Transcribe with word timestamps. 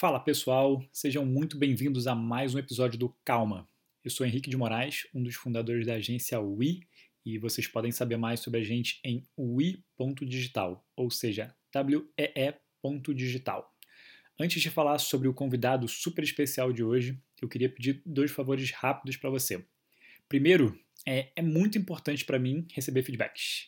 Fala 0.00 0.20
pessoal, 0.20 0.80
sejam 0.92 1.26
muito 1.26 1.58
bem-vindos 1.58 2.06
a 2.06 2.14
mais 2.14 2.54
um 2.54 2.58
episódio 2.60 2.96
do 2.96 3.08
Calma. 3.24 3.68
Eu 4.04 4.12
sou 4.12 4.24
Henrique 4.24 4.48
de 4.48 4.56
Moraes, 4.56 5.08
um 5.12 5.20
dos 5.20 5.34
fundadores 5.34 5.84
da 5.84 5.94
agência 5.94 6.40
WE, 6.40 6.86
e 7.26 7.36
vocês 7.36 7.66
podem 7.66 7.90
saber 7.90 8.16
mais 8.16 8.38
sobre 8.38 8.60
a 8.60 8.62
gente 8.62 9.00
em 9.02 9.26
we.digital, 9.36 10.86
ou 10.94 11.10
seja, 11.10 11.52
W-E-E.digital. 11.72 13.74
Antes 14.38 14.62
de 14.62 14.70
falar 14.70 14.98
sobre 14.98 15.26
o 15.26 15.34
convidado 15.34 15.88
super 15.88 16.22
especial 16.22 16.72
de 16.72 16.84
hoje, 16.84 17.20
eu 17.42 17.48
queria 17.48 17.68
pedir 17.68 18.00
dois 18.06 18.30
favores 18.30 18.70
rápidos 18.70 19.16
para 19.16 19.30
você. 19.30 19.66
Primeiro, 20.28 20.78
é, 21.04 21.32
é 21.34 21.42
muito 21.42 21.76
importante 21.76 22.24
para 22.24 22.38
mim 22.38 22.68
receber 22.72 23.02
feedbacks. 23.02 23.66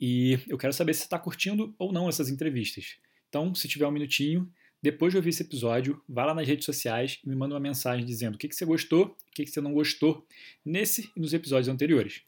E 0.00 0.38
eu 0.46 0.56
quero 0.56 0.72
saber 0.72 0.94
se 0.94 1.02
está 1.02 1.18
curtindo 1.18 1.74
ou 1.76 1.92
não 1.92 2.08
essas 2.08 2.28
entrevistas. 2.28 2.96
Então, 3.28 3.52
se 3.56 3.66
tiver 3.66 3.88
um 3.88 3.90
minutinho, 3.90 4.48
depois 4.84 5.14
de 5.14 5.16
ouvir 5.16 5.30
esse 5.30 5.42
episódio, 5.42 5.98
vá 6.06 6.26
lá 6.26 6.34
nas 6.34 6.46
redes 6.46 6.66
sociais 6.66 7.18
e 7.24 7.28
me 7.30 7.34
manda 7.34 7.54
uma 7.54 7.60
mensagem 7.60 8.04
dizendo 8.04 8.34
o 8.34 8.38
que, 8.38 8.46
que 8.46 8.54
você 8.54 8.66
gostou, 8.66 9.06
o 9.06 9.32
que, 9.34 9.42
que 9.42 9.50
você 9.50 9.58
não 9.58 9.72
gostou 9.72 10.26
nesse 10.62 11.10
e 11.16 11.20
nos 11.20 11.32
episódios 11.32 11.68
anteriores. 11.68 12.20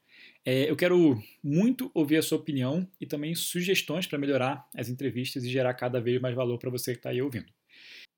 É, 0.42 0.70
eu 0.70 0.74
quero 0.74 1.22
muito 1.44 1.90
ouvir 1.92 2.16
a 2.16 2.22
sua 2.22 2.38
opinião 2.38 2.90
e 2.98 3.04
também 3.04 3.34
sugestões 3.34 4.06
para 4.06 4.18
melhorar 4.18 4.66
as 4.74 4.88
entrevistas 4.88 5.44
e 5.44 5.50
gerar 5.50 5.74
cada 5.74 6.00
vez 6.00 6.18
mais 6.18 6.34
valor 6.34 6.56
para 6.56 6.70
você 6.70 6.92
que 6.92 6.98
está 6.98 7.10
aí 7.10 7.20
ouvindo. 7.20 7.52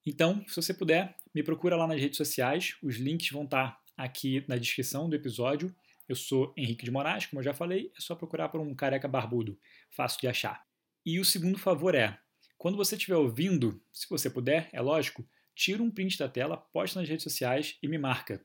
Então, 0.06 0.44
se 0.46 0.54
você 0.54 0.72
puder, 0.72 1.16
me 1.34 1.42
procura 1.42 1.74
lá 1.74 1.88
nas 1.88 2.00
redes 2.00 2.16
sociais, 2.16 2.76
os 2.80 2.94
links 2.94 3.32
vão 3.32 3.42
estar 3.42 3.72
tá 3.72 3.82
aqui 3.96 4.44
na 4.46 4.56
descrição 4.56 5.08
do 5.08 5.16
episódio. 5.16 5.74
Eu 6.08 6.14
sou 6.14 6.54
Henrique 6.56 6.84
de 6.84 6.92
Moraes, 6.92 7.26
como 7.26 7.40
eu 7.40 7.44
já 7.44 7.52
falei, 7.52 7.90
é 7.98 8.00
só 8.00 8.14
procurar 8.14 8.50
por 8.50 8.60
um 8.60 8.72
careca 8.72 9.08
barbudo, 9.08 9.58
fácil 9.90 10.20
de 10.20 10.28
achar. 10.28 10.62
E 11.04 11.18
o 11.18 11.24
segundo 11.24 11.58
favor 11.58 11.96
é, 11.96 12.16
quando 12.58 12.76
você 12.76 12.96
estiver 12.96 13.16
ouvindo, 13.16 13.80
se 13.92 14.08
você 14.10 14.28
puder, 14.28 14.68
é 14.72 14.80
lógico, 14.80 15.24
tira 15.54 15.80
um 15.80 15.90
print 15.90 16.18
da 16.18 16.28
tela, 16.28 16.56
posta 16.56 16.98
nas 16.98 17.08
redes 17.08 17.22
sociais 17.22 17.78
e 17.80 17.86
me 17.86 17.96
marca. 17.96 18.44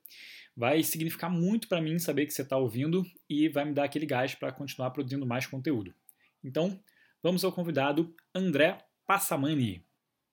Vai 0.55 0.83
significar 0.83 1.31
muito 1.31 1.67
para 1.67 1.81
mim 1.81 1.97
saber 1.97 2.27
que 2.27 2.33
você 2.33 2.43
está 2.43 2.55
ouvindo 2.55 3.03
e 3.27 3.49
vai 3.49 3.65
me 3.65 3.73
dar 3.73 3.85
aquele 3.85 4.05
gás 4.05 4.35
para 4.35 4.51
continuar 4.51 4.91
produzindo 4.91 5.25
mais 5.25 5.47
conteúdo. 5.47 5.93
Então, 6.43 6.79
vamos 7.23 7.43
ao 7.43 7.51
convidado 7.51 8.15
André 8.35 8.77
Passamani, 9.07 9.83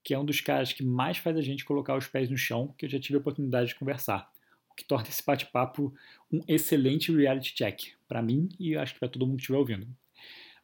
que 0.04 0.12
é 0.12 0.18
um 0.18 0.26
dos 0.26 0.42
caras 0.42 0.74
que 0.74 0.82
mais 0.82 1.16
faz 1.16 1.38
a 1.38 1.42
gente 1.42 1.64
colocar 1.64 1.96
os 1.96 2.06
pés 2.06 2.28
no 2.28 2.36
chão, 2.36 2.74
que 2.76 2.84
eu 2.84 2.90
já 2.90 3.00
tive 3.00 3.16
a 3.16 3.20
oportunidade 3.20 3.68
de 3.68 3.76
conversar, 3.76 4.30
o 4.70 4.74
que 4.74 4.84
torna 4.84 5.08
esse 5.08 5.24
bate-papo 5.24 5.94
um 6.30 6.42
excelente 6.46 7.10
reality 7.14 7.54
check 7.54 7.92
para 8.06 8.22
mim 8.22 8.50
e 8.58 8.76
acho 8.76 8.92
que 8.92 9.00
para 9.00 9.08
todo 9.08 9.26
mundo 9.26 9.36
que 9.36 9.42
estiver 9.42 9.58
ouvindo. 9.58 9.88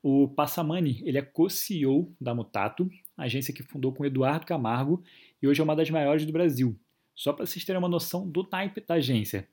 O 0.02 0.28
Passamani, 0.28 1.02
ele 1.04 1.18
é 1.18 1.22
co-CEO 1.22 2.14
da 2.20 2.34
Mutato, 2.34 2.88
agência 3.24 3.54
que 3.54 3.62
fundou 3.62 3.92
com 3.92 4.04
Eduardo 4.04 4.46
Camargo 4.46 5.02
e 5.40 5.48
hoje 5.48 5.60
é 5.60 5.64
uma 5.64 5.76
das 5.76 5.90
maiores 5.90 6.26
do 6.26 6.32
Brasil. 6.32 6.78
Só 7.14 7.32
para 7.32 7.46
vocês 7.46 7.64
terem 7.64 7.78
uma 7.78 7.88
noção 7.88 8.28
do 8.28 8.46
naipe 8.50 8.80
da 8.80 8.94
agência: 8.94 9.48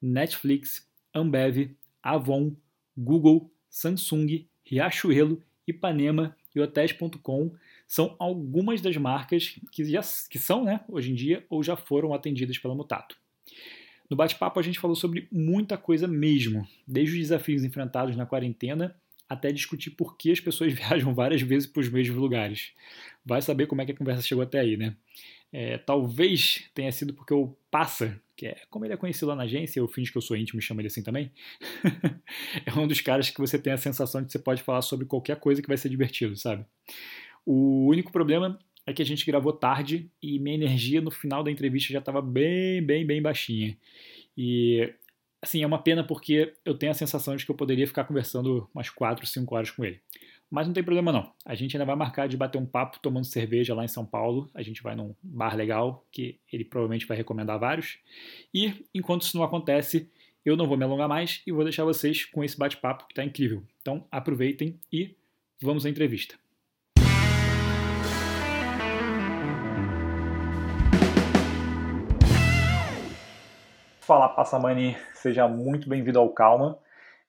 Netflix, 0.00 0.88
Ambev, 1.14 1.76
Avon, 2.02 2.56
Google, 2.96 3.52
Samsung, 3.68 4.46
Riachuelo, 4.64 5.42
Ipanema 5.66 6.36
e 6.54 6.60
Hotéis.com 6.60 7.54
são 7.86 8.16
algumas 8.18 8.80
das 8.80 8.96
marcas 8.96 9.58
que, 9.70 9.84
já, 9.84 10.00
que 10.30 10.38
são, 10.38 10.64
né, 10.64 10.80
hoje 10.88 11.12
em 11.12 11.14
dia, 11.14 11.44
ou 11.50 11.62
já 11.62 11.76
foram 11.76 12.14
atendidas 12.14 12.58
pela 12.58 12.74
Mutato. 12.74 13.16
No 14.08 14.16
bate-papo 14.16 14.58
a 14.58 14.62
gente 14.62 14.78
falou 14.78 14.96
sobre 14.96 15.28
muita 15.30 15.76
coisa 15.76 16.06
mesmo, 16.06 16.66
desde 16.86 17.14
os 17.14 17.20
desafios 17.20 17.64
enfrentados 17.64 18.16
na 18.16 18.26
quarentena 18.26 18.96
até 19.32 19.50
discutir 19.50 19.90
por 19.90 20.16
que 20.16 20.30
as 20.30 20.40
pessoas 20.40 20.72
viajam 20.74 21.14
várias 21.14 21.42
vezes 21.42 21.68
para 21.68 21.80
os 21.80 21.88
mesmos 21.88 22.16
lugares. 22.16 22.72
Vai 23.24 23.42
saber 23.42 23.66
como 23.66 23.82
é 23.82 23.86
que 23.86 23.92
a 23.92 23.96
conversa 23.96 24.22
chegou 24.22 24.42
até 24.42 24.60
aí, 24.60 24.76
né? 24.76 24.96
É, 25.52 25.76
talvez 25.76 26.64
tenha 26.74 26.90
sido 26.90 27.12
porque 27.12 27.34
o 27.34 27.54
Passa, 27.70 28.18
que 28.34 28.46
é 28.46 28.56
como 28.70 28.86
ele 28.86 28.94
é 28.94 28.96
conhecido 28.96 29.26
lá 29.26 29.36
na 29.36 29.42
agência, 29.42 29.80
eu 29.80 29.86
finge 29.86 30.10
que 30.10 30.16
eu 30.16 30.22
sou 30.22 30.34
íntimo 30.34 30.58
e 30.58 30.62
chamo 30.62 30.80
ele 30.80 30.88
assim 30.88 31.02
também, 31.02 31.30
é 32.64 32.72
um 32.78 32.86
dos 32.86 33.02
caras 33.02 33.28
que 33.28 33.38
você 33.38 33.58
tem 33.58 33.72
a 33.72 33.76
sensação 33.76 34.22
de 34.22 34.28
que 34.28 34.32
você 34.32 34.38
pode 34.38 34.62
falar 34.62 34.80
sobre 34.80 35.04
qualquer 35.04 35.38
coisa 35.38 35.60
que 35.60 35.68
vai 35.68 35.76
ser 35.76 35.90
divertido, 35.90 36.36
sabe? 36.36 36.64
O 37.44 37.86
único 37.86 38.10
problema 38.10 38.58
é 38.86 38.92
que 38.94 39.02
a 39.02 39.04
gente 39.04 39.26
gravou 39.26 39.52
tarde 39.52 40.10
e 40.22 40.38
minha 40.38 40.56
energia 40.56 41.00
no 41.00 41.10
final 41.10 41.44
da 41.44 41.50
entrevista 41.50 41.92
já 41.92 41.98
estava 41.98 42.22
bem, 42.22 42.82
bem, 42.82 43.06
bem 43.06 43.20
baixinha. 43.20 43.76
E 44.36 44.92
assim, 45.42 45.62
é 45.62 45.66
uma 45.66 45.82
pena 45.82 46.04
porque 46.04 46.54
eu 46.64 46.74
tenho 46.78 46.92
a 46.92 46.94
sensação 46.94 47.34
de 47.34 47.44
que 47.44 47.50
eu 47.50 47.56
poderia 47.56 47.86
ficar 47.86 48.04
conversando 48.04 48.70
umas 48.72 48.88
4, 48.88 49.26
5 49.26 49.54
horas 49.54 49.70
com 49.70 49.84
ele. 49.84 50.00
Mas 50.48 50.66
não 50.66 50.74
tem 50.74 50.84
problema 50.84 51.10
não. 51.10 51.32
A 51.44 51.54
gente 51.54 51.76
ainda 51.76 51.86
vai 51.86 51.96
marcar 51.96 52.28
de 52.28 52.36
bater 52.36 52.58
um 52.58 52.66
papo 52.66 52.98
tomando 53.00 53.24
cerveja 53.24 53.74
lá 53.74 53.84
em 53.84 53.88
São 53.88 54.04
Paulo. 54.04 54.50
A 54.54 54.62
gente 54.62 54.82
vai 54.82 54.94
num 54.94 55.14
bar 55.22 55.56
legal, 55.56 56.06
que 56.12 56.38
ele 56.52 56.64
provavelmente 56.64 57.06
vai 57.06 57.16
recomendar 57.16 57.58
vários. 57.58 57.98
E 58.54 58.84
enquanto 58.94 59.22
isso 59.22 59.36
não 59.36 59.44
acontece, 59.44 60.10
eu 60.44 60.56
não 60.56 60.66
vou 60.66 60.76
me 60.76 60.84
alongar 60.84 61.08
mais 61.08 61.42
e 61.46 61.52
vou 61.52 61.64
deixar 61.64 61.84
vocês 61.84 62.24
com 62.26 62.44
esse 62.44 62.56
bate-papo 62.56 63.06
que 63.06 63.12
está 63.12 63.24
incrível. 63.24 63.64
Então 63.80 64.06
aproveitem 64.10 64.78
e 64.92 65.16
vamos 65.60 65.86
à 65.86 65.90
entrevista. 65.90 66.36
Fala 74.02 74.28
Passamani, 74.28 74.96
seja 75.14 75.46
muito 75.46 75.88
bem-vindo 75.88 76.18
ao 76.18 76.28
Calma. 76.30 76.76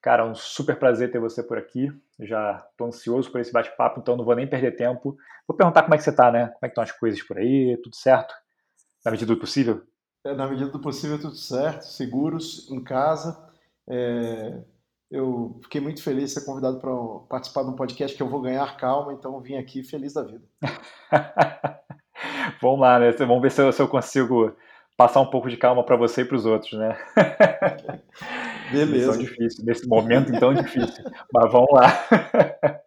Cara, 0.01 0.23
é 0.23 0.25
um 0.25 0.33
super 0.33 0.75
prazer 0.75 1.11
ter 1.11 1.19
você 1.19 1.43
por 1.43 1.55
aqui. 1.55 1.91
Eu 2.17 2.25
já 2.25 2.67
tô 2.75 2.85
ansioso 2.85 3.31
por 3.31 3.39
esse 3.39 3.53
bate-papo, 3.53 3.99
então 3.99 4.17
não 4.17 4.25
vou 4.25 4.35
nem 4.35 4.47
perder 4.47 4.75
tempo. 4.75 5.15
Vou 5.47 5.55
perguntar 5.55 5.83
como 5.83 5.93
é 5.93 5.97
que 5.99 6.03
você 6.03 6.11
tá, 6.11 6.31
né? 6.31 6.47
Como 6.47 6.57
é 6.63 6.67
que 6.67 6.71
estão 6.71 6.83
as 6.83 6.91
coisas 6.91 7.21
por 7.21 7.37
aí? 7.37 7.79
Tudo 7.83 7.95
certo? 7.95 8.33
Na 9.05 9.11
medida 9.11 9.31
do 9.31 9.39
possível? 9.39 9.83
É, 10.25 10.33
na 10.33 10.47
medida 10.47 10.71
do 10.71 10.79
possível, 10.79 11.21
tudo 11.21 11.35
certo. 11.35 11.83
Seguros, 11.83 12.67
em 12.71 12.83
casa. 12.83 13.47
É... 13.87 14.59
Eu 15.11 15.59
fiquei 15.61 15.79
muito 15.79 16.01
feliz 16.01 16.33
de 16.33 16.39
ser 16.39 16.45
convidado 16.45 16.79
para 16.79 16.91
participar 17.29 17.61
de 17.61 17.69
um 17.69 17.75
podcast 17.75 18.17
que 18.17 18.23
eu 18.23 18.29
vou 18.29 18.41
ganhar 18.41 18.77
calma, 18.77 19.13
então 19.13 19.39
vim 19.39 19.57
aqui 19.57 19.83
feliz 19.83 20.13
da 20.13 20.23
vida. 20.23 20.43
Vamos 22.59 22.79
lá, 22.79 22.97
né? 22.97 23.11
Vamos 23.11 23.43
ver 23.43 23.51
se 23.51 23.61
eu, 23.61 23.71
se 23.71 23.79
eu 23.79 23.87
consigo 23.87 24.55
passar 24.97 25.21
um 25.21 25.29
pouco 25.29 25.49
de 25.49 25.57
calma 25.57 25.83
para 25.83 25.95
você 25.95 26.21
e 26.21 26.25
para 26.25 26.37
os 26.37 26.45
outros, 26.45 26.73
né? 26.73 26.97
Beleza. 28.71 29.07
Missão 29.07 29.17
difícil, 29.17 29.65
nesse 29.65 29.87
momento 29.87 30.33
então 30.33 30.53
difícil. 30.53 31.03
Mas 31.33 31.51
vamos 31.51 31.71
lá. 31.71 31.87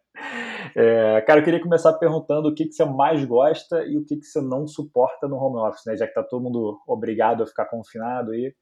É, 0.78 1.22
cara, 1.22 1.40
eu 1.40 1.44
queria 1.44 1.62
começar 1.62 1.90
perguntando 1.94 2.48
o 2.48 2.54
que, 2.54 2.66
que 2.66 2.72
você 2.72 2.84
mais 2.84 3.24
gosta 3.24 3.82
e 3.86 3.96
o 3.96 4.04
que, 4.04 4.16
que 4.16 4.26
você 4.26 4.42
não 4.42 4.66
suporta 4.66 5.26
no 5.26 5.36
home 5.36 5.56
office, 5.56 5.86
né? 5.86 5.96
Já 5.96 6.06
que 6.06 6.12
tá 6.12 6.22
todo 6.22 6.42
mundo 6.42 6.78
obrigado 6.86 7.42
a 7.42 7.46
ficar 7.46 7.64
confinado 7.64 8.32
aí, 8.32 8.54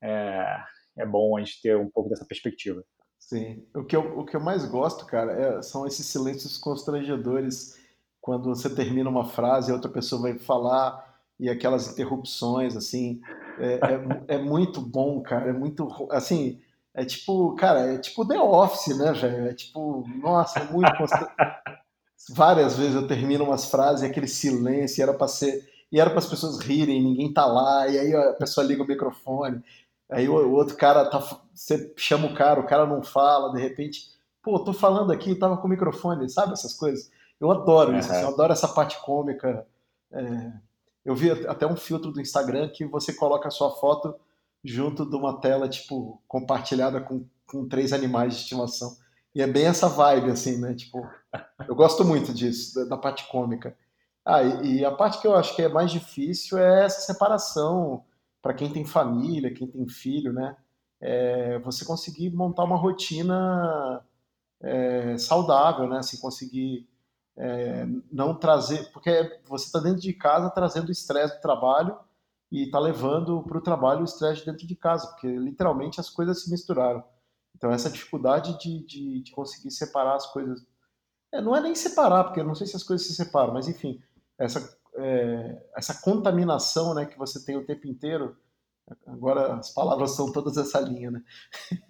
é, 0.00 0.58
é 0.98 1.04
bom 1.04 1.36
a 1.36 1.40
gente 1.40 1.60
ter 1.60 1.76
um 1.76 1.90
pouco 1.90 2.08
dessa 2.08 2.24
perspectiva. 2.24 2.84
Sim. 3.18 3.66
O 3.74 3.84
que 3.84 3.96
eu, 3.96 4.16
o 4.16 4.24
que 4.24 4.36
eu 4.36 4.40
mais 4.40 4.64
gosto, 4.64 5.04
cara, 5.06 5.32
é, 5.32 5.62
são 5.62 5.84
esses 5.88 6.06
silêncios 6.06 6.56
constrangedores 6.56 7.76
quando 8.20 8.54
você 8.54 8.72
termina 8.72 9.10
uma 9.10 9.24
frase 9.24 9.70
e 9.70 9.74
outra 9.74 9.90
pessoa 9.90 10.22
vai 10.22 10.38
falar 10.38 11.09
e 11.40 11.48
aquelas 11.48 11.90
interrupções, 11.90 12.76
assim, 12.76 13.20
é, 13.58 13.80
é, 14.28 14.34
é, 14.34 14.38
muito 14.38 14.80
bom, 14.80 15.22
cara, 15.22 15.48
é 15.48 15.52
muito, 15.52 15.88
assim, 16.10 16.60
é 16.92 17.02
tipo, 17.02 17.54
cara, 17.54 17.94
é 17.94 17.98
tipo 17.98 18.26
The 18.26 18.38
Office, 18.38 18.96
né, 18.96 19.12
velho, 19.12 19.48
é 19.48 19.54
tipo, 19.54 20.04
nossa, 20.22 20.60
é 20.60 20.64
muito 20.64 20.92
Várias 22.32 22.76
vezes 22.76 22.94
eu 22.94 23.08
termino 23.08 23.44
umas 23.44 23.70
frases 23.70 24.02
e 24.02 24.06
aquele 24.06 24.28
silêncio, 24.28 25.00
e 25.00 25.02
era 25.02 25.14
para 25.14 25.26
ser, 25.26 25.66
e 25.90 25.98
era 25.98 26.10
para 26.10 26.18
as 26.18 26.26
pessoas 26.26 26.58
rirem, 26.58 27.02
ninguém 27.02 27.32
tá 27.32 27.46
lá, 27.46 27.88
e 27.88 27.98
aí 27.98 28.14
a 28.14 28.34
pessoa 28.34 28.66
liga 28.66 28.82
o 28.82 28.86
microfone, 28.86 29.64
aí 30.10 30.28
o, 30.28 30.34
o 30.34 30.52
outro 30.52 30.76
cara 30.76 31.06
tá, 31.06 31.18
você 31.54 31.90
chama 31.96 32.26
o 32.26 32.34
cara, 32.34 32.60
o 32.60 32.66
cara 32.66 32.84
não 32.84 33.02
fala, 33.02 33.50
de 33.54 33.60
repente, 33.60 34.10
pô, 34.42 34.58
tô 34.58 34.74
falando 34.74 35.10
aqui, 35.10 35.34
tava 35.34 35.56
com 35.56 35.66
o 35.66 35.70
microfone, 35.70 36.28
sabe 36.28 36.52
essas 36.52 36.74
coisas? 36.74 37.10
Eu 37.40 37.50
adoro 37.50 37.96
isso, 37.96 38.12
assim, 38.12 38.22
eu 38.22 38.28
adoro 38.28 38.52
essa 38.52 38.68
parte 38.68 39.00
cômica, 39.00 39.66
é, 40.12 40.52
eu 41.04 41.14
vi 41.14 41.30
até 41.30 41.66
um 41.66 41.76
filtro 41.76 42.12
do 42.12 42.20
Instagram 42.20 42.68
que 42.68 42.84
você 42.84 43.12
coloca 43.12 43.48
a 43.48 43.50
sua 43.50 43.70
foto 43.76 44.14
junto 44.62 45.08
de 45.08 45.16
uma 45.16 45.40
tela, 45.40 45.68
tipo, 45.68 46.22
compartilhada 46.28 47.00
com, 47.00 47.24
com 47.46 47.66
três 47.66 47.92
animais 47.92 48.34
de 48.34 48.40
estimação. 48.42 48.96
E 49.34 49.40
é 49.40 49.46
bem 49.46 49.66
essa 49.66 49.88
vibe, 49.88 50.30
assim, 50.30 50.58
né? 50.58 50.74
Tipo, 50.74 51.08
eu 51.66 51.74
gosto 51.74 52.04
muito 52.04 52.32
disso, 52.34 52.86
da, 52.88 52.96
parte 52.96 53.28
cômica. 53.28 53.76
Ah, 54.24 54.42
e, 54.42 54.78
e, 54.78 54.84
a 54.84 54.90
parte 54.90 55.20
que 55.20 55.26
eu 55.26 55.34
acho 55.34 55.54
que 55.56 55.62
é 55.62 55.68
mais 55.68 55.90
difícil 55.90 56.58
é 56.58 56.84
essa 56.84 57.00
separação 57.00 58.04
para 58.42 58.54
quem 58.54 58.72
tem 58.72 58.84
família, 58.84 59.52
quem 59.52 59.66
tem 59.66 59.88
filho, 59.88 60.32
né? 60.32 60.56
É 61.00 61.58
você 61.60 61.84
conseguir 61.84 62.30
montar 62.30 62.64
uma 62.64 62.76
rotina 62.76 64.04
é, 64.60 65.16
saudável, 65.16 65.88
né? 65.88 65.98
Assim, 65.98 66.18
conseguir 66.20 66.86
é, 67.36 67.86
não 68.10 68.34
trazer, 68.34 68.90
porque 68.92 69.40
você 69.46 69.66
está 69.66 69.78
dentro 69.80 70.00
de 70.00 70.12
casa 70.12 70.50
trazendo 70.50 70.88
o 70.88 70.92
estresse 70.92 71.36
do 71.36 71.40
trabalho 71.40 71.98
e 72.50 72.64
está 72.64 72.78
levando 72.78 73.42
para 73.42 73.58
o 73.58 73.62
trabalho 73.62 74.00
o 74.00 74.04
estresse 74.04 74.44
dentro 74.44 74.66
de 74.66 74.74
casa, 74.74 75.06
porque 75.08 75.28
literalmente 75.28 76.00
as 76.00 76.10
coisas 76.10 76.42
se 76.42 76.50
misturaram. 76.50 77.02
Então 77.56 77.70
essa 77.70 77.90
dificuldade 77.90 78.58
de, 78.58 78.84
de, 78.86 79.22
de 79.22 79.30
conseguir 79.32 79.70
separar 79.70 80.16
as 80.16 80.26
coisas, 80.26 80.66
é, 81.32 81.40
não 81.40 81.54
é 81.54 81.60
nem 81.60 81.74
separar, 81.74 82.24
porque 82.24 82.40
eu 82.40 82.44
não 82.44 82.54
sei 82.54 82.66
se 82.66 82.76
as 82.76 82.82
coisas 82.82 83.06
se 83.06 83.14
separam, 83.14 83.54
mas 83.54 83.68
enfim, 83.68 84.02
essa 84.38 84.78
é, 84.96 85.62
essa 85.76 85.94
contaminação 85.94 86.94
né, 86.94 87.06
que 87.06 87.18
você 87.18 87.44
tem 87.44 87.56
o 87.56 87.64
tempo 87.64 87.86
inteiro. 87.86 88.36
Agora 89.06 89.54
as 89.54 89.70
palavras 89.70 90.16
são 90.16 90.32
todas 90.32 90.56
essa 90.56 90.80
linha, 90.80 91.12
né? 91.12 91.22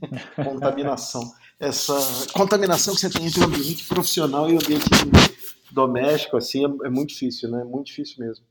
contaminação. 0.45 1.23
Essa 1.59 1.95
contaminação 2.33 2.95
que 2.95 3.01
você 3.01 3.11
tem 3.11 3.27
entre 3.27 3.41
o 3.41 3.45
ambiente 3.45 3.87
profissional 3.87 4.51
e 4.51 4.55
o 4.55 4.59
ambiente 4.59 4.85
doméstico, 5.73 6.37
assim, 6.37 6.65
é, 6.65 6.87
é 6.87 6.91
muito 6.91 7.11
difícil, 7.11 7.51
né? 7.51 7.65
Muito 7.65 7.87
difícil 7.87 8.25
mesmo. 8.25 8.45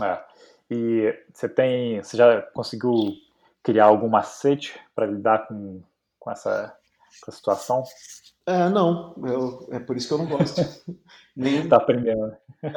É. 0.00 0.24
E 0.70 1.14
você 1.32 1.48
tem, 1.48 2.02
você 2.02 2.16
já 2.16 2.42
conseguiu 2.42 3.14
criar 3.62 3.86
algum 3.86 4.08
macete 4.08 4.78
para 4.94 5.06
lidar 5.06 5.46
com, 5.46 5.82
com 6.18 6.30
essa, 6.30 6.76
com 7.20 7.30
essa 7.30 7.32
situação? 7.32 7.84
É, 8.46 8.68
não, 8.68 9.14
eu, 9.24 9.68
é 9.70 9.78
por 9.78 9.96
isso 9.96 10.08
que 10.08 10.14
eu 10.14 10.18
não 10.18 10.26
gosto. 10.26 10.60
Nem 11.36 11.68
tá 11.68 11.76
aprendendo. 11.76 12.34
É, 12.62 12.68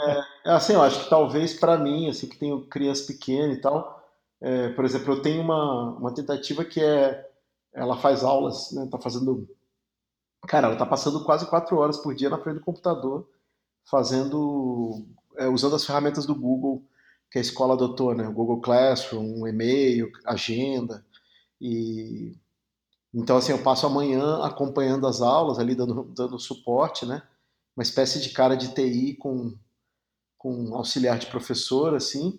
é, 0.45 0.51
assim, 0.51 0.73
eu 0.73 0.81
acho 0.81 1.03
que 1.03 1.09
talvez 1.09 1.53
para 1.53 1.77
mim, 1.77 2.09
assim, 2.09 2.27
que 2.27 2.37
tenho 2.37 2.67
criança 2.67 3.05
pequena 3.05 3.53
e 3.53 3.61
tal, 3.61 4.03
é, 4.41 4.69
por 4.69 4.85
exemplo, 4.85 5.13
eu 5.13 5.21
tenho 5.21 5.41
uma, 5.41 5.91
uma 5.97 6.13
tentativa 6.13 6.63
que 6.63 6.81
é, 6.81 7.27
ela 7.73 7.97
faz 7.97 8.23
aulas, 8.23 8.71
né, 8.71 8.87
tá 8.91 8.99
fazendo, 8.99 9.47
cara, 10.47 10.67
ela 10.67 10.77
tá 10.77 10.85
passando 10.85 11.23
quase 11.23 11.47
quatro 11.47 11.77
horas 11.77 11.97
por 11.97 12.15
dia 12.15 12.29
na 12.29 12.37
frente 12.37 12.55
do 12.59 12.65
computador, 12.65 13.27
fazendo, 13.89 15.05
é, 15.37 15.47
usando 15.47 15.75
as 15.75 15.85
ferramentas 15.85 16.25
do 16.25 16.35
Google, 16.35 16.83
que 17.31 17.37
a 17.37 17.41
escola 17.41 17.73
adotou, 17.73 18.15
né, 18.15 18.27
o 18.27 18.33
Google 18.33 18.61
Classroom, 18.61 19.47
e-mail, 19.47 20.11
agenda, 20.25 21.05
e 21.59 22.37
então, 23.17 23.37
assim, 23.37 23.53
eu 23.53 23.63
passo 23.63 23.85
a 23.87 23.89
manhã 23.89 24.43
acompanhando 24.43 25.07
as 25.07 25.21
aulas, 25.21 25.57
ali 25.57 25.73
dando, 25.73 26.03
dando 26.13 26.37
suporte, 26.37 27.05
né? 27.05 27.23
Uma 27.75 27.83
espécie 27.83 28.19
de 28.19 28.31
cara 28.31 28.57
de 28.57 28.73
TI 28.73 29.13
com, 29.15 29.57
com 30.37 30.75
auxiliar 30.75 31.17
de 31.17 31.27
professor, 31.27 31.95
assim, 31.95 32.37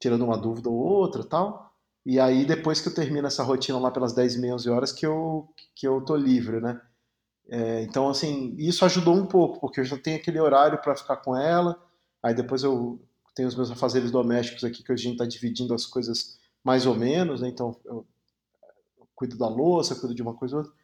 tirando 0.00 0.24
uma 0.24 0.36
dúvida 0.36 0.68
ou 0.68 0.76
outra 0.76 1.22
tal. 1.22 1.72
E 2.04 2.18
aí, 2.18 2.44
depois 2.44 2.80
que 2.80 2.88
eu 2.88 2.94
termino 2.94 3.28
essa 3.28 3.44
rotina 3.44 3.78
lá 3.78 3.92
pelas 3.92 4.12
10 4.12 4.34
e 4.34 4.38
meia, 4.40 4.54
11 4.56 4.70
horas, 4.70 4.92
que 4.92 5.06
eu, 5.06 5.48
que 5.72 5.86
eu 5.86 6.00
tô 6.04 6.16
livre, 6.16 6.60
né? 6.60 6.80
É, 7.48 7.82
então, 7.82 8.08
assim, 8.08 8.54
isso 8.58 8.84
ajudou 8.84 9.14
um 9.14 9.26
pouco, 9.26 9.60
porque 9.60 9.80
eu 9.80 9.84
já 9.84 9.98
tenho 9.98 10.16
aquele 10.16 10.40
horário 10.40 10.80
para 10.80 10.96
ficar 10.96 11.16
com 11.16 11.36
ela, 11.36 11.80
aí 12.22 12.34
depois 12.34 12.62
eu 12.62 13.00
tenho 13.34 13.48
os 13.48 13.56
meus 13.56 13.70
afazeres 13.70 14.10
domésticos 14.10 14.64
aqui, 14.64 14.82
que 14.82 14.92
a 14.92 14.96
gente 14.96 15.12
está 15.12 15.26
dividindo 15.26 15.74
as 15.74 15.86
coisas 15.86 16.38
mais 16.64 16.86
ou 16.86 16.94
menos, 16.94 17.40
né? 17.40 17.48
Então, 17.48 17.76
eu 17.84 18.06
cuido 19.14 19.36
da 19.36 19.48
louça, 19.48 19.94
cuido 19.94 20.14
de 20.14 20.22
uma 20.22 20.34
coisa 20.34 20.56
ou 20.56 20.62
outra. 20.62 20.76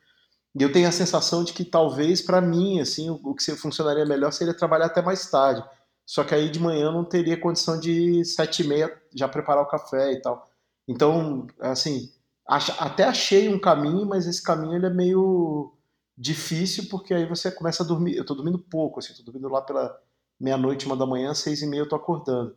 E 0.59 0.63
eu 0.63 0.73
tenho 0.73 0.89
a 0.89 0.93
sensação 0.93 1.45
de 1.45 1.53
que 1.53 1.65
talvez 1.65 2.21
para 2.21 2.41
mim, 2.41 2.81
assim, 2.81 3.11
o, 3.11 3.15
o 3.23 3.35
que 3.35 3.55
funcionaria 3.57 4.05
melhor 4.05 4.33
seria 4.33 4.55
trabalhar 4.55 4.87
até 4.87 5.03
mais 5.03 5.31
tarde. 5.31 5.63
Só 6.07 6.25
que 6.25 6.35
aí 6.35 6.49
de 6.49 6.59
manhã 6.59 6.87
eu 6.87 6.93
não 6.93 7.05
teria 7.05 7.39
condição 7.39 7.79
de 7.79 8.25
sete 8.25 8.63
e 8.63 8.67
meia 8.67 8.91
já 9.15 9.29
preparar 9.29 9.63
o 9.63 9.69
café 9.69 10.13
e 10.13 10.23
tal. 10.23 10.49
Então, 10.89 11.47
assim, 11.61 12.11
até 12.47 13.05
achei 13.05 13.53
um 13.53 13.61
caminho, 13.61 14.07
mas 14.07 14.27
esse 14.27 14.43
caminho 14.43 14.75
ele 14.75 14.87
é 14.87 14.91
meio 14.91 15.75
difícil 16.19 16.89
porque 16.91 17.15
aí 17.15 17.25
você 17.25 17.51
começa 17.51 17.85
a 17.85 17.87
dormir. 17.87 18.17
Eu 18.17 18.27
tô 18.27 18.35
dormindo 18.35 18.59
pouco, 18.59 18.99
assim, 18.99 19.15
tô 19.15 19.23
dormindo 19.23 19.49
lá 19.49 19.63
pela 19.63 20.03
meia-noite, 20.39 20.87
uma 20.87 20.97
da 20.97 21.07
manhã, 21.07 21.33
seis 21.33 21.63
e 21.63 21.67
meia 21.67 21.83
eu 21.83 21.89
tô 21.89 21.95
acordando. 21.95 22.57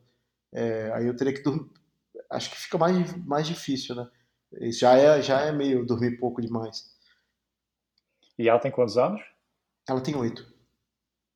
É, 0.51 0.91
aí 0.93 1.05
eu 1.05 1.15
teria 1.15 1.33
que 1.33 1.43
dormir. 1.43 1.69
Acho 2.29 2.49
que 2.49 2.57
fica 2.57 2.77
mais, 2.77 3.15
mais 3.25 3.45
difícil, 3.45 3.95
né? 3.95 4.09
Já 4.71 4.97
é, 4.97 5.21
já 5.21 5.41
é 5.41 5.51
meio 5.51 5.85
dormir 5.85 6.17
pouco 6.17 6.41
demais. 6.41 6.91
E 8.37 8.49
ela 8.49 8.59
tem 8.59 8.71
quantos 8.71 8.97
anos? 8.97 9.21
Ela 9.87 10.01
tem 10.01 10.15
oito. 10.15 10.45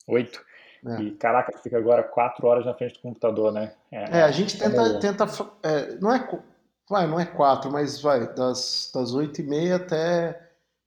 Oito? 0.07 0.43
É. 0.85 1.01
E 1.01 1.11
caraca, 1.11 1.57
fica 1.59 1.77
agora 1.77 2.03
quatro 2.03 2.45
horas 2.47 2.65
na 2.65 2.73
frente 2.73 2.95
do 2.95 3.01
computador, 3.01 3.51
né? 3.51 3.75
É, 3.91 4.19
é 4.19 4.23
a 4.23 4.31
gente 4.31 4.57
tenta. 4.57 4.75
Como... 4.75 4.99
tenta 4.99 5.25
é, 5.63 5.95
não, 5.95 6.13
é, 6.13 6.43
vai, 6.89 7.07
não 7.07 7.19
é 7.19 7.25
quatro, 7.25 7.71
mas 7.71 8.01
vai 8.01 8.33
das, 8.33 8.91
das 8.93 9.13
oito 9.13 9.41
e 9.41 9.43
meia 9.43 9.77
até 9.77 10.44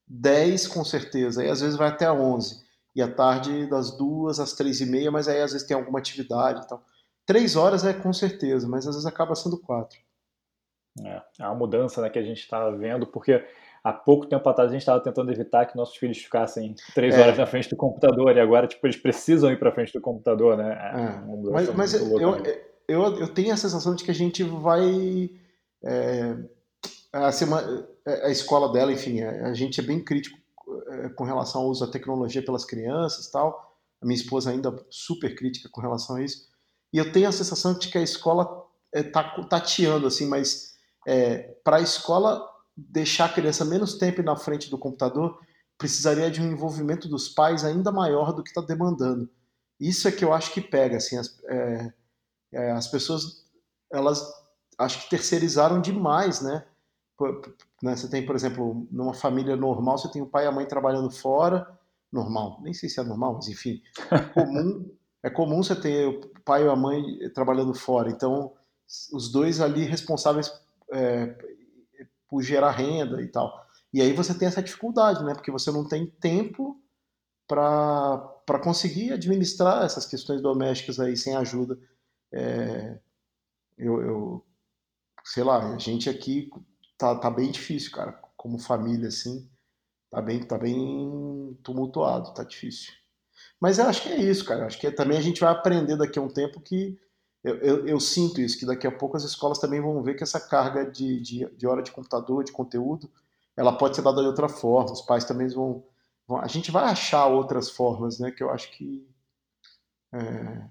dez, 0.09 0.67
com 0.67 0.85
certeza. 0.85 1.43
Aí 1.43 1.51
às 1.51 1.61
vezes 1.61 1.77
vai 1.77 1.89
até 1.89 2.11
onze. 2.11 2.67
E 2.95 3.03
à 3.03 3.09
tarde 3.13 3.67
das 3.67 3.97
duas 3.97 4.41
às 4.41 4.53
três 4.53 4.81
e 4.81 4.87
meia, 4.87 5.11
mas 5.11 5.29
aí 5.29 5.41
às 5.41 5.53
vezes 5.53 5.67
tem 5.67 5.77
alguma 5.77 5.99
atividade 5.99 6.65
e 6.65 6.69
tal. 6.69 6.83
Três 7.27 7.57
horas 7.57 7.85
é 7.85 7.93
com 7.93 8.13
certeza, 8.13 8.67
mas 8.67 8.87
às 8.87 8.95
vezes 8.95 9.07
acaba 9.07 9.35
sendo 9.35 9.59
quatro. 9.59 9.99
É, 11.05 11.23
é 11.41 11.47
uma 11.47 11.55
mudança 11.55 12.01
né, 12.01 12.11
que 12.11 12.19
a 12.19 12.23
gente 12.23 12.41
está 12.41 12.71
vendo, 12.71 13.07
porque 13.07 13.45
há 13.85 13.93
pouco 13.93 14.27
tempo 14.27 14.49
atrás 14.49 14.71
a 14.71 14.73
gente 14.73 14.83
estava 14.83 15.01
tentando 15.01 15.31
evitar 15.31 15.67
que 15.67 15.77
nossos 15.77 15.97
filhos 15.97 16.19
ficassem 16.19 16.75
três 16.95 17.15
é. 17.15 17.21
horas 17.21 17.39
na 17.39 17.47
frente 17.47 17.69
do 17.71 17.77
computador 17.77 18.37
e 18.37 18.41
agora 18.41 18.67
tipo, 18.67 18.85
eles 18.87 18.97
precisam 18.97 19.53
ir 19.53 19.59
para 19.59 19.73
frente 19.73 19.93
do 19.93 20.01
computador, 20.01 20.57
né? 20.57 20.73
É, 20.73 21.01
é. 21.01 21.53
mas, 21.53 21.75
mas 21.75 21.95
eu, 21.95 22.43
eu, 22.89 23.19
eu, 23.19 23.29
tenho 23.29 23.53
a 23.53 23.57
sensação 23.57 23.95
de 23.95 24.03
que 24.03 24.11
a 24.11 24.15
gente 24.15 24.43
vai. 24.43 25.31
É, 25.85 26.37
assim, 27.13 27.45
uma, 27.45 27.61
é, 27.61 27.85
a 28.25 28.31
escola 28.31 28.73
dela, 28.73 28.93
enfim, 28.93 29.23
a 29.23 29.53
gente 29.55 29.81
é 29.81 29.83
bem 29.83 30.03
crítico 30.03 30.39
com 31.17 31.25
relação 31.25 31.63
ao 31.63 31.69
uso 31.69 31.85
da 31.85 31.93
tecnologia 31.93 32.43
pelas 32.43 32.65
crianças 32.65 33.31
tal. 33.31 33.77
A 34.01 34.07
minha 34.07 34.17
esposa 34.17 34.51
ainda 34.51 34.75
super 34.91 35.35
crítica 35.35 35.69
com 35.71 35.81
relação 35.81 36.17
a 36.17 36.23
isso. 36.23 36.49
E 36.93 36.99
eu 36.99 37.13
tenho 37.13 37.29
a 37.29 37.33
sensação 37.33 37.75
de 37.77 37.89
que 37.89 37.99
a 37.99 38.03
escola 38.03 38.65
está 38.93 39.23
tateando, 39.45 40.07
assim, 40.07 40.27
mas 40.27 40.77
é, 41.07 41.57
para 41.65 41.77
a 41.77 41.81
escola 41.81 42.49
deixar 42.77 43.27
a 43.27 43.33
criança 43.33 43.65
menos 43.65 43.95
tempo 43.95 44.23
na 44.23 44.37
frente 44.37 44.71
do 44.71 44.79
computador, 44.79 45.39
precisaria 45.77 46.31
de 46.31 46.41
um 46.41 46.51
envolvimento 46.51 47.09
dos 47.09 47.29
pais 47.29 47.65
ainda 47.65 47.91
maior 47.91 48.33
do 48.33 48.43
que 48.43 48.51
está 48.51 48.61
demandando. 48.61 49.29
Isso 49.81 50.09
é 50.09 50.13
que 50.13 50.25
eu 50.25 50.33
acho 50.33 50.53
que 50.53 50.61
pega, 50.61 50.97
assim, 50.97 51.17
as, 51.17 51.39
é, 51.45 51.93
é, 52.53 52.71
as 52.73 52.89
pessoas, 52.89 53.45
elas 53.93 54.25
acho 54.79 55.03
que 55.03 55.11
terceirizaram 55.11 55.81
demais, 55.81 56.41
né? 56.41 56.65
Né? 57.83 57.97
Você 57.97 58.09
tem, 58.09 58.25
por 58.25 58.37
exemplo, 58.37 58.87
numa 58.91 59.15
família 59.15 59.57
normal, 59.57 59.99
você 59.99 60.11
tem 60.11 60.23
o 60.23 60.27
pai 60.27 60.45
e 60.45 60.49
a 60.49 60.53
mãe 60.53 60.67
trabalhando 60.67 61.11
fora, 61.11 61.67
normal, 62.13 62.61
nem 62.63 62.73
sei 62.73 62.89
se 62.89 63.01
é 63.01 63.03
normal, 63.03 63.35
mas 63.35 63.49
enfim, 63.49 63.83
é 64.11 64.19
comum, 64.21 64.91
é 65.23 65.31
comum 65.31 65.63
você 65.63 65.75
ter 65.75 66.07
o 66.07 66.21
pai 66.45 66.65
e 66.65 66.69
a 66.69 66.77
mãe 66.77 67.03
trabalhando 67.35 67.75
fora, 67.75 68.11
então 68.11 68.53
os 69.13 69.31
dois 69.31 69.61
ali 69.61 69.85
responsáveis 69.85 70.51
é, 70.93 71.35
por 72.29 72.43
gerar 72.43 72.71
renda 72.71 73.21
e 73.21 73.29
tal. 73.29 73.67
E 73.93 74.01
aí 74.01 74.13
você 74.13 74.35
tem 74.35 74.49
essa 74.49 74.63
dificuldade, 74.63 75.25
né? 75.25 75.35
Porque 75.35 75.51
você 75.51 75.71
não 75.71 75.87
tem 75.87 76.07
tempo 76.07 76.81
para 77.47 78.59
conseguir 78.63 79.13
administrar 79.13 79.85
essas 79.85 80.05
questões 80.05 80.43
domésticas 80.43 81.01
aí 81.01 81.17
sem 81.17 81.35
ajuda. 81.35 81.79
É, 82.31 82.99
eu, 83.77 84.03
eu, 84.03 84.47
sei 85.25 85.43
lá, 85.43 85.75
a 85.75 85.79
gente 85.79 86.11
aqui 86.11 86.51
tá, 86.99 87.15
tá 87.15 87.31
bem 87.31 87.51
difícil, 87.51 87.93
cara, 87.93 88.13
como 88.37 88.59
família, 88.59 89.09
assim, 89.09 89.49
tá 90.11 90.21
bem, 90.21 90.43
tá 90.43 90.59
bem 90.59 91.57
tumultuado, 91.63 92.35
tá 92.35 92.45
difícil. 92.45 92.93
Mas 93.61 93.79
eu 93.79 93.87
acho 93.87 94.03
que 94.03 94.09
é 94.09 94.17
isso, 94.17 94.45
cara. 94.45 94.67
Acho 94.67 94.79
que 94.79 94.91
também 94.91 95.17
a 95.17 95.21
gente 95.21 95.41
vai 95.41 95.51
aprender 95.51 95.97
daqui 95.97 96.19
a 96.19 96.23
um 96.23 96.29
tempo 96.29 96.61
que 96.61 96.99
eu, 97.43 97.57
eu, 97.59 97.87
eu, 97.87 98.01
sinto 98.01 98.41
isso, 98.41 98.59
que 98.59 98.67
daqui 98.67 98.87
a 98.87 98.93
pouco 98.93 99.17
as 99.17 99.25
escolas 99.25 99.59
também 99.59 99.81
vão 99.81 100.03
ver 100.03 100.15
que 100.15 100.23
essa 100.23 100.41
carga 100.41 100.85
de, 100.91 101.21
de, 101.21 101.47
de, 101.57 101.67
hora 101.67 101.83
de 101.83 101.93
computador, 101.93 102.43
de 102.43 102.53
conteúdo, 102.53 103.11
ela 103.57 103.77
pode 103.77 103.97
ser 103.97 104.03
dada 104.03 104.21
de 104.21 104.27
outra 104.27 104.49
forma. 104.49 104.93
Os 104.93 105.03
pais 105.03 105.25
também 105.25 105.49
vão, 105.49 105.85
vão. 106.27 106.41
A 106.41 106.49
gente 106.49 106.71
vai 106.71 106.85
achar 106.85 107.27
outras 107.27 107.71
formas, 107.71 108.19
né? 108.19 108.31
Que 108.31 108.43
eu 108.43 108.51
acho 108.51 108.71
que. 108.73 109.07
É, 110.13 110.69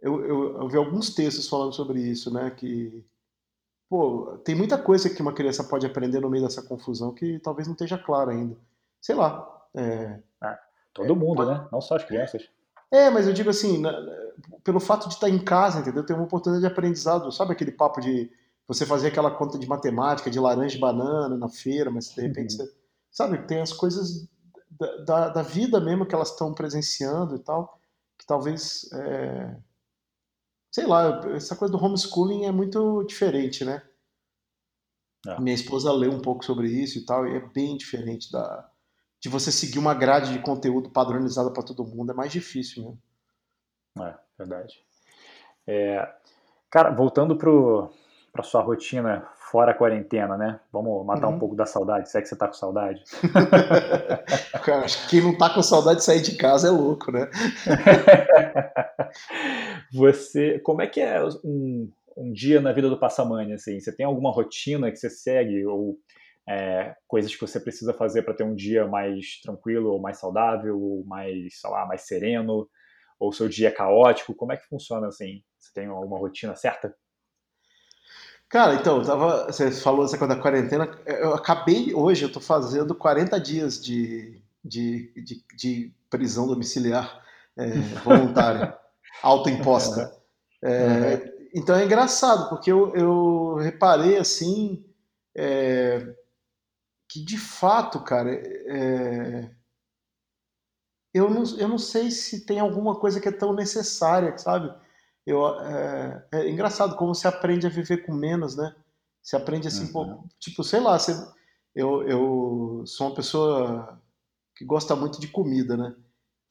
eu, 0.00 0.24
eu, 0.24 0.60
eu 0.60 0.68
vi 0.68 0.76
alguns 0.76 1.14
textos 1.14 1.48
falando 1.48 1.74
sobre 1.74 2.00
isso, 2.00 2.32
né? 2.32 2.50
Que. 2.50 3.04
Pô, 3.90 4.38
tem 4.44 4.54
muita 4.54 4.78
coisa 4.78 5.10
que 5.10 5.20
uma 5.20 5.32
criança 5.32 5.64
pode 5.64 5.84
aprender 5.84 6.20
no 6.20 6.30
meio 6.30 6.44
dessa 6.44 6.62
confusão 6.62 7.12
que 7.12 7.40
talvez 7.40 7.66
não 7.66 7.74
esteja 7.74 7.98
clara 7.98 8.30
ainda. 8.30 8.56
Sei 9.00 9.16
lá. 9.16 9.66
É, 9.74 10.20
é, 10.44 10.58
todo 10.94 11.16
mundo, 11.16 11.38
pode... 11.38 11.50
né? 11.50 11.68
Não 11.72 11.80
só 11.80 11.96
as 11.96 12.04
crianças. 12.04 12.48
É, 12.88 13.10
mas 13.10 13.26
eu 13.26 13.32
digo 13.32 13.50
assim, 13.50 13.82
pelo 14.62 14.78
fato 14.78 15.08
de 15.08 15.14
estar 15.14 15.28
em 15.28 15.40
casa, 15.40 15.80
entendeu? 15.80 16.06
Tem 16.06 16.14
uma 16.14 16.24
oportunidade 16.24 16.64
de 16.64 16.72
aprendizado. 16.72 17.32
Sabe 17.32 17.52
aquele 17.52 17.72
papo 17.72 18.00
de 18.00 18.30
você 18.66 18.86
fazer 18.86 19.08
aquela 19.08 19.32
conta 19.32 19.58
de 19.58 19.66
matemática 19.66 20.30
de 20.30 20.38
laranja 20.38 20.76
e 20.76 20.80
banana 20.80 21.36
na 21.36 21.48
feira, 21.48 21.90
mas 21.90 22.14
de 22.14 22.20
repente 22.20 22.52
uhum. 22.52 22.66
você. 22.66 22.72
Sabe, 23.10 23.38
tem 23.38 23.60
as 23.60 23.72
coisas 23.72 24.28
da, 24.70 24.96
da, 24.98 25.28
da 25.30 25.42
vida 25.42 25.80
mesmo 25.80 26.06
que 26.06 26.14
elas 26.14 26.30
estão 26.30 26.54
presenciando 26.54 27.34
e 27.34 27.40
tal, 27.40 27.76
que 28.16 28.24
talvez. 28.24 28.88
É... 28.92 29.56
Sei 30.70 30.86
lá, 30.86 31.20
essa 31.34 31.56
coisa 31.56 31.72
do 31.72 31.82
homeschooling 31.82 32.44
é 32.44 32.52
muito 32.52 33.02
diferente, 33.04 33.64
né? 33.64 33.82
É. 35.26 35.40
Minha 35.40 35.54
esposa 35.54 35.92
leu 35.92 36.12
um 36.12 36.20
pouco 36.20 36.44
sobre 36.44 36.68
isso 36.68 36.98
e 36.98 37.04
tal, 37.04 37.26
e 37.26 37.36
é 37.36 37.40
bem 37.40 37.76
diferente 37.76 38.30
da, 38.30 38.70
de 39.20 39.28
você 39.28 39.52
seguir 39.52 39.78
uma 39.78 39.92
grade 39.92 40.32
de 40.32 40.38
conteúdo 40.38 40.90
padronizada 40.90 41.52
para 41.52 41.62
todo 41.62 41.84
mundo 41.84 42.12
é 42.12 42.14
mais 42.14 42.32
difícil 42.32 42.82
mesmo. 42.84 43.02
É, 44.08 44.16
verdade. 44.38 44.82
É, 45.66 46.14
cara, 46.70 46.90
voltando 46.90 47.36
para 47.36 48.42
sua 48.42 48.62
rotina 48.62 49.28
fora 49.50 49.72
a 49.72 49.74
quarentena, 49.74 50.36
né? 50.36 50.60
Vamos 50.72 51.04
matar 51.04 51.28
uhum. 51.28 51.34
um 51.34 51.38
pouco 51.38 51.56
da 51.56 51.66
saudade, 51.66 52.08
se 52.08 52.16
é 52.16 52.22
que 52.22 52.28
você 52.28 52.36
tá 52.36 52.46
com 52.46 52.52
saudade. 52.52 53.02
Cara, 54.64 54.84
acho 54.84 55.02
que 55.02 55.10
quem 55.10 55.22
não 55.22 55.36
tá 55.36 55.52
com 55.52 55.62
saudade 55.62 55.98
de 55.98 56.04
sair 56.04 56.22
de 56.22 56.36
casa 56.36 56.68
é 56.68 56.70
louco, 56.70 57.10
né? 57.10 57.28
você, 59.92 60.60
como 60.60 60.82
é 60.82 60.86
que 60.86 61.00
é 61.00 61.20
um, 61.44 61.90
um 62.16 62.32
dia 62.32 62.60
na 62.60 62.72
vida 62.72 62.88
do 62.88 62.98
passamanha, 62.98 63.56
assim? 63.56 63.80
Você 63.80 63.94
tem 63.94 64.06
alguma 64.06 64.30
rotina 64.30 64.90
que 64.90 64.96
você 64.96 65.10
segue 65.10 65.66
ou 65.66 65.98
é, 66.48 66.94
coisas 67.08 67.34
que 67.34 67.40
você 67.40 67.58
precisa 67.58 67.92
fazer 67.92 68.22
para 68.22 68.34
ter 68.34 68.44
um 68.44 68.54
dia 68.54 68.86
mais 68.86 69.40
tranquilo, 69.42 69.90
ou 69.90 70.00
mais 70.00 70.18
saudável, 70.18 70.80
ou 70.80 71.04
mais, 71.04 71.60
sei 71.60 71.70
lá, 71.70 71.86
mais 71.86 72.02
sereno, 72.02 72.68
ou 73.18 73.32
seu 73.32 73.48
dia 73.48 73.68
é 73.68 73.72
caótico? 73.72 74.34
Como 74.34 74.52
é 74.52 74.56
que 74.56 74.68
funciona 74.68 75.08
assim? 75.08 75.42
Você 75.58 75.72
tem 75.74 75.86
alguma 75.86 76.18
rotina 76.18 76.54
certa? 76.54 76.94
Cara, 78.50 78.74
então, 78.74 79.00
tava, 79.04 79.46
você 79.46 79.70
falou 79.70 80.04
essa 80.04 80.18
coisa 80.18 80.34
da 80.34 80.42
quarentena. 80.42 80.90
Eu 81.06 81.32
acabei 81.34 81.94
hoje, 81.94 82.24
eu 82.24 82.32
tô 82.32 82.40
fazendo 82.40 82.96
40 82.96 83.38
dias 83.38 83.80
de, 83.80 84.42
de, 84.64 85.12
de, 85.22 85.44
de 85.56 85.94
prisão 86.10 86.48
domiciliar 86.48 87.22
é, 87.56 87.68
voluntária, 88.02 88.76
autoimposta. 89.22 90.12
É, 90.60 91.14
uhum. 91.14 91.48
Então 91.54 91.76
é 91.76 91.84
engraçado, 91.84 92.48
porque 92.48 92.72
eu, 92.72 92.92
eu 92.96 93.54
reparei 93.54 94.18
assim 94.18 94.84
é, 95.32 96.12
que 97.08 97.24
de 97.24 97.38
fato, 97.38 98.00
cara, 98.00 98.32
é, 98.32 99.48
eu, 101.14 101.30
não, 101.30 101.44
eu 101.56 101.68
não 101.68 101.78
sei 101.78 102.10
se 102.10 102.44
tem 102.44 102.58
alguma 102.58 102.98
coisa 102.98 103.20
que 103.20 103.28
é 103.28 103.32
tão 103.32 103.52
necessária, 103.52 104.36
sabe? 104.36 104.74
Eu, 105.26 105.46
é, 105.60 106.26
é, 106.32 106.50
engraçado 106.50 106.96
como 106.96 107.14
você 107.14 107.28
aprende 107.28 107.66
a 107.66 107.70
viver 107.70 108.04
com 108.04 108.12
menos, 108.12 108.56
né? 108.56 108.74
Você 109.22 109.36
aprende 109.36 109.68
assim, 109.68 109.86
uhum. 109.86 109.92
pô, 109.92 110.24
tipo, 110.38 110.64
sei 110.64 110.80
lá, 110.80 110.98
você, 110.98 111.12
eu, 111.74 112.02
eu 112.08 112.82
sou 112.86 113.08
uma 113.08 113.14
pessoa 113.14 114.00
que 114.56 114.64
gosta 114.64 114.96
muito 114.96 115.20
de 115.20 115.28
comida, 115.28 115.76
né? 115.76 115.94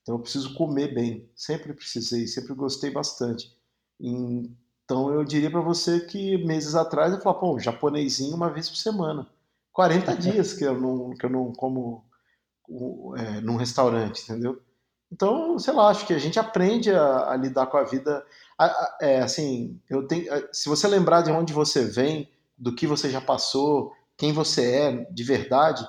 Então 0.02 0.16
eu 0.16 0.20
preciso 0.20 0.54
comer 0.56 0.94
bem. 0.94 1.30
Sempre 1.36 1.74
precisei, 1.74 2.28
sempre 2.28 2.54
gostei 2.54 2.92
bastante. 2.92 3.56
Então 4.00 5.14
eu 5.14 5.24
diria 5.24 5.52
para 5.52 5.62
você 5.62 6.00
que 6.02 6.38
meses 6.46 6.76
atrás 6.76 7.14
eu 7.14 7.22
falava, 7.22 7.40
pô, 7.40 7.60
japonesinho 7.60 8.36
uma 8.36 8.50
vez 8.50 8.70
por 8.70 8.78
semana. 8.78 9.28
40 9.72 10.16
dias 10.18 10.54
que 10.54 10.64
eu 10.64 10.80
não, 10.80 11.12
que 11.12 11.26
eu 11.26 11.30
não 11.30 11.52
como 11.54 12.06
é, 13.18 13.42
num 13.42 13.56
restaurante, 13.56 14.24
entendeu? 14.24 14.62
Então, 15.12 15.58
sei 15.58 15.74
lá, 15.74 15.90
acho 15.90 16.06
que 16.06 16.14
a 16.14 16.20
gente 16.20 16.40
aprende 16.40 16.92
a, 16.92 17.32
a 17.32 17.36
lidar 17.36 17.68
com 17.68 17.78
a 17.78 17.84
vida 17.84 18.24
é, 19.02 19.22
assim, 19.22 19.80
eu 19.90 20.06
tenho, 20.06 20.26
se 20.52 20.68
você 20.68 20.88
lembrar 20.88 21.22
de 21.22 21.32
onde 21.32 21.54
você 21.54 21.86
vem, 21.86 22.30
do 22.58 22.76
que 22.76 22.86
você 22.86 23.10
já 23.10 23.22
passou, 23.22 23.94
quem 24.18 24.34
você 24.34 24.76
é 24.76 24.92
de 25.12 25.24
verdade, 25.24 25.88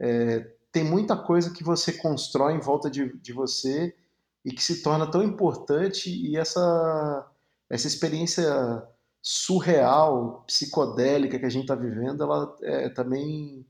é, 0.00 0.40
tem 0.72 0.82
muita 0.82 1.16
coisa 1.16 1.52
que 1.52 1.62
você 1.62 1.92
constrói 1.92 2.54
em 2.54 2.60
volta 2.60 2.90
de, 2.90 3.16
de 3.18 3.32
você 3.32 3.94
e 4.44 4.52
que 4.52 4.62
se 4.62 4.82
torna 4.82 5.08
tão 5.10 5.22
importante 5.22 6.10
e 6.10 6.36
essa, 6.36 7.30
essa 7.70 7.86
experiência 7.86 8.82
surreal, 9.22 10.44
psicodélica 10.46 11.38
que 11.38 11.46
a 11.46 11.50
gente 11.50 11.62
está 11.62 11.74
vivendo, 11.74 12.22
ela 12.24 12.56
é, 12.62 12.88
também 12.88 13.64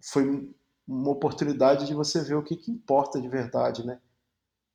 foi 0.00 0.48
uma 0.86 1.10
oportunidade 1.10 1.86
de 1.86 1.94
você 1.94 2.22
ver 2.22 2.36
o 2.36 2.42
que, 2.42 2.56
que 2.56 2.70
importa 2.70 3.20
de 3.20 3.28
verdade, 3.28 3.84
né? 3.84 3.98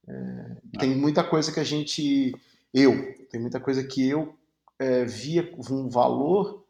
É, 0.07 0.57
tem 0.79 0.95
muita 0.95 1.23
coisa 1.23 1.51
que 1.51 1.59
a 1.59 1.63
gente 1.63 2.33
eu. 2.73 3.13
Tem 3.29 3.39
muita 3.39 3.59
coisa 3.59 3.83
que 3.83 4.07
eu 4.07 4.35
é, 4.79 5.05
via 5.05 5.53
um 5.69 5.89
valor 5.89 6.65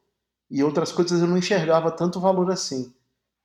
e 0.49 0.63
outras 0.63 0.91
coisas 0.91 1.21
eu 1.21 1.27
não 1.27 1.37
enxergava 1.37 1.91
tanto 1.91 2.19
valor 2.19 2.51
assim. 2.51 2.93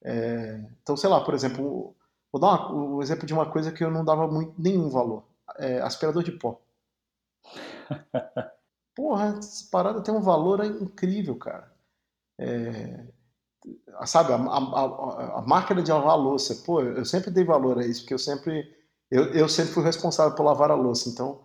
É, 0.02 0.60
então, 0.82 0.96
sei 0.96 1.08
lá, 1.08 1.24
por 1.24 1.34
exemplo, 1.34 1.94
vou 2.32 2.40
dar 2.40 2.72
um 2.72 3.00
exemplo 3.02 3.26
de 3.26 3.32
uma 3.32 3.50
coisa 3.50 3.72
que 3.72 3.84
eu 3.84 3.90
não 3.90 4.04
dava 4.04 4.26
muito, 4.26 4.54
nenhum 4.60 4.88
valor. 4.88 5.24
É, 5.58 5.80
aspirador 5.80 6.22
de 6.22 6.32
pó. 6.32 6.60
Porra, 8.94 9.36
essa 9.38 9.68
parada 9.70 10.02
tem 10.02 10.14
um 10.14 10.20
valor 10.20 10.64
incrível, 10.64 11.36
cara. 11.36 11.72
É, 12.38 13.06
sabe, 14.06 14.32
a, 14.32 14.36
a, 14.36 14.58
a, 14.58 15.38
a, 15.38 15.42
máquina 15.42 15.82
de 15.82 15.90
lavar 15.90 16.18
louça, 16.18 16.54
pô, 16.64 16.82
eu 16.82 17.04
sempre 17.04 17.30
dei 17.30 17.44
valor 17.44 17.78
a 17.78 17.86
isso, 17.86 18.02
porque 18.02 18.14
eu 18.14 18.18
sempre, 18.18 18.75
eu, 19.10 19.24
eu 19.32 19.48
sempre 19.48 19.72
fui 19.72 19.84
responsável 19.84 20.34
por 20.34 20.44
lavar 20.44 20.70
a 20.70 20.74
louça, 20.74 21.08
então 21.08 21.40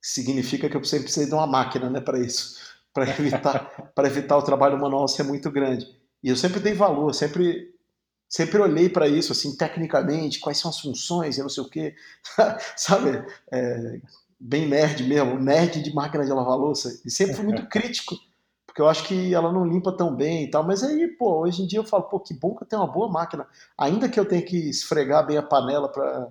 significa 0.00 0.68
que 0.68 0.76
eu 0.76 0.84
sempre 0.84 1.04
precisei 1.04 1.28
de 1.28 1.34
uma 1.34 1.46
máquina 1.46 1.90
né, 1.90 2.00
para 2.00 2.18
isso, 2.18 2.58
para 2.92 3.08
evitar, 3.08 3.92
para 3.94 4.08
evitar 4.08 4.36
o 4.36 4.42
trabalho 4.42 4.78
manual 4.78 5.06
ser 5.08 5.22
muito 5.22 5.50
grande. 5.50 5.86
E 6.22 6.28
eu 6.28 6.36
sempre 6.36 6.60
dei 6.60 6.74
valor, 6.74 7.14
sempre 7.14 7.70
sempre 8.28 8.58
olhei 8.58 8.88
para 8.88 9.08
isso 9.08 9.32
assim 9.32 9.56
tecnicamente, 9.56 10.38
quais 10.38 10.58
são 10.58 10.70
as 10.70 10.78
funções 10.78 11.36
e 11.36 11.42
não 11.42 11.48
sei 11.48 11.64
o 11.64 11.68
quê, 11.68 11.94
sabe? 12.76 13.24
É, 13.50 14.00
bem 14.38 14.66
nerd 14.68 15.02
mesmo, 15.04 15.38
nerd 15.38 15.82
de 15.82 15.92
máquina 15.92 16.24
de 16.24 16.32
lavar 16.32 16.56
louça. 16.56 17.00
E 17.04 17.10
sempre 17.10 17.34
fui 17.34 17.44
muito 17.44 17.66
crítico, 17.68 18.16
porque 18.66 18.80
eu 18.80 18.88
acho 18.88 19.04
que 19.04 19.34
ela 19.34 19.52
não 19.52 19.66
limpa 19.66 19.92
tão 19.94 20.14
bem 20.14 20.44
e 20.44 20.50
tal. 20.50 20.64
Mas 20.64 20.82
aí, 20.82 21.08
pô, 21.08 21.40
hoje 21.40 21.62
em 21.62 21.66
dia 21.66 21.80
eu 21.80 21.84
falo, 21.84 22.04
pô, 22.04 22.20
que 22.20 22.32
bom 22.32 22.54
que 22.54 22.62
eu 22.62 22.68
tenho 22.68 22.82
uma 22.82 22.90
boa 22.90 23.10
máquina. 23.10 23.46
Ainda 23.76 24.08
que 24.08 24.18
eu 24.18 24.24
tenha 24.24 24.42
que 24.42 24.70
esfregar 24.70 25.26
bem 25.26 25.36
a 25.36 25.42
panela 25.42 25.88
para 25.88 26.28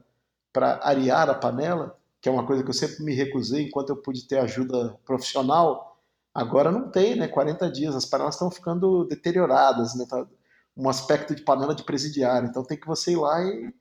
arear 0.63 1.29
a 1.29 1.33
panela, 1.33 1.97
que 2.21 2.27
é 2.27 2.31
uma 2.31 2.45
coisa 2.45 2.63
que 2.63 2.69
eu 2.69 2.73
sempre 2.73 3.03
me 3.03 3.13
recusei 3.13 3.67
enquanto 3.67 3.89
eu 3.89 3.97
pude 3.97 4.27
ter 4.27 4.39
ajuda 4.39 4.97
profissional, 5.05 5.97
agora 6.33 6.71
não 6.71 6.89
tem, 6.89 7.15
né? 7.15 7.27
40 7.27 7.71
dias, 7.71 7.95
as 7.95 8.05
panelas 8.05 8.35
estão 8.35 8.51
ficando 8.51 9.05
deterioradas, 9.05 9.95
né? 9.95 10.05
Tá 10.09 10.27
um 10.75 10.89
aspecto 10.89 11.35
de 11.35 11.41
panela 11.41 11.75
de 11.75 11.83
presidiário, 11.83 12.47
então 12.47 12.63
tem 12.63 12.79
que 12.79 12.87
você 12.87 13.11
ir 13.11 13.17
lá 13.17 13.43
e, 13.43 13.73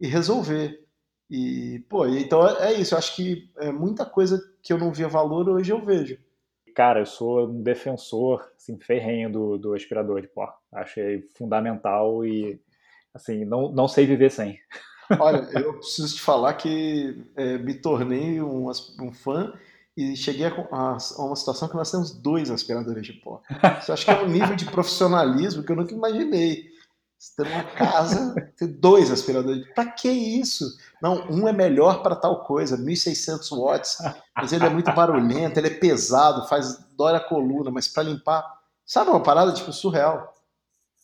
e 0.00 0.06
resolver. 0.06 0.84
E, 1.30 1.84
pô, 1.88 2.06
então 2.06 2.46
é, 2.46 2.72
é 2.72 2.80
isso, 2.80 2.94
eu 2.94 2.98
acho 2.98 3.14
que 3.14 3.50
é 3.58 3.70
muita 3.70 4.06
coisa 4.06 4.40
que 4.62 4.72
eu 4.72 4.78
não 4.78 4.92
via 4.92 5.08
valor, 5.08 5.48
hoje 5.48 5.72
eu 5.72 5.84
vejo. 5.84 6.18
Cara, 6.74 7.00
eu 7.00 7.06
sou 7.06 7.48
um 7.48 7.60
defensor, 7.60 8.52
assim, 8.56 8.78
ferrenho 8.78 9.30
do, 9.30 9.58
do 9.58 9.74
aspirador 9.74 10.20
de 10.20 10.28
pó. 10.28 10.56
Achei 10.72 11.22
fundamental 11.36 12.24
e, 12.24 12.60
assim, 13.12 13.44
não, 13.44 13.72
não 13.72 13.88
sei 13.88 14.06
viver 14.06 14.30
sem. 14.30 14.58
Olha, 15.18 15.48
eu 15.52 15.74
preciso 15.74 16.16
te 16.16 16.20
falar 16.20 16.54
que 16.54 17.24
é, 17.36 17.58
me 17.58 17.74
tornei 17.74 18.40
um, 18.40 18.68
um, 18.68 19.12
fã 19.12 19.52
e 19.96 20.16
cheguei 20.16 20.46
a, 20.46 20.50
a, 20.70 20.96
a, 20.96 21.22
uma 21.24 21.36
situação 21.36 21.68
que 21.68 21.76
nós 21.76 21.90
temos 21.90 22.12
dois 22.12 22.50
aspiradores 22.50 23.06
de 23.06 23.14
pó. 23.14 23.40
Isso 23.80 23.92
acho 23.92 24.04
que 24.04 24.10
é 24.10 24.22
um 24.22 24.28
nível 24.28 24.54
de 24.54 24.66
profissionalismo 24.66 25.62
que 25.62 25.72
eu 25.72 25.76
nunca 25.76 25.94
imaginei. 25.94 26.68
Você 27.18 27.42
ter 27.42 27.50
uma 27.50 27.64
casa, 27.64 28.52
ter 28.56 28.68
dois 28.68 29.10
aspiradores. 29.10 29.66
Pra 29.74 29.86
que 29.86 30.08
isso? 30.08 30.76
Não, 31.02 31.28
um 31.28 31.48
é 31.48 31.52
melhor 31.52 32.00
para 32.00 32.14
tal 32.14 32.44
coisa, 32.44 32.76
1600 32.76 33.50
watts, 33.50 33.98
mas 34.36 34.52
ele 34.52 34.64
é 34.64 34.70
muito 34.70 34.92
barulhento, 34.92 35.58
ele 35.58 35.66
é 35.66 35.78
pesado, 35.78 36.46
faz 36.48 36.78
dói 36.96 37.16
a 37.16 37.20
coluna, 37.20 37.72
mas 37.72 37.88
para 37.88 38.04
limpar, 38.04 38.44
sabe 38.86 39.10
uma 39.10 39.22
parada 39.22 39.52
tipo 39.52 39.72
surreal. 39.72 40.32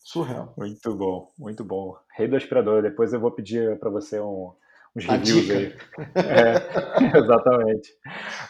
Surreal. 0.05 0.53
Muito 0.55 0.95
bom, 0.95 1.33
muito 1.37 1.65
bom. 1.65 1.97
Rei 2.15 2.27
do 2.27 2.35
aspirador. 2.35 2.81
Depois 2.81 3.13
eu 3.13 3.19
vou 3.19 3.31
pedir 3.31 3.77
para 3.79 3.89
você 3.89 4.19
um, 4.19 4.53
uns 4.95 5.05
reviews 5.05 5.49
aí. 5.49 5.75
É, 6.15 7.17
exatamente. 7.17 7.93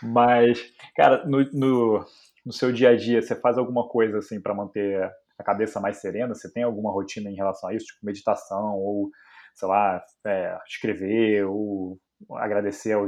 Mas, 0.03 0.63
cara, 0.95 1.25
no, 1.25 1.43
no, 1.51 2.05
no, 2.45 2.53
seu 2.53 2.71
dia 2.71 2.89
a 2.89 2.95
dia, 2.95 3.21
você 3.21 3.35
faz 3.35 3.57
alguma 3.57 3.87
coisa 3.87 4.19
assim 4.19 4.39
para 4.39 4.53
manter 4.53 5.11
a 5.37 5.43
cabeça 5.43 5.79
mais 5.79 5.97
serena? 5.97 6.33
Você 6.33 6.51
tem 6.51 6.63
alguma 6.63 6.91
rotina 6.91 7.29
em 7.29 7.35
relação 7.35 7.69
a 7.69 7.73
isso, 7.73 7.87
tipo 7.87 8.05
meditação 8.05 8.75
ou, 8.75 9.09
sei 9.55 9.67
lá, 9.67 10.03
é, 10.25 10.57
escrever 10.67 11.45
ou 11.45 11.99
agradecer 12.31 12.93
ao, 12.93 13.05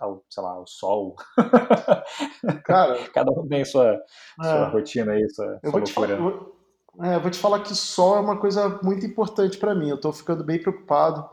ao, 0.00 0.24
sei 0.28 0.42
lá, 0.42 0.50
ao 0.50 0.66
sol. 0.66 1.16
Cara, 2.64 2.96
cada 3.14 3.30
um 3.30 3.46
tem 3.48 3.64
sua, 3.64 4.00
sua 4.40 4.66
é, 4.66 4.70
rotina 4.70 5.12
aí, 5.12 5.28
sua, 5.30 5.60
eu 5.62 5.70
sua 5.70 5.80
loucura. 5.80 6.16
Te 6.16 6.53
é, 7.00 7.18
vou 7.18 7.30
te 7.30 7.38
falar 7.38 7.60
que 7.60 7.74
sol 7.74 8.16
é 8.16 8.20
uma 8.20 8.38
coisa 8.38 8.80
muito 8.82 9.04
importante 9.04 9.58
para 9.58 9.74
mim. 9.74 9.88
Eu 9.88 9.96
estou 9.96 10.12
ficando 10.12 10.44
bem 10.44 10.60
preocupado, 10.60 11.28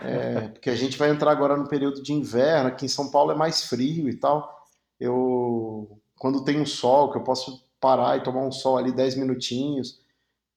é, 0.00 0.48
porque 0.52 0.70
a 0.70 0.76
gente 0.76 0.98
vai 0.98 1.10
entrar 1.10 1.30
agora 1.30 1.56
no 1.56 1.68
período 1.68 2.02
de 2.02 2.12
inverno. 2.12 2.68
Aqui 2.68 2.86
em 2.86 2.88
São 2.88 3.10
Paulo 3.10 3.32
é 3.32 3.34
mais 3.34 3.64
frio 3.64 4.08
e 4.08 4.16
tal. 4.16 4.66
Eu, 4.98 6.00
quando 6.18 6.44
tem 6.44 6.60
um 6.60 6.66
sol, 6.66 7.10
que 7.10 7.18
eu 7.18 7.24
posso 7.24 7.64
parar 7.80 8.16
e 8.16 8.22
tomar 8.22 8.42
um 8.42 8.52
sol 8.52 8.76
ali 8.76 8.92
10 8.92 9.16
minutinhos, 9.16 10.00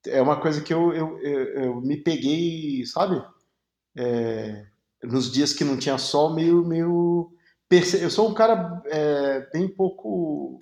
é 0.06 0.22
uma 0.22 0.40
coisa 0.40 0.62
que 0.62 0.74
eu, 0.74 0.94
eu, 0.94 1.20
eu, 1.20 1.44
eu 1.64 1.82
me 1.82 1.96
peguei, 1.98 2.86
sabe? 2.86 3.24
É, 3.96 4.66
nos 5.04 5.32
dias 5.32 5.54
que 5.54 5.64
não 5.64 5.78
tinha 5.78 5.98
sol, 5.98 6.34
meio. 6.34 6.66
meio. 6.66 7.32
Eu 7.72 8.10
sou 8.10 8.30
um 8.30 8.34
cara 8.34 8.82
é, 8.86 9.50
bem 9.52 9.68
pouco 9.68 10.60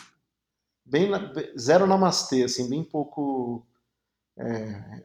bem 0.91 1.09
zero 1.57 1.87
namastê, 1.87 2.43
assim, 2.43 2.69
bem 2.69 2.83
pouco. 2.83 3.65
É, 4.37 5.03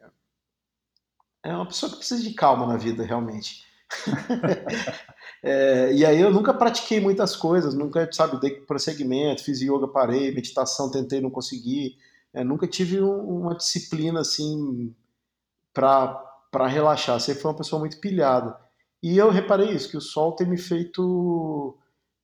é 1.43 1.55
uma 1.55 1.65
pessoa 1.65 1.89
que 1.89 1.97
precisa 1.99 2.21
de 2.21 2.33
calma 2.33 2.67
na 2.67 2.75
vida, 2.75 3.05
realmente. 3.05 3.65
é, 5.41 5.93
e 5.93 6.05
aí 6.05 6.19
eu 6.19 6.29
nunca 6.29 6.53
pratiquei 6.53 6.99
muitas 6.99 7.37
coisas, 7.37 7.73
nunca, 7.73 8.09
sabe, 8.11 8.39
dei 8.41 8.59
prosseguimento, 8.61 9.43
fiz 9.43 9.61
yoga, 9.61 9.87
parei, 9.87 10.33
meditação, 10.33 10.91
tentei, 10.91 11.21
não 11.21 11.29
consegui. 11.31 11.97
é, 12.33 12.43
nunca 12.43 12.67
tive 12.67 13.01
um, 13.01 13.41
uma 13.41 13.55
disciplina 13.55 14.19
assim 14.19 14.93
para 15.73 16.67
relaxar. 16.67 17.19
Sempre 17.21 17.41
foi 17.41 17.51
uma 17.51 17.57
pessoa 17.57 17.79
muito 17.79 17.99
pilhada. 18.01 18.59
E 19.01 19.17
eu 19.17 19.29
reparei 19.29 19.71
isso, 19.71 19.89
que 19.89 19.97
o 19.97 20.01
sol 20.01 20.35
tem 20.35 20.47
me 20.47 20.57
feito 20.57 21.77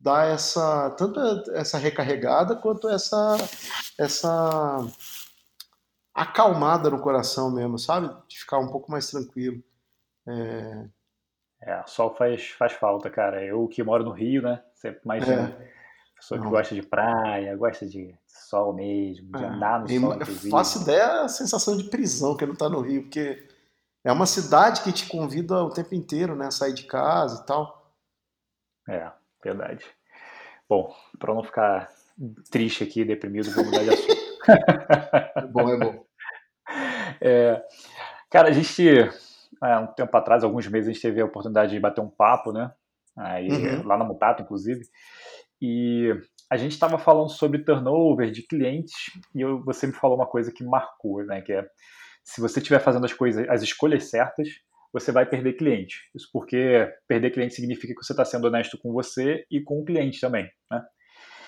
dar 0.03 0.27
essa 0.27 0.89
tanto 0.91 1.19
essa 1.51 1.77
recarregada 1.77 2.57
quanto 2.57 2.89
essa 2.89 3.37
essa 3.97 4.85
acalmada 6.13 6.89
no 6.89 7.01
coração 7.01 7.49
mesmo, 7.49 7.79
sabe? 7.79 8.13
De 8.27 8.37
ficar 8.37 8.59
um 8.59 8.67
pouco 8.67 8.91
mais 8.91 9.09
tranquilo. 9.09 9.63
É, 10.27 10.85
é 11.61 11.83
sol 11.87 12.13
faz, 12.15 12.49
faz 12.49 12.73
falta, 12.73 13.09
cara. 13.09 13.43
Eu 13.43 13.65
que 13.69 13.81
moro 13.81 14.03
no 14.03 14.11
Rio, 14.11 14.41
né? 14.41 14.61
Sempre 14.75 14.99
mais 15.05 15.27
é. 15.27 15.47
pessoa 16.15 16.37
que 16.37 16.43
Não. 16.43 16.51
gosta 16.51 16.75
de 16.75 16.83
praia, 16.83 17.55
gosta 17.55 17.87
de 17.87 18.13
sol 18.27 18.73
mesmo, 18.73 19.31
de 19.31 19.43
é. 19.43 19.47
andar 19.47 19.79
no 19.79 19.87
sol. 19.87 20.13
Eu 20.19 20.25
faço 20.51 20.81
ideia 20.81 21.21
a 21.21 21.29
sensação 21.29 21.77
de 21.77 21.85
prisão 21.85 22.35
que 22.35 22.45
não 22.45 22.55
tá 22.55 22.67
no 22.67 22.81
Rio, 22.81 23.03
porque 23.03 23.47
é 24.03 24.11
uma 24.11 24.25
cidade 24.25 24.81
que 24.81 24.91
te 24.91 25.07
convida 25.07 25.63
o 25.63 25.69
tempo 25.69 25.95
inteiro, 25.95 26.35
né? 26.35 26.47
A 26.47 26.51
sair 26.51 26.73
de 26.73 26.83
casa 26.83 27.41
e 27.41 27.45
tal. 27.45 27.81
É, 28.87 29.09
verdade. 29.43 29.85
Bom, 30.67 30.93
para 31.19 31.33
não 31.33 31.43
ficar 31.43 31.89
triste 32.49 32.83
aqui, 32.83 33.03
deprimido, 33.03 33.51
vou 33.51 33.65
mudar 33.65 33.83
de 33.83 33.89
assunto. 33.89 34.23
é 35.37 35.47
bom, 35.47 35.69
é 35.69 35.77
bom. 35.77 36.05
É, 37.25 37.61
cara, 38.29 38.49
a 38.49 38.51
gente, 38.51 38.85
é, 38.89 39.77
um 39.77 39.87
tempo 39.87 40.15
atrás, 40.17 40.43
alguns 40.43 40.67
meses, 40.67 40.89
a 40.89 40.91
gente 40.91 41.01
teve 41.01 41.21
a 41.21 41.25
oportunidade 41.25 41.71
de 41.71 41.79
bater 41.79 42.01
um 42.01 42.09
papo, 42.09 42.51
né? 42.51 42.71
Aí, 43.17 43.47
uhum. 43.47 43.85
Lá 43.85 43.97
na 43.97 44.03
Mutato, 44.03 44.41
inclusive. 44.41 44.81
E 45.61 46.09
a 46.49 46.57
gente 46.57 46.71
estava 46.71 46.97
falando 46.97 47.29
sobre 47.29 47.63
turnover 47.63 48.31
de 48.31 48.43
clientes 48.43 48.93
e 49.33 49.41
eu, 49.41 49.63
você 49.63 49.87
me 49.87 49.93
falou 49.93 50.17
uma 50.17 50.25
coisa 50.25 50.51
que 50.51 50.63
marcou, 50.63 51.23
né? 51.23 51.41
Que 51.41 51.53
é 51.53 51.65
se 52.23 52.41
você 52.41 52.59
estiver 52.59 52.79
fazendo 52.79 53.05
as 53.05 53.13
coisas, 53.13 53.47
as 53.49 53.61
escolhas 53.61 54.09
certas, 54.09 54.47
você 54.93 55.11
vai 55.11 55.25
perder 55.25 55.53
cliente. 55.53 55.97
Isso 56.15 56.29
porque 56.31 56.87
perder 57.07 57.31
cliente 57.31 57.55
significa 57.55 57.93
que 57.95 58.05
você 58.05 58.13
está 58.13 58.23
sendo 58.23 58.45
honesto 58.45 58.77
com 58.77 58.93
você 58.93 59.43
e 59.49 59.59
com 59.59 59.81
o 59.81 59.85
cliente 59.85 60.21
também, 60.21 60.47
né? 60.71 60.83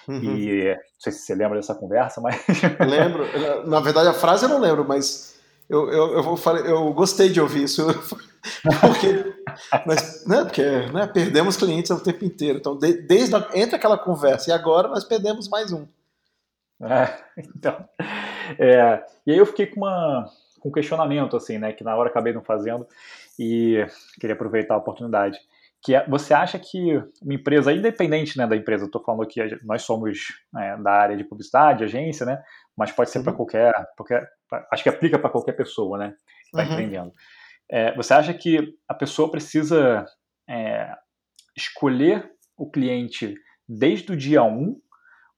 Uhum. 0.08 0.22
E 0.22 0.74
não 0.74 0.82
sei 1.00 1.12
se 1.12 1.20
você 1.20 1.36
lembra 1.36 1.58
dessa 1.58 1.76
conversa, 1.76 2.20
mas. 2.22 2.44
Lembro. 2.80 3.26
Na 3.68 3.80
verdade, 3.80 4.10
a 4.10 4.14
frase 4.14 4.46
eu 4.46 4.50
não 4.50 4.60
lembro, 4.60 4.86
mas 4.88 5.40
eu, 5.70 5.92
eu, 5.92 6.14
eu, 6.14 6.24
vou 6.24 6.38
falar, 6.38 6.60
eu 6.60 6.94
gostei 6.94 7.30
de 7.30 7.42
ouvir 7.42 7.64
isso. 7.64 7.86
Porque, 8.80 9.34
mas, 9.88 10.24
né, 10.28 10.44
porque 10.44 10.62
né, 10.62 11.08
perdemos 11.08 11.58
clientes 11.58 11.90
o 11.90 12.04
tempo 12.04 12.24
inteiro. 12.24 12.60
Então, 12.60 12.78
de, 12.78 12.94
desde 12.94 13.36
a, 13.36 13.50
entre 13.56 13.76
aquela 13.76 13.98
conversa 13.98 14.52
e 14.52 14.54
agora, 14.54 14.88
nós 14.88 15.04
perdemos 15.04 15.50
mais 15.50 15.74
um. 15.74 15.88
É, 16.84 17.18
então. 17.56 17.90
É, 18.60 19.04
e 19.26 19.32
aí 19.32 19.38
eu 19.40 19.48
fiquei 19.48 19.66
com 19.66 19.78
uma, 19.78 20.30
com 20.60 20.72
questionamento, 20.72 21.36
assim, 21.36 21.58
né? 21.58 21.74
Que 21.74 21.84
na 21.84 21.96
hora 21.96 22.10
acabei 22.10 22.34
não 22.34 22.44
fazendo 22.44 22.88
e 23.40 23.86
queria 24.20 24.36
aproveitar 24.36 24.76
a 24.76 24.78
oportunidade. 24.78 25.38
Que 25.84 25.96
é, 25.96 26.08
você 26.08 26.34
acha 26.34 26.58
que 26.58 26.98
uma 27.22 27.34
empresa, 27.34 27.72
independente 27.72 28.38
né, 28.38 28.48
da 28.48 28.56
empresa, 28.56 28.86
estou 28.86 29.04
falando 29.04 29.24
aqui, 29.24 29.40
nós 29.64 29.84
somos 29.84 30.20
é, 30.58 30.78
da 30.78 30.92
área 30.92 31.16
de 31.16 31.24
publicidade, 31.24 31.84
agência, 31.84 32.26
né? 32.26 32.42
Mas 32.76 32.92
pode 32.92 33.12
ser 33.12 33.20
uhum. 33.20 33.24
para 33.26 33.34
qualquer, 33.34 33.74
qualquer. 33.96 34.28
Acho 34.72 34.84
que 34.84 34.90
aplica 34.90 35.20
para 35.20 35.30
qualquer 35.30 35.54
pessoa, 35.54 35.98
né? 35.98 36.16
Que 36.42 36.58
está 36.58 36.64
uhum. 36.64 36.72
empreendendo. 36.72 37.12
É, 37.70 37.96
você 37.96 38.14
acha 38.14 38.34
que 38.34 38.74
a 38.88 38.94
pessoa 38.94 39.30
precisa 39.30 40.06
é, 40.50 40.92
escolher 41.56 42.32
o 42.58 42.70
cliente 42.70 43.36
desde 43.68 44.12
o 44.12 44.18
dia 44.18 44.44
1 44.44 44.80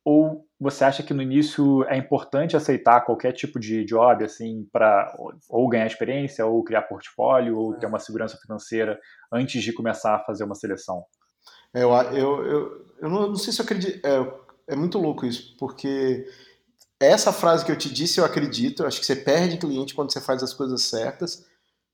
ou 0.03 0.46
você 0.59 0.83
acha 0.83 1.03
que 1.03 1.13
no 1.13 1.21
início 1.21 1.83
é 1.85 1.97
importante 1.97 2.57
aceitar 2.57 3.01
qualquer 3.01 3.31
tipo 3.31 3.59
de 3.59 3.85
job, 3.85 4.23
assim, 4.23 4.67
para 4.71 5.15
ou 5.47 5.67
ganhar 5.69 5.85
experiência, 5.85 6.45
ou 6.45 6.63
criar 6.63 6.83
portfólio, 6.83 7.57
ou 7.57 7.73
ter 7.75 7.85
uma 7.85 7.99
segurança 7.99 8.37
financeira 8.37 8.99
antes 9.31 9.61
de 9.61 9.71
começar 9.71 10.15
a 10.15 10.23
fazer 10.23 10.43
uma 10.43 10.55
seleção? 10.55 11.05
É, 11.73 11.83
eu, 11.83 11.91
eu, 11.91 12.45
eu, 12.45 12.85
eu 13.01 13.09
não, 13.09 13.27
não, 13.27 13.35
sei 13.35 13.53
se 13.53 13.61
eu 13.61 13.65
acredito. 13.65 14.05
É, 14.05 14.73
é 14.73 14.75
muito 14.75 14.97
louco 14.97 15.25
isso, 15.25 15.55
porque 15.59 16.27
essa 16.99 17.31
frase 17.31 17.63
que 17.63 17.71
eu 17.71 17.77
te 17.77 17.93
disse, 17.93 18.19
eu 18.19 18.25
acredito. 18.25 18.81
Eu 18.81 18.87
acho 18.87 18.99
que 18.99 19.05
você 19.05 19.15
perde 19.15 19.57
cliente 19.57 19.93
quando 19.93 20.11
você 20.11 20.19
faz 20.19 20.41
as 20.41 20.53
coisas 20.53 20.81
certas, 20.83 21.45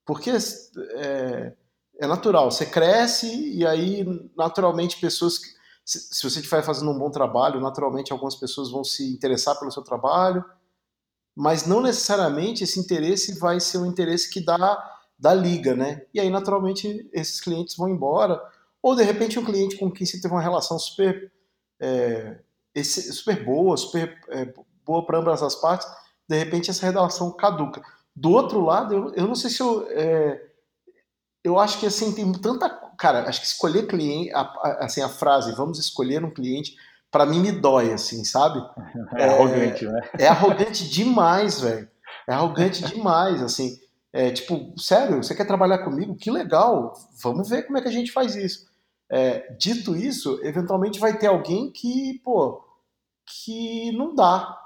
porque 0.05 0.31
é, 0.31 1.53
é 1.99 2.07
natural. 2.07 2.49
Você 2.49 2.65
cresce 2.65 3.27
e 3.27 3.65
aí, 3.65 4.05
naturalmente, 4.37 4.99
pessoas. 4.99 5.39
Se, 5.85 5.99
se 5.99 6.23
você 6.23 6.39
estiver 6.39 6.63
fazendo 6.63 6.91
um 6.91 6.97
bom 6.97 7.09
trabalho, 7.09 7.59
naturalmente 7.59 8.11
algumas 8.11 8.35
pessoas 8.35 8.71
vão 8.71 8.83
se 8.83 9.13
interessar 9.13 9.57
pelo 9.59 9.71
seu 9.71 9.83
trabalho, 9.83 10.43
mas 11.35 11.65
não 11.65 11.81
necessariamente 11.81 12.63
esse 12.63 12.79
interesse 12.79 13.37
vai 13.39 13.59
ser 13.59 13.79
um 13.79 13.85
interesse 13.85 14.29
que 14.29 14.39
dá 14.39 14.91
da 15.17 15.33
liga, 15.33 15.75
né? 15.75 16.05
E 16.13 16.19
aí, 16.19 16.29
naturalmente, 16.29 17.09
esses 17.13 17.39
clientes 17.41 17.75
vão 17.75 17.89
embora. 17.89 18.41
Ou, 18.81 18.95
de 18.95 19.03
repente, 19.03 19.39
um 19.39 19.45
cliente 19.45 19.77
com 19.77 19.91
quem 19.91 20.05
você 20.05 20.19
teve 20.19 20.33
uma 20.33 20.41
relação 20.41 20.77
super, 20.77 21.31
é, 21.79 22.39
esse, 22.75 23.11
super 23.13 23.43
boa, 23.43 23.75
super 23.77 24.19
é, 24.29 24.53
boa 24.85 25.05
para 25.05 25.19
ambas 25.19 25.41
as 25.41 25.55
partes, 25.55 25.87
de 26.27 26.37
repente 26.37 26.69
essa 26.69 26.85
relação 26.85 27.31
caduca. 27.31 27.81
Do 28.15 28.31
outro 28.31 28.61
lado, 28.61 28.93
eu, 28.93 29.13
eu 29.15 29.27
não 29.27 29.35
sei 29.35 29.49
se 29.49 29.61
eu... 29.61 29.87
É, 29.89 30.52
eu 31.43 31.59
acho 31.59 31.79
que, 31.79 31.85
assim, 31.85 32.13
tem 32.13 32.31
tanta 32.33 32.69
cara, 32.97 33.27
acho 33.27 33.41
que 33.41 33.47
escolher 33.47 33.87
cliente, 33.87 34.31
a, 34.33 34.41
a, 34.41 34.85
assim, 34.85 35.01
a 35.01 35.09
frase, 35.09 35.53
vamos 35.55 35.79
escolher 35.79 36.23
um 36.23 36.33
cliente, 36.33 36.75
para 37.11 37.25
mim 37.25 37.39
me 37.39 37.51
dói, 37.51 37.91
assim, 37.91 38.23
sabe? 38.23 38.59
É, 39.15 39.23
é 39.23 39.29
arrogante, 39.29 39.85
né? 39.85 40.09
É 40.19 40.27
arrogante 40.27 40.89
demais, 40.89 41.61
velho. 41.61 41.89
É 42.27 42.33
arrogante 42.33 42.83
demais, 42.85 43.41
assim. 43.41 43.77
É, 44.11 44.31
tipo, 44.31 44.73
sério, 44.79 45.23
você 45.23 45.35
quer 45.35 45.45
trabalhar 45.45 45.79
comigo? 45.79 46.15
Que 46.15 46.31
legal, 46.31 46.93
vamos 47.21 47.49
ver 47.49 47.63
como 47.63 47.77
é 47.77 47.81
que 47.81 47.87
a 47.87 47.91
gente 47.91 48.11
faz 48.11 48.35
isso. 48.35 48.67
É, 49.11 49.51
dito 49.59 49.95
isso, 49.95 50.39
eventualmente 50.43 50.99
vai 50.99 51.17
ter 51.17 51.27
alguém 51.27 51.71
que, 51.71 52.19
pô, 52.23 52.63
que 53.25 53.91
não 53.97 54.15
dá, 54.15 54.57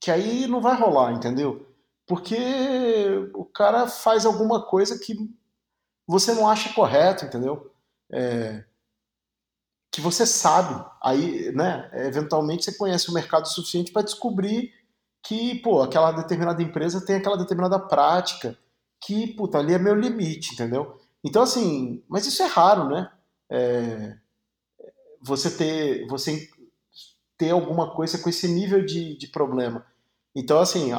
que 0.00 0.10
aí 0.10 0.46
não 0.46 0.60
vai 0.60 0.78
rolar, 0.78 1.12
entendeu? 1.12 1.66
Porque 2.06 2.36
o 3.34 3.44
cara 3.44 3.86
faz 3.86 4.24
alguma 4.24 4.62
coisa 4.62 4.98
que 4.98 5.16
você 6.06 6.32
não 6.34 6.48
acha 6.48 6.72
correto, 6.72 7.24
entendeu? 7.24 7.72
É, 8.10 8.64
que 9.90 10.00
você 10.00 10.26
sabe, 10.26 10.82
aí, 11.02 11.52
né, 11.52 11.90
eventualmente 11.92 12.64
você 12.64 12.72
conhece 12.76 13.10
o 13.10 13.14
mercado 13.14 13.46
suficiente 13.46 13.92
para 13.92 14.02
descobrir 14.02 14.72
que, 15.22 15.56
pô, 15.56 15.82
aquela 15.82 16.12
determinada 16.12 16.62
empresa 16.62 17.04
tem 17.04 17.16
aquela 17.16 17.36
determinada 17.36 17.78
prática 17.78 18.58
que, 19.00 19.26
puta, 19.34 19.58
ali 19.58 19.74
é 19.74 19.78
meu 19.78 19.94
limite, 19.94 20.54
entendeu? 20.54 20.98
Então, 21.22 21.42
assim, 21.42 22.02
mas 22.08 22.26
isso 22.26 22.42
é 22.42 22.46
raro, 22.46 22.88
né? 22.88 23.10
É, 23.50 24.16
você 25.20 25.50
ter, 25.50 26.06
você 26.06 26.48
ter 27.36 27.50
alguma 27.50 27.94
coisa 27.94 28.18
com 28.18 28.28
esse 28.28 28.48
nível 28.48 28.84
de, 28.84 29.16
de 29.16 29.26
problema. 29.28 29.84
Então, 30.34 30.58
assim, 30.58 30.90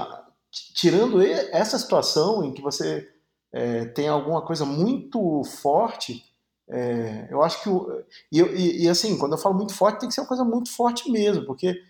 tirando 0.76 1.22
essa 1.22 1.80
situação 1.80 2.44
em 2.44 2.54
que 2.54 2.62
você 2.62 3.13
é, 3.54 3.86
tem 3.86 4.08
alguma 4.08 4.42
coisa 4.42 4.66
muito 4.66 5.44
forte, 5.44 6.26
é, 6.68 7.28
eu 7.30 7.44
acho 7.44 7.62
que. 7.62 7.70
O, 7.70 8.04
e, 8.32 8.42
e, 8.42 8.86
e, 8.86 8.90
assim, 8.90 9.18
quando 9.18 9.34
eu 9.34 9.38
falo 9.38 9.56
muito 9.56 9.76
forte, 9.76 10.00
tem 10.00 10.10
que 10.10 10.16
ser 10.16 10.22
uma 10.22 10.28
coisa 10.28 10.44
muito 10.44 10.72
forte 10.72 11.12
mesmo, 11.12 11.46
porque 11.46 11.82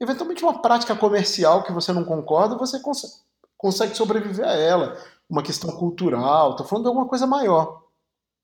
eventualmente 0.00 0.42
uma 0.42 0.60
prática 0.60 0.94
comercial 0.94 1.62
que 1.62 1.72
você 1.72 1.92
não 1.92 2.04
concorda, 2.04 2.56
você 2.56 2.78
cons 2.80 3.24
consegue 3.56 3.96
sobreviver 3.96 4.46
a 4.46 4.52
ela. 4.52 5.02
Uma 5.28 5.42
questão 5.42 5.70
cultural, 5.76 6.52
estou 6.52 6.66
falando 6.66 6.84
de 6.84 6.88
alguma 6.88 7.08
coisa 7.08 7.26
maior. 7.26 7.82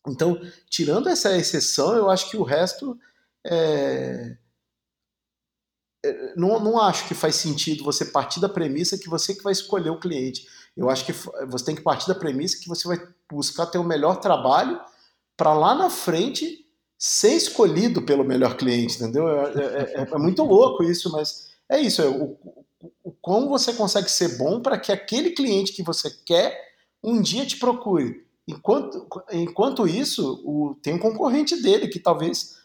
Então, 0.09 0.41
tirando 0.69 1.09
essa 1.09 1.37
exceção, 1.37 1.95
eu 1.95 2.11
acho 2.11 2.31
que 2.31 2.37
o 2.37 2.43
resto. 2.43 2.99
É, 3.47 4.37
é 6.05 6.35
não, 6.37 6.59
não 6.59 6.81
acho 6.81 7.07
que 7.07 7.15
faz 7.15 7.37
sentido 7.37 7.85
você 7.85 8.07
partir 8.07 8.41
da 8.41 8.49
premissa 8.49 8.99
que 8.99 9.09
você 9.09 9.35
que 9.35 9.43
vai 9.43 9.53
escolher 9.53 9.91
o 9.91 10.01
cliente. 10.01 10.47
Eu 10.77 10.89
acho 10.89 11.05
que 11.05 11.13
você 11.13 11.65
tem 11.65 11.75
que 11.75 11.83
partir 11.83 12.09
da 12.09 12.15
premissa 12.15 12.59
que 12.59 12.69
você 12.69 12.89
vai 12.89 12.99
buscar 13.31 13.67
ter 13.67 13.79
o 13.79 13.85
melhor 13.85 14.17
trabalho 14.17 14.81
para 15.37 15.55
lá 15.55 15.75
na 15.75 15.91
frente 15.91 16.67
ser 16.99 17.35
escolhido 17.35 18.03
pelo 18.03 18.25
melhor 18.25 18.57
cliente, 18.57 18.97
entendeu? 18.97 19.29
É, 19.29 19.53
é, 19.55 20.03
é, 20.03 20.09
é 20.11 20.19
muito 20.19 20.45
louco 20.45 20.85
isso, 20.85 21.11
mas 21.11 21.51
é 21.69 21.81
isso. 21.81 22.01
É 22.01 22.07
o, 22.07 22.39
o, 23.03 23.13
como 23.21 23.49
você 23.49 23.73
consegue 23.73 24.09
ser 24.09 24.39
bom 24.39 24.61
para 24.61 24.79
que 24.79 24.93
aquele 24.93 25.31
cliente 25.31 25.73
que 25.73 25.83
você 25.83 26.11
quer 26.25 26.57
um 27.03 27.21
dia 27.21 27.45
te 27.45 27.59
procure. 27.59 28.25
Enquanto, 28.47 29.07
enquanto 29.33 29.87
isso, 29.87 30.43
o, 30.45 30.77
tem 30.83 30.95
um 30.95 30.99
concorrente 30.99 31.61
dele 31.61 31.89
que 31.89 31.99
talvez 31.99 32.57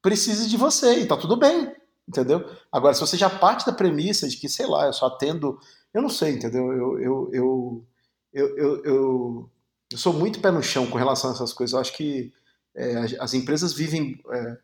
precise 0.00 0.48
de 0.48 0.56
você 0.56 1.00
e 1.00 1.06
tá 1.06 1.16
tudo 1.16 1.36
bem, 1.36 1.74
entendeu? 2.08 2.44
Agora, 2.70 2.94
se 2.94 3.00
você 3.00 3.16
já 3.16 3.30
parte 3.30 3.66
da 3.66 3.72
premissa 3.72 4.28
de 4.28 4.36
que, 4.36 4.48
sei 4.48 4.66
lá, 4.66 4.86
eu 4.86 4.92
só 4.92 5.06
atendo 5.06 5.58
eu 5.94 6.02
não 6.02 6.10
sei, 6.10 6.32
entendeu? 6.32 6.72
Eu, 6.72 7.00
eu, 7.00 7.84
eu, 8.32 8.84
eu, 8.84 9.50
sou 9.94 10.12
muito 10.12 10.40
pé 10.40 10.50
no 10.50 10.62
chão 10.62 10.86
com 10.86 10.98
relação 10.98 11.30
a 11.30 11.32
essas 11.32 11.52
coisas. 11.52 11.72
Eu 11.72 11.80
acho 11.80 11.96
que 11.96 12.32
é, 12.74 12.96
as 13.20 13.32
empresas 13.32 13.72
vivem, 13.72 14.20
é, 14.30 14.58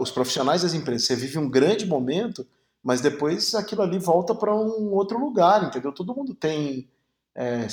os 0.00 0.10
profissionais 0.10 0.62
das 0.62 0.74
empresas, 0.74 1.06
você 1.06 1.14
vive 1.14 1.38
um 1.38 1.48
grande 1.48 1.86
momento 1.86 2.44
mas 2.82 3.00
depois 3.00 3.54
aquilo 3.54 3.82
ali 3.82 3.98
volta 3.98 4.34
para 4.34 4.54
um 4.54 4.92
outro 4.92 5.18
lugar, 5.18 5.62
entendeu? 5.62 5.92
Todo 5.92 6.14
mundo 6.14 6.34
tem 6.34 6.90
é, 7.34 7.66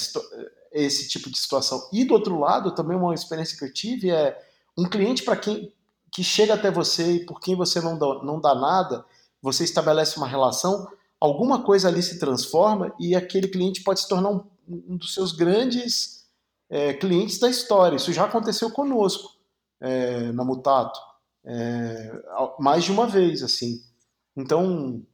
esse 0.72 1.08
tipo 1.10 1.32
de 1.32 1.38
situação. 1.38 1.90
E 1.92 2.06
do 2.06 2.14
outro 2.14 2.40
lado, 2.40 2.76
também 2.76 2.96
uma 2.96 3.14
experiência 3.14 3.58
que 3.58 3.66
eu 3.66 3.74
tive 3.74 4.12
é 4.12 4.40
um 4.78 4.88
cliente 4.88 5.24
para 5.24 5.36
quem 5.36 5.74
que 6.12 6.24
chega 6.24 6.54
até 6.54 6.70
você 6.72 7.14
e 7.14 7.26
por 7.26 7.40
quem 7.40 7.56
você 7.56 7.82
não 7.82 7.98
dá, 7.98 8.24
não 8.24 8.40
dá 8.40 8.56
nada, 8.56 9.06
você 9.42 9.64
estabelece 9.64 10.18
uma 10.18 10.28
relação, 10.28 10.88
alguma 11.20 11.64
coisa 11.64 11.88
ali 11.88 12.02
se 12.02 12.20
transforma 12.20 12.94
e 13.00 13.16
aquele 13.16 13.48
cliente 13.48 13.84
pode 13.84 14.00
se 14.00 14.08
tornar 14.08 14.30
um, 14.30 14.44
um 14.68 14.98
dos 14.98 15.14
seus 15.14 15.32
grandes 15.32 16.28
é, 16.70 16.94
clientes 16.94 17.40
da 17.40 17.50
história. 17.50 17.96
Isso 17.96 18.14
já 18.14 18.26
aconteceu 18.26 18.72
conosco 18.72 19.38
é, 19.82 20.32
na 20.32 20.44
Mutato, 20.44 21.00
é, 21.44 22.12
mais 22.60 22.84
de 22.84 22.92
uma 22.92 23.08
vez, 23.08 23.44
assim. 23.44 23.84
Então, 24.36 25.06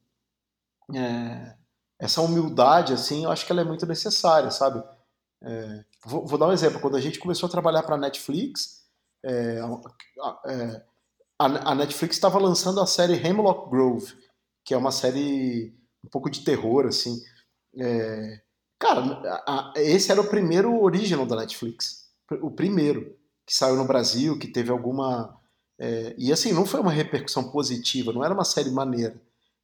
é, 0.93 1.55
essa 1.99 2.21
humildade, 2.21 2.93
assim, 2.93 3.23
eu 3.23 3.31
acho 3.31 3.45
que 3.45 3.51
ela 3.51 3.61
é 3.61 3.65
muito 3.65 3.85
necessária, 3.85 4.51
sabe? 4.51 4.83
É, 5.41 5.85
vou, 6.05 6.25
vou, 6.25 6.37
dar 6.37 6.47
um 6.47 6.51
exemplo. 6.51 6.79
Quando 6.79 6.97
a 6.97 7.01
gente 7.01 7.19
começou 7.19 7.47
a 7.47 7.51
trabalhar 7.51 7.83
para 7.83 7.95
a 7.95 7.99
Netflix, 7.99 8.85
é, 9.23 9.59
a, 11.39 11.71
a, 11.71 11.75
Netflix 11.75 12.15
estava 12.15 12.37
lançando 12.37 12.79
a 12.79 12.85
série 12.85 13.15
Hemlock 13.15 13.69
Grove, 13.69 14.13
que 14.63 14.73
é 14.73 14.77
uma 14.77 14.91
série 14.91 15.73
um 16.05 16.09
pouco 16.09 16.29
de 16.29 16.41
terror, 16.41 16.85
assim. 16.85 17.21
É, 17.77 18.41
cara, 18.79 19.01
a, 19.45 19.71
a, 19.71 19.73
esse 19.77 20.11
era 20.11 20.21
o 20.21 20.29
primeiro 20.29 20.81
original 20.81 21.25
da 21.25 21.35
Netflix. 21.35 22.05
O 22.41 22.51
primeiro 22.51 23.15
que 23.45 23.53
saiu 23.53 23.75
no 23.75 23.85
Brasil, 23.85 24.37
que 24.39 24.47
teve 24.47 24.71
alguma. 24.71 25.37
É, 25.77 26.15
e 26.17 26.31
assim, 26.31 26.53
não 26.53 26.65
foi 26.65 26.79
uma 26.79 26.91
repercussão 26.91 27.51
positiva, 27.51 28.13
não 28.13 28.23
era 28.23 28.33
uma 28.33 28.45
série 28.45 28.71
maneira. 28.71 29.19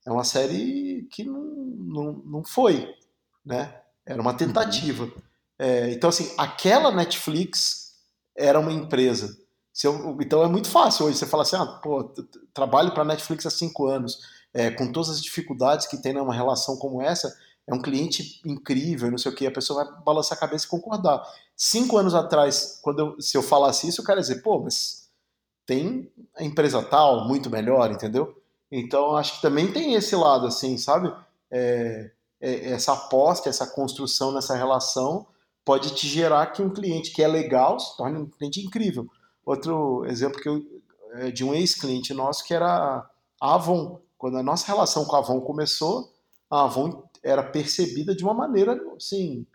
É 0.05 0.11
uma 0.11 0.23
série 0.23 1.07
que 1.11 1.23
não, 1.23 1.43
não, 1.43 2.13
não 2.25 2.43
foi, 2.43 2.93
né? 3.45 3.81
Era 4.05 4.21
uma 4.21 4.33
tentativa. 4.33 5.11
É, 5.57 5.91
então, 5.91 6.09
assim, 6.09 6.33
aquela 6.37 6.91
Netflix 6.91 7.93
era 8.35 8.59
uma 8.59 8.71
empresa. 8.71 9.37
Eu, 9.83 10.17
então 10.19 10.43
é 10.43 10.47
muito 10.47 10.67
fácil 10.69 11.05
hoje 11.05 11.17
você 11.17 11.25
falar 11.25 11.43
assim, 11.43 11.55
ah, 11.55 11.65
pô, 11.65 12.03
trabalho 12.53 12.93
para 12.93 13.05
Netflix 13.05 13.45
há 13.45 13.49
cinco 13.49 13.87
anos, 13.87 14.19
é, 14.53 14.69
com 14.71 14.91
todas 14.91 15.09
as 15.09 15.21
dificuldades 15.21 15.87
que 15.87 16.01
tem 16.01 16.13
numa 16.13 16.33
relação 16.33 16.77
como 16.77 17.01
essa, 17.01 17.35
é 17.67 17.73
um 17.73 17.81
cliente 17.81 18.41
incrível, 18.45 19.11
não 19.11 19.17
sei 19.17 19.31
o 19.31 19.35
que, 19.35 19.45
a 19.47 19.51
pessoa 19.51 19.83
vai 19.83 20.03
balançar 20.03 20.37
a 20.37 20.41
cabeça 20.41 20.65
e 20.65 20.69
concordar. 20.69 21.23
Cinco 21.55 21.97
anos 21.97 22.15
atrás, 22.15 22.79
quando 22.81 22.99
eu, 22.99 23.21
se 23.21 23.37
eu 23.37 23.43
falasse 23.43 23.87
isso, 23.87 24.01
o 24.01 24.03
cara 24.03 24.19
ia 24.19 24.23
dizer, 24.23 24.41
pô, 24.41 24.59
mas 24.59 25.09
tem 25.65 26.11
a 26.35 26.43
empresa 26.43 26.81
tal, 26.83 27.27
muito 27.27 27.49
melhor, 27.49 27.91
entendeu? 27.91 28.35
Então, 28.71 29.15
acho 29.15 29.35
que 29.35 29.41
também 29.41 29.71
tem 29.71 29.93
esse 29.93 30.15
lado, 30.15 30.47
assim, 30.47 30.77
sabe? 30.77 31.13
É, 31.51 32.11
é, 32.39 32.71
essa 32.71 32.93
aposta, 32.93 33.49
essa 33.49 33.67
construção 33.67 34.31
nessa 34.31 34.55
relação 34.55 35.27
pode 35.63 35.93
te 35.93 36.07
gerar 36.07 36.47
que 36.47 36.61
um 36.61 36.69
cliente 36.69 37.11
que 37.11 37.21
é 37.21 37.27
legal 37.27 37.79
se 37.79 37.95
torne 37.95 38.17
um 38.17 38.25
cliente 38.25 38.59
incrível. 38.59 39.07
Outro 39.45 40.05
exemplo 40.05 40.41
que 40.41 40.49
eu, 40.49 40.61
é 41.13 41.29
de 41.29 41.43
um 41.43 41.53
ex-cliente 41.53 42.13
nosso 42.13 42.43
que 42.45 42.53
era 42.53 43.07
Avon. 43.39 43.99
Quando 44.21 44.37
a 44.37 44.43
nossa 44.43 44.67
relação 44.67 45.03
com 45.03 45.15
a 45.15 45.19
Avon 45.19 45.41
começou, 45.41 46.13
a 46.47 46.65
Avon 46.65 47.09
era 47.23 47.41
percebida 47.41 48.13
de 48.13 48.23
uma 48.23 48.35
maneira, 48.35 48.79
assim, 48.95 49.47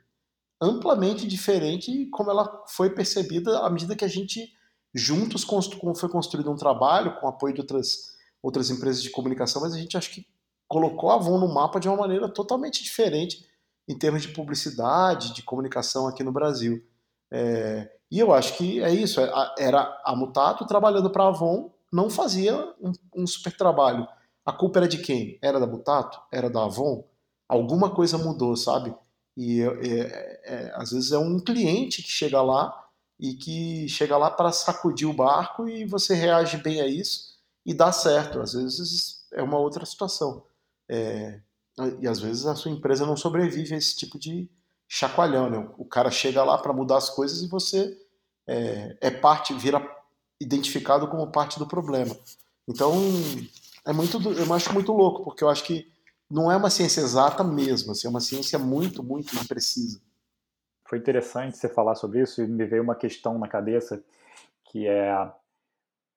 amplamente 0.61 1.25
diferente 1.25 2.07
como 2.07 2.33
ela 2.33 2.65
foi 2.67 2.91
percebida 2.91 3.61
à 3.61 3.71
medida 3.71 3.95
que 3.95 4.05
a 4.05 4.09
gente 4.09 4.53
juntos 4.93 5.45
constru 5.45 5.95
foi 5.95 6.09
construído 6.09 6.51
um 6.51 6.57
trabalho 6.57 7.15
com 7.21 7.29
apoio 7.29 7.55
de 7.55 7.61
outras 7.61 8.17
outras 8.43 8.69
empresas 8.69 9.01
de 9.01 9.11
comunicação, 9.11 9.63
mas 9.63 9.73
a 9.73 9.79
gente 9.79 9.97
acho 9.97 10.11
que 10.11 10.27
colocou 10.67 11.13
a 11.13 11.15
Avon 11.15 11.39
no 11.39 11.55
mapa 11.55 11.79
de 11.79 11.87
uma 11.87 11.99
maneira 11.99 12.29
totalmente 12.29 12.83
diferente 12.83 13.47
em 13.89 13.97
termos 13.97 14.23
de 14.23 14.29
publicidade, 14.29 15.33
de 15.33 15.45
comunicação 15.45 16.09
aqui 16.09 16.25
no 16.25 16.33
Brasil. 16.33 16.85
É, 17.31 17.89
e 18.11 18.19
eu 18.19 18.35
acho 18.35 18.57
que 18.57 18.83
é 18.83 18.93
isso. 18.93 19.21
É, 19.21 19.31
era 19.61 20.01
a 20.05 20.17
Mutato 20.17 20.67
trabalhando 20.67 21.09
para 21.09 21.23
a 21.23 21.29
Avon, 21.29 21.71
não 21.93 22.11
fazia 22.11 22.57
um, 22.81 22.91
um, 23.15 23.27
super 23.29 23.57
trabalho. 23.57 24.09
A 24.47 24.53
culpa 24.53 24.79
era 24.79 24.89
de 24.89 24.99
quem? 24.99 25.39
Era 25.43 25.59
da 25.59 25.67
Mutato? 25.67 26.21
Era 26.33 26.49
da 26.49 26.65
Avon? 26.65 27.05
Alguma 27.49 27.93
coisa 27.93 28.17
mudou, 28.17 28.57
sabe? 28.57 28.95
E 29.37 29.61
é, 29.61 30.41
é, 30.45 30.73
às 30.77 30.93
vezes 30.93 31.11
é 31.13 31.19
um 31.19 31.41
cliente 31.41 32.03
que 32.03 32.09
chega 32.09 32.41
lá 32.41 32.87
e 33.19 33.35
que 33.35 33.89
chega 33.89 34.17
lá 34.17 34.31
para 34.31 34.53
sacudir 34.53 35.09
o 35.09 35.13
barco 35.13 35.69
e 35.69 35.85
você 35.85 36.15
reage 36.15 36.59
bem 36.59 36.81
a 36.81 36.87
isso 36.87 37.37
e 37.65 37.75
dá 37.75 37.91
certo. 37.91 38.41
Às 38.41 38.53
vezes 38.53 39.27
é 39.33 39.43
uma 39.43 39.59
outra 39.59 39.85
situação. 39.85 40.45
É, 40.89 41.41
e 42.01 42.07
às 42.07 42.21
vezes 42.21 42.47
a 42.47 42.55
sua 42.55 42.71
empresa 42.71 43.05
não 43.05 43.17
sobrevive 43.17 43.75
a 43.75 43.79
esse 43.79 43.97
tipo 43.97 44.19
de 44.19 44.49
chacoalhão. 44.89 45.51
Né? 45.51 45.69
O 45.77 45.85
cara 45.85 46.11
chega 46.11 46.45
lá 46.45 46.57
para 46.57 46.73
mudar 46.73 46.99
as 46.99 47.11
coisas 47.11 47.43
e 47.43 47.49
você 47.49 47.99
é, 48.47 48.97
é, 49.01 49.11
parte, 49.11 49.53
vira 49.55 49.85
identificado 50.41 51.09
como 51.09 51.33
parte 51.33 51.59
do 51.59 51.67
problema. 51.67 52.17
Então 52.69 52.95
é 53.87 53.92
muito, 53.92 54.18
eu 54.33 54.53
acho 54.53 54.72
muito 54.75 54.92
louco, 54.92 55.22
porque 55.25 55.44
eu 55.44 55.49
acho 55.49 55.64
que 55.64 55.90
não 56.29 56.51
é 56.51 56.57
uma 56.57 56.70
ciência 56.70 57.01
exata 57.01 57.44
mesmo, 57.44 57.92
assim, 57.92 58.09
é 58.09 58.11
uma 58.11 58.20
ciência 58.20 58.59
muito, 58.59 59.03
muito 59.03 59.35
imprecisa. 59.37 60.01
Foi 60.88 60.99
interessante 60.99 61.57
você 61.57 61.68
falar 61.68 61.94
sobre 61.94 62.20
isso 62.20 62.42
e 62.42 62.46
me 62.46 62.64
veio 62.64 62.83
uma 62.83 62.96
questão 62.96 63.38
na 63.38 63.49
cabeça 63.49 64.03
que 64.64 64.87
é 64.87 65.33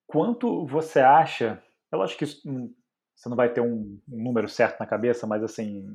quanto 0.08 0.66
você 0.66 1.00
acha? 1.00 1.62
Eu 1.92 2.02
acho 2.02 2.18
que 2.18 2.24
isso, 2.24 2.42
hum, 2.48 2.74
você 3.16 3.30
não 3.30 3.38
vai 3.38 3.50
ter 3.54 3.62
um, 3.62 4.00
um, 4.12 4.24
número 4.24 4.50
certo 4.50 4.80
na 4.80 4.88
cabeça, 4.88 5.28
mas 5.28 5.44
assim, 5.44 5.86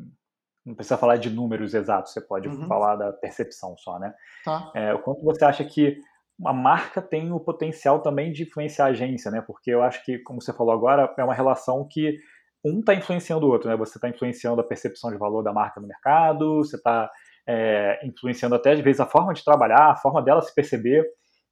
não 0.64 0.74
precisa 0.74 0.96
falar 0.96 1.16
de 1.16 1.30
números 1.30 1.74
exatos, 1.74 2.12
você 2.12 2.20
pode 2.20 2.48
uhum. 2.48 2.68
falar 2.68 2.96
da 2.96 3.12
percepção 3.12 3.76
só, 3.76 3.98
né? 3.98 4.14
Tá. 4.44 4.70
É, 4.74 4.94
o 4.94 5.00
quanto 5.00 5.22
você 5.24 5.44
acha 5.44 5.64
que 5.64 6.00
uma 6.38 6.52
marca 6.52 7.00
tem 7.00 7.32
o 7.32 7.40
potencial 7.40 8.00
também 8.00 8.32
de 8.32 8.42
influenciar 8.42 8.86
a 8.86 8.88
agência, 8.88 9.30
né? 9.30 9.42
Porque 9.46 9.70
eu 9.70 9.82
acho 9.82 10.04
que, 10.04 10.18
como 10.20 10.40
você 10.40 10.52
falou 10.52 10.72
agora, 10.72 11.12
é 11.16 11.24
uma 11.24 11.34
relação 11.34 11.86
que 11.88 12.18
um 12.64 12.80
está 12.80 12.94
influenciando 12.94 13.46
o 13.46 13.50
outro, 13.50 13.68
né? 13.68 13.76
Você 13.76 13.98
está 13.98 14.08
influenciando 14.08 14.60
a 14.60 14.64
percepção 14.64 15.10
de 15.10 15.18
valor 15.18 15.42
da 15.42 15.52
marca 15.52 15.80
no 15.80 15.86
mercado, 15.86 16.56
você 16.56 16.76
está 16.76 17.10
é, 17.46 18.00
influenciando 18.06 18.54
até 18.54 18.72
às 18.72 18.80
vezes 18.80 19.00
a 19.00 19.06
forma 19.06 19.32
de 19.32 19.44
trabalhar, 19.44 19.90
a 19.90 19.96
forma 19.96 20.22
dela 20.22 20.40
se 20.40 20.54
perceber. 20.54 21.04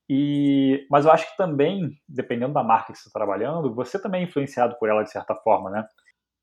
E, 0.09 0.87
mas 0.91 1.05
eu 1.05 1.13
acho 1.13 1.31
que 1.31 1.37
também, 1.37 1.91
dependendo 2.09 2.53
da 2.53 2.65
marca 2.65 2.93
que 2.93 2.99
você 2.99 3.09
está 3.09 3.19
trabalhando, 3.19 3.75
você 3.75 4.01
também 4.01 4.23
é 4.23 4.25
influenciado 4.25 4.77
por 4.79 4.89
ela 4.89 5.03
de 5.03 5.11
certa 5.11 5.35
forma, 5.37 5.71
né? 5.71 5.87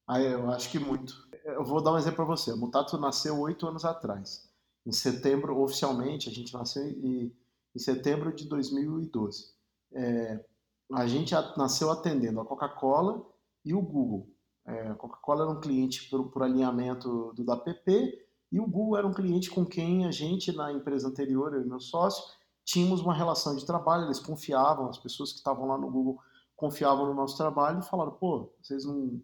Ah, 0.07 0.19
eu 0.21 0.49
acho 0.49 0.71
que 0.71 0.79
muito. 0.79 1.13
Eu 1.43 1.63
vou 1.63 1.83
dar 1.83 1.93
um 1.93 1.97
exemplo 1.97 2.17
para 2.17 2.25
você. 2.25 2.51
O 2.51 2.57
Mutato 2.57 2.97
nasceu 2.97 3.39
oito 3.39 3.67
anos 3.67 3.85
atrás. 3.85 4.49
Em 4.85 4.91
setembro, 4.91 5.61
oficialmente, 5.61 6.29
a 6.29 6.31
gente 6.31 6.53
nasceu 6.53 6.83
em, 6.83 7.31
em 7.75 7.79
setembro 7.79 8.33
de 8.33 8.47
2012. 8.47 9.53
É, 9.93 10.45
a 10.93 11.05
gente 11.07 11.33
nasceu 11.57 11.91
atendendo 11.91 12.39
a 12.39 12.45
Coca-Cola 12.45 13.25
e 13.63 13.73
o 13.73 13.81
Google. 13.81 14.27
É, 14.65 14.87
a 14.87 14.95
Coca-Cola 14.95 15.43
era 15.43 15.51
um 15.51 15.59
cliente 15.59 16.09
por, 16.09 16.29
por 16.29 16.43
alinhamento 16.43 17.33
do 17.33 17.43
DAPP 17.43 18.19
e 18.51 18.59
o 18.59 18.67
Google 18.67 18.97
era 18.97 19.07
um 19.07 19.13
cliente 19.13 19.49
com 19.49 19.65
quem 19.65 20.05
a 20.05 20.11
gente, 20.11 20.51
na 20.51 20.71
empresa 20.71 21.07
anterior, 21.07 21.53
eu 21.53 21.61
e 21.61 21.67
meu 21.67 21.79
sócio, 21.79 22.23
tínhamos 22.65 23.01
uma 23.01 23.13
relação 23.13 23.55
de 23.55 23.65
trabalho, 23.65 24.05
eles 24.05 24.19
confiavam, 24.19 24.89
as 24.89 24.97
pessoas 24.97 25.31
que 25.31 25.37
estavam 25.37 25.67
lá 25.67 25.77
no 25.77 25.89
Google 25.89 26.19
confiavam 26.55 27.05
no 27.05 27.13
nosso 27.13 27.37
trabalho 27.37 27.79
e 27.79 27.85
falaram, 27.85 28.11
pô, 28.11 28.51
vocês 28.61 28.85
não... 28.85 29.21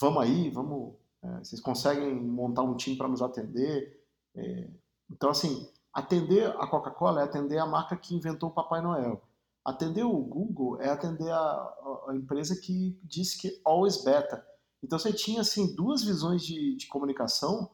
Vamos 0.00 0.22
aí, 0.22 0.50
vamos... 0.50 0.94
É, 1.22 1.38
vocês 1.38 1.60
conseguem 1.60 2.14
montar 2.14 2.62
um 2.62 2.76
time 2.76 2.96
para 2.96 3.08
nos 3.08 3.22
atender? 3.22 4.04
É, 4.34 4.68
então, 5.10 5.30
assim, 5.30 5.68
atender 5.94 6.48
a 6.58 6.66
Coca-Cola 6.66 7.20
é 7.20 7.24
atender 7.24 7.58
a 7.58 7.66
marca 7.66 7.96
que 7.96 8.14
inventou 8.14 8.50
o 8.50 8.52
Papai 8.52 8.82
Noel. 8.82 9.22
Atender 9.64 10.02
o 10.02 10.18
Google 10.18 10.80
é 10.80 10.90
atender 10.90 11.30
a, 11.30 11.74
a, 12.08 12.14
empresa 12.14 12.56
que 12.56 12.98
disse 13.02 13.38
que 13.38 13.60
always 13.64 14.02
beta. 14.02 14.44
Então, 14.82 14.98
você 14.98 15.12
tinha, 15.12 15.40
assim, 15.40 15.74
duas 15.74 16.02
visões 16.02 16.42
de, 16.44 16.76
de 16.76 16.86
comunicação 16.88 17.70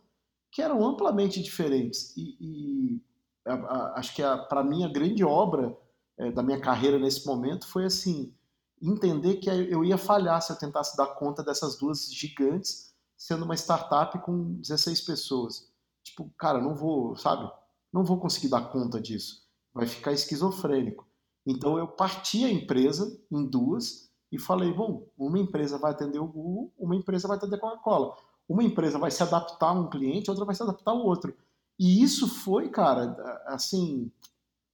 que 0.53 0.63
eram 0.63 0.87
amplamente 0.87 1.43
diferentes. 1.43 2.15
E, 2.17 2.37
e 2.41 3.03
a, 3.45 3.55
a, 3.55 3.99
acho 3.99 4.15
que 4.15 4.23
para 4.49 4.63
mim 4.63 4.85
a 4.85 4.93
grande 4.93 5.25
obra 5.25 5.77
é, 6.19 6.31
da 6.31 6.43
minha 6.43 6.61
carreira 6.61 6.99
nesse 6.99 7.27
momento 7.27 7.67
foi 7.67 7.85
assim 7.85 8.35
entender 8.83 9.37
que 9.37 9.51
eu 9.51 9.85
ia 9.85 9.99
falhar 9.99 10.41
se 10.41 10.53
eu 10.53 10.57
tentasse 10.57 10.97
dar 10.97 11.07
conta 11.15 11.43
dessas 11.43 11.77
duas 11.77 12.13
gigantes 12.13 12.95
sendo 13.17 13.45
uma 13.45 13.55
startup 13.55 14.19
com 14.21 14.55
16 14.61 15.03
pessoas. 15.03 15.71
Tipo, 16.03 16.31
cara, 16.39 16.61
não 16.61 16.75
vou, 16.75 17.15
sabe? 17.17 17.51
Não 17.92 18.05
vou 18.05 18.18
conseguir 18.18 18.48
dar 18.48 18.70
conta 18.70 19.00
disso. 19.00 19.42
Vai 19.72 19.87
ficar 19.87 20.12
esquizofrênico. 20.12 21.07
Então 21.46 21.79
eu 21.79 21.88
parti 21.88 22.44
a 22.44 22.50
empresa 22.50 23.20
em 23.31 23.44
duas 23.46 24.11
e 24.31 24.38
falei, 24.38 24.72
bom, 24.72 25.09
uma 25.18 25.38
empresa 25.38 25.79
vai 25.79 25.92
atender 25.92 26.18
o 26.18 26.26
Google, 26.26 26.72
uma 26.79 26.94
empresa 26.94 27.26
vai 27.26 27.37
atender 27.37 27.57
a 27.57 27.61
Coca-Cola. 27.61 28.14
Uma 28.48 28.62
empresa 28.62 28.98
vai 28.98 29.11
se 29.11 29.22
adaptar 29.22 29.68
a 29.68 29.72
um 29.72 29.88
cliente, 29.88 30.31
outra 30.31 30.44
vai 30.44 30.55
se 30.55 30.62
adaptar 30.62 30.92
ao 30.92 31.05
outro. 31.05 31.35
E 31.79 32.03
isso 32.03 32.29
foi, 32.29 32.68
cara, 32.68 33.16
assim, 33.46 34.11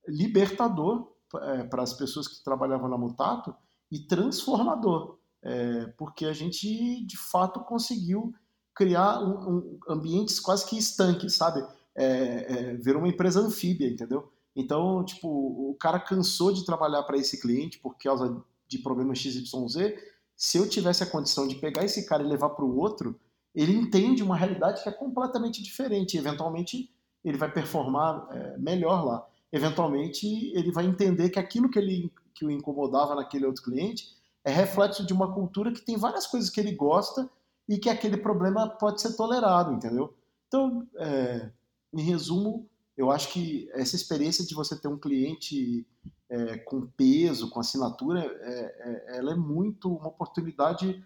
libertador 0.09 1.13
é, 1.35 1.65
para 1.65 1.83
as 1.83 1.93
pessoas 1.93 2.27
que 2.27 2.43
trabalhavam 2.43 2.89
na 2.89 2.99
Mutato 2.99 3.55
e 3.91 4.01
transformador. 4.01 5.19
é, 5.43 5.87
porque 5.97 6.27
a 6.27 6.33
gente 6.33 7.05
de 7.07 7.17
fato 7.17 7.61
conseguiu 7.61 8.35
criar 8.75 9.21
um, 9.21 9.49
um, 9.49 9.79
ambientes 9.89 10.41
quase 10.41 10.67
que 10.69 10.77
estanques, 10.77 11.35
sabe? 11.35 11.65
É, 11.97 12.05
é, 12.05 12.75
ver 12.75 12.97
uma 12.97 13.09
empresa 13.09 13.41
anfíbia, 13.41 13.89
entendeu? 13.89 14.31
Então, 14.55 15.05
tipo, 15.05 15.29
o 15.29 15.75
cara 15.79 15.99
cansou 15.99 16.53
de 16.53 16.65
trabalhar 16.65 17.03
para 17.05 17.17
esse 17.17 17.41
cliente 17.41 17.79
por 17.79 17.97
causa 17.97 18.43
de 18.69 18.79
problemas 18.79 19.19
XYZ. 19.19 19.95
Se 20.35 20.59
eu 20.59 20.69
tivesse 20.69 21.03
a 21.03 21.07
condição 21.07 21.47
de 21.49 21.57
pegar 21.57 21.85
esse 21.85 22.07
cara 22.07 22.23
e 22.23 22.27
levar 22.27 22.51
para 22.51 22.65
o 22.65 22.79
outro, 22.79 23.19
ele 23.55 23.73
entende 23.73 24.23
uma 24.23 24.37
realidade 24.37 24.83
que 24.83 24.89
é 24.89 24.93
completamente 24.93 25.63
diferente. 25.63 26.19
Eventualmente, 26.19 26.91
ele 27.25 27.39
vai 27.39 27.51
performar 27.51 28.29
é, 28.31 28.59
melhor 28.59 29.05
lá. 29.05 29.27
Eventualmente, 29.53 30.27
ele 30.55 30.71
vai 30.71 30.85
entender 30.85 31.31
que 31.31 31.39
aquilo 31.39 31.71
que, 31.71 31.79
ele, 31.79 32.13
que 32.35 32.45
o 32.45 32.51
incomodava 32.51 33.15
naquele 33.15 33.47
outro 33.47 33.63
cliente 33.63 34.15
é 34.45 34.51
reflexo 34.51 35.05
de 35.07 35.13
uma 35.13 35.33
cultura 35.33 35.73
que 35.73 35.81
tem 35.81 35.97
várias 35.97 36.27
coisas 36.27 36.51
que 36.51 36.61
ele 36.61 36.73
gosta 36.73 37.29
e 37.69 37.79
que 37.79 37.91
aquele 37.91 38.17
problema 38.17 38.69
pode 38.69 39.01
ser 39.01 39.17
tolerado, 39.17 39.73
entendeu? 39.73 40.15
Então, 40.47 40.87
é, 40.97 41.51
em 41.93 42.03
resumo, 42.03 42.69
eu 42.97 43.11
acho 43.11 43.33
que 43.33 43.69
essa 43.73 43.97
experiência 43.97 44.45
de 44.45 44.55
você 44.55 44.79
ter 44.79 44.89
um 44.89 44.99
cliente 44.99 45.87
é, 46.29 46.59
com 46.59 46.87
peso, 46.87 47.51
com 47.51 47.61
assinatura, 47.61 48.21
é, 48.21 49.11
é 49.13 49.19
ela 49.19 49.33
é 49.33 49.37
muito 49.37 49.95
uma 49.95 50.09
oportunidade 50.09 51.05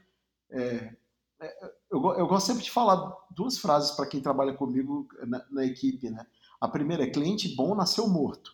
é, 0.50 0.94
é, 1.40 1.72
eu, 1.90 2.04
eu, 2.14 2.26
gosto 2.26 2.48
sempre 2.48 2.62
de 2.62 2.70
falar 2.70 3.16
duas 3.30 3.56
frases 3.56 3.92
para 3.92 4.06
quem 4.06 4.20
trabalha 4.20 4.52
comigo 4.52 5.08
na, 5.26 5.44
na, 5.50 5.64
equipe, 5.64 6.10
né? 6.10 6.26
A 6.60 6.68
primeira 6.68 7.04
é 7.04 7.10
cliente 7.10 7.54
bom 7.54 7.74
nasceu 7.74 8.06
morto, 8.08 8.52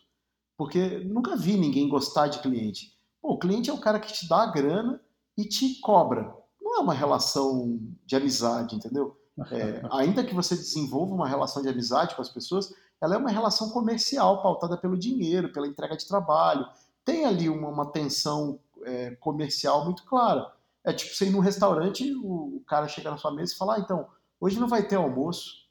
porque 0.55 0.99
nunca 0.99 1.35
vi 1.35 1.57
ninguém 1.57 1.89
gostar 1.89 2.27
de 2.27 2.39
cliente. 2.39 2.97
Pô, 3.21 3.33
o 3.33 3.39
cliente 3.39 3.69
é 3.69 3.73
o 3.73 3.81
cara 3.81 3.99
que 3.99 4.13
te 4.13 4.27
dá 4.27 4.43
a 4.43 4.51
grana 4.51 5.01
e 5.37 5.43
te 5.43 5.79
cobra. 5.81 6.33
Não 6.61 6.77
é 6.77 6.79
uma 6.79 6.93
relação 6.93 7.79
de 8.05 8.15
amizade, 8.15 8.75
entendeu? 8.75 9.19
É, 9.51 9.81
ainda 9.91 10.23
que 10.23 10.33
você 10.33 10.55
desenvolva 10.55 11.13
uma 11.13 11.27
relação 11.27 11.61
de 11.61 11.69
amizade 11.69 12.15
com 12.15 12.21
as 12.21 12.29
pessoas, 12.29 12.73
ela 12.99 13.15
é 13.15 13.17
uma 13.17 13.29
relação 13.29 13.69
comercial 13.69 14.41
pautada 14.41 14.77
pelo 14.77 14.97
dinheiro, 14.97 15.51
pela 15.51 15.67
entrega 15.67 15.95
de 15.95 16.07
trabalho. 16.07 16.67
Tem 17.05 17.25
ali 17.25 17.47
uma, 17.47 17.69
uma 17.69 17.91
tensão 17.91 18.59
é, 18.83 19.11
comercial 19.15 19.85
muito 19.85 20.03
clara. 20.05 20.51
É 20.83 20.91
tipo 20.91 21.13
você 21.13 21.25
ir 21.25 21.31
num 21.31 21.39
restaurante, 21.39 22.13
o, 22.15 22.61
cara 22.65 22.87
chega 22.87 23.11
na 23.11 23.17
sua 23.17 23.31
mesa 23.31 23.53
e 23.53 23.57
fala: 23.57 23.75
ah, 23.75 23.79
então, 23.79 24.07
hoje 24.39 24.59
não 24.59 24.67
vai 24.67 24.87
ter 24.87 24.95
almoço, 24.95 25.67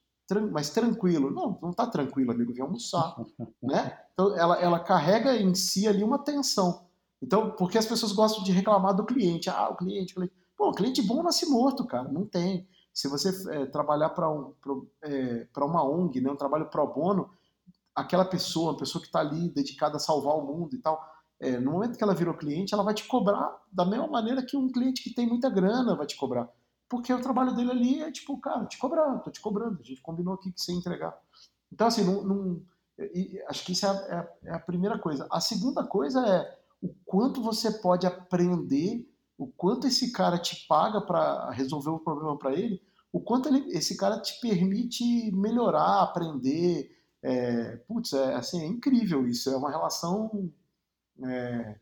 mas 0.53 0.71
tranquilo. 0.71 1.31
Não, 1.31 1.59
não 1.61 1.73
tá 1.73 1.87
tranquilo, 1.87 2.33
amigo, 2.33 2.53
vem 2.53 2.63
almoçar. 2.63 3.17
né? 3.63 3.99
Então 4.13 4.37
ela, 4.37 4.61
ela 4.61 4.79
carrega 4.79 5.35
em 5.35 5.55
si 5.55 5.89
ali 5.89 6.05
uma 6.05 6.19
tensão. 6.19 6.87
Então, 7.21 7.51
porque 7.53 7.79
as 7.79 7.87
pessoas 7.87 8.13
gostam 8.13 8.45
de 8.45 8.53
reclamar 8.53 8.95
do 8.95 9.07
cliente. 9.07 9.51
Ah, 9.51 9.71
o 9.71 9.77
cliente, 9.77 10.13
o 10.13 10.17
cliente. 10.17 10.35
Pô, 10.57 10.73
cliente 10.73 11.03
bom 11.03 11.23
nasce 11.23 11.47
morto, 11.47 11.87
cara. 11.87 12.09
Não 12.09 12.25
tem. 12.25 12.69
Se 12.97 13.09
você 13.09 13.29
é, 13.51 13.67
trabalhar 13.67 14.09
para 14.09 14.31
um, 14.31 14.55
é, 15.03 15.47
uma 15.59 15.85
ONG, 15.85 16.19
né, 16.19 16.31
um 16.31 16.37
trabalho 16.37 16.71
pro 16.71 16.87
bono, 16.87 17.31
aquela 17.95 18.25
pessoa, 18.25 18.73
a 18.73 18.77
pessoa 18.77 19.03
que 19.03 19.09
está 19.09 19.21
ali 19.21 19.51
dedicada 19.51 19.97
a 19.97 20.01
salvar 20.01 20.35
o 20.35 20.47
mundo 20.47 20.75
e 20.75 20.79
tal, 20.79 20.99
é, 21.39 21.59
no 21.61 21.73
momento 21.73 21.99
que 21.99 22.03
ela 22.03 22.15
virou 22.15 22.33
cliente, 22.33 22.73
ela 22.73 22.83
vai 22.83 22.95
te 22.95 23.07
cobrar 23.07 23.55
da 23.71 23.85
mesma 23.85 24.07
maneira 24.07 24.43
que 24.43 24.57
um 24.57 24.73
cliente 24.73 25.03
que 25.03 25.13
tem 25.13 25.27
muita 25.27 25.51
grana 25.51 25.95
vai 25.95 26.07
te 26.07 26.17
cobrar. 26.17 26.49
Porque 26.89 27.13
o 27.13 27.21
trabalho 27.21 27.55
dele 27.55 27.71
ali 27.71 28.03
é 28.03 28.11
tipo, 28.11 28.41
cara, 28.41 28.65
te 28.65 28.79
cobrar, 28.79 29.19
tô 29.19 29.31
te 29.31 29.43
cobrando, 29.43 29.79
a 29.79 29.85
gente 29.85 30.01
combinou 30.01 30.33
aqui 30.33 30.51
que 30.51 30.59
você 30.59 30.73
ia 30.73 30.79
entregar. 30.79 31.15
Então, 31.71 31.89
assim, 31.89 32.03
não, 32.03 32.25
não 32.25 32.63
acho 33.49 33.63
que 33.63 33.73
isso 33.73 33.85
é 33.85 33.91
é, 33.91 33.93
a, 33.93 34.29
é 34.45 34.55
a, 34.55 34.59
primeira 34.59 34.99
coisa. 34.99 35.27
A 35.31 35.39
segunda 35.39 35.85
coisa 35.85 36.27
é 36.27 36.59
o 36.81 36.95
quanto 37.05 37.43
você 37.43 37.71
pode 37.71 38.07
aprender, 38.07 39.07
o 39.38 39.46
quanto 39.46 39.87
esse 39.87 40.12
cara 40.12 40.38
te 40.38 40.66
paga 40.66 41.01
para 41.01 41.51
resolver 41.51 41.90
o 41.90 41.99
problema 41.99 42.38
para 42.38 42.55
ele, 42.55 42.83
o 43.12 43.20
quanto 43.20 43.49
ele, 43.49 43.68
esse 43.70 43.96
cara 43.96 44.20
te 44.20 44.40
permite 44.40 45.31
melhorar, 45.33 46.03
aprender. 46.03 46.94
É, 47.22 47.77
putz, 47.88 48.12
é, 48.12 48.35
assim, 48.35 48.61
é 48.62 48.66
incrível 48.66 49.27
isso. 49.27 49.51
É 49.51 49.57
uma 49.57 49.70
relação 49.70 50.53
é, 51.25 51.79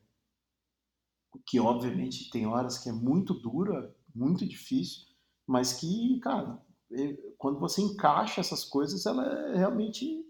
que 1.46 1.58
obviamente 1.58 2.30
tem 2.30 2.46
horas 2.46 2.78
que 2.78 2.88
é 2.88 2.92
muito 2.92 3.34
dura, 3.34 3.94
muito 4.14 4.46
difícil, 4.46 5.06
mas 5.46 5.72
que, 5.72 6.18
cara, 6.20 6.60
quando 7.38 7.58
você 7.58 7.82
encaixa 7.82 8.40
essas 8.40 8.64
coisas, 8.64 9.04
ela 9.06 9.24
é, 9.24 9.56
realmente 9.56 10.24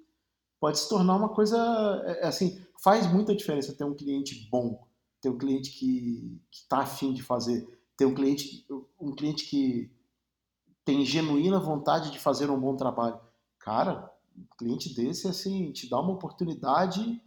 pode 0.59 0.79
se 0.79 0.89
tornar 0.89 1.17
uma 1.17 1.29
coisa, 1.29 1.59
é, 2.07 2.25
é, 2.25 2.27
assim, 2.27 2.65
faz 2.83 3.11
muita 3.13 3.37
diferença 3.37 3.77
ter 3.77 3.85
um 3.85 3.95
cliente 3.95 4.49
bom, 4.51 4.87
ter 5.25 5.31
um 5.31 5.39
cliente 5.39 5.71
que 5.71 6.39
está 6.51 6.81
afim 6.81 7.15
de 7.15 7.23
fazer, 7.23 7.67
ter 7.97 8.05
um 8.05 8.15
cliente, 8.15 8.67
um 9.01 9.15
cliente 9.15 9.47
que 9.47 9.91
tem 10.85 11.03
genuína 11.03 11.59
vontade 11.59 12.11
de 12.11 12.19
fazer 12.19 12.51
um 12.51 12.61
bom 12.61 12.77
trabalho. 12.77 13.19
Cara, 13.59 14.13
um 14.37 14.45
cliente 14.59 14.95
desse, 14.95 15.27
assim, 15.27 15.73
te 15.73 15.89
dá 15.89 15.99
uma 15.99 16.13
oportunidade 16.13 17.23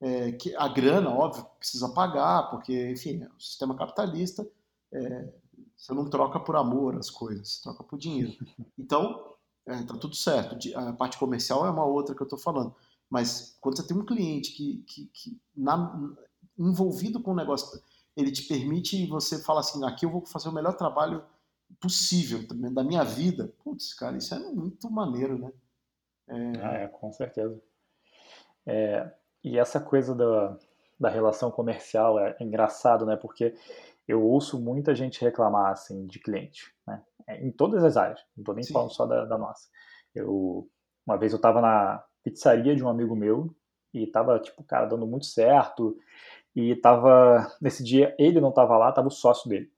é, 0.00 0.32
que 0.32 0.56
a 0.56 0.66
grana, 0.66 1.10
óbvio, 1.10 1.44
precisa 1.58 1.90
pagar, 1.90 2.48
porque, 2.48 2.90
enfim, 2.90 3.22
é 3.22 3.28
um 3.28 3.38
sistema 3.38 3.76
capitalista, 3.76 4.48
é, 4.90 5.30
você 5.76 5.92
não 5.92 6.08
troca 6.08 6.40
por 6.40 6.56
amor 6.56 6.96
as 6.96 7.10
coisas, 7.10 7.60
troca 7.60 7.84
por 7.84 7.98
dinheiro. 7.98 8.32
Então, 8.78 9.34
é, 9.66 9.82
tá 9.82 9.94
tudo 9.98 10.16
certo. 10.16 10.56
A 10.74 10.94
parte 10.94 11.18
comercial 11.18 11.66
é 11.66 11.70
uma 11.70 11.84
outra 11.84 12.14
que 12.14 12.22
eu 12.22 12.24
estou 12.24 12.38
falando. 12.38 12.74
Mas 13.10 13.58
quando 13.60 13.76
você 13.76 13.86
tem 13.86 13.94
um 13.96 14.06
cliente 14.06 14.52
que, 14.52 14.82
que, 14.86 15.06
que 15.12 15.40
na, 15.54 16.14
envolvido 16.58 17.20
com 17.20 17.32
o 17.32 17.36
negócio, 17.36 17.80
ele 18.16 18.30
te 18.30 18.42
permite 18.42 19.06
você 19.06 19.42
falar 19.42 19.60
assim, 19.60 19.84
aqui 19.84 20.04
eu 20.04 20.10
vou 20.10 20.24
fazer 20.26 20.48
o 20.48 20.52
melhor 20.52 20.74
trabalho 20.74 21.24
possível 21.80 22.46
da 22.72 22.84
minha 22.84 23.02
vida. 23.04 23.52
Putz, 23.64 23.94
cara, 23.94 24.16
isso 24.16 24.34
é 24.34 24.38
muito 24.38 24.90
maneiro, 24.90 25.38
né? 25.38 25.52
É... 26.28 26.52
Ah, 26.62 26.74
é, 26.74 26.88
com 26.88 27.10
certeza. 27.12 27.60
É, 28.66 29.10
e 29.42 29.58
essa 29.58 29.80
coisa 29.80 30.14
da, 30.14 30.56
da 30.98 31.08
relação 31.08 31.50
comercial 31.50 32.18
é, 32.18 32.36
engraçado, 32.40 33.04
né? 33.04 33.16
Porque 33.16 33.54
eu 34.06 34.22
ouço 34.22 34.60
muita 34.60 34.94
gente 34.94 35.20
reclamar 35.20 35.72
assim 35.72 36.06
de 36.06 36.18
cliente, 36.18 36.72
né? 36.86 37.02
É, 37.26 37.44
em 37.44 37.50
todas 37.50 37.82
as 37.82 37.96
áreas. 37.96 38.20
Não 38.36 38.42
estou 38.42 38.54
nem 38.54 38.64
Sim. 38.64 38.72
falando 38.72 38.92
só 38.92 39.06
da, 39.06 39.24
da, 39.24 39.38
nossa. 39.38 39.68
Eu 40.14 40.68
uma 41.06 41.16
vez 41.16 41.32
eu 41.32 41.36
estava 41.36 41.60
na 41.60 42.04
pizzaria 42.22 42.76
de 42.76 42.84
um 42.84 42.88
amigo 42.88 43.16
meu 43.16 43.54
e 43.92 44.06
tava 44.06 44.38
tipo 44.38 44.62
cara 44.64 44.86
dando 44.86 45.06
muito 45.06 45.26
certo 45.26 45.96
e 46.54 46.74
tava 46.76 47.50
nesse 47.60 47.82
dia 47.82 48.14
ele 48.18 48.40
não 48.40 48.52
tava 48.52 48.76
lá, 48.76 48.92
tava 48.92 49.08
o 49.08 49.10
sócio 49.10 49.48
dele. 49.48 49.70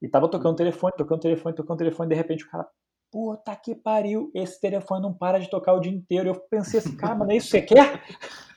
E 0.00 0.08
tava 0.08 0.28
tocando 0.28 0.56
telefone, 0.56 0.94
tocando 0.96 1.20
telefone, 1.20 1.54
tocando 1.54 1.78
telefone, 1.78 2.08
de 2.08 2.14
repente 2.14 2.44
o 2.44 2.50
cara, 2.50 2.66
puta 3.10 3.54
que 3.56 3.74
pariu, 3.74 4.30
esse 4.34 4.60
telefone 4.60 5.02
não 5.02 5.12
para 5.12 5.38
de 5.38 5.50
tocar 5.50 5.74
o 5.74 5.80
dia 5.80 5.92
inteiro. 5.92 6.30
Eu 6.30 6.34
pensei 6.36 6.80
assim, 6.80 6.96
cara, 6.96 7.14
mas 7.14 7.28
é 7.28 7.36
isso 7.36 7.50
que 7.50 7.58
você 7.58 7.62
quer? 7.62 8.04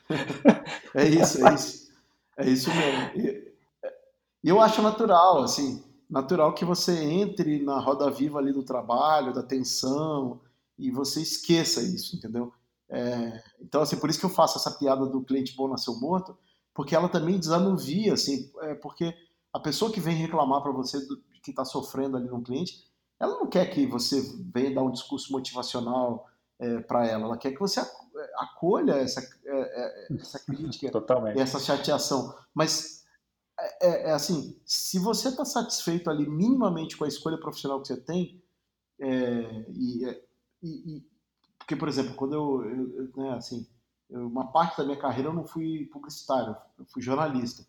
é 0.95 1.05
isso, 1.05 1.45
é 1.45 1.53
isso. 1.53 1.93
É 2.37 2.45
isso 2.45 2.69
mesmo. 2.69 3.11
E, 3.15 3.53
eu 4.43 4.59
acho 4.59 4.81
natural, 4.81 5.43
assim, 5.43 5.83
natural 6.09 6.53
que 6.53 6.65
você 6.65 6.97
entre 7.01 7.61
na 7.63 7.79
roda 7.79 8.09
viva 8.09 8.39
ali 8.39 8.51
do 8.51 8.63
trabalho, 8.63 9.33
da 9.33 9.41
tensão, 9.41 10.41
e 10.77 10.91
você 10.91 11.21
esqueça 11.21 11.81
isso, 11.81 12.15
entendeu? 12.15 12.53
É, 12.93 13.43
então, 13.59 13.81
assim, 13.81 13.97
por 13.97 14.07
isso 14.07 14.19
que 14.19 14.25
eu 14.25 14.29
faço 14.29 14.59
essa 14.59 14.77
piada 14.77 15.07
do 15.07 15.23
cliente 15.23 15.55
bom 15.55 15.67
nasceu 15.67 15.99
morto, 15.99 16.37
porque 16.75 16.95
ela 16.95 17.09
também 17.09 17.39
desanuvia, 17.39 18.13
assim, 18.13 18.51
é, 18.61 18.75
porque 18.75 19.15
a 19.51 19.59
pessoa 19.59 19.91
que 19.91 19.99
vem 19.99 20.15
reclamar 20.15 20.61
para 20.61 20.71
você 20.71 20.99
do, 21.07 21.17
que 21.41 21.49
está 21.49 21.65
sofrendo 21.65 22.17
ali 22.17 22.27
no 22.27 22.43
cliente, 22.43 22.83
ela 23.19 23.33
não 23.33 23.47
quer 23.47 23.65
que 23.65 23.87
você 23.87 24.21
venha 24.53 24.75
dar 24.75 24.83
um 24.83 24.91
discurso 24.91 25.31
motivacional 25.31 26.27
é, 26.59 26.81
para 26.81 27.07
ela, 27.07 27.25
ela 27.25 27.37
quer 27.37 27.51
que 27.51 27.59
você 27.59 27.81
acolha 28.37 28.93
essa, 28.93 29.21
é, 29.43 30.11
é, 30.11 30.13
essa 30.15 30.39
crítica 30.39 30.87
e 31.35 31.39
essa 31.39 31.59
chateação. 31.59 32.35
Mas 32.53 33.03
é, 33.59 33.87
é, 33.87 34.09
é 34.09 34.11
assim, 34.11 34.59
se 34.65 34.99
você 34.99 35.29
está 35.29 35.45
satisfeito 35.45 36.09
ali 36.09 36.27
minimamente 36.29 36.95
com 36.95 37.05
a 37.05 37.07
escolha 37.07 37.39
profissional 37.39 37.81
que 37.81 37.87
você 37.87 37.97
tem, 37.97 38.43
é, 38.99 39.65
e, 39.69 40.05
e, 40.61 40.97
e, 40.97 41.12
porque 41.63 41.75
por 41.75 41.87
exemplo, 41.87 42.13
quando 42.15 42.33
eu, 42.33 42.63
eu 42.65 43.11
né, 43.15 43.31
assim, 43.31 43.65
eu, 44.09 44.27
uma 44.27 44.51
parte 44.51 44.77
da 44.77 44.83
minha 44.83 44.99
carreira 44.99 45.29
eu 45.29 45.33
não 45.33 45.45
fui 45.45 45.85
publicitário, 45.91 46.55
eu 46.77 46.85
fui 46.85 47.01
jornalista. 47.01 47.65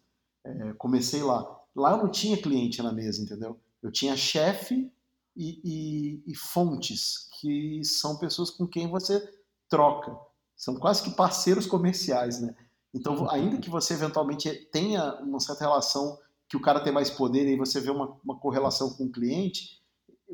comecei 0.79 1.23
lá. 1.23 1.61
Lá 1.75 1.93
eu 1.93 1.99
não 1.99 2.09
tinha 2.09 2.41
cliente 2.41 2.83
na 2.83 2.93
mesa, 2.93 3.23
entendeu? 3.23 3.59
Eu 3.83 3.91
tinha 3.91 4.17
chefe 4.17 4.91
e, 5.37 5.61
e, 5.65 6.33
e, 6.33 6.37
fontes, 6.37 7.29
que 7.41 7.83
são 7.85 8.17
pessoas 8.19 8.51
com 8.51 8.67
quem 8.67 8.89
você 8.89 9.21
troca. 9.69 10.17
São 10.57 10.77
quase 10.77 11.03
que 11.03 11.11
parceiros 11.11 11.67
comerciais, 11.67 12.41
né? 12.41 12.55
Então, 12.93 13.17
uhum. 13.17 13.31
ainda 13.31 13.59
que 13.59 13.69
você 13.69 13.95
eventualmente 13.95 14.49
tenha 14.71 15.21
uma 15.21 15.41
certa 15.41 15.65
relação 15.65 16.19
que 16.49 16.57
o 16.57 16.61
cara 16.61 16.81
tem 16.81 16.93
mais 16.93 17.11
poder 17.11 17.49
e 17.49 17.57
você 17.57 17.81
vê 17.81 17.91
uma, 17.91 18.17
uma 18.25 18.39
correlação 18.39 18.91
com 18.91 19.05
o 19.05 19.11
cliente, 19.11 19.83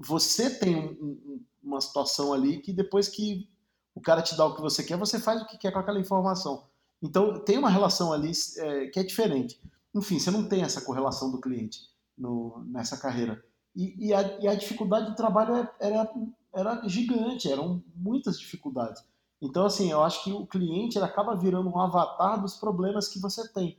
você 0.00 0.50
tem 0.50 0.76
um, 0.76 0.90
um, 0.92 1.44
uma 1.62 1.80
situação 1.80 2.32
ali 2.32 2.60
que 2.60 2.72
depois 2.72 3.08
que 3.08 3.48
o 3.94 4.00
cara 4.00 4.22
te 4.22 4.36
dá 4.36 4.46
o 4.46 4.54
que 4.54 4.62
você 4.62 4.82
quer, 4.82 4.96
você 4.96 5.18
faz 5.18 5.42
o 5.42 5.46
que 5.46 5.58
quer 5.58 5.72
com 5.72 5.78
aquela 5.78 6.00
informação. 6.00 6.64
Então, 7.02 7.38
tem 7.40 7.58
uma 7.58 7.70
relação 7.70 8.12
ali 8.12 8.30
é, 8.58 8.86
que 8.86 8.98
é 9.00 9.02
diferente. 9.02 9.60
Enfim, 9.94 10.18
você 10.18 10.30
não 10.30 10.48
tem 10.48 10.62
essa 10.62 10.80
correlação 10.82 11.30
do 11.30 11.40
cliente. 11.40 11.88
no, 12.16 12.62
nessa 12.66 12.96
carreira. 12.98 13.42
E, 13.74 14.08
e, 14.08 14.14
a, 14.14 14.22
e, 14.40 14.48
a, 14.48 14.54
dificuldade 14.54 15.06
do 15.06 15.16
trabalho 15.16 15.54
é, 15.56 15.70
era, 15.80 16.12
era 16.54 16.88
gigante, 16.88 17.50
eram 17.50 17.82
muitas 17.94 18.38
dificuldades. 18.38 19.02
Então, 19.40 19.64
assim, 19.64 19.90
eu 19.90 20.02
acho 20.02 20.22
que 20.22 20.32
o 20.32 20.46
cliente 20.46 20.98
acaba 20.98 21.34
virando 21.34 21.70
um 21.70 21.80
avatar 21.80 22.40
dos 22.40 22.56
problemas 22.56 23.08
que 23.08 23.18
você 23.18 23.48
tem. 23.52 23.78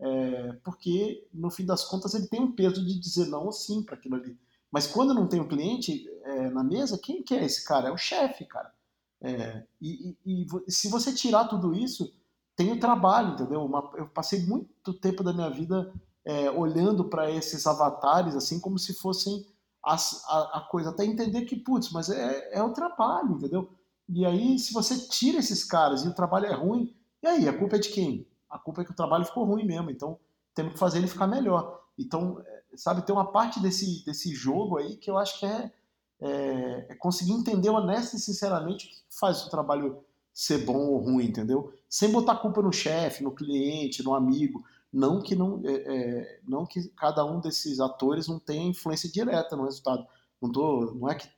É, 0.00 0.52
porque, 0.64 1.28
no 1.32 1.50
fim 1.50 1.66
das 1.66 1.84
contas, 1.84 2.14
ele 2.14 2.26
tem 2.26 2.40
um 2.40 2.52
peso 2.52 2.84
de 2.84 2.98
dizer 2.98 3.26
não 3.26 3.44
ou 3.44 3.52
sim 3.52 3.82
para 3.82 3.94
aquilo 3.94 4.16
ali. 4.16 4.38
Mas 4.72 4.86
quando 4.86 5.12
não 5.12 5.28
tem 5.28 5.38
o 5.38 5.42
um 5.42 5.48
cliente 5.48 6.08
é, 6.24 6.48
na 6.48 6.64
mesa, 6.64 6.98
quem 6.98 7.22
que 7.22 7.34
é 7.34 7.44
esse 7.44 7.62
cara? 7.64 7.88
É 7.88 7.92
o 7.92 7.98
chefe, 7.98 8.46
cara. 8.46 8.72
É, 9.20 9.62
e, 9.80 10.16
e, 10.24 10.46
e, 10.66 10.72
se 10.72 10.88
você 10.88 11.12
tirar 11.12 11.44
tudo 11.44 11.74
isso, 11.74 12.12
tem 12.56 12.72
o 12.72 12.80
trabalho, 12.80 13.34
entendeu? 13.34 13.62
Uma, 13.64 13.92
eu 13.96 14.08
passei 14.08 14.44
muito 14.46 14.94
tempo 14.94 15.22
da 15.22 15.32
minha 15.32 15.50
vida 15.50 15.92
é, 16.24 16.50
olhando 16.50 17.04
para 17.04 17.30
esses 17.30 17.66
avatares, 17.66 18.34
assim, 18.34 18.58
como 18.58 18.78
se 18.78 18.94
fossem 18.94 19.46
a, 19.84 19.94
a, 19.94 20.58
a, 20.58 20.68
coisa, 20.70 20.90
até 20.90 21.04
entender 21.04 21.42
que, 21.42 21.56
putz, 21.56 21.90
mas 21.92 22.08
é, 22.08 22.58
é 22.58 22.62
o 22.62 22.72
trabalho, 22.72 23.36
entendeu? 23.36 23.70
E 24.08 24.24
aí, 24.24 24.58
se 24.58 24.72
você 24.72 24.98
tira 25.08 25.38
esses 25.38 25.64
caras 25.64 26.04
e 26.04 26.08
o 26.08 26.14
trabalho 26.14 26.46
é 26.46 26.54
ruim, 26.54 26.94
e 27.22 27.26
aí, 27.26 27.48
a 27.48 27.56
culpa 27.56 27.76
é 27.76 27.78
de 27.78 27.90
quem? 27.90 28.26
A 28.48 28.58
culpa 28.58 28.82
é 28.82 28.84
que 28.84 28.90
o 28.90 28.96
trabalho 28.96 29.24
ficou 29.24 29.44
ruim 29.44 29.64
mesmo, 29.64 29.90
então 29.90 30.18
temos 30.54 30.72
que 30.72 30.78
fazer 30.78 30.98
ele 30.98 31.06
ficar 31.06 31.26
melhor. 31.26 31.80
Então, 31.98 32.42
sabe, 32.76 33.06
tem 33.06 33.14
uma 33.14 33.30
parte 33.30 33.60
desse, 33.60 34.04
desse 34.04 34.34
jogo 34.34 34.78
aí 34.78 34.96
que 34.96 35.10
eu 35.10 35.18
acho 35.18 35.38
que 35.38 35.46
é, 35.46 35.72
é, 36.20 36.86
é 36.90 36.94
conseguir 36.94 37.32
entender 37.32 37.70
honesto 37.70 38.16
e 38.16 38.18
sinceramente 38.18 38.86
o 38.86 38.88
que 38.90 39.18
faz 39.18 39.44
o 39.44 39.50
trabalho 39.50 40.04
ser 40.32 40.64
bom 40.64 40.88
ou 40.88 40.98
ruim, 40.98 41.26
entendeu? 41.26 41.72
Sem 41.88 42.10
botar 42.10 42.36
culpa 42.36 42.62
no 42.62 42.72
chefe, 42.72 43.22
no 43.22 43.34
cliente, 43.34 44.02
no 44.02 44.14
amigo. 44.14 44.64
Não 44.92 45.22
que 45.22 45.34
não, 45.34 45.60
é, 45.64 45.72
é, 45.72 46.40
não 46.46 46.66
que 46.66 46.88
cada 46.90 47.24
um 47.24 47.40
desses 47.40 47.80
atores 47.80 48.28
não 48.28 48.38
tenha 48.38 48.66
influência 48.66 49.10
direta 49.10 49.56
no 49.56 49.64
resultado. 49.64 50.06
Não, 50.40 50.50
tô, 50.50 50.94
não 50.94 51.08
é 51.08 51.14
que 51.14 51.28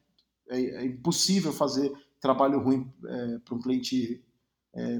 é, 0.48 0.60
é 0.60 0.84
impossível 0.84 1.52
fazer 1.52 1.92
trabalho 2.20 2.60
ruim 2.60 2.92
é, 3.06 3.38
para 3.38 3.54
um 3.54 3.60
cliente 3.60 4.22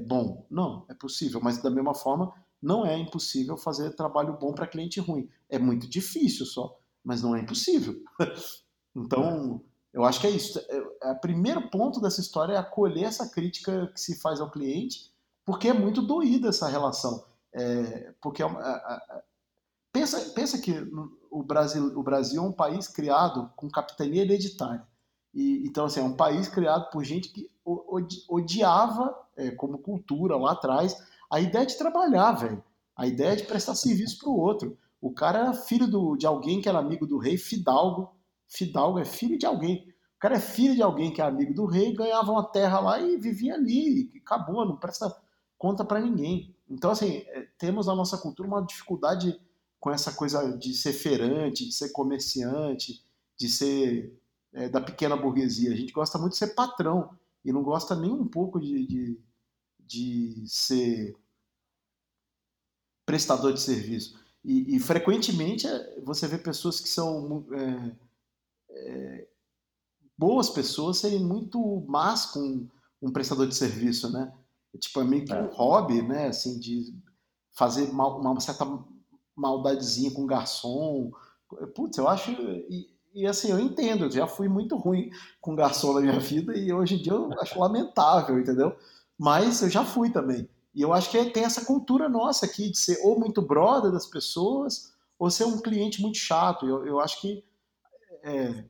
bom. 0.07 0.47
Não, 0.49 0.85
é 0.87 0.93
possível, 0.93 1.41
mas 1.43 1.61
da 1.61 1.69
mesma 1.69 1.93
forma 1.93 2.33
não 2.65 2.83
é 2.83 2.97
impossível 2.97 3.55
fazer 3.55 3.95
trabalho 3.95 4.37
bom 4.39 4.51
para 4.51 4.65
cliente 4.65 4.99
ruim. 4.99 5.29
É 5.47 5.59
muito 5.59 5.87
difícil 5.87 6.47
só, 6.47 6.75
mas 7.03 7.21
não 7.21 7.35
é 7.35 7.41
impossível. 7.41 7.95
então, 8.95 9.61
eu 9.93 10.03
acho 10.03 10.19
que 10.19 10.25
é 10.25 10.31
isso. 10.31 10.57
É, 10.57 10.83
é, 11.03 11.11
o 11.11 11.19
primeiro 11.19 11.69
ponto 11.69 12.01
dessa 12.01 12.19
história 12.19 12.53
é 12.53 12.57
acolher 12.57 13.03
essa 13.03 13.29
crítica 13.29 13.87
que 13.93 14.01
se 14.01 14.19
faz 14.19 14.41
ao 14.41 14.49
cliente, 14.49 15.11
porque 15.45 15.67
é 15.67 15.73
muito 15.73 16.01
doída 16.01 16.49
essa 16.49 16.67
relação. 16.67 17.23
É, 17.53 18.11
porque 18.19 18.41
é, 18.41 18.47
é, 18.47 19.23
pensa, 19.93 20.19
pensa 20.31 20.57
que 20.57 20.73
o 21.29 21.43
Brasil, 21.43 21.95
o 21.95 22.01
Brasil 22.01 22.43
é 22.43 22.47
um 22.47 22.51
país 22.51 22.87
criado 22.87 23.51
com 23.55 23.69
capitania 23.69 24.23
hereditária. 24.23 24.83
E, 25.35 25.67
então, 25.67 25.85
assim, 25.85 25.99
é 25.99 26.03
um 26.03 26.15
país 26.15 26.49
criado 26.49 26.89
por 26.89 27.03
gente 27.03 27.29
que 27.29 27.47
odiava, 28.27 29.15
é, 29.37 29.51
como 29.51 29.77
cultura 29.77 30.35
lá 30.35 30.53
atrás, 30.53 30.97
a 31.35 31.41
ideia 31.41 31.65
de 31.65 31.77
trabalhar, 31.77 32.31
velho. 32.31 32.63
A 32.95 33.05
ideia 33.05 33.35
de 33.35 33.43
prestar 33.43 33.75
serviço 33.75 34.19
para 34.19 34.29
o 34.29 34.39
outro. 34.39 34.77
O 35.01 35.11
cara 35.11 35.39
era 35.39 35.53
filho 35.53 35.85
do, 35.85 36.15
de 36.15 36.25
alguém 36.25 36.61
que 36.61 36.69
era 36.69 36.79
amigo 36.79 37.05
do 37.05 37.17
rei, 37.17 37.37
Fidalgo. 37.37 38.15
Fidalgo 38.47 38.99
é 38.99 39.05
filho 39.05 39.37
de 39.37 39.45
alguém. 39.45 39.85
O 40.15 40.19
cara 40.19 40.35
é 40.35 40.39
filho 40.39 40.73
de 40.73 40.81
alguém 40.81 41.11
que 41.11 41.21
é 41.21 41.25
amigo 41.25 41.53
do 41.53 41.65
rei, 41.65 41.93
ganhava 41.93 42.31
uma 42.31 42.49
terra 42.49 42.79
lá 42.79 43.01
e 43.01 43.17
vivia 43.17 43.55
ali. 43.55 44.09
E 44.13 44.17
acabou, 44.19 44.65
não 44.65 44.77
presta 44.77 45.13
conta 45.57 45.83
para 45.83 45.99
ninguém. 45.99 46.55
Então, 46.69 46.91
assim, 46.91 47.17
é, 47.27 47.45
temos 47.57 47.87
na 47.87 47.95
nossa 47.95 48.17
cultura 48.17 48.47
uma 48.47 48.65
dificuldade 48.65 49.37
com 49.77 49.91
essa 49.91 50.13
coisa 50.13 50.57
de 50.57 50.73
ser 50.73 50.93
feirante, 50.93 51.65
de 51.65 51.73
ser 51.73 51.89
comerciante, 51.89 53.03
de 53.37 53.49
ser 53.49 54.17
é, 54.53 54.69
da 54.69 54.79
pequena 54.79 55.17
burguesia. 55.17 55.73
A 55.73 55.75
gente 55.75 55.91
gosta 55.91 56.17
muito 56.17 56.31
de 56.31 56.37
ser 56.37 56.55
patrão 56.55 57.09
e 57.43 57.51
não 57.51 57.61
gosta 57.61 57.93
nem 57.93 58.09
um 58.09 58.25
pouco 58.25 58.57
de, 58.57 58.87
de, 58.87 59.19
de 59.85 60.43
ser 60.47 61.13
prestador 63.05 63.53
de 63.53 63.61
serviço. 63.61 64.19
E, 64.43 64.75
e, 64.75 64.79
frequentemente 64.79 65.67
é, 65.67 65.99
você 66.03 66.27
vê 66.27 66.37
pessoas 66.37 66.79
que 66.79 66.89
são 66.89 67.45
é, 67.51 67.91
é, 68.69 69.27
boas 70.17 70.49
pessoas 70.49 70.99
serem 70.99 71.23
muito 71.23 71.83
más 71.87 72.27
com 72.27 72.67
um 73.01 73.11
prestador 73.11 73.47
de 73.47 73.55
serviço, 73.55 74.11
né? 74.11 74.31
Tipo, 74.79 75.01
é 75.01 75.03
meio 75.03 75.25
que 75.25 75.33
um 75.33 75.45
é. 75.45 75.51
hobby, 75.53 76.01
né? 76.01 76.27
Assim, 76.27 76.59
de 76.59 76.93
fazer 77.53 77.91
mal, 77.91 78.19
uma 78.19 78.39
certa 78.39 78.65
maldadezinha 79.35 80.11
com 80.11 80.25
garçom. 80.25 81.11
Putz, 81.73 81.97
eu 81.97 82.07
acho. 82.07 82.31
E, 82.31 82.89
e, 83.13 83.25
assim, 83.25 83.49
eu 83.49 83.59
entendo, 83.59 84.05
eu 84.05 84.11
já 84.11 84.27
fui 84.27 84.47
muito 84.47 84.75
ruim 84.75 85.09
com 85.41 85.55
garçom 85.55 85.93
na 85.93 86.01
minha 86.01 86.19
vida 86.19 86.55
e 86.57 86.71
hoje 86.71 86.95
em 86.95 87.01
dia 87.01 87.13
eu 87.13 87.31
acho 87.39 87.59
lamentável, 87.59 88.37
entendeu? 88.37 88.75
Mas 89.17 89.61
eu 89.61 89.69
já 89.69 89.85
fui 89.85 90.09
também. 90.09 90.49
E 90.75 90.81
eu 90.81 90.91
acho 90.91 91.09
que 91.09 91.25
tem 91.31 91.45
essa 91.45 91.63
cultura 91.63 92.09
nossa 92.09 92.45
aqui 92.45 92.69
de 92.69 92.77
ser 92.77 92.99
ou 93.01 93.17
muito 93.17 93.41
brother 93.41 93.91
das 93.91 94.05
pessoas 94.05 94.93
ou 95.17 95.31
ser 95.31 95.45
um 95.45 95.61
cliente 95.61 96.01
muito 96.01 96.17
chato. 96.17 96.67
Eu, 96.67 96.85
eu 96.85 96.99
acho 96.99 97.21
que, 97.21 97.43
é, 98.21 98.65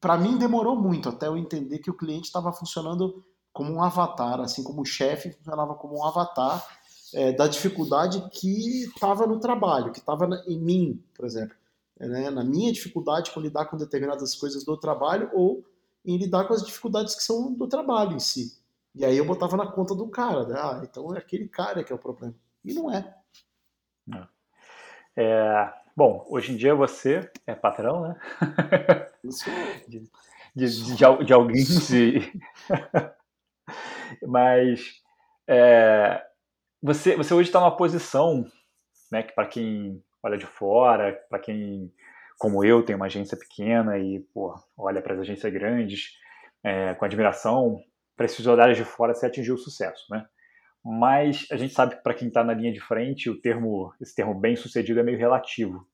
para 0.00 0.18
mim, 0.18 0.36
demorou 0.36 0.74
muito 0.74 1.08
até 1.08 1.28
eu 1.28 1.36
entender 1.36 1.78
que 1.78 1.90
o 1.90 1.96
cliente 1.96 2.26
estava 2.26 2.52
funcionando 2.52 3.24
como 3.52 3.72
um 3.72 3.82
avatar, 3.82 4.40
assim 4.40 4.64
como 4.64 4.82
o 4.82 4.84
chefe 4.84 5.30
funcionava 5.30 5.76
como 5.76 5.98
um 5.98 6.04
avatar 6.04 6.66
é, 7.14 7.30
da 7.32 7.46
dificuldade 7.46 8.28
que 8.30 8.86
estava 8.86 9.24
no 9.24 9.38
trabalho, 9.38 9.92
que 9.92 10.00
estava 10.00 10.28
em 10.48 10.58
mim, 10.58 11.00
por 11.14 11.24
exemplo. 11.24 11.56
É, 12.00 12.08
né? 12.08 12.30
Na 12.30 12.42
minha 12.42 12.72
dificuldade 12.72 13.30
com 13.30 13.38
lidar 13.38 13.66
com 13.66 13.76
determinadas 13.76 14.34
coisas 14.34 14.64
do 14.64 14.76
trabalho 14.76 15.30
ou 15.32 15.64
em 16.04 16.16
lidar 16.16 16.48
com 16.48 16.54
as 16.54 16.64
dificuldades 16.64 17.14
que 17.14 17.22
são 17.22 17.54
do 17.54 17.68
trabalho 17.68 18.16
em 18.16 18.20
si. 18.20 18.58
E 18.94 19.04
aí 19.04 19.16
eu 19.16 19.24
botava 19.24 19.56
na 19.56 19.66
conta 19.66 19.94
do 19.94 20.08
cara, 20.08 20.46
né? 20.46 20.54
ah, 20.56 20.80
então 20.82 21.14
é 21.14 21.18
aquele 21.18 21.48
cara 21.48 21.82
que 21.82 21.92
é 21.92 21.96
o 21.96 21.98
problema. 21.98 22.34
E 22.64 22.72
não 22.72 22.92
é. 22.92 23.14
é. 24.12 24.26
é 25.16 25.72
bom, 25.96 26.24
hoje 26.28 26.52
em 26.52 26.56
dia 26.56 26.74
você 26.74 27.30
é 27.46 27.54
patrão, 27.54 28.02
né? 28.02 28.20
Isso. 29.24 29.44
de, 29.88 30.08
de, 30.54 30.94
de, 30.94 31.24
de 31.24 31.32
alguém 31.32 31.64
de... 31.64 32.40
Mas 34.22 35.02
é, 35.48 36.24
você, 36.82 37.16
você 37.16 37.34
hoje 37.34 37.48
está 37.48 37.60
numa 37.60 37.76
posição, 37.76 38.46
né, 39.10 39.22
que 39.22 39.32
para 39.34 39.46
quem 39.46 40.02
olha 40.22 40.38
de 40.38 40.46
fora, 40.46 41.12
para 41.28 41.38
quem, 41.38 41.92
como 42.38 42.64
eu, 42.64 42.84
tem 42.84 42.94
uma 42.94 43.06
agência 43.06 43.36
pequena 43.36 43.98
e 43.98 44.20
pô, 44.32 44.54
olha 44.76 45.02
para 45.02 45.14
as 45.14 45.20
agências 45.20 45.52
grandes 45.52 46.12
é, 46.62 46.94
com 46.94 47.04
admiração, 47.04 47.82
para 48.16 48.26
esses 48.26 48.46
olhares 48.46 48.76
de 48.76 48.84
fora 48.84 49.14
você 49.14 49.26
atingiu 49.26 49.54
o 49.54 49.58
sucesso, 49.58 50.04
né? 50.10 50.26
Mas 50.84 51.46
a 51.50 51.56
gente 51.56 51.72
sabe 51.72 51.96
que 51.96 52.02
para 52.02 52.14
quem 52.14 52.28
está 52.28 52.44
na 52.44 52.52
linha 52.52 52.72
de 52.72 52.80
frente, 52.80 53.30
o 53.30 53.40
termo, 53.40 53.92
esse 54.00 54.14
termo 54.14 54.34
bem 54.38 54.54
sucedido 54.54 55.00
é 55.00 55.02
meio 55.02 55.18
relativo. 55.18 55.88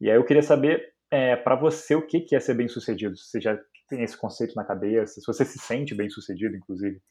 E 0.00 0.08
aí 0.08 0.16
eu 0.16 0.24
queria 0.24 0.42
saber, 0.42 0.94
é, 1.10 1.34
para 1.34 1.56
você, 1.56 1.94
o 1.94 2.06
que 2.06 2.34
é 2.34 2.40
ser 2.40 2.54
bem 2.54 2.68
sucedido? 2.68 3.16
Você 3.16 3.40
já 3.40 3.58
tem 3.88 4.02
esse 4.02 4.16
conceito 4.16 4.54
na 4.54 4.64
cabeça? 4.64 5.20
Se 5.20 5.26
você 5.26 5.44
se 5.44 5.58
sente 5.58 5.94
bem 5.94 6.08
sucedido, 6.08 6.56
inclusive? 6.56 7.02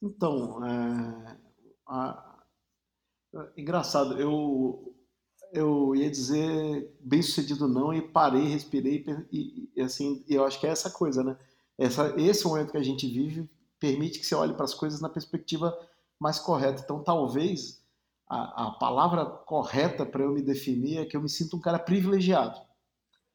Então, 0.00 0.64
é, 0.64 1.36
a, 1.88 2.42
engraçado, 3.56 4.20
eu, 4.20 4.94
eu 5.52 5.94
ia 5.94 6.10
dizer 6.10 6.96
bem 7.00 7.22
sucedido 7.22 7.68
não 7.68 7.92
e 7.92 8.00
parei, 8.00 8.48
respirei 8.48 9.04
e, 9.30 9.70
e 9.74 9.80
assim, 9.80 10.24
eu 10.28 10.44
acho 10.44 10.58
que 10.60 10.66
é 10.66 10.70
essa 10.70 10.90
coisa, 10.90 11.22
né? 11.22 11.36
Essa, 11.78 12.14
esse 12.18 12.44
momento 12.44 12.72
que 12.72 12.78
a 12.78 12.82
gente 12.82 13.06
vive 13.06 13.48
permite 13.78 14.18
que 14.18 14.26
você 14.26 14.34
olhe 14.34 14.54
para 14.54 14.64
as 14.64 14.74
coisas 14.74 15.00
na 15.00 15.08
perspectiva 15.08 15.76
mais 16.18 16.38
correta. 16.38 16.82
Então, 16.82 17.02
talvez 17.02 17.82
a, 18.28 18.68
a 18.68 18.70
palavra 18.72 19.26
correta 19.26 20.06
para 20.06 20.22
eu 20.22 20.32
me 20.32 20.42
definir 20.42 20.98
é 20.98 21.04
que 21.04 21.16
eu 21.16 21.22
me 21.22 21.28
sinto 21.28 21.56
um 21.56 21.60
cara 21.60 21.78
privilegiado. 21.78 22.60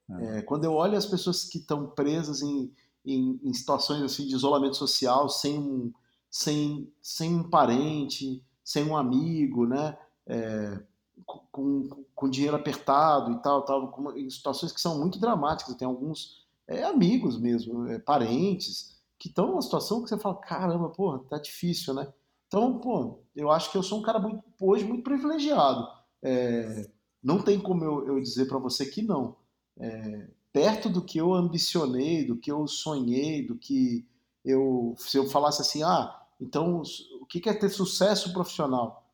É. 0.09 0.39
É, 0.39 0.41
quando 0.43 0.63
eu 0.63 0.73
olho 0.73 0.97
as 0.97 1.05
pessoas 1.05 1.43
que 1.43 1.57
estão 1.57 1.87
presas 1.87 2.41
em, 2.41 2.71
em, 3.05 3.39
em 3.43 3.53
situações 3.53 4.01
assim 4.01 4.25
de 4.25 4.33
isolamento 4.33 4.77
social, 4.77 5.27
sem 5.29 5.59
um 5.59 5.91
sem, 6.29 6.91
sem 7.01 7.35
um 7.35 7.49
parente, 7.49 8.43
sem 8.63 8.83
um 8.83 8.95
amigo, 8.95 9.65
né? 9.65 9.97
É, 10.25 10.79
com, 11.25 12.05
com 12.13 12.29
dinheiro 12.29 12.55
apertado 12.55 13.31
e 13.31 13.41
tal, 13.41 13.63
tal 13.63 13.91
com, 13.91 14.11
em 14.11 14.29
situações 14.29 14.71
que 14.71 14.79
são 14.79 14.99
muito 14.99 15.19
dramáticas. 15.19 15.75
Tem 15.75 15.87
alguns 15.87 16.45
é, 16.67 16.83
amigos 16.83 17.39
mesmo, 17.39 17.87
é, 17.87 17.99
parentes, 17.99 18.97
que 19.17 19.29
estão 19.29 19.47
numa 19.47 19.61
situação 19.61 20.03
que 20.03 20.09
você 20.09 20.17
fala, 20.17 20.35
caramba, 20.35 20.89
porra, 20.89 21.19
tá 21.29 21.39
difícil, 21.39 21.93
né? 21.93 22.11
Então, 22.47 22.79
pô, 22.79 23.19
eu 23.35 23.51
acho 23.51 23.71
que 23.71 23.77
eu 23.77 23.83
sou 23.83 23.99
um 23.99 24.01
cara 24.01 24.19
muito, 24.19 24.43
hoje 24.59 24.85
muito 24.85 25.03
privilegiado. 25.03 25.87
É, 26.21 26.89
não 27.23 27.41
tem 27.41 27.59
como 27.59 27.83
eu, 27.83 28.07
eu 28.07 28.19
dizer 28.21 28.47
para 28.47 28.57
você 28.57 28.85
que 28.85 29.01
não. 29.01 29.35
É, 29.77 30.29
perto 30.51 30.89
do 30.89 31.03
que 31.03 31.17
eu 31.17 31.33
ambicionei, 31.33 32.25
do 32.25 32.37
que 32.37 32.51
eu 32.51 32.67
sonhei, 32.67 33.45
do 33.45 33.57
que 33.57 34.07
eu, 34.43 34.95
se 34.97 35.17
eu 35.17 35.27
falasse 35.29 35.61
assim, 35.61 35.83
ah, 35.83 36.19
então 36.39 36.81
o 37.21 37.25
que 37.25 37.47
é 37.49 37.53
ter 37.53 37.69
sucesso 37.69 38.31
profissional? 38.33 39.05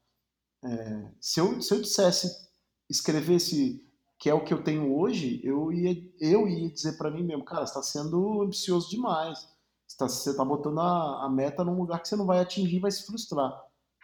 É, 0.63 1.11
se, 1.19 1.39
eu, 1.39 1.61
se 1.61 1.73
eu 1.73 1.81
dissesse, 1.81 2.47
escrevesse 2.89 3.83
que 4.23 4.29
é 4.29 4.33
o 4.33 4.41
que 4.41 4.53
eu 4.53 4.63
tenho 4.63 4.97
hoje, 4.97 5.41
eu 5.43 5.69
ia, 5.69 6.01
eu 6.17 6.47
ia 6.47 6.71
dizer 6.71 6.97
para 6.97 7.11
mim 7.11 7.23
mesmo, 7.23 7.43
cara, 7.43 7.65
está 7.65 7.83
sendo 7.83 8.41
ambicioso 8.41 8.89
demais. 8.89 9.49
Você 9.85 10.29
está 10.29 10.41
tá 10.41 10.45
botando 10.45 10.79
a, 10.79 11.25
a, 11.25 11.29
meta 11.29 11.61
num 11.61 11.77
lugar 11.77 12.01
que 12.01 12.07
você 12.07 12.15
não 12.15 12.25
vai 12.25 12.39
atingir 12.39 12.79
vai 12.79 12.89
se 12.89 13.05
frustrar. 13.05 13.51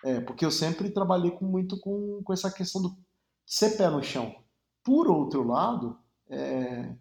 É, 0.03 0.19
porque 0.19 0.43
eu 0.45 0.51
sempre 0.51 0.89
trabalhei 0.89 1.31
com, 1.31 1.45
muito 1.45 1.79
com, 1.79 2.21
com 2.21 2.33
essa 2.33 2.51
questão 2.51 2.81
do 2.81 2.97
ser 3.45 3.77
pé 3.77 3.89
no 3.89 4.03
chão. 4.03 4.35
Por 4.83 5.07
outro 5.07 5.41
lado, 5.47 5.97
é, 6.29 6.93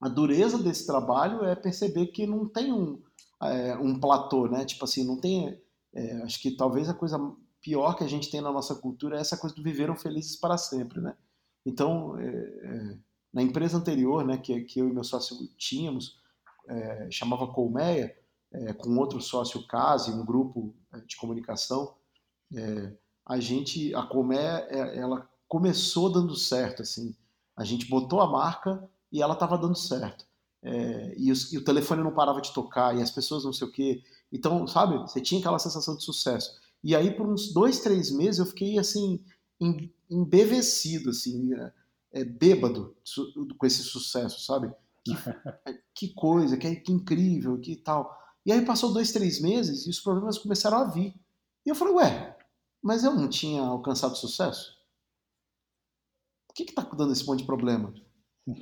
a 0.00 0.08
dureza 0.08 0.56
desse 0.56 0.86
trabalho 0.86 1.44
é 1.44 1.54
perceber 1.54 2.06
que 2.06 2.26
não 2.26 2.48
tem 2.48 2.72
um, 2.72 3.02
é, 3.42 3.76
um 3.76 4.00
platô, 4.00 4.48
né? 4.48 4.64
Tipo 4.64 4.86
assim, 4.86 5.06
não 5.06 5.20
tem. 5.20 5.60
É, 5.92 6.22
acho 6.22 6.40
que 6.40 6.56
talvez 6.56 6.88
a 6.88 6.94
coisa 6.94 7.18
pior 7.60 7.98
que 7.98 8.04
a 8.04 8.08
gente 8.08 8.30
tem 8.30 8.40
na 8.40 8.50
nossa 8.50 8.74
cultura 8.74 9.18
é 9.18 9.20
essa 9.20 9.36
coisa 9.36 9.54
do 9.54 9.62
viveram 9.62 9.94
felizes 9.94 10.36
para 10.36 10.56
sempre, 10.56 11.02
né? 11.02 11.14
Então, 11.68 12.18
é, 12.18 12.26
é, 12.26 12.98
na 13.30 13.42
empresa 13.42 13.76
anterior, 13.76 14.24
né, 14.24 14.38
que, 14.38 14.58
que 14.62 14.80
eu 14.80 14.88
e 14.88 14.92
meu 14.92 15.04
sócio 15.04 15.36
tínhamos, 15.58 16.18
é, 16.66 17.10
chamava 17.10 17.46
Colmeia, 17.46 18.16
com 18.78 18.96
outro 18.96 19.20
sócio 19.20 19.66
Case, 19.66 20.10
um 20.10 20.24
grupo 20.24 20.74
de 21.06 21.18
comunicação, 21.18 21.94
a 23.26 23.38
gente, 23.38 23.94
a 23.94 24.02
Colmeia, 24.04 24.66
ela 24.94 25.28
começou 25.46 26.10
dando 26.10 26.34
certo, 26.34 26.80
assim. 26.80 27.14
A 27.54 27.62
gente 27.62 27.86
botou 27.90 28.22
a 28.22 28.26
marca 28.26 28.82
e 29.12 29.20
ela 29.20 29.34
estava 29.34 29.58
dando 29.58 29.76
certo. 29.76 30.24
É, 30.62 31.14
e, 31.18 31.30
os, 31.30 31.52
e, 31.52 31.58
o 31.58 31.64
telefone 31.64 32.02
não 32.02 32.14
parava 32.14 32.40
de 32.40 32.54
tocar, 32.54 32.96
e 32.96 33.02
as 33.02 33.10
pessoas 33.10 33.44
não 33.44 33.52
sei 33.52 33.68
o 33.68 33.70
quê. 33.70 34.02
Então, 34.32 34.66
sabe, 34.66 34.96
você 34.96 35.20
tinha 35.20 35.40
aquela 35.40 35.58
sensação 35.58 35.94
de 35.94 36.02
sucesso. 36.02 36.58
E 36.82 36.96
aí, 36.96 37.10
por 37.10 37.26
uns 37.26 37.52
dois, 37.52 37.80
três 37.80 38.10
meses, 38.10 38.38
eu 38.38 38.46
fiquei, 38.46 38.78
assim, 38.78 39.22
embevecido, 40.10 41.10
assim, 41.10 41.52
é, 41.54 41.72
é, 42.12 42.24
bêbado 42.24 42.96
com 43.56 43.66
esse 43.66 43.82
sucesso, 43.82 44.40
sabe? 44.40 44.72
Que, 45.04 45.12
que 45.94 46.14
coisa, 46.14 46.56
que, 46.56 46.76
que 46.76 46.92
incrível, 46.92 47.58
que 47.60 47.76
tal. 47.76 48.16
E 48.44 48.52
aí 48.52 48.64
passou 48.64 48.92
dois, 48.92 49.12
três 49.12 49.40
meses 49.40 49.86
e 49.86 49.90
os 49.90 50.00
problemas 50.00 50.38
começaram 50.38 50.78
a 50.78 50.84
vir. 50.84 51.14
E 51.66 51.68
eu 51.68 51.74
falei, 51.74 51.94
ué, 51.94 52.36
mas 52.82 53.04
eu 53.04 53.14
não 53.14 53.28
tinha 53.28 53.62
alcançado 53.62 54.16
sucesso? 54.16 54.76
Por 56.46 56.54
que 56.54 56.62
está 56.62 56.82
dando 56.82 57.12
esse 57.12 57.26
monte 57.26 57.40
de 57.40 57.46
problema? 57.46 57.92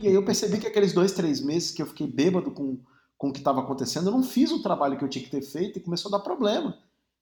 E 0.01 0.09
aí 0.09 0.15
eu 0.15 0.25
percebi 0.25 0.59
que 0.59 0.67
aqueles 0.67 0.93
dois, 0.93 1.13
três 1.13 1.41
meses 1.41 1.71
que 1.71 1.81
eu 1.81 1.87
fiquei 1.87 2.07
bêbado 2.07 2.51
com, 2.51 2.81
com 3.17 3.29
o 3.29 3.33
que 3.33 3.39
estava 3.39 3.61
acontecendo, 3.61 4.09
eu 4.09 4.13
não 4.13 4.23
fiz 4.23 4.51
o 4.51 4.63
trabalho 4.63 4.99
que 4.99 5.05
eu 5.05 5.09
tinha 5.09 5.25
que 5.25 5.31
ter 5.31 5.43
feito 5.43 5.79
e 5.79 5.83
começou 5.83 6.09
a 6.09 6.19
dar 6.19 6.25
problema. 6.25 6.77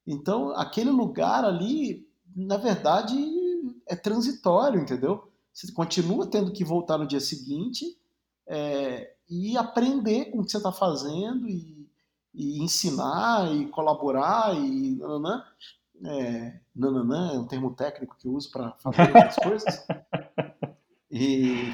Então, 0.07 0.51
aquele 0.51 0.91
lugar 0.91 1.45
ali, 1.45 2.09
na 2.35 2.57
verdade, 2.57 3.15
é 3.87 3.97
transitório, 3.97 4.81
entendeu? 4.81 5.31
Você 5.53 5.71
continua 5.73 6.27
tendo 6.27 6.53
que 6.53 6.65
voltar 6.65 6.99
no 6.99 7.07
dia 7.07 7.21
seguinte 7.21 7.97
é, 8.47 9.15
e 9.29 9.57
aprender 9.57 10.27
com 10.27 10.41
o 10.41 10.45
que 10.45 10.51
você 10.51 10.57
está 10.57 10.73
fazendo 10.73 11.49
e, 11.49 11.89
e, 12.35 12.63
ensinar 12.63 13.53
e 13.55 13.67
colaborar 13.69 14.55
e 14.55 14.97
nananã. 14.97 15.45
É, 16.05 16.61
nananã 16.75 17.33
é 17.35 17.39
um 17.39 17.47
termo 17.47 17.75
técnico 17.75 18.17
que 18.19 18.27
eu 18.27 18.33
uso 18.33 18.51
para 18.51 18.73
fazer 18.79 19.17
as 19.17 19.37
coisas. 19.37 19.87
E, 21.17 21.73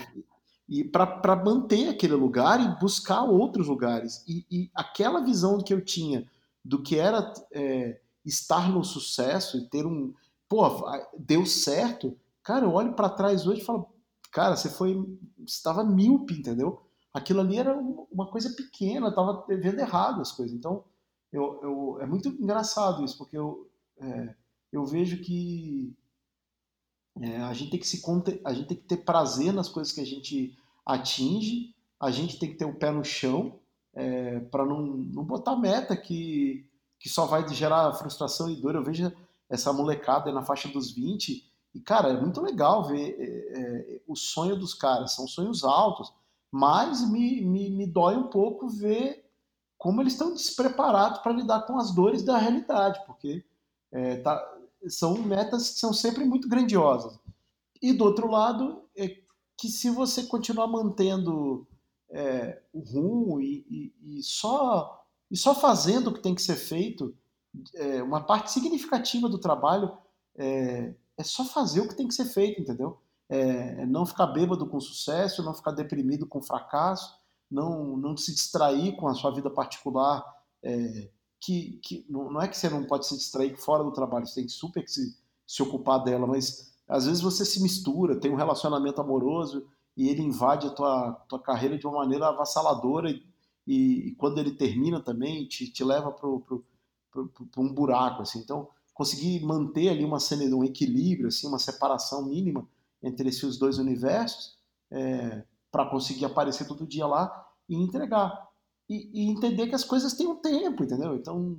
e 0.69 0.85
para 0.85 1.35
manter 1.35 1.89
aquele 1.89 2.13
lugar 2.13 2.61
e 2.61 2.79
buscar 2.79 3.23
outros 3.23 3.69
lugares. 3.69 4.23
E, 4.29 4.45
e, 4.51 4.71
aquela 4.75 5.25
visão 5.25 5.63
que 5.63 5.73
eu 5.73 5.83
tinha 5.83 6.29
do 6.63 6.83
que 6.83 6.99
era 6.99 7.33
é, 7.51 7.99
estar 8.25 8.71
no 8.71 8.85
sucesso 8.85 9.57
e 9.57 9.69
ter 9.69 9.87
um. 9.87 10.13
Pô, 10.51 10.67
deu 11.17 11.47
certo. 11.47 12.19
Cara, 12.43 12.65
eu 12.67 12.73
olho 12.73 12.95
para 12.95 13.09
trás 13.09 13.47
hoje 13.47 13.61
e 13.61 13.65
falo, 13.65 13.89
cara, 14.33 14.57
você 14.57 14.69
foi. 14.69 14.99
estava 15.47 15.85
míope, 15.85 16.35
entendeu? 16.35 16.83
Aquilo 17.15 17.41
ali 17.41 17.57
era 17.57 17.73
uma 17.79 18.29
coisa 18.29 18.51
pequena, 18.51 19.11
estava 19.11 19.47
vendo 19.49 19.79
errado 19.79 20.21
as 20.21 20.33
coisas. 20.33 20.53
Então, 20.53 20.85
eu, 21.33 21.61
eu, 21.63 21.99
é 22.01 22.07
muito 22.07 22.29
engraçado 22.29 23.05
isso, 23.05 23.17
porque 23.17 23.39
eu, 23.39 23.71
é, 24.01 24.35
eu 24.73 24.85
vejo 24.85 25.23
que 25.23 25.97
é, 27.21 27.37
a, 27.43 27.55
gente 27.55 27.71
tem 27.71 27.81
que 27.81 27.87
se, 27.87 28.03
a 28.45 28.53
gente 28.53 28.67
tem 28.67 28.77
que 28.77 28.89
ter 28.89 28.97
prazer 28.99 29.53
nas 29.53 29.69
coisas 29.69 29.93
que 29.93 30.01
a 30.01 30.07
gente 30.07 30.59
atinge, 30.85 31.77
a 32.01 32.11
gente 32.11 32.41
tem 32.41 32.51
que 32.51 32.57
ter 32.57 32.65
o 32.65 32.75
pé 32.75 32.91
no 32.91 33.05
chão 33.05 33.61
é, 33.95 34.41
para 34.41 34.67
não, 34.67 34.83
não 34.83 35.25
botar 35.25 35.55
meta 35.55 35.97
que, 35.97 36.67
que 36.99 37.09
só 37.09 37.27
vai 37.27 37.49
gerar 37.55 37.95
frustração 37.95 38.51
e 38.51 38.61
dor. 38.61 38.75
Eu 38.75 38.83
vejo 38.85 39.13
essa 39.51 39.73
molecada 39.73 40.33
na 40.33 40.43
faixa 40.43 40.69
dos 40.69 40.93
20 40.93 41.51
e, 41.75 41.81
cara, 41.81 42.11
é 42.11 42.21
muito 42.21 42.41
legal 42.41 42.85
ver 42.85 43.17
é, 43.19 43.61
é, 43.61 44.03
o 44.07 44.17
sonho 44.17 44.57
dos 44.57 44.75
caras, 44.75 45.13
são 45.13 45.27
sonhos 45.27 45.65
altos, 45.65 46.13
mas 46.51 47.09
me, 47.09 47.43
me, 47.43 47.71
me 47.71 47.87
dói 47.87 48.17
um 48.17 48.29
pouco 48.29 48.69
ver 48.69 49.25
como 49.79 50.01
eles 50.01 50.15
estão 50.15 50.33
despreparados 50.33 51.21
para 51.21 51.33
lidar 51.33 51.63
com 51.63 51.79
as 51.79 51.95
dores 51.95 52.23
da 52.23 52.37
realidade, 52.37 53.01
porque 53.07 53.45
é, 53.93 54.17
tá, 54.17 54.41
são 54.89 55.17
metas 55.19 55.71
que 55.71 55.79
são 55.79 55.93
sempre 55.93 56.25
muito 56.25 56.49
grandiosas. 56.49 57.19
E 57.81 57.93
do 57.93 58.05
outro 58.05 58.31
lado, 58.31 58.85
é, 58.97 59.17
que 59.57 59.69
se 59.69 59.91
você 59.91 60.25
continuar 60.25 60.67
mantendo 60.67 61.67
é, 62.11 62.61
o 62.73 62.81
rumo 62.81 63.41
e, 63.41 63.65
e, 64.03 64.19
e, 64.19 64.23
só, 64.23 65.07
e 65.31 65.37
só 65.37 65.55
fazendo 65.55 66.09
o 66.09 66.15
que 66.15 66.21
tem 66.21 66.35
que 66.35 66.43
ser 66.43 66.57
feito, 66.57 67.17
é, 67.75 68.03
uma 68.03 68.23
parte 68.23 68.51
significativa 68.51 69.29
do 69.29 69.39
trabalho 69.39 69.97
é, 70.37 70.95
é, 71.17 71.23
só 71.23 71.45
fazer 71.45 71.81
o 71.81 71.89
que 71.89 71.97
tem 71.97 72.09
que 72.09 72.15
ser 72.15 72.27
feito, 72.27 72.61
entendeu? 72.61 73.01
É, 73.29 73.83
é 73.83 73.87
não 73.87 74.07
ficar 74.07 74.27
bêbado 74.29 74.67
com 74.67 74.81
sucesso, 74.81 75.43
não 75.43 75.55
ficar 75.55 75.73
deprimido 75.73 76.27
com 76.27 76.43
fracasso, 76.43 77.19
não, 77.51 77.97
não 77.97 78.17
se 78.17 78.33
distrair 78.33 78.97
com 78.97 79.09
a 79.09 79.15
sua 79.15 79.33
vida 79.33 79.51
particular, 79.51 80.25
é, 80.63 81.11
que, 81.41 81.81
que 81.83 82.07
não 82.09 82.41
é 82.41 82.47
que 82.47 82.57
você 82.57 82.69
não 82.69 82.85
pode 82.85 83.07
se 83.07 83.17
distrair 83.17 83.57
fora 83.57 83.83
do 83.83 83.93
trabalho, 83.93 84.27
você 84.27 84.41
tem 84.41 84.49
super 84.49 84.85
que 84.85 84.91
se, 84.91 85.17
se 85.47 85.63
ocupar 85.63 86.05
dela, 86.05 86.27
mas 86.27 86.75
às 86.87 87.07
vezes 87.07 87.23
você 87.23 87.45
se 87.45 87.63
mistura, 87.63 88.19
tem 88.19 88.31
um 88.31 88.37
relacionamento 88.37 89.01
amoroso 89.01 89.67
e 89.97 90.09
ele 90.09 90.23
invade 90.23 90.67
a 90.67 90.71
tua, 90.71 91.13
tua 91.29 91.41
carreira 91.41 91.79
de 91.79 91.87
uma 91.87 91.99
maneira 91.99 92.29
avassaladora 92.29 93.11
e, 93.11 93.23
e, 93.67 94.09
e 94.09 94.15
quando 94.17 94.39
ele 94.39 94.53
termina 94.53 95.01
também 95.01 95.47
te, 95.47 95.71
te 95.71 95.83
leva 95.83 96.13
para 96.13 96.29
um 97.57 97.73
buraco, 97.73 98.23
assim. 98.23 98.39
Então, 98.41 98.69
conseguir 98.95 99.45
manter 99.45 99.89
ali 99.89 100.05
uma 100.05 100.19
um 100.55 100.65
equilíbrio, 100.65 101.29
assim, 101.29 101.47
uma 101.47 101.59
separação 101.59 102.27
mínima 102.27 102.67
entre 103.03 103.29
esses 103.29 103.57
dois 103.57 103.79
universos 103.79 104.59
é, 104.91 105.43
para 105.71 105.87
conseguir 105.87 106.25
aparecer 106.25 106.67
todo 106.67 106.87
dia 106.87 107.07
lá 107.07 107.49
e 107.69 107.75
entregar. 107.75 108.49
E, 108.89 109.09
e 109.13 109.31
entender 109.31 109.69
que 109.69 109.75
as 109.75 109.85
coisas 109.85 110.15
têm 110.15 110.27
um 110.27 110.37
tempo, 110.37 110.83
entendeu? 110.83 111.15
Então, 111.15 111.57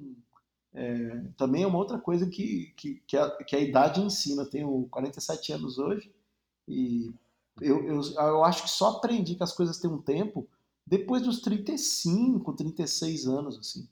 é, 0.73 1.23
também 1.37 1.63
é 1.63 1.67
uma 1.67 1.77
outra 1.77 1.97
coisa 1.97 2.27
que, 2.27 2.73
que, 2.75 3.01
que, 3.07 3.17
a, 3.17 3.29
que 3.43 3.55
a 3.55 3.59
idade 3.59 4.01
ensina. 4.01 4.43
Eu 4.43 4.49
tenho 4.49 4.87
47 4.91 5.53
anos 5.53 5.77
hoje 5.77 6.13
e 6.67 7.11
eu, 7.59 7.83
eu, 7.83 8.01
eu 8.01 8.43
acho 8.43 8.63
que 8.63 8.69
só 8.69 8.91
aprendi 8.91 9.35
que 9.35 9.43
as 9.43 9.53
coisas 9.53 9.79
têm 9.79 9.89
um 9.89 10.01
tempo 10.01 10.47
depois 10.85 11.21
dos 11.21 11.41
35, 11.41 12.53
36 12.53 13.27
anos, 13.27 13.57
assim. 13.57 13.87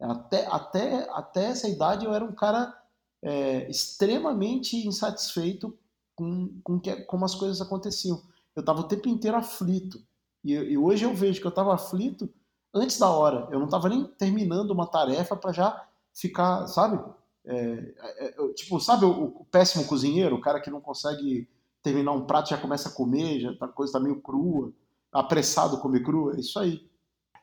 Até, 0.00 0.46
até, 0.46 1.08
até 1.10 1.44
essa 1.46 1.68
idade 1.68 2.04
eu 2.04 2.12
era 2.12 2.24
um 2.24 2.34
cara 2.34 2.76
é, 3.22 3.68
extremamente 3.70 4.86
insatisfeito 4.86 5.76
com, 6.14 6.60
com 6.62 6.78
que, 6.78 6.94
como 7.02 7.24
as 7.24 7.34
coisas 7.34 7.60
aconteciam. 7.60 8.22
Eu 8.54 8.60
estava 8.60 8.80
o 8.80 8.88
tempo 8.88 9.08
inteiro 9.08 9.36
aflito. 9.36 10.00
E, 10.44 10.52
e, 10.52 10.78
hoje 10.78 11.04
eu 11.04 11.14
vejo 11.14 11.40
que 11.40 11.46
eu 11.46 11.50
estava 11.50 11.74
aflito 11.74 12.28
antes 12.72 12.98
da 12.98 13.08
hora. 13.08 13.48
Eu 13.50 13.58
não 13.58 13.66
estava 13.66 13.88
nem 13.88 14.04
terminando 14.04 14.70
uma 14.70 14.86
tarefa 14.86 15.34
para 15.36 15.52
já 15.52 15.86
ficar, 16.12 16.66
sabe? 16.66 17.02
É, 17.46 17.94
é, 17.98 18.26
é 18.26 18.52
tipo, 18.54 18.78
sabe 18.80 19.04
o, 19.04 19.10
o, 19.10 19.44
péssimo 19.46 19.86
cozinheiro, 19.86 20.36
o 20.36 20.40
cara 20.40 20.60
que 20.60 20.70
não 20.70 20.80
consegue 20.80 21.48
terminar 21.82 22.12
um 22.12 22.26
prato 22.26 22.50
já 22.50 22.58
começa 22.58 22.88
a 22.88 22.92
comer, 22.92 23.40
já 23.40 23.54
tá, 23.56 23.66
a 23.66 23.68
coisa 23.68 23.92
tá 23.94 24.00
meio 24.00 24.20
crua, 24.20 24.72
apressado 25.12 25.80
comer 25.80 26.02
crua, 26.02 26.34
é 26.34 26.40
isso 26.40 26.58
aí. 26.58 26.88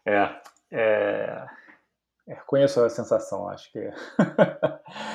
É, 0.06 0.42
é, 0.72 1.48
é 2.28 2.36
conheço 2.48 2.80
a 2.80 2.90
sensação, 2.90 3.50
acho 3.50 3.72
que 3.72 3.80
é. 3.80 3.94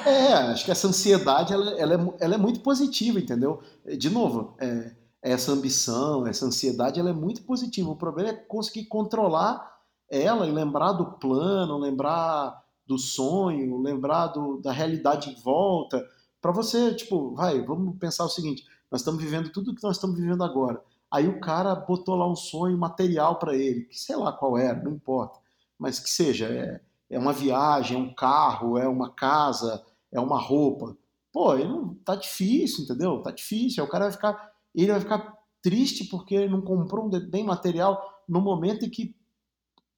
é, 0.07 0.33
acho 0.33 0.65
que 0.65 0.71
essa 0.71 0.89
ansiedade 0.89 1.53
ela, 1.53 1.71
ela, 1.73 1.95
é, 1.95 2.25
ela 2.25 2.35
é 2.35 2.39
muito 2.39 2.61
positiva, 2.61 3.19
entendeu? 3.19 3.63
De 3.99 4.11
novo, 4.11 4.57
é, 4.59 4.93
essa 5.23 5.53
ambição, 5.53 6.27
essa 6.27 6.47
ansiedade, 6.47 7.01
ela 7.01 7.11
é 7.11 7.15
muito 7.15 7.43
positiva. 7.43 7.91
O 7.91 7.97
problema 7.97 8.31
é 8.31 8.35
conseguir 8.35 8.87
controlar 8.87 9.77
ela 10.09 10.47
e 10.47 10.53
lembrar 10.53 10.93
do 10.93 11.13
plano, 11.19 11.79
lembrar 11.79 12.63
do 12.87 12.99
sonho, 12.99 13.81
lembrar 13.81 14.29
do, 14.29 14.59
da 14.59 14.71
realidade 14.71 15.31
em 15.31 15.43
volta, 15.43 16.05
para 16.41 16.53
você, 16.53 16.95
tipo, 16.95 17.35
vai, 17.35 17.61
vamos 17.61 17.99
pensar 17.99 18.25
o 18.25 18.29
seguinte: 18.29 18.65
nós 18.91 19.01
estamos 19.01 19.21
vivendo 19.23 19.51
tudo 19.51 19.73
o 19.73 19.75
que 19.75 19.83
nós 19.83 19.97
estamos 19.97 20.17
vivendo 20.17 20.45
agora. 20.45 20.81
Aí 21.11 21.27
o 21.29 21.41
cara 21.41 21.75
botou 21.75 22.15
lá 22.15 22.31
um 22.31 22.37
sonho 22.37 22.79
material 22.79 23.39
para 23.39 23.55
ele, 23.55 23.83
que 23.85 23.99
sei 23.99 24.17
lá 24.17 24.33
qual 24.33 24.57
era, 24.57 24.81
não 24.81 24.93
importa, 24.93 25.39
mas 25.79 25.99
que 25.99 26.11
seja, 26.11 26.47
é, 26.47 26.81
é 27.11 27.19
uma 27.19 27.33
viagem, 27.33 27.97
é 27.97 28.01
um 28.01 28.15
carro, 28.15 28.79
é 28.79 28.89
uma 28.89 29.11
casa, 29.11 29.85
é 30.13 30.21
uma 30.21 30.41
roupa. 30.41 30.97
Pô, 31.33 31.55
ele 31.55 31.69
não, 31.69 31.95
tá 31.97 32.15
difícil, 32.17 32.85
entendeu? 32.85 33.23
Tá 33.23 33.31
difícil. 33.31 33.83
Aí 33.83 33.89
o 33.89 33.91
cara 33.91 34.05
vai 34.07 34.13
ficar, 34.13 34.53
ele 34.75 34.91
vai 34.91 35.01
ficar 35.01 35.37
triste 35.63 36.05
porque 36.05 36.49
não 36.49 36.63
comprou 36.63 37.07
um 37.07 37.29
bem 37.29 37.45
material 37.45 38.23
no 38.29 38.41
momento 38.41 38.85
em 38.85 38.91
que 38.91 39.15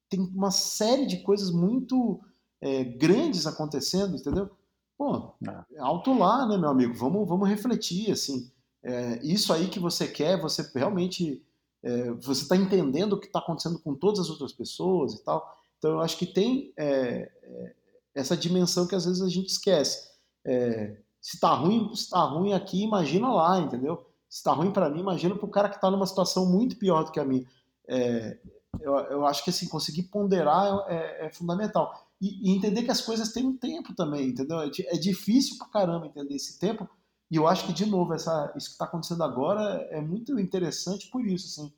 tem 0.09 0.19
uma 0.19 0.51
série 0.51 1.05
de 1.05 1.21
coisas 1.21 1.51
muito 1.51 2.19
é, 2.61 2.83
grandes 2.83 3.45
acontecendo, 3.45 4.15
entendeu? 4.15 4.49
Pô, 4.97 5.33
é. 5.47 5.79
alto 5.79 6.17
lá, 6.17 6.45
né, 6.47 6.57
meu 6.57 6.69
amigo? 6.69 6.93
Vamos, 6.93 7.27
vamos 7.27 7.47
refletir, 7.47 8.11
assim. 8.11 8.51
É, 8.83 9.23
isso 9.23 9.53
aí 9.53 9.67
que 9.67 9.79
você 9.79 10.07
quer, 10.07 10.41
você 10.41 10.69
realmente 10.75 11.43
é, 11.83 12.11
você 12.11 12.43
está 12.43 12.55
entendendo 12.55 13.13
o 13.13 13.19
que 13.19 13.27
está 13.27 13.39
acontecendo 13.39 13.79
com 13.79 13.95
todas 13.95 14.19
as 14.19 14.29
outras 14.29 14.51
pessoas 14.51 15.13
e 15.13 15.23
tal. 15.23 15.58
Então 15.79 15.91
eu 15.91 16.01
acho 16.01 16.17
que 16.17 16.27
tem 16.27 16.71
é, 16.77 17.31
é 17.41 17.73
essa 18.13 18.37
dimensão 18.37 18.85
que 18.85 18.93
às 18.93 19.05
vezes 19.05 19.21
a 19.21 19.29
gente 19.29 19.49
esquece. 19.49 20.09
É, 20.45 20.97
se 21.19 21.35
está 21.35 21.53
ruim, 21.53 21.93
se 21.95 22.09
tá 22.09 22.21
ruim 22.23 22.53
aqui, 22.53 22.83
imagina 22.83 23.29
lá, 23.29 23.59
entendeu? 23.59 24.05
Se 24.29 24.37
está 24.37 24.53
ruim 24.53 24.71
para 24.71 24.89
mim, 24.89 24.99
imagina 24.99 25.35
para 25.35 25.45
o 25.45 25.51
cara 25.51 25.69
que 25.69 25.75
está 25.75 25.89
numa 25.89 26.05
situação 26.05 26.45
muito 26.45 26.77
pior 26.77 27.03
do 27.03 27.11
que 27.11 27.19
a 27.19 27.25
minha. 27.25 27.45
É, 27.87 28.37
eu, 28.79 28.95
eu, 28.95 29.25
acho 29.25 29.43
que 29.43 29.49
assim 29.49 29.67
conseguir 29.67 30.03
ponderar 30.03 30.85
é, 30.87 31.25
é 31.25 31.29
fundamental 31.31 31.91
e, 32.21 32.49
e, 32.49 32.55
entender 32.55 32.83
que 32.83 32.91
as 32.91 33.01
coisas 33.01 33.33
têm 33.33 33.45
um 33.45 33.57
tempo 33.57 33.95
também, 33.95 34.29
entendeu? 34.29 34.59
É, 34.59 34.69
é 34.87 34.97
difícil 34.97 35.57
para 35.57 35.67
caramba 35.67 36.05
entender 36.05 36.35
esse 36.35 36.59
tempo 36.59 36.87
e 37.31 37.35
eu 37.35 37.47
acho 37.47 37.65
que, 37.65 37.73
de 37.73 37.85
novo, 37.85 38.13
essa, 38.13 38.51
isso 38.55 38.67
que 38.67 38.73
está 38.73 38.85
acontecendo 38.85 39.23
agora 39.23 39.87
é 39.91 40.01
muito 40.01 40.39
interessante 40.39 41.09
por 41.11 41.25
isso, 41.25 41.61
assim, 41.61 41.73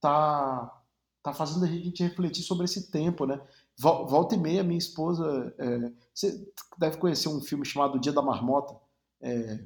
tá, 0.00 0.79
tá 1.22 1.32
fazendo 1.32 1.64
a 1.64 1.68
gente 1.68 2.02
refletir 2.02 2.42
sobre 2.42 2.64
esse 2.64 2.90
tempo, 2.90 3.26
né? 3.26 3.40
Volta 3.78 4.34
e 4.34 4.38
meia, 4.38 4.62
minha 4.62 4.78
esposa, 4.78 5.54
é, 5.58 5.92
você 6.14 6.46
deve 6.78 6.98
conhecer 6.98 7.28
um 7.28 7.40
filme 7.40 7.64
chamado 7.64 7.98
Dia 7.98 8.12
da 8.12 8.22
Marmota, 8.22 8.74
é, 9.20 9.56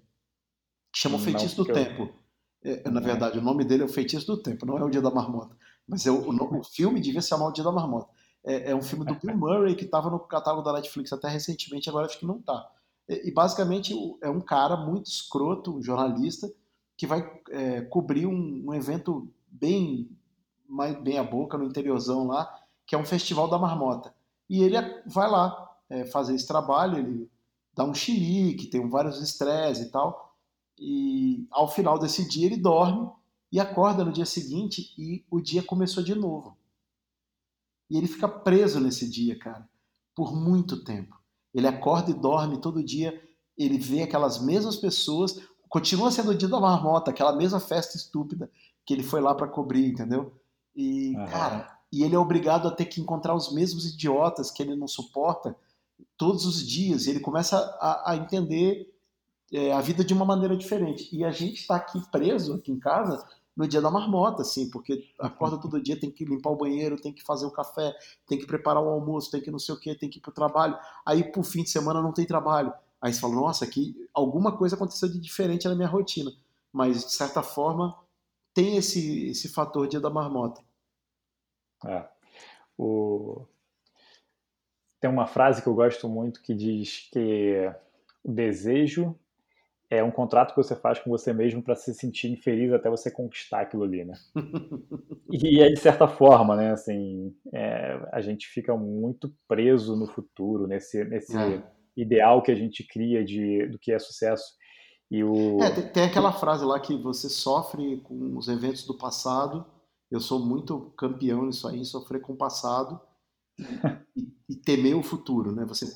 que 0.92 0.98
chama 0.98 1.16
O 1.16 1.20
Feitiço 1.20 1.56
do 1.56 1.72
Tempo. 1.72 2.12
É, 2.62 2.88
na 2.88 3.00
verdade, 3.00 3.38
o 3.38 3.42
nome 3.42 3.64
dele 3.64 3.82
é 3.82 3.86
O 3.86 3.88
Feitiço 3.88 4.26
do 4.26 4.42
Tempo, 4.42 4.64
não 4.64 4.78
é 4.78 4.84
o 4.84 4.90
Dia 4.90 5.02
da 5.02 5.10
Marmota. 5.10 5.56
Mas 5.86 6.06
é 6.06 6.10
o, 6.10 6.30
o, 6.30 6.60
o 6.60 6.64
filme 6.64 7.00
devia 7.00 7.20
se 7.20 7.28
chamar 7.28 7.48
O 7.48 7.52
Dia 7.52 7.64
da 7.64 7.72
Marmota. 7.72 8.08
É, 8.44 8.70
é 8.70 8.74
um 8.74 8.82
filme 8.82 9.04
do 9.04 9.14
Bill 9.14 9.36
Murray 9.36 9.74
que 9.74 9.84
estava 9.84 10.10
no 10.10 10.20
catálogo 10.20 10.64
da 10.64 10.74
Netflix 10.74 11.12
até 11.12 11.28
recentemente, 11.28 11.88
agora 11.88 12.06
acho 12.06 12.18
que 12.18 12.26
não 12.26 12.38
está. 12.38 12.70
E, 13.08 13.30
basicamente 13.30 13.94
é 14.22 14.30
um 14.30 14.40
cara 14.40 14.76
muito 14.76 15.06
escroto, 15.06 15.76
um 15.76 15.82
jornalista, 15.82 16.50
que 16.96 17.06
vai 17.06 17.28
é, 17.50 17.82
cobrir 17.82 18.26
um, 18.26 18.64
um, 18.66 18.74
evento 18.74 19.28
bem, 19.46 20.08
bem 21.02 21.18
a 21.18 21.24
boca 21.24 21.56
no 21.56 21.64
interiorzão 21.64 22.26
lá, 22.26 22.52
que 22.86 22.94
é 22.94 22.98
um 22.98 23.04
festival 23.04 23.48
da 23.48 23.58
marmota. 23.58 24.14
E 24.48 24.62
ele 24.62 24.76
vai 25.06 25.30
lá 25.30 25.76
é, 25.88 26.04
fazer 26.06 26.34
esse 26.34 26.46
trabalho, 26.46 26.98
ele 26.98 27.30
dá 27.74 27.84
um 27.84 27.94
chilique, 27.94 28.66
tem 28.66 28.88
vários 28.88 29.20
estresses 29.20 29.86
e 29.86 29.90
tal. 29.90 30.36
E 30.78 31.46
ao 31.50 31.68
final 31.68 31.98
desse 31.98 32.28
dia 32.28 32.46
ele 32.46 32.56
dorme 32.56 33.08
e 33.50 33.60
acorda 33.60 34.04
no 34.04 34.12
dia 34.12 34.26
seguinte 34.26 34.92
e 34.98 35.24
o 35.30 35.40
dia 35.40 35.62
começou 35.62 36.02
de 36.02 36.14
novo. 36.14 36.56
E 37.88 37.96
ele 37.96 38.08
fica 38.08 38.28
preso 38.28 38.80
nesse 38.80 39.08
dia, 39.08 39.38
cara, 39.38 39.68
por 40.14 40.34
muito 40.34 40.82
tempo. 40.82 41.16
Ele 41.52 41.68
acorda 41.68 42.10
e 42.10 42.14
dorme 42.14 42.60
todo 42.60 42.82
dia, 42.82 43.22
ele 43.56 43.78
vê 43.78 44.02
aquelas 44.02 44.42
mesmas 44.42 44.76
pessoas, 44.76 45.40
continua 45.68 46.10
sendo 46.10 46.32
o 46.32 46.34
dia 46.34 46.48
da 46.48 46.58
marmota, 46.58 47.10
aquela 47.10 47.34
mesma 47.36 47.60
festa 47.60 47.96
estúpida 47.96 48.50
que 48.84 48.92
ele 48.92 49.02
foi 49.02 49.20
lá 49.20 49.34
para 49.34 49.46
cobrir, 49.46 49.86
entendeu? 49.86 50.32
E, 50.74 51.14
uhum. 51.16 51.26
cara, 51.26 51.78
e 51.92 52.02
ele 52.02 52.14
é 52.14 52.18
obrigado 52.18 52.66
a 52.66 52.70
ter 52.70 52.86
que 52.86 53.00
encontrar 53.00 53.34
os 53.34 53.52
mesmos 53.52 53.86
idiotas 53.86 54.50
que 54.50 54.62
ele 54.62 54.74
não 54.74 54.88
suporta 54.88 55.56
todos 56.16 56.44
os 56.44 56.66
dias. 56.66 57.06
E 57.06 57.10
ele 57.10 57.20
começa 57.20 57.56
a, 57.80 58.12
a 58.12 58.16
entender 58.16 58.92
é, 59.52 59.72
a 59.72 59.80
vida 59.80 60.04
de 60.04 60.12
uma 60.12 60.24
maneira 60.24 60.56
diferente. 60.56 61.08
E 61.14 61.24
a 61.24 61.30
gente 61.30 61.60
está 61.60 61.76
aqui 61.76 62.02
preso, 62.10 62.54
aqui 62.54 62.72
em 62.72 62.78
casa, 62.78 63.24
no 63.56 63.68
dia 63.68 63.80
da 63.80 63.90
marmota, 63.90 64.42
assim, 64.42 64.68
porque 64.68 65.04
acorda 65.18 65.58
todo 65.58 65.80
dia, 65.80 65.98
tem 65.98 66.10
que 66.10 66.24
limpar 66.24 66.50
o 66.50 66.56
banheiro, 66.56 67.00
tem 67.00 67.12
que 67.12 67.22
fazer 67.22 67.46
o 67.46 67.50
café, 67.50 67.94
tem 68.26 68.38
que 68.38 68.46
preparar 68.46 68.82
o 68.82 68.88
almoço, 68.88 69.30
tem 69.30 69.40
que 69.40 69.50
não 69.50 69.58
sei 69.58 69.74
o 69.74 69.78
que, 69.78 69.94
tem 69.94 70.10
que 70.10 70.18
ir 70.18 70.22
pro 70.22 70.32
trabalho. 70.32 70.76
Aí, 71.06 71.22
por 71.22 71.44
fim 71.44 71.62
de 71.62 71.70
semana, 71.70 72.02
não 72.02 72.12
tem 72.12 72.26
trabalho. 72.26 72.72
Aí 73.00 73.12
você 73.12 73.20
fala, 73.20 73.34
nossa, 73.34 73.64
aqui 73.64 73.94
alguma 74.12 74.56
coisa 74.56 74.74
aconteceu 74.74 75.08
de 75.08 75.20
diferente 75.20 75.68
na 75.68 75.74
minha 75.74 75.88
rotina. 75.88 76.32
Mas, 76.72 77.04
de 77.04 77.12
certa 77.12 77.42
forma, 77.42 77.96
tem 78.54 78.76
esse, 78.76 79.28
esse 79.30 79.48
fator 79.48 79.88
dia 79.88 80.00
da 80.00 80.08
marmota. 80.08 80.62
É. 81.84 82.08
O... 82.78 83.44
Tem 85.00 85.10
uma 85.10 85.26
frase 85.26 85.60
que 85.60 85.68
eu 85.68 85.74
gosto 85.74 86.08
muito 86.08 86.40
que 86.40 86.54
diz 86.54 87.10
que 87.12 87.70
o 88.22 88.32
desejo 88.32 89.18
é 89.90 90.02
um 90.02 90.10
contrato 90.10 90.50
que 90.50 90.56
você 90.56 90.74
faz 90.74 90.98
com 90.98 91.10
você 91.10 91.32
mesmo 91.32 91.62
para 91.62 91.74
se 91.74 91.92
sentir 91.94 92.30
infeliz 92.30 92.72
até 92.72 92.88
você 92.88 93.10
conquistar 93.10 93.60
aquilo 93.60 93.84
ali, 93.84 94.04
né? 94.04 94.14
e 95.30 95.60
é 95.60 95.68
de 95.68 95.78
certa 95.78 96.08
forma, 96.08 96.56
né? 96.56 96.72
Assim, 96.72 97.34
é, 97.52 98.00
a 98.10 98.20
gente 98.20 98.46
fica 98.48 98.74
muito 98.76 99.32
preso 99.46 99.94
no 99.94 100.06
futuro, 100.06 100.66
nesse, 100.66 101.04
nesse 101.04 101.36
é. 101.36 101.62
ideal 101.96 102.42
que 102.42 102.50
a 102.50 102.54
gente 102.54 102.82
cria 102.82 103.24
de, 103.24 103.66
do 103.66 103.78
que 103.78 103.92
é 103.92 103.98
sucesso. 103.98 104.54
O... 105.10 105.62
É, 105.62 105.70
tem, 105.70 105.88
tem 105.88 106.02
aquela 106.04 106.32
frase 106.32 106.64
lá 106.64 106.80
que 106.80 106.96
você 106.96 107.28
sofre 107.28 108.00
com 108.00 108.36
os 108.36 108.48
eventos 108.48 108.84
do 108.84 108.94
passado. 108.94 109.64
Eu 110.10 110.20
sou 110.20 110.38
muito 110.38 110.92
campeão 110.96 111.46
nisso 111.46 111.66
aí, 111.68 111.84
sofrer 111.84 112.20
com 112.20 112.32
o 112.32 112.36
passado 112.36 113.00
e, 114.16 114.32
e 114.48 114.56
temer 114.56 114.96
o 114.96 115.02
futuro, 115.02 115.52
né? 115.52 115.64
Você 115.64 115.86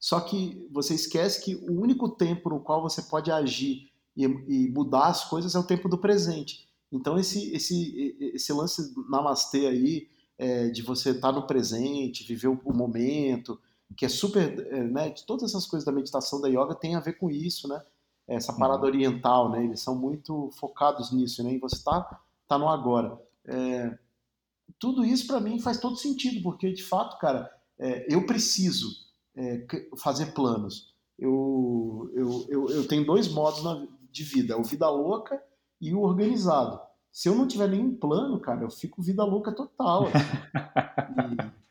só 0.00 0.20
que 0.20 0.68
você 0.72 0.94
esquece 0.94 1.44
que 1.44 1.56
o 1.56 1.80
único 1.80 2.08
tempo 2.08 2.48
no 2.50 2.60
qual 2.60 2.80
você 2.80 3.02
pode 3.02 3.32
agir 3.32 3.90
e, 4.16 4.24
e 4.24 4.70
mudar 4.70 5.08
as 5.08 5.24
coisas 5.24 5.54
é 5.54 5.58
o 5.58 5.66
tempo 5.66 5.88
do 5.88 5.98
presente. 5.98 6.68
Então 6.90 7.18
esse 7.18 7.52
esse 7.52 8.16
esse 8.34 8.52
lance 8.52 8.94
namastê 9.10 9.66
aí 9.66 10.08
é, 10.38 10.68
de 10.68 10.82
você 10.82 11.10
estar 11.10 11.32
no 11.32 11.46
presente, 11.46 12.24
viver 12.24 12.48
o, 12.48 12.60
o 12.64 12.72
momento, 12.72 13.60
que 13.96 14.04
é 14.04 14.08
super, 14.08 14.66
é, 14.72 14.84
né? 14.84 15.10
Todas 15.26 15.50
essas 15.50 15.66
coisas 15.66 15.84
da 15.84 15.92
meditação 15.92 16.40
da 16.40 16.48
yoga 16.48 16.74
tem 16.74 16.94
a 16.94 17.00
ver 17.00 17.14
com 17.14 17.28
isso, 17.30 17.66
né? 17.66 17.82
Essa 18.28 18.52
parada 18.52 18.82
uhum. 18.82 18.88
oriental, 18.88 19.50
né? 19.50 19.64
Eles 19.64 19.80
são 19.80 19.96
muito 19.96 20.50
focados 20.52 21.10
nisso, 21.10 21.42
né? 21.42 21.54
E 21.54 21.58
você 21.58 21.82
tá 21.82 22.20
tá 22.48 22.58
no 22.58 22.68
agora. 22.68 23.20
É, 23.46 23.96
tudo 24.78 25.04
isso 25.04 25.26
para 25.26 25.40
mim 25.40 25.60
faz 25.60 25.78
todo 25.78 25.96
sentido, 25.96 26.42
porque 26.42 26.72
de 26.72 26.82
fato, 26.82 27.18
cara, 27.18 27.50
é, 27.78 28.12
eu 28.12 28.26
preciso 28.26 28.88
é, 29.36 29.64
fazer 29.98 30.32
planos. 30.32 30.94
Eu, 31.18 32.10
eu, 32.14 32.46
eu, 32.48 32.68
eu, 32.70 32.88
tenho 32.88 33.04
dois 33.04 33.28
modos 33.28 33.62
na, 33.62 33.86
de 34.10 34.24
vida, 34.24 34.56
o 34.56 34.64
vida 34.64 34.88
louca 34.88 35.40
e 35.80 35.92
o 35.92 36.00
organizado. 36.00 36.80
Se 37.12 37.28
eu 37.28 37.34
não 37.34 37.48
tiver 37.48 37.68
nenhum 37.68 37.94
plano, 37.94 38.40
cara, 38.40 38.62
eu 38.62 38.70
fico 38.70 39.02
vida 39.02 39.24
louca 39.24 39.52
total. 39.52 40.06
Assim. 40.06 41.36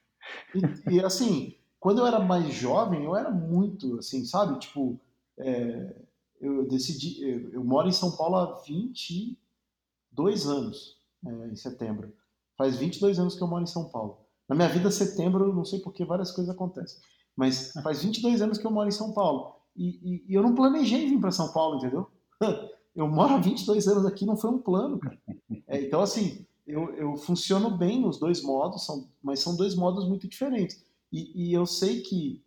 E, 0.53 0.59
e, 0.59 0.95
e, 0.95 1.03
assim, 1.03 1.55
quando 1.79 1.99
eu 1.99 2.05
era 2.05 2.19
mais 2.19 2.53
jovem, 2.53 3.05
eu 3.05 3.15
era 3.15 3.31
muito, 3.31 3.97
assim, 3.97 4.25
sabe? 4.25 4.59
Tipo, 4.59 4.99
é, 5.37 5.95
eu 6.39 6.67
decidi, 6.67 7.23
eu, 7.23 7.49
eu, 7.51 7.63
moro 7.63 7.87
em 7.87 7.91
São 7.91 8.15
Paulo 8.15 8.35
há 8.35 8.61
22 8.61 10.47
anos, 10.47 10.97
é, 11.25 11.47
em 11.47 11.55
setembro. 11.55 12.13
Faz 12.57 12.77
22 12.77 13.19
anos 13.19 13.35
que 13.35 13.43
eu 13.43 13.47
moro 13.47 13.63
em 13.63 13.67
São 13.67 13.89
Paulo. 13.89 14.25
Na 14.47 14.55
minha 14.55 14.69
vida, 14.69 14.89
setembro, 14.89 15.53
não 15.53 15.65
sei 15.65 15.79
porque 15.79 16.05
várias 16.05 16.31
coisas 16.31 16.53
acontecem. 16.53 16.99
Mas 17.35 17.73
faz 17.83 18.03
22 18.03 18.41
anos 18.41 18.57
que 18.57 18.65
eu 18.65 18.71
moro 18.71 18.87
em 18.87 18.91
São 18.91 19.13
Paulo. 19.13 19.55
E, 19.75 19.99
e, 20.01 20.25
e 20.27 20.33
eu 20.33 20.41
não 20.41 20.55
planejei 20.55 21.09
vir 21.09 21.19
para 21.19 21.31
São 21.31 21.51
Paulo, 21.51 21.77
entendeu? 21.77 22.09
Eu 22.97 23.07
moro 23.07 23.35
há 23.35 23.37
22 23.37 23.87
anos 23.87 24.07
aqui, 24.07 24.25
não 24.25 24.35
foi 24.35 24.49
um 24.49 24.57
plano, 24.57 24.97
cara. 24.97 25.19
É, 25.67 25.79
então, 25.83 26.01
assim, 26.01 26.47
eu, 26.65 26.93
eu 26.95 27.15
funciono 27.15 27.69
bem 27.77 28.01
nos 28.01 28.19
dois 28.19 28.41
modos, 28.41 28.85
são, 28.85 29.07
mas 29.21 29.39
são 29.39 29.55
dois 29.55 29.75
modos 29.75 30.07
muito 30.07 30.27
diferentes. 30.27 30.83
E, 31.11 31.49
e 31.49 31.53
eu 31.53 31.65
sei 31.67 32.01
que, 32.01 32.43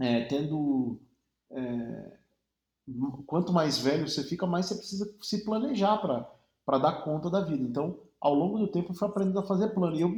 é, 0.00 0.24
tendo. 0.26 1.00
É, 1.50 2.17
quanto 3.26 3.52
mais 3.52 3.78
velho 3.78 4.08
você 4.08 4.22
fica, 4.22 4.46
mais 4.46 4.66
você 4.66 4.76
precisa 4.76 5.14
se 5.20 5.44
planejar 5.44 5.98
para 5.98 6.78
dar 6.78 7.02
conta 7.02 7.30
da 7.30 7.40
vida. 7.40 7.62
Então, 7.62 7.98
ao 8.20 8.34
longo 8.34 8.58
do 8.58 8.68
tempo, 8.68 8.92
eu 8.92 8.96
fui 8.96 9.08
aprendendo 9.08 9.38
a 9.38 9.46
fazer 9.46 9.68
plano. 9.68 9.96
E 9.96 10.00
eu 10.00 10.14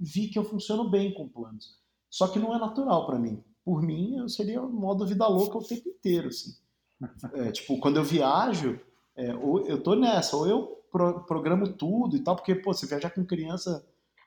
vi 0.00 0.28
que 0.28 0.38
eu 0.38 0.44
funciono 0.44 0.88
bem 0.88 1.14
com 1.14 1.28
planos. 1.28 1.78
Só 2.08 2.26
que 2.26 2.38
não 2.38 2.54
é 2.54 2.58
natural 2.58 3.06
para 3.06 3.18
mim. 3.18 3.42
Por 3.64 3.82
mim, 3.82 4.16
eu 4.16 4.28
seria 4.28 4.60
modo 4.62 5.06
vida 5.06 5.26
louca 5.26 5.58
o 5.58 5.64
tempo 5.64 5.88
inteiro, 5.88 6.28
assim. 6.28 6.50
É, 7.34 7.52
tipo, 7.52 7.78
quando 7.78 7.98
eu 7.98 8.04
viajo, 8.04 8.80
é, 9.16 9.34
ou 9.34 9.66
eu 9.66 9.82
tô 9.82 9.94
nessa, 9.94 10.36
ou 10.36 10.46
eu 10.46 10.80
pro, 10.90 11.20
programo 11.24 11.72
tudo 11.72 12.16
e 12.16 12.20
tal, 12.20 12.36
porque, 12.36 12.54
pô, 12.54 12.72
você 12.72 12.86
viajar 12.86 13.10
com 13.10 13.24
criança 13.24 13.86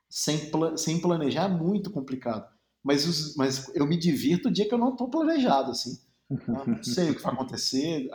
sem, 0.10 0.50
sem 0.78 1.02
planejar 1.02 1.46
é 1.46 1.54
muito 1.54 1.92
complicado. 1.92 2.48
Mas, 2.84 3.06
os, 3.08 3.36
mas 3.36 3.74
eu 3.76 3.86
me 3.86 3.98
divirto 3.98 4.50
o 4.50 4.52
dia 4.52 4.68
que 4.68 4.74
eu 4.74 4.78
não 4.78 4.96
tô 4.96 5.08
planejado, 5.08 5.72
assim. 5.72 6.00
Eu 6.48 6.68
não 6.68 6.84
sei 6.84 7.12
o 7.12 7.16
que 7.16 7.22
vai 7.22 7.34
acontecer. 7.34 8.10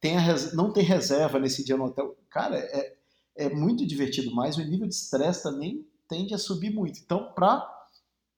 Tem 0.00 0.16
a, 0.16 0.34
não 0.54 0.72
tem 0.72 0.84
reserva 0.84 1.38
nesse 1.38 1.64
dia 1.64 1.76
no 1.76 1.84
hotel. 1.84 2.16
Cara, 2.30 2.58
é, 2.58 2.96
é 3.36 3.48
muito 3.48 3.86
divertido, 3.86 4.34
mas 4.34 4.56
o 4.56 4.64
nível 4.64 4.86
de 4.86 4.94
estresse 4.94 5.42
também 5.42 5.86
tende 6.08 6.34
a 6.34 6.38
subir 6.38 6.72
muito. 6.72 7.00
Então, 7.00 7.32
para 7.34 7.68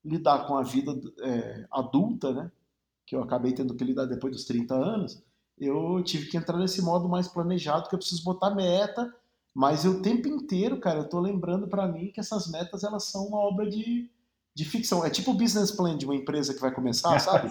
lidar 0.05 0.47
com 0.47 0.57
a 0.57 0.63
vida 0.63 0.93
é, 1.23 1.67
adulta, 1.71 2.33
né? 2.33 2.53
Que 3.07 3.15
eu 3.15 3.23
acabei 3.23 3.53
tendo 3.53 3.75
que 3.75 3.85
lidar 3.85 4.07
depois 4.07 4.33
dos 4.33 4.45
30 4.45 4.75
anos, 4.75 5.23
eu 5.59 6.03
tive 6.03 6.27
que 6.27 6.37
entrar 6.37 6.57
nesse 6.57 6.81
modo 6.81 7.09
mais 7.09 7.29
planejado, 7.29 7.89
que 7.89 7.95
eu 7.95 7.99
preciso 7.99 8.25
botar 8.25 8.55
meta, 8.55 9.15
Mas 9.55 9.85
o 9.85 10.01
tempo 10.01 10.29
inteiro, 10.29 10.81
cara, 10.81 11.01
eu 11.01 11.09
tô 11.09 11.21
lembrando 11.21 11.69
para 11.69 11.87
mim 11.89 12.11
que 12.13 12.21
essas 12.21 12.47
metas 12.51 12.85
elas 12.85 13.05
são 13.05 13.27
uma 13.27 13.39
obra 13.39 13.69
de, 13.69 14.09
de 14.55 14.65
ficção. 14.65 15.05
É 15.05 15.11
tipo 15.11 15.31
o 15.31 15.35
business 15.35 15.71
plan 15.71 15.97
de 15.97 16.05
uma 16.05 16.15
empresa 16.15 16.55
que 16.55 16.61
vai 16.61 16.73
começar, 16.73 17.19
sabe? 17.21 17.51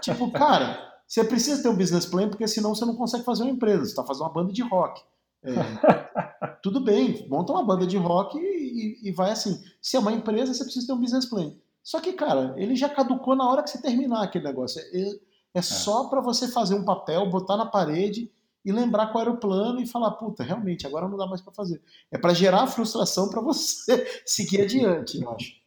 tipo, 0.00 0.30
cara, 0.30 0.94
você 1.06 1.24
precisa 1.24 1.62
ter 1.62 1.68
um 1.68 1.76
business 1.76 2.06
plan 2.06 2.28
porque 2.28 2.48
senão 2.48 2.74
você 2.74 2.84
não 2.84 2.96
consegue 2.96 3.24
fazer 3.24 3.42
uma 3.42 3.52
empresa. 3.52 3.84
Você 3.84 3.90
está 3.90 4.04
fazendo 4.04 4.22
uma 4.22 4.32
banda 4.32 4.52
de 4.52 4.62
rock. 4.62 5.02
É, 5.42 5.52
tudo 6.62 6.80
bem, 6.80 7.26
monta 7.28 7.52
uma 7.52 7.64
banda 7.64 7.86
de 7.86 7.98
rock 7.98 8.38
e, 8.38 9.08
e, 9.08 9.12
vai 9.12 9.30
assim. 9.30 9.62
Se 9.80 9.96
é 9.96 10.00
uma 10.00 10.12
empresa, 10.12 10.54
você 10.54 10.64
precisa 10.64 10.86
ter 10.86 10.92
um 10.92 11.00
business 11.00 11.26
plan. 11.26 11.52
Só 11.82 12.00
que, 12.00 12.14
cara, 12.14 12.54
ele 12.56 12.74
já 12.74 12.88
caducou 12.88 13.36
na 13.36 13.46
hora 13.46 13.62
que 13.62 13.68
você 13.68 13.80
terminar 13.80 14.22
aquele 14.22 14.44
negócio. 14.44 14.80
É, 14.80 15.00
é, 15.00 15.20
é 15.54 15.62
só 15.62 16.04
para 16.08 16.22
você 16.22 16.48
fazer 16.48 16.74
um 16.74 16.84
papel, 16.84 17.28
botar 17.28 17.58
na 17.58 17.66
parede 17.66 18.30
e 18.64 18.72
lembrar 18.72 19.08
qual 19.08 19.20
era 19.20 19.30
o 19.30 19.36
plano 19.36 19.80
e 19.80 19.86
falar, 19.86 20.12
puta, 20.12 20.42
realmente, 20.42 20.86
agora 20.86 21.06
não 21.06 21.18
dá 21.18 21.26
mais 21.26 21.42
para 21.42 21.52
fazer. 21.52 21.82
É 22.10 22.16
para 22.16 22.32
gerar 22.32 22.66
frustração 22.66 23.28
para 23.28 23.42
você 23.42 24.06
seguir 24.24 24.62
adiante, 24.62 25.20
eu 25.20 25.30
acho. 25.30 25.63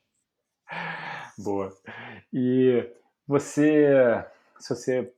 Boa. 1.38 1.72
E 2.34 2.90
você, 3.28 3.88
se 4.60 4.76
você 4.76 5.14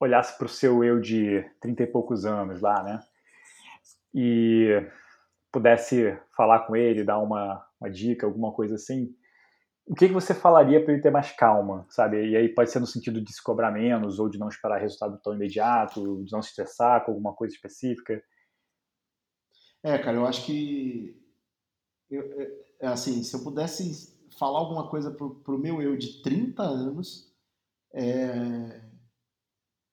olhasse 0.00 0.36
para 0.36 0.46
o 0.46 0.48
seu 0.48 0.82
eu 0.84 1.00
de 1.00 1.42
30 1.60 1.82
e 1.82 1.86
poucos 1.86 2.24
anos 2.24 2.60
lá, 2.60 2.82
né? 2.82 3.00
E 4.14 4.86
pudesse 5.52 6.18
falar 6.36 6.60
com 6.60 6.76
ele, 6.76 7.04
dar 7.04 7.18
uma, 7.18 7.66
uma 7.80 7.90
dica, 7.90 8.26
alguma 8.26 8.52
coisa 8.52 8.76
assim, 8.76 9.14
o 9.88 9.94
que, 9.94 10.06
que 10.06 10.14
você 10.14 10.34
falaria 10.34 10.84
para 10.84 10.92
ele 10.92 11.02
ter 11.02 11.10
mais 11.10 11.32
calma, 11.32 11.86
sabe? 11.88 12.28
E 12.28 12.36
aí 12.36 12.48
pode 12.50 12.70
ser 12.70 12.78
no 12.78 12.86
sentido 12.86 13.22
de 13.22 13.32
se 13.32 13.42
cobrar 13.42 13.70
menos, 13.70 14.18
ou 14.18 14.28
de 14.28 14.38
não 14.38 14.48
esperar 14.48 14.78
resultado 14.78 15.18
tão 15.22 15.34
imediato, 15.34 16.22
de 16.24 16.30
não 16.30 16.42
se 16.42 16.50
estressar 16.50 17.04
com 17.04 17.12
alguma 17.12 17.34
coisa 17.34 17.54
específica. 17.54 18.22
É, 19.82 19.96
cara, 19.98 20.18
eu 20.18 20.26
acho 20.26 20.44
que 20.44 21.18
eu, 22.10 22.22
é, 22.22 22.52
é 22.80 22.86
assim, 22.88 23.22
se 23.22 23.34
eu 23.34 23.42
pudesse 23.42 24.17
falar 24.38 24.58
alguma 24.58 24.88
coisa 24.88 25.10
pro, 25.10 25.36
pro 25.36 25.58
meu 25.58 25.82
eu 25.82 25.96
de 25.96 26.22
30 26.22 26.62
anos, 26.62 27.32
é, 27.92 28.82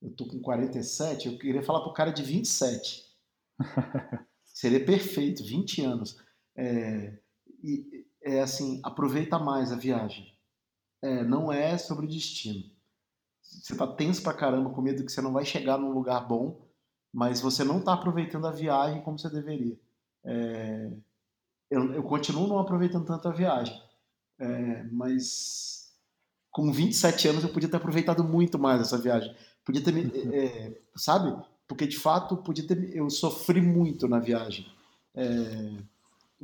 eu 0.01 0.11
tô 0.15 0.27
com 0.27 0.39
47, 0.39 1.27
eu 1.27 1.37
queria 1.37 1.63
falar 1.63 1.81
pro 1.81 1.93
cara 1.93 2.11
de 2.11 2.23
27. 2.23 3.03
Seria 4.45 4.85
perfeito, 4.85 5.43
20 5.43 5.81
anos. 5.81 6.17
É, 6.55 7.17
e, 7.63 8.05
é 8.21 8.41
assim, 8.41 8.79
aproveita 8.83 9.37
mais 9.37 9.71
a 9.71 9.75
viagem. 9.75 10.33
É, 11.01 11.23
não 11.23 11.51
é 11.51 11.77
sobre 11.77 12.05
o 12.05 12.09
destino. 12.09 12.63
Você 13.41 13.75
tá 13.75 13.87
tenso 13.87 14.23
pra 14.23 14.33
caramba, 14.33 14.69
com 14.71 14.81
medo 14.81 15.05
que 15.05 15.11
você 15.11 15.21
não 15.21 15.33
vai 15.33 15.45
chegar 15.45 15.77
num 15.77 15.91
lugar 15.91 16.27
bom, 16.27 16.67
mas 17.13 17.39
você 17.39 17.63
não 17.63 17.81
tá 17.81 17.93
aproveitando 17.93 18.47
a 18.47 18.51
viagem 18.51 19.01
como 19.01 19.17
você 19.17 19.29
deveria. 19.29 19.79
É, 20.23 20.91
eu, 21.69 21.93
eu, 21.93 22.03
continuo 22.03 22.47
não 22.47 22.59
aproveitando 22.59 23.05
tanto 23.05 23.27
a 23.27 23.31
viagem, 23.31 23.79
é, 24.39 24.83
mas 24.91 25.91
com 26.51 26.71
27 26.71 27.27
anos 27.27 27.43
eu 27.43 27.49
podia 27.49 27.69
ter 27.69 27.77
aproveitado 27.77 28.23
muito 28.23 28.57
mais 28.57 28.81
essa 28.81 28.97
viagem. 28.97 29.36
Podia 29.63 29.83
ter, 29.83 29.93
é, 30.33 30.77
sabe? 30.95 31.36
Porque 31.67 31.88
de 31.88 31.97
fato 31.97 32.38
podia 32.38 32.65
ter, 32.65 32.95
eu 32.95 33.09
sofri 33.09 33.61
muito 33.61 34.07
na 34.07 34.19
viagem. 34.19 34.65
É, 35.15 35.71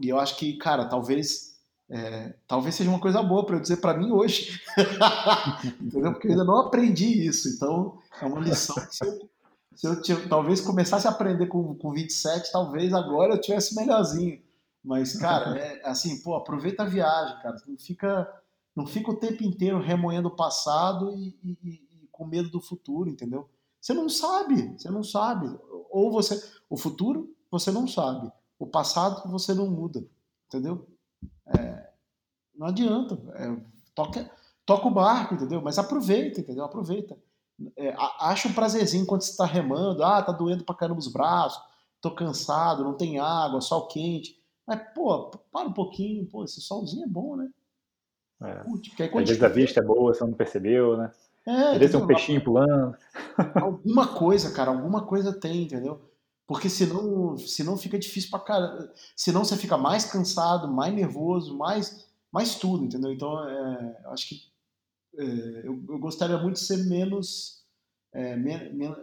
e 0.02 0.10
eu 0.10 0.20
acho 0.20 0.38
que, 0.38 0.58
cara, 0.58 0.86
talvez 0.86 1.52
é, 1.92 2.34
talvez 2.48 2.76
seja 2.76 2.90
uma 2.90 3.02
coisa 3.02 3.22
boa 3.22 3.46
para 3.46 3.58
eu 3.58 3.60
dizer 3.60 3.78
para 3.78 3.98
mim 3.98 4.12
hoje. 4.12 4.62
Entendeu? 5.82 6.14
Porque 6.14 6.28
eu 6.28 6.32
ainda 6.32 6.46
não 6.46 6.60
aprendi 6.60 7.28
isso. 7.28 7.50
Então, 7.50 8.00
é 8.22 8.26
uma 8.26 8.40
lição 8.40 8.76
que 8.76 8.96
se 8.96 9.06
eu, 9.06 9.30
se 9.76 9.88
eu 9.88 10.02
tinha, 10.02 10.28
talvez 10.30 10.62
começasse 10.62 11.06
a 11.06 11.12
aprender 11.12 11.48
com, 11.48 11.76
com 11.76 11.92
27, 11.92 12.50
talvez 12.50 12.94
agora 12.94 13.34
eu 13.34 13.42
tivesse 13.42 13.76
melhorzinho. 13.76 14.40
Mas, 14.84 15.16
cara, 15.18 15.58
é 15.58 15.88
assim, 15.88 16.22
pô, 16.22 16.36
aproveita 16.36 16.84
a 16.84 16.88
viagem, 16.88 17.40
cara. 17.42 17.56
Não 17.68 17.78
fica, 17.78 18.42
não 18.76 18.88
fica 18.88 19.12
o 19.12 19.18
tempo 19.18 19.44
inteiro 19.44 19.80
remoendo 19.80 20.28
o 20.28 20.36
passado 20.36 21.14
e, 21.16 21.38
e, 21.44 22.08
com 22.12 22.26
medo 22.26 22.50
do 22.50 22.60
futuro, 22.60 23.10
entendeu? 23.10 23.50
Você 23.80 23.94
não 23.94 24.10
sabe, 24.10 24.76
você 24.78 24.90
não 24.90 25.04
sabe. 25.04 25.48
Ou 25.90 26.12
você, 26.12 26.42
o 26.70 26.78
futuro 26.78 27.36
você 27.50 27.72
não 27.72 27.88
sabe, 27.88 28.32
o 28.58 28.66
passado 28.66 29.30
você 29.30 29.54
não 29.54 29.68
muda, 29.70 30.08
entendeu? 30.48 30.88
É, 31.48 31.90
não 32.56 32.68
adianta, 32.68 33.20
é, 33.36 33.58
toca, 33.94 34.32
toca 34.66 34.88
o 34.88 34.94
barco, 34.94 35.36
entendeu? 35.36 35.62
Mas 35.62 35.78
aproveita, 35.78 36.40
entendeu? 36.40 36.64
Aproveita. 36.64 37.18
É, 37.76 37.94
acha 38.20 38.48
um 38.48 38.54
prazerzinho 38.54 39.06
quando 39.06 39.22
você 39.22 39.32
está 39.32 39.46
remando, 39.46 40.04
ah, 40.04 40.22
tá 40.22 40.32
doendo 40.32 40.64
pra 40.64 40.76
caramba 40.76 41.00
os 41.00 41.12
braços, 41.12 41.62
tô 42.00 42.10
cansado, 42.12 42.84
não 42.84 42.96
tem 42.96 43.20
água, 43.20 43.62
sol 43.62 43.88
quente. 43.88 44.41
Mas, 44.72 44.94
pô, 44.96 45.30
para 45.52 45.68
um 45.68 45.74
pouquinho, 45.74 46.26
pô, 46.28 46.46
esse 46.46 46.62
solzinho 46.62 47.04
é 47.04 47.08
bom, 47.08 47.36
né? 47.36 47.50
É. 48.42 48.64
Curte, 48.64 48.94
Às 49.04 49.28
vezes 49.28 49.44
a 49.44 49.50
vista 49.50 49.82
é 49.82 49.84
boa, 49.84 50.14
você 50.14 50.24
não 50.24 50.32
percebeu, 50.32 50.96
né? 50.96 51.12
É, 51.46 51.78
Deve 51.78 51.98
um 51.98 52.08
peixinho 52.08 52.42
pulando. 52.42 52.96
Alguma 53.62 54.08
coisa, 54.16 54.50
cara, 54.54 54.72
alguma 54.72 55.06
coisa 55.06 55.38
tem, 55.38 55.64
entendeu? 55.64 56.10
Porque 56.48 56.70
senão, 56.70 57.38
senão 57.38 57.78
fica 57.78 58.00
difícil 58.00 58.30
pra 58.30 58.40
cara. 58.40 58.94
Senão 59.14 59.44
você 59.44 59.58
fica 59.58 59.78
mais 59.78 60.06
cansado, 60.06 60.72
mais 60.72 60.94
nervoso, 60.94 61.58
mais, 61.58 62.08
mais 62.32 62.56
tudo, 62.56 62.86
entendeu? 62.86 63.12
Então, 63.12 63.46
é, 63.50 64.02
acho 64.06 64.30
que 64.30 64.42
é, 65.18 65.68
eu, 65.68 65.84
eu, 65.90 66.00
gostaria 66.00 66.38
muito 66.38 66.54
de 66.56 66.66
ser 66.66 66.78
menos. 66.86 67.66
É, 68.14 68.38
men, 68.38 68.74
men, 68.74 68.96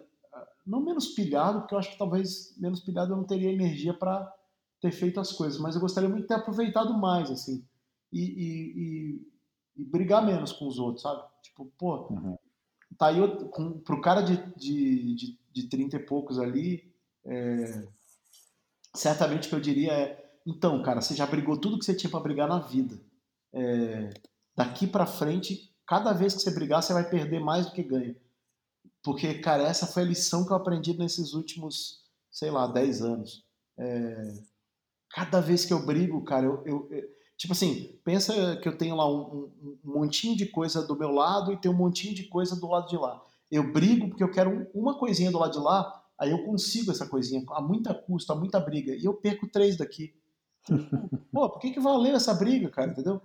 não 0.67 0.81
menos 0.81 1.09
pilhado, 1.09 1.61
porque 1.61 1.75
eu 1.75 1.79
acho 1.79 1.91
que 1.91 1.99
talvez 1.99 2.57
menos 2.57 2.81
pilhado 2.81 3.13
eu 3.13 3.17
não 3.19 3.25
teria 3.25 3.53
energia 3.53 3.93
para 3.93 4.35
ter 4.81 4.93
feito 4.93 5.21
as 5.21 5.33
coisas, 5.33 5.59
mas 5.59 5.75
eu 5.75 5.81
gostaria 5.81 6.09
muito 6.09 6.23
de 6.23 6.29
ter 6.29 6.35
aproveitado 6.35 6.97
mais, 6.97 7.31
assim. 7.31 7.65
E, 8.13 8.21
e, 8.21 8.73
e, 8.77 9.83
e 9.83 9.85
brigar 9.85 10.25
menos 10.25 10.53
com 10.53 10.67
os 10.67 10.79
outros, 10.79 11.03
sabe? 11.03 11.23
Tipo, 11.43 11.67
pô, 11.79 12.07
uhum. 12.11 12.39
tá 12.97 13.09
aí 13.09 13.19
com, 13.51 13.79
pro 13.81 14.01
cara 14.01 14.23
de, 14.23 14.37
de, 14.57 15.15
de, 15.15 15.39
de 15.53 15.69
30 15.69 15.97
e 15.97 16.01
poucos 16.01 16.39
ali, 16.39 16.93
é, 17.25 17.87
certamente 18.95 19.47
o 19.47 19.51
que 19.51 19.55
eu 19.57 19.61
diria 19.61 19.93
é, 19.93 20.29
então, 20.47 20.83
cara, 20.83 21.01
você 21.01 21.15
já 21.15 21.27
brigou 21.27 21.59
tudo 21.59 21.79
que 21.79 21.85
você 21.85 21.95
tinha 21.95 22.11
para 22.11 22.21
brigar 22.21 22.49
na 22.49 22.59
vida. 22.59 22.99
É, 23.53 24.11
daqui 24.57 24.87
para 24.87 25.05
frente, 25.05 25.71
cada 25.87 26.13
vez 26.13 26.35
que 26.35 26.41
você 26.41 26.51
brigar, 26.51 26.83
você 26.83 26.95
vai 26.95 27.09
perder 27.09 27.39
mais 27.39 27.67
do 27.67 27.73
que 27.73 27.83
ganha. 27.83 28.17
Porque, 29.03 29.35
cara, 29.41 29.65
essa 29.65 29.87
foi 29.87 30.05
a 30.05 30.07
lição 30.07 30.47
que 30.47 30.53
eu 30.53 30.57
aprendi 30.57 30.97
nesses 30.97 31.35
últimos, 31.35 32.03
sei 32.31 32.51
lá, 32.51 32.67
10 32.67 33.03
anos. 33.03 33.45
É, 33.77 34.35
cada 35.11 35.41
vez 35.41 35.65
que 35.65 35.73
eu 35.73 35.85
brigo, 35.85 36.23
cara, 36.25 36.47
eu, 36.47 36.65
eu, 36.65 36.89
Tipo 37.39 37.53
assim, 37.53 37.97
pensa 38.05 38.57
que 38.57 38.69
eu 38.69 38.77
tenho 38.77 38.97
lá 38.97 39.09
um, 39.09 39.21
um, 39.63 39.79
um, 39.85 39.93
montinho 39.93 40.37
de 40.37 40.47
coisa 40.47 40.85
do 40.85 40.99
meu 40.99 41.13
lado 41.13 41.53
e 41.53 41.57
tem 41.57 41.71
um 41.71 41.77
montinho 41.77 42.13
de 42.13 42.25
coisa 42.25 42.59
do 42.59 42.67
lado 42.67 42.89
de 42.89 42.97
lá. 42.97 43.23
Eu 43.49 43.73
brigo 43.73 44.09
porque 44.09 44.25
eu 44.25 44.31
quero 44.31 44.69
uma 44.75 44.99
coisinha 44.99 45.31
do 45.31 45.39
lado 45.39 45.53
de 45.53 45.61
lá, 45.61 46.03
aí 46.19 46.33
eu 46.33 46.45
consigo 46.45 46.91
essa 46.91 47.07
coisinha, 47.07 47.45
a 47.53 47.63
muita 47.63 47.95
custo, 47.95 48.33
a 48.33 48.37
muita 48.37 48.59
briga, 48.59 48.93
e 48.93 49.05
eu 49.05 49.15
perco 49.15 49.47
três 49.47 49.77
daqui. 49.77 50.13
Pô, 51.33 51.49
por 51.49 51.61
que, 51.61 51.71
que 51.71 51.79
valeu 51.79 52.17
essa 52.17 52.35
briga, 52.35 52.69
cara? 52.71 52.91
Entendeu? 52.91 53.23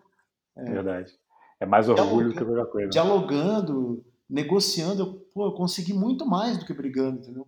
É, 0.55 0.63
Verdade. 0.63 1.11
É 1.59 1.65
mais 1.65 1.89
orgulho 1.89 2.34
que 2.34 2.43
outra 2.43 2.67
coisa. 2.67 2.89
Dialogando, 2.89 4.05
negociando, 4.29 5.01
eu, 5.01 5.13
pô, 5.34 5.47
eu 5.47 5.53
consegui 5.53 5.93
muito 5.93 6.23
mais 6.23 6.59
do 6.59 6.65
que 6.65 6.73
brigando, 6.73 7.17
entendeu? 7.17 7.47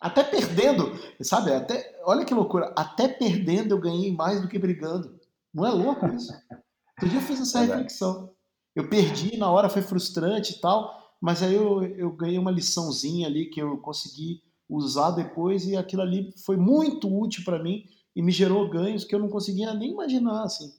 Até 0.00 0.22
perdendo, 0.22 0.92
sabe? 1.22 1.52
Até, 1.52 2.00
olha 2.04 2.24
que 2.24 2.34
loucura. 2.34 2.72
Até 2.76 3.08
perdendo 3.08 3.74
eu 3.74 3.80
ganhei 3.80 4.14
mais 4.14 4.40
do 4.40 4.48
que 4.48 4.58
brigando. 4.58 5.18
Não 5.52 5.64
é 5.64 5.70
louco 5.70 6.06
isso? 6.08 6.32
Outro 6.32 7.08
dia 7.08 7.18
eu 7.18 7.22
fiz 7.22 7.40
essa 7.40 7.60
reflexão. 7.60 8.34
Eu 8.74 8.88
perdi, 8.90 9.38
na 9.38 9.50
hora 9.50 9.70
foi 9.70 9.80
frustrante 9.80 10.54
e 10.54 10.60
tal, 10.60 11.16
mas 11.20 11.42
aí 11.42 11.54
eu, 11.54 11.82
eu 11.82 12.12
ganhei 12.12 12.38
uma 12.38 12.50
liçãozinha 12.50 13.26
ali 13.26 13.46
que 13.46 13.60
eu 13.60 13.78
consegui 13.78 14.42
usar 14.68 15.12
depois 15.12 15.66
e 15.66 15.76
aquilo 15.76 16.02
ali 16.02 16.32
foi 16.44 16.56
muito 16.56 17.08
útil 17.08 17.42
para 17.44 17.62
mim 17.62 17.84
e 18.14 18.20
me 18.20 18.32
gerou 18.32 18.68
ganhos 18.68 19.04
que 19.04 19.14
eu 19.14 19.18
não 19.18 19.28
conseguia 19.28 19.72
nem 19.72 19.92
imaginar, 19.92 20.42
assim. 20.42 20.72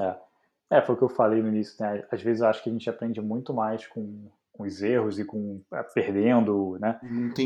É. 0.00 0.16
é, 0.70 0.82
foi 0.82 0.94
o 0.94 0.98
que 0.98 1.04
eu 1.04 1.08
falei 1.08 1.42
no 1.42 1.48
início, 1.48 1.76
né? 1.80 2.06
Às 2.10 2.22
vezes 2.22 2.40
eu 2.40 2.48
acho 2.48 2.62
que 2.62 2.70
a 2.70 2.72
gente 2.72 2.88
aprende 2.88 3.20
muito 3.20 3.52
mais 3.52 3.86
com 3.86 4.30
com 4.60 4.66
os 4.66 4.82
erros 4.82 5.18
e 5.18 5.24
com 5.24 5.62
é, 5.72 5.82
perdendo, 5.82 6.78
né? 6.78 7.00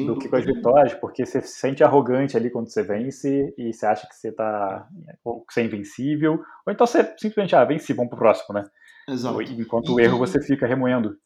do 0.04 0.18
que 0.18 0.28
com 0.28 0.36
as 0.36 0.44
vitórias, 0.44 0.94
porque 0.94 1.24
você 1.24 1.40
se 1.40 1.60
sente 1.60 1.84
arrogante 1.84 2.36
ali 2.36 2.50
quando 2.50 2.68
você 2.68 2.82
vence 2.82 3.54
e 3.56 3.72
você 3.72 3.86
acha 3.86 4.06
que 4.08 4.16
você 4.16 4.32
tá 4.32 4.88
ou 5.22 5.44
que 5.44 5.54
você 5.54 5.60
é 5.60 5.64
invencível, 5.64 6.40
ou 6.66 6.72
então 6.72 6.86
você 6.86 7.04
simplesmente 7.16 7.54
ah, 7.54 7.64
venci, 7.64 7.92
vamos 7.92 8.10
pro 8.10 8.18
próximo, 8.18 8.54
né? 8.54 8.64
Exato. 9.08 9.40
Enquanto 9.42 9.92
e, 9.92 9.94
o 9.94 10.00
erro 10.00 10.18
você 10.18 10.42
fica 10.42 10.66
remoendo. 10.66 11.16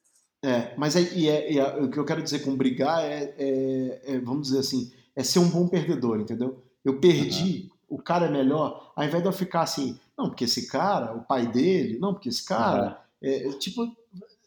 É, 0.45 0.75
mas 0.77 0.95
é, 0.95 1.01
e 1.01 1.29
é, 1.29 1.53
e 1.53 1.59
é, 1.59 1.65
o 1.79 1.91
que 1.91 1.99
eu 1.99 2.05
quero 2.05 2.23
dizer 2.23 2.41
com 2.41 2.55
brigar 2.55 3.03
é, 3.03 3.35
é, 3.39 4.03
é, 4.05 4.19
vamos 4.21 4.49
dizer 4.49 4.61
assim, 4.61 4.93
é 5.17 5.23
ser 5.23 5.39
um 5.39 5.49
bom 5.49 5.67
perdedor, 5.67 6.21
entendeu? 6.21 6.63
Eu 6.85 7.01
perdi, 7.01 7.71
uhum. 7.91 7.97
o 7.97 8.03
cara 8.03 8.27
é 8.27 8.31
melhor, 8.31 8.93
ao 8.95 9.05
invés 9.05 9.23
de 9.23 9.29
eu 9.29 9.33
ficar 9.33 9.63
assim, 9.63 9.99
não, 10.17 10.27
porque 10.27 10.45
esse 10.45 10.69
cara, 10.69 11.17
o 11.17 11.23
pai 11.23 11.47
dele, 11.47 11.99
não, 11.99 12.13
porque 12.13 12.29
esse 12.29 12.45
cara, 12.45 13.01
uhum. 13.23 13.29
é, 13.29 13.49
tipo, 13.59 13.83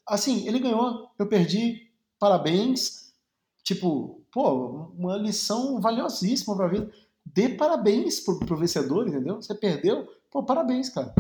assim, 0.08 0.48
ele 0.48 0.60
ganhou, 0.60 1.10
eu 1.18 1.28
perdi, 1.28 1.90
parabéns. 2.20 3.14
Tipo, 3.64 4.22
pô, 4.32 4.90
uma 4.98 5.18
lição 5.18 5.80
valiosíssima 5.80 6.56
pra 6.56 6.68
vida. 6.68 6.92
Dê 7.26 7.50
parabéns 7.50 8.20
pro, 8.20 8.40
pro 8.40 8.58
vencedor, 8.58 9.08
entendeu? 9.08 9.36
Você 9.36 9.54
perdeu, 9.54 10.08
pô, 10.30 10.44
parabéns, 10.44 10.90
cara. 10.90 11.14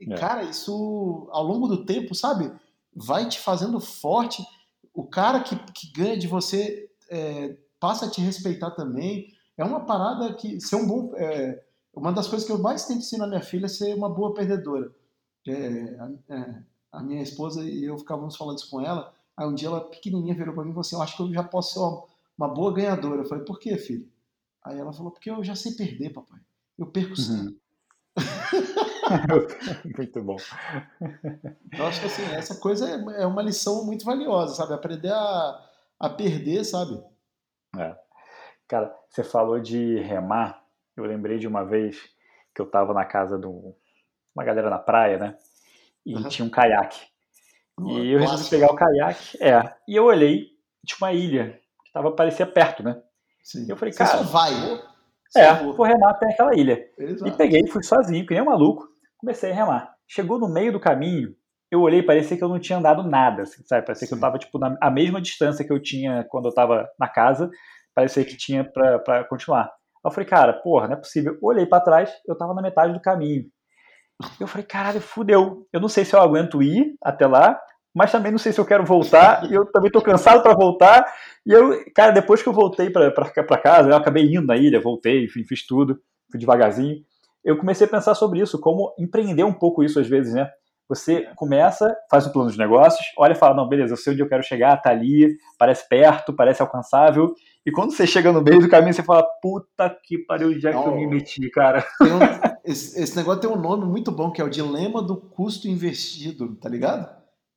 É. 0.00 0.14
Cara, 0.16 0.44
isso 0.44 1.28
ao 1.30 1.44
longo 1.44 1.68
do 1.68 1.84
tempo, 1.84 2.14
sabe? 2.14 2.52
Vai 2.94 3.28
te 3.28 3.38
fazendo 3.38 3.78
forte. 3.80 4.44
O 4.92 5.04
cara 5.04 5.40
que, 5.40 5.56
que 5.72 5.92
ganha 5.92 6.16
de 6.16 6.26
você 6.26 6.90
é, 7.08 7.56
passa 7.78 8.06
a 8.06 8.10
te 8.10 8.20
respeitar 8.20 8.70
também. 8.72 9.32
É 9.56 9.64
uma 9.64 9.80
parada 9.80 10.34
que 10.34 10.60
ser 10.60 10.76
um 10.76 10.86
bom. 10.86 11.12
É, 11.16 11.62
uma 11.94 12.12
das 12.12 12.28
coisas 12.28 12.46
que 12.46 12.52
eu 12.52 12.58
mais 12.58 12.84
tento 12.86 12.98
ensinar 12.98 13.26
minha 13.26 13.42
filha 13.42 13.66
é 13.66 13.68
ser 13.68 13.94
uma 13.94 14.08
boa 14.08 14.34
perdedora. 14.34 14.90
É, 15.46 15.52
é, 16.28 16.62
a 16.92 17.02
minha 17.02 17.22
esposa 17.22 17.62
e 17.62 17.84
eu 17.84 17.98
ficávamos 17.98 18.36
falando 18.36 18.58
isso 18.58 18.70
com 18.70 18.80
ela. 18.80 19.12
Aí 19.36 19.46
um 19.46 19.54
dia 19.54 19.68
ela, 19.68 19.80
pequenininha, 19.80 20.34
virou 20.34 20.54
para 20.54 20.64
mim 20.64 20.70
e 20.70 20.72
falou 20.72 20.80
assim: 20.80 20.96
Eu 20.96 21.02
acho 21.02 21.16
que 21.16 21.22
eu 21.22 21.32
já 21.32 21.42
posso 21.42 21.74
ser 21.74 21.78
uma, 21.78 22.04
uma 22.36 22.48
boa 22.48 22.72
ganhadora. 22.72 23.22
Eu 23.22 23.26
falei: 23.26 23.44
Por 23.44 23.58
quê, 23.58 23.76
filho? 23.76 24.08
Aí 24.64 24.78
ela 24.78 24.92
falou: 24.92 25.10
Porque 25.10 25.30
eu 25.30 25.42
já 25.42 25.54
sei 25.54 25.72
perder, 25.72 26.10
papai. 26.10 26.40
Eu 26.78 26.86
perco 26.86 27.16
sempre. 27.16 27.48
Uhum. 27.48 27.60
muito 29.96 30.22
bom. 30.22 30.36
Eu 31.76 31.86
acho 31.86 32.00
que 32.00 32.06
assim, 32.06 32.22
essa 32.34 32.56
coisa 32.56 32.88
é, 32.88 33.22
é 33.22 33.26
uma 33.26 33.42
lição 33.42 33.84
muito 33.84 34.04
valiosa, 34.04 34.54
sabe? 34.54 34.74
Aprender 34.74 35.12
a, 35.12 35.66
a 35.98 36.08
perder, 36.08 36.64
sabe? 36.64 37.02
É. 37.76 37.96
Cara, 38.66 38.94
você 39.08 39.24
falou 39.24 39.60
de 39.60 40.00
remar. 40.00 40.64
Eu 40.96 41.04
lembrei 41.04 41.38
de 41.38 41.46
uma 41.46 41.64
vez 41.64 42.10
que 42.54 42.60
eu 42.60 42.66
estava 42.66 42.92
na 42.92 43.04
casa 43.04 43.38
de 43.38 43.46
uma 43.46 44.44
galera 44.44 44.70
na 44.70 44.78
praia, 44.78 45.18
né? 45.18 45.38
E 46.04 46.14
uhum. 46.14 46.28
tinha 46.28 46.46
um 46.46 46.50
caiaque. 46.50 47.00
E 47.88 48.12
eu 48.12 48.18
resolvi 48.18 48.50
pegar 48.50 48.72
o 48.72 48.76
caiaque. 48.76 49.42
É. 49.42 49.72
E 49.88 49.96
eu 49.96 50.04
olhei, 50.04 50.48
tinha 50.86 50.98
uma 51.00 51.12
ilha 51.12 51.58
que 51.84 51.92
tava, 51.92 52.12
parecia 52.12 52.46
perto, 52.46 52.82
né? 52.82 53.00
Sim. 53.42 53.66
E 53.66 53.70
eu 53.70 53.76
falei, 53.76 53.94
cara. 53.94 54.10
Você 54.10 54.16
só 54.18 54.24
vai. 54.24 54.52
É, 55.36 55.54
vou 55.54 55.86
remar 55.86 56.10
até 56.10 56.32
aquela 56.32 56.54
ilha. 56.56 56.84
Exato. 56.98 57.28
E 57.28 57.36
peguei, 57.36 57.66
fui 57.68 57.82
sozinho, 57.82 58.26
que 58.26 58.34
nem 58.34 58.42
um 58.42 58.46
maluco. 58.46 58.88
Comecei 59.18 59.52
a 59.52 59.54
remar. 59.54 59.94
Chegou 60.08 60.38
no 60.38 60.48
meio 60.48 60.72
do 60.72 60.80
caminho, 60.80 61.34
eu 61.70 61.80
olhei, 61.82 62.02
parecia 62.02 62.36
que 62.36 62.42
eu 62.42 62.48
não 62.48 62.58
tinha 62.58 62.78
andado 62.78 63.04
nada, 63.04 63.42
assim, 63.42 63.62
sabe? 63.64 63.86
Parecia 63.86 64.06
Sim. 64.06 64.14
que 64.14 64.18
eu 64.18 64.20
tava, 64.20 64.38
tipo, 64.38 64.58
na 64.58 64.76
a 64.80 64.90
mesma 64.90 65.20
distância 65.20 65.64
que 65.64 65.72
eu 65.72 65.80
tinha 65.80 66.24
quando 66.28 66.48
eu 66.48 66.54
tava 66.54 66.88
na 66.98 67.08
casa, 67.08 67.48
parecia 67.94 68.24
que 68.24 68.36
tinha 68.36 68.64
pra, 68.64 68.98
pra 68.98 69.24
continuar. 69.24 69.70
Eu 70.04 70.10
falei, 70.10 70.28
cara, 70.28 70.52
porra, 70.52 70.88
não 70.88 70.94
é 70.94 70.98
possível. 70.98 71.38
Olhei 71.40 71.66
para 71.66 71.84
trás, 71.84 72.10
eu 72.26 72.36
tava 72.36 72.54
na 72.54 72.62
metade 72.62 72.92
do 72.92 73.00
caminho. 73.00 73.44
Eu 74.38 74.46
falei, 74.46 74.66
caralho, 74.66 75.00
fudeu. 75.00 75.66
Eu 75.72 75.80
não 75.80 75.88
sei 75.88 76.04
se 76.04 76.14
eu 76.14 76.20
aguento 76.20 76.62
ir 76.62 76.94
até 77.02 77.26
lá, 77.26 77.58
mas 77.94 78.12
também 78.12 78.30
não 78.30 78.38
sei 78.38 78.52
se 78.52 78.60
eu 78.60 78.64
quero 78.64 78.84
voltar. 78.84 79.50
e 79.50 79.54
eu 79.54 79.66
também 79.66 79.90
tô 79.90 80.00
cansado 80.00 80.42
para 80.42 80.54
voltar. 80.54 81.04
E 81.46 81.52
eu, 81.52 81.84
cara, 81.94 82.12
depois 82.12 82.42
que 82.42 82.48
eu 82.48 82.52
voltei 82.52 82.90
para 82.90 83.58
casa, 83.58 83.90
eu 83.90 83.96
acabei 83.96 84.24
indo 84.24 84.46
na 84.46 84.56
ilha, 84.56 84.80
voltei, 84.80 85.24
enfim, 85.24 85.44
fiz 85.44 85.66
tudo, 85.66 85.98
fui 86.30 86.38
devagarzinho. 86.38 86.96
Eu 87.44 87.56
comecei 87.56 87.86
a 87.86 87.90
pensar 87.90 88.14
sobre 88.14 88.40
isso, 88.40 88.60
como 88.60 88.94
empreender 88.98 89.44
um 89.44 89.52
pouco 89.52 89.82
isso 89.82 89.98
às 89.98 90.06
vezes, 90.06 90.34
né? 90.34 90.50
Você 90.90 91.22
começa, 91.36 91.96
faz 92.10 92.26
um 92.26 92.32
plano 92.32 92.50
de 92.50 92.58
negócios, 92.58 93.06
olha 93.16 93.30
e 93.30 93.36
fala, 93.36 93.54
não, 93.54 93.68
beleza, 93.68 93.92
eu 93.92 93.96
sei 93.96 94.12
onde 94.12 94.22
eu 94.22 94.28
quero 94.28 94.42
chegar, 94.42 94.76
tá 94.76 94.90
ali, 94.90 95.36
parece 95.56 95.88
perto, 95.88 96.32
parece 96.32 96.60
alcançável. 96.60 97.32
E 97.64 97.70
quando 97.70 97.92
você 97.92 98.08
chega 98.08 98.32
no 98.32 98.42
meio 98.42 98.58
do 98.58 98.68
caminho, 98.68 98.92
você 98.92 99.00
fala, 99.00 99.22
puta 99.40 99.88
que 100.02 100.18
pariu, 100.18 100.58
já 100.58 100.72
que 100.72 100.88
eu 100.88 100.96
me 100.96 101.06
meti, 101.06 101.48
cara. 101.50 101.86
Um, 102.02 102.18
esse, 102.64 103.00
esse, 103.00 103.16
negócio 103.16 103.40
tem 103.40 103.50
um 103.50 103.60
nome 103.60 103.84
muito 103.84 104.10
bom, 104.10 104.32
que 104.32 104.40
é 104.40 104.44
o 104.44 104.50
dilema 104.50 105.00
do 105.00 105.16
custo 105.16 105.68
investido, 105.68 106.56
tá 106.56 106.68
ligado? 106.68 107.08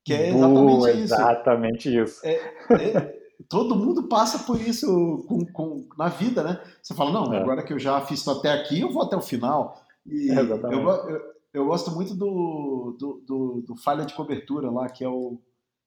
Que 0.06 0.14
é 0.14 0.30
exatamente 0.30 0.54
Boa, 0.54 0.92
isso. 0.92 1.14
Exatamente 1.14 1.98
isso. 1.98 2.22
É, 2.24 2.34
é, 2.72 3.16
todo 3.50 3.76
mundo 3.76 4.08
passa 4.08 4.40
por 4.40 4.62
isso 4.62 5.26
com, 5.28 5.44
com, 5.46 5.88
na 5.98 6.08
vida, 6.08 6.44
né? 6.44 6.62
Você 6.82 6.94
fala, 6.94 7.12
não, 7.12 7.34
é. 7.34 7.40
agora 7.40 7.64
que 7.64 7.74
eu 7.74 7.80
já 7.80 8.00
fiz 8.02 8.28
até 8.28 8.52
aqui, 8.52 8.82
eu 8.82 8.92
vou 8.92 9.02
até 9.02 9.16
o 9.16 9.22
final. 9.22 9.82
E 10.06 10.30
é, 10.30 10.40
eu, 10.40 10.72
eu, 10.72 11.22
eu 11.54 11.66
gosto 11.66 11.91
muito 11.91 12.16
do, 12.16 12.95
do, 12.99 13.24
do, 13.26 13.62
do, 13.62 13.76
Falha 13.76 14.06
de 14.06 14.16
Cobertura 14.16 14.72
lá, 14.72 14.89
que 14.89 15.04
é 15.04 15.10
o, 15.10 15.39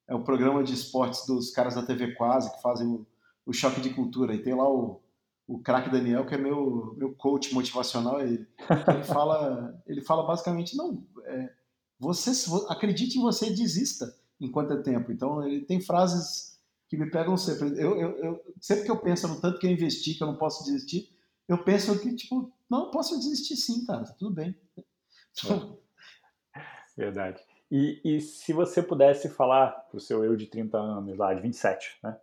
é 0.09 0.15
o 0.15 0.23
programa 0.23 0.63
de 0.63 0.73
esportes 0.73 1.27
dos 1.27 1.51
caras 1.51 1.75
da 1.75 1.85
TV 1.85 2.15
Quase, 2.15 2.55
que 2.55 2.63
fazem 2.63 2.87
o, 2.87 3.05
o 3.45 3.53
choque 3.53 3.81
de 3.81 3.91
cultura. 3.91 4.35
E 4.35 4.43
tem 4.43 4.55
lá 4.55 4.69
o, 4.69 5.01
o 5.47 5.59
craque 5.59 5.91
Daniel, 5.91 6.25
que 6.25 6.35
é 6.35 6.39
meu, 6.39 6.95
meu 6.97 7.15
coach 7.15 7.53
motivacional, 7.53 8.21
ele, 8.21 8.47
ele, 8.89 9.03
fala, 9.05 9.83
ele 9.87 10.03
fala 10.03 10.25
basicamente, 10.25 10.77
não, 10.77 11.05
é, 11.25 11.53
você 11.99 12.31
acredite 12.69 13.19
em 13.19 13.23
você 13.23 13.47
e 13.47 13.55
desista 13.55 14.15
enquanto 14.41 14.73
é 14.73 14.83
tempo. 14.83 15.11
Então, 15.11 15.43
ele 15.43 15.63
tem 15.63 15.81
frases 15.81 16.61
que 16.89 16.97
me 16.97 17.11
pegam 17.11 17.37
sempre. 17.37 17.69
Eu, 17.71 17.99
eu, 17.99 18.11
eu, 18.19 18.55
sempre 18.61 18.85
que 18.85 18.91
eu 18.91 18.99
penso 18.99 19.27
no 19.27 19.41
tanto 19.41 19.59
que 19.59 19.67
eu 19.67 19.71
investi, 19.71 20.15
que 20.15 20.23
eu 20.23 20.29
não 20.29 20.37
posso 20.37 20.65
desistir, 20.65 21.11
eu 21.49 21.59
penso 21.65 21.99
que, 21.99 22.15
tipo, 22.15 22.53
não, 22.71 22.91
posso 22.91 23.19
desistir 23.19 23.57
sim, 23.57 23.85
cara, 23.85 24.05
tá 24.05 24.13
tudo 24.13 24.35
bem. 24.35 24.55
Verdade. 26.97 27.41
E, 27.71 28.01
e, 28.05 28.21
se 28.21 28.53
você 28.53 28.83
pudesse 28.83 29.29
falar 29.29 29.71
para 29.71 29.97
o 29.97 30.01
seu 30.01 30.25
eu 30.25 30.37
de 30.37 30.47
30 30.47 30.79
anos, 30.79 31.17
lá, 31.19 31.35
de 31.35 31.43
27, 31.43 31.99
né? 32.03 32.17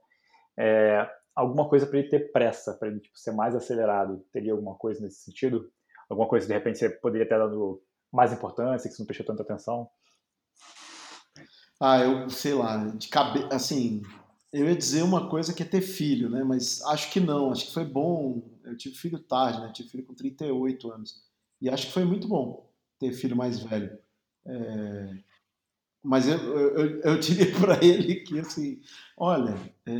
É, 0.57 1.09
alguma 1.35 1.67
coisa 1.67 1.85
para 1.85 1.99
ele 1.99 2.09
ter 2.09 2.31
pressa, 2.31 2.73
para 2.73 2.87
ele 2.87 2.99
tipo, 2.99 3.17
ser 3.17 3.31
mais 3.31 3.55
acelerado, 3.55 4.25
teria 4.31 4.53
alguma 4.53 4.75
coisa 4.75 5.01
nesse 5.01 5.21
sentido? 5.21 5.71
Alguma 6.09 6.27
coisa 6.27 6.47
de 6.47 6.53
repente 6.53 6.79
você 6.79 6.89
poderia 6.89 7.27
ter 7.27 7.37
dado 7.37 7.81
mais 8.11 8.31
importância, 8.31 8.89
que 8.89 8.95
você 8.95 9.01
não 9.01 9.07
prestou 9.07 9.25
tanta 9.25 9.43
atenção? 9.43 9.89
Ah, 11.79 11.99
eu 11.99 12.29
sei 12.29 12.53
lá, 12.53 12.77
de 12.77 13.09
cabeça, 13.09 13.49
assim, 13.51 14.01
eu 14.51 14.67
ia 14.67 14.75
dizer 14.75 15.01
uma 15.01 15.29
coisa 15.29 15.53
que 15.53 15.63
é 15.63 15.65
ter 15.65 15.81
filho, 15.81 16.29
né? 16.29 16.43
Mas 16.43 16.81
acho 16.83 17.11
que 17.11 17.19
não, 17.19 17.51
acho 17.51 17.67
que 17.67 17.73
foi 17.73 17.83
bom. 17.83 18.41
Eu 18.63 18.77
tive 18.77 18.95
filho 18.95 19.19
tarde, 19.19 19.59
né? 19.59 19.71
Tive 19.73 19.89
filho 19.89 20.05
com 20.05 20.13
38 20.13 20.91
anos. 20.91 21.21
E 21.59 21.69
acho 21.69 21.87
que 21.87 21.93
foi 21.93 22.05
muito 22.05 22.27
bom 22.27 22.72
ter 23.03 23.13
filho 23.13 23.35
mais 23.35 23.59
velho. 23.59 23.97
É... 24.45 25.17
Mas 26.03 26.27
eu, 26.27 26.37
eu, 26.37 27.01
eu 27.01 27.19
diria 27.19 27.51
para 27.59 27.83
ele 27.83 28.15
que, 28.15 28.39
assim, 28.39 28.81
olha, 29.17 29.55
é... 29.85 29.93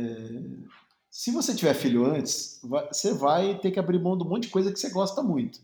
se 1.10 1.30
você 1.30 1.54
tiver 1.54 1.74
filho 1.74 2.04
antes, 2.04 2.60
vai, 2.62 2.86
você 2.88 3.14
vai 3.14 3.58
ter 3.58 3.70
que 3.70 3.78
abrir 3.78 4.00
mão 4.00 4.16
de 4.16 4.24
um 4.24 4.28
monte 4.28 4.44
de 4.44 4.50
coisa 4.50 4.72
que 4.72 4.78
você 4.78 4.90
gosta 4.90 5.22
muito. 5.22 5.60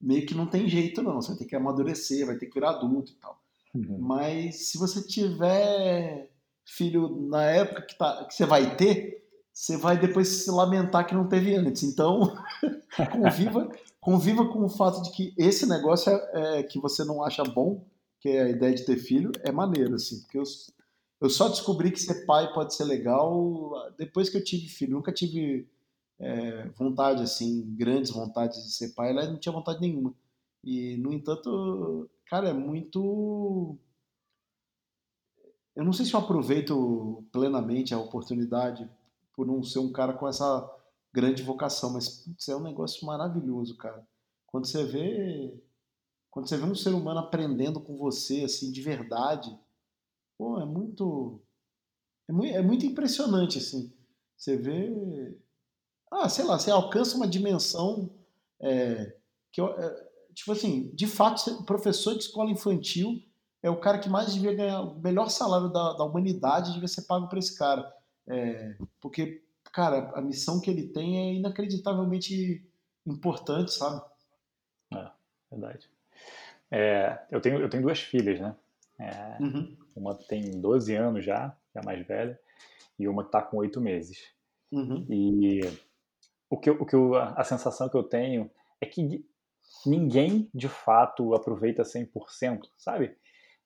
Meio 0.00 0.26
que 0.26 0.34
não 0.34 0.46
tem 0.46 0.68
jeito, 0.68 1.02
não. 1.02 1.20
Você 1.20 1.28
vai 1.28 1.38
ter 1.38 1.44
que 1.46 1.56
amadurecer, 1.56 2.26
vai 2.26 2.36
ter 2.36 2.46
que 2.46 2.54
virar 2.54 2.70
adulto 2.70 3.12
e 3.12 3.14
tal. 3.16 3.40
Uhum. 3.74 3.98
Mas 3.98 4.68
se 4.68 4.78
você 4.78 5.02
tiver 5.02 6.30
filho 6.64 7.08
na 7.28 7.44
época 7.44 7.82
que, 7.82 7.96
tá, 7.96 8.24
que 8.24 8.34
você 8.34 8.46
vai 8.46 8.76
ter, 8.76 9.23
você 9.54 9.76
vai 9.76 9.96
depois 9.96 10.26
se 10.26 10.50
lamentar 10.50 11.06
que 11.06 11.14
não 11.14 11.28
teve 11.28 11.54
antes. 11.54 11.84
Então, 11.84 12.36
conviva, 13.12 13.70
conviva 14.00 14.48
com 14.48 14.64
o 14.64 14.68
fato 14.68 15.00
de 15.02 15.12
que 15.12 15.32
esse 15.38 15.64
negócio 15.64 16.10
é, 16.10 16.58
é, 16.58 16.62
que 16.64 16.80
você 16.80 17.04
não 17.04 17.22
acha 17.22 17.44
bom, 17.44 17.86
que 18.18 18.30
é 18.30 18.42
a 18.42 18.48
ideia 18.48 18.74
de 18.74 18.84
ter 18.84 18.96
filho, 18.96 19.30
é 19.44 19.52
maneiro, 19.52 19.94
assim. 19.94 20.20
Porque 20.22 20.38
eu, 20.38 20.42
eu 21.20 21.30
só 21.30 21.48
descobri 21.48 21.92
que 21.92 22.00
ser 22.00 22.26
pai 22.26 22.52
pode 22.52 22.74
ser 22.74 22.82
legal 22.82 23.70
depois 23.96 24.28
que 24.28 24.36
eu 24.36 24.42
tive 24.42 24.66
filho. 24.66 24.96
nunca 24.96 25.12
tive 25.12 25.68
é, 26.18 26.68
vontade, 26.70 27.22
assim, 27.22 27.64
grandes 27.76 28.10
vontades 28.10 28.60
de 28.64 28.72
ser 28.72 28.88
pai. 28.92 29.10
Ela 29.10 29.26
não 29.28 29.38
tinha 29.38 29.52
vontade 29.52 29.80
nenhuma. 29.80 30.12
E, 30.64 30.96
no 30.96 31.12
entanto, 31.12 32.10
cara, 32.26 32.48
é 32.48 32.52
muito. 32.52 33.78
Eu 35.76 35.84
não 35.84 35.92
sei 35.92 36.06
se 36.06 36.14
eu 36.14 36.20
aproveito 36.20 37.24
plenamente 37.30 37.94
a 37.94 37.98
oportunidade 37.98 38.88
por 39.34 39.46
não 39.46 39.62
ser 39.62 39.78
um 39.78 39.92
cara 39.92 40.12
com 40.14 40.28
essa 40.28 40.70
grande 41.12 41.42
vocação, 41.42 41.92
mas 41.92 42.08
putz, 42.08 42.48
é 42.48 42.56
um 42.56 42.62
negócio 42.62 43.06
maravilhoso, 43.06 43.76
cara. 43.76 44.06
Quando 44.46 44.66
você 44.66 44.84
vê 44.84 45.60
quando 46.30 46.48
você 46.48 46.56
vê 46.56 46.64
um 46.64 46.74
ser 46.74 46.90
humano 46.90 47.20
aprendendo 47.20 47.80
com 47.80 47.96
você 47.96 48.42
assim 48.42 48.72
de 48.72 48.82
verdade, 48.82 49.56
pô, 50.36 50.58
é 50.60 50.64
muito 50.64 51.40
é 52.28 52.32
muito, 52.32 52.54
é 52.56 52.62
muito 52.62 52.86
impressionante 52.86 53.58
assim. 53.58 53.92
Você 54.36 54.56
vê 54.56 55.38
ah, 56.10 56.28
sei 56.28 56.44
lá, 56.44 56.58
você 56.58 56.70
alcança 56.70 57.16
uma 57.16 57.28
dimensão 57.28 58.10
é, 58.60 59.16
que 59.52 59.60
é, 59.60 60.10
tipo 60.34 60.52
assim, 60.52 60.90
de 60.94 61.06
fato, 61.06 61.64
professor 61.64 62.14
de 62.14 62.24
escola 62.24 62.50
infantil 62.50 63.22
é 63.62 63.70
o 63.70 63.80
cara 63.80 63.98
que 63.98 64.08
mais 64.08 64.34
devia 64.34 64.54
ganhar 64.54 64.82
o 64.82 65.00
melhor 65.00 65.30
salário 65.30 65.72
da, 65.72 65.94
da 65.94 66.04
humanidade 66.04 66.72
devia 66.72 66.88
ser 66.88 67.02
pago 67.02 67.28
para 67.28 67.38
esse 67.38 67.56
cara. 67.56 67.90
É, 68.26 68.76
porque 69.00 69.44
cara, 69.74 70.12
a 70.14 70.20
missão 70.20 70.60
que 70.60 70.70
ele 70.70 70.86
tem 70.86 71.18
é 71.18 71.34
inacreditavelmente 71.34 72.64
importante, 73.04 73.72
sabe? 73.72 74.02
É, 74.94 75.10
verdade. 75.50 75.90
É, 76.70 77.18
eu, 77.30 77.40
tenho, 77.40 77.60
eu 77.60 77.68
tenho 77.68 77.82
duas 77.82 78.00
filhas, 78.00 78.40
né? 78.40 78.54
É, 78.98 79.42
uhum. 79.42 79.76
Uma 79.96 80.14
tem 80.14 80.60
12 80.60 80.94
anos 80.94 81.24
já, 81.24 81.50
que 81.72 81.78
é 81.78 81.80
a 81.80 81.84
mais 81.84 82.06
velha, 82.06 82.38
e 82.98 83.08
uma 83.08 83.24
que 83.24 83.28
está 83.28 83.42
com 83.42 83.56
8 83.56 83.80
meses. 83.80 84.32
Uhum. 84.70 85.04
E 85.10 85.60
o 86.48 86.56
que, 86.56 86.70
o 86.70 86.86
que 86.86 86.94
eu, 86.94 87.16
a 87.16 87.42
sensação 87.42 87.88
que 87.88 87.96
eu 87.96 88.04
tenho 88.04 88.48
é 88.80 88.86
que 88.86 89.26
ninguém 89.84 90.48
de 90.54 90.68
fato 90.68 91.34
aproveita 91.34 91.82
100%, 91.82 92.68
sabe? 92.76 93.16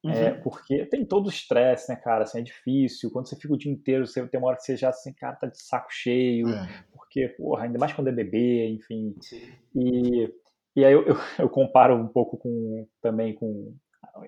É, 0.05 0.09
uhum. 0.09 0.15
É, 0.15 0.31
porque 0.35 0.87
tem 0.87 1.05
todo 1.05 1.27
o 1.27 1.31
estresse, 1.31 1.91
né, 1.91 1.97
cara? 1.97 2.23
Assim, 2.23 2.39
é 2.39 2.43
difícil. 2.43 3.11
Quando 3.11 3.29
você 3.29 3.37
fica 3.37 3.53
o 3.53 3.59
dia 3.59 3.73
inteiro, 3.73 4.07
você 4.07 4.27
tem 4.29 4.39
uma 4.39 4.49
hora 4.49 4.57
que 4.57 4.63
você 4.63 4.77
já, 4.77 4.91
assim, 4.91 5.13
cara, 5.13 5.37
tá 5.37 5.47
de 5.49 5.61
saco 5.61 5.89
cheio. 5.91 6.49
É. 6.49 6.85
Porque, 6.93 7.29
porra, 7.31 7.65
ainda 7.65 7.79
mais 7.79 7.93
quando 7.93 8.09
é 8.09 8.13
bebê, 8.13 8.69
enfim. 8.69 9.17
Sim. 9.21 9.53
E, 9.75 10.33
e 10.77 10.85
aí 10.85 10.93
eu, 10.93 11.05
eu, 11.05 11.17
eu, 11.39 11.49
comparo 11.49 11.97
um 11.97 12.07
pouco 12.07 12.37
com 12.37 12.87
também 13.03 13.35
com 13.35 13.75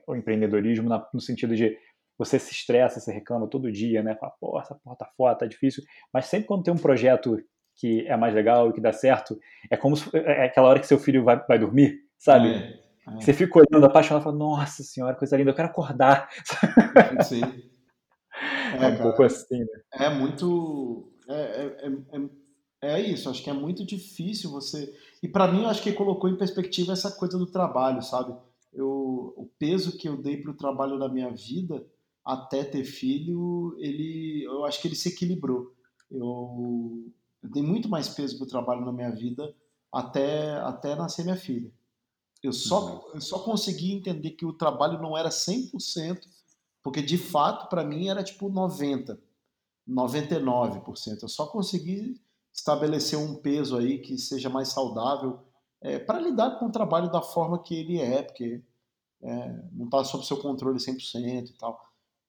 o 0.07 0.17
empreendedorismo 0.17 0.89
na, 0.89 1.07
no 1.15 1.21
sentido 1.21 1.55
de 1.55 1.77
você 2.19 2.39
se 2.39 2.53
estressa, 2.53 3.01
você 3.01 3.13
reclama 3.13 3.49
todo 3.49 3.73
dia, 3.73 4.03
né? 4.03 4.15
Fala, 4.17 4.33
pô, 4.41 4.61
essa 4.61 4.75
porra 4.75 4.97
tá 4.97 5.09
foda, 5.17 5.39
tá 5.39 5.47
difícil. 5.47 5.83
Mas 6.13 6.27
sempre 6.27 6.49
quando 6.49 6.65
tem 6.65 6.75
um 6.75 6.79
projeto 6.79 7.39
que 7.77 8.07
é 8.07 8.17
mais 8.17 8.35
legal 8.35 8.69
e 8.69 8.73
que 8.73 8.81
dá 8.81 8.93
certo, 8.93 9.39
é 9.71 9.77
como 9.77 9.97
se, 9.97 10.11
é 10.15 10.45
aquela 10.45 10.69
hora 10.69 10.81
que 10.81 10.87
seu 10.87 10.99
filho 10.99 11.25
vai, 11.25 11.43
vai 11.47 11.59
dormir, 11.59 11.99
sabe? 12.19 12.53
É. 12.53 12.90
É. 13.17 13.21
Você 13.21 13.33
fica 13.33 13.59
olhando 13.59 13.87
apaixonado 13.87 14.23
e 14.23 14.25
fala, 14.25 14.37
nossa 14.37 14.83
senhora, 14.83 15.17
coisa 15.17 15.37
linda, 15.37 15.51
eu 15.51 15.55
quero 15.55 15.69
acordar. 15.69 16.29
Sim. 17.25 17.43
É, 17.43 18.75
é 18.75 18.77
um 18.77 18.81
cara, 18.81 19.03
pouco 19.03 19.23
assim, 19.23 19.59
né? 19.59 19.81
É 19.93 20.11
muito. 20.11 21.13
É, 21.29 21.35
é, 21.35 21.89
é, 22.13 22.31
é, 22.83 23.01
isso, 23.01 23.29
acho 23.29 23.43
que 23.43 23.51
é 23.51 23.53
muito 23.53 23.85
difícil 23.85 24.51
você. 24.51 24.95
E 25.23 25.29
para 25.29 25.51
mim, 25.51 25.63
eu 25.63 25.69
acho 25.69 25.83
que 25.83 25.93
colocou 25.93 26.31
em 26.31 26.39
perspectiva 26.39 26.93
essa 26.93 27.11
coisa 27.11 27.37
do 27.39 27.47
trabalho, 27.47 28.03
sabe? 28.03 28.35
Eu, 28.73 29.35
o 29.37 29.51
peso 29.59 29.97
que 29.99 30.09
eu 30.09 30.17
dei 30.17 30.37
para 30.37 30.53
o 30.53 30.57
trabalho 30.57 30.97
na 30.97 31.09
minha 31.09 31.31
vida 31.31 31.85
até 32.25 32.63
ter 32.63 32.85
filho, 32.85 33.75
ele, 33.79 34.45
eu 34.45 34.65
acho 34.65 34.81
que 34.81 34.89
ele 34.89 34.95
se 34.95 35.09
equilibrou. 35.09 35.75
Eu, 36.11 37.05
eu 37.43 37.51
dei 37.51 37.63
muito 37.63 37.89
mais 37.89 38.09
peso 38.09 38.37
para 38.37 38.45
o 38.45 38.49
trabalho 38.49 38.85
na 38.85 38.93
minha 38.93 39.11
vida 39.11 39.55
até, 39.93 40.53
até 40.59 40.95
nascer 40.95 41.25
minha 41.25 41.37
filha. 41.37 41.71
Eu 42.43 42.53
só, 42.53 42.87
uhum. 42.87 43.15
eu 43.15 43.21
só 43.21 43.39
consegui 43.41 43.93
entender 43.93 44.31
que 44.31 44.47
o 44.47 44.53
trabalho 44.53 45.01
não 45.01 45.17
era 45.17 45.29
100%, 45.29 46.21
porque 46.83 47.03
de 47.03 47.19
fato 47.19 47.69
para 47.69 47.85
mim 47.85 48.09
era 48.09 48.23
tipo 48.23 48.49
90, 48.49 49.19
99%. 49.89 51.23
Eu 51.23 51.29
só 51.29 51.47
consegui 51.47 52.21
estabelecer 52.53 53.19
um 53.19 53.35
peso 53.35 53.77
aí 53.77 53.99
que 53.99 54.17
seja 54.19 54.49
mais 54.49 54.69
saudável 54.69 55.41
é, 55.81 55.99
para 55.99 56.21
lidar 56.21 56.59
com 56.59 56.67
o 56.67 56.73
trabalho 56.73 57.11
da 57.11 57.23
forma 57.23 57.63
que 57.63 57.75
ele 57.75 58.01
é, 58.01 58.23
porque 58.23 58.63
é, 59.23 59.63
não 59.73 59.87
está 59.87 60.05
sob 60.05 60.25
seu 60.25 60.37
controle 60.39 60.79
100% 60.79 61.51
e 61.51 61.53
tal, 61.55 61.81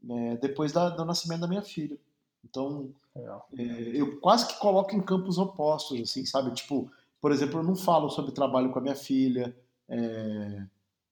é, 0.10 0.38
depois 0.38 0.72
da, 0.72 0.90
do 0.90 1.06
nascimento 1.06 1.42
da 1.42 1.48
minha 1.48 1.62
filha. 1.62 1.98
Então, 2.44 2.94
é, 3.16 3.62
eu 3.94 4.20
quase 4.20 4.48
que 4.48 4.60
coloco 4.60 4.96
em 4.96 5.02
campos 5.02 5.38
opostos, 5.38 6.00
assim, 6.02 6.26
sabe? 6.26 6.54
Tipo, 6.54 6.90
por 7.20 7.32
exemplo, 7.32 7.60
eu 7.60 7.64
não 7.64 7.76
falo 7.76 8.10
sobre 8.10 8.32
trabalho 8.32 8.72
com 8.72 8.80
a 8.80 8.82
minha 8.82 8.96
filha, 8.96 9.56
é, 9.92 10.66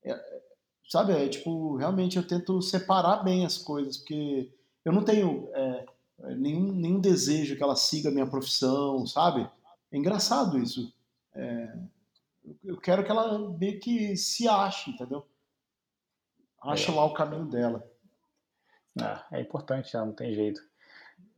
é, 0.04 0.42
sabe, 0.88 1.12
é 1.12 1.28
tipo, 1.28 1.76
realmente 1.76 2.16
eu 2.16 2.26
tento 2.26 2.62
separar 2.62 3.22
bem 3.22 3.44
as 3.44 3.58
coisas, 3.58 3.98
porque 3.98 4.50
eu 4.84 4.92
não 4.92 5.04
tenho 5.04 5.50
é, 5.54 5.86
nenhum, 6.36 6.72
nenhum 6.72 7.00
desejo 7.00 7.56
que 7.56 7.62
ela 7.62 7.76
siga 7.76 8.08
a 8.08 8.12
minha 8.12 8.26
profissão, 8.26 9.06
sabe? 9.06 9.48
É 9.92 9.96
engraçado 9.96 10.58
isso. 10.58 10.92
É, 11.34 11.76
eu 12.64 12.78
quero 12.78 13.04
que 13.04 13.10
ela 13.10 13.50
meio 13.50 13.78
que 13.78 14.16
se 14.16 14.48
ache, 14.48 14.90
entendeu? 14.90 15.26
Ache 16.62 16.90
lá 16.90 17.04
o 17.04 17.14
caminho 17.14 17.44
dela. 17.46 17.86
É, 19.30 19.38
é 19.38 19.40
importante, 19.40 19.94
né? 19.94 20.04
não 20.04 20.12
tem 20.12 20.32
jeito. 20.34 20.60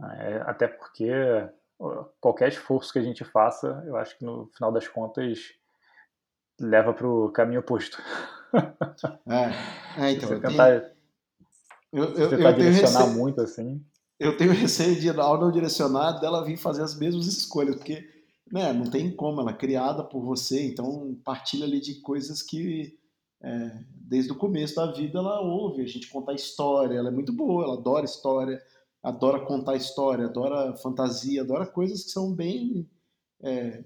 É, 0.00 0.42
até 0.46 0.68
porque 0.68 1.10
qualquer 2.20 2.48
esforço 2.48 2.92
que 2.92 2.98
a 2.98 3.02
gente 3.02 3.24
faça, 3.24 3.82
eu 3.86 3.96
acho 3.96 4.16
que 4.16 4.24
no 4.24 4.46
final 4.54 4.70
das 4.70 4.86
contas 4.86 5.52
leva 6.60 6.92
para 6.92 7.06
o 7.06 7.30
caminho 7.30 7.60
oposto. 7.60 7.98
É, 9.26 9.52
é 10.06 10.12
então. 10.12 10.28
Você 10.28 10.40
tentar, 10.40 10.80
tenho, 10.80 10.92
eu, 11.92 12.04
eu, 12.14 12.30
tentar 12.30 12.50
eu 12.50 12.56
direcionar 12.56 13.00
receio, 13.00 13.18
muito 13.18 13.40
assim. 13.40 13.84
Eu 14.18 14.36
tenho 14.36 14.52
receio 14.52 15.00
de, 15.00 15.08
ao 15.10 15.40
não 15.40 15.50
direcionar, 15.50 16.20
dela 16.20 16.44
vir 16.44 16.56
fazer 16.56 16.82
as 16.82 16.96
mesmas 16.98 17.26
escolhas, 17.26 17.76
porque 17.76 18.08
né, 18.52 18.72
não 18.72 18.90
tem 18.90 19.10
como, 19.10 19.40
ela 19.40 19.50
é 19.50 19.56
criada 19.56 20.04
por 20.04 20.22
você, 20.22 20.66
então 20.66 21.18
partilha 21.24 21.64
ali 21.64 21.80
de 21.80 22.00
coisas 22.00 22.42
que 22.42 22.98
é, 23.42 23.84
desde 23.90 24.30
o 24.30 24.36
começo 24.36 24.76
da 24.76 24.92
vida 24.92 25.18
ela 25.18 25.40
ouve, 25.40 25.82
a 25.82 25.86
gente 25.86 26.08
contar 26.08 26.34
história, 26.34 26.96
ela 26.96 27.08
é 27.08 27.12
muito 27.12 27.32
boa, 27.32 27.64
ela 27.64 27.74
adora 27.74 28.04
história, 28.04 28.62
adora 29.02 29.40
contar 29.40 29.74
história, 29.74 30.26
adora 30.26 30.76
fantasia, 30.76 31.40
adora 31.40 31.66
coisas 31.66 32.04
que 32.04 32.10
são 32.10 32.32
bem 32.32 32.88
é, 33.42 33.82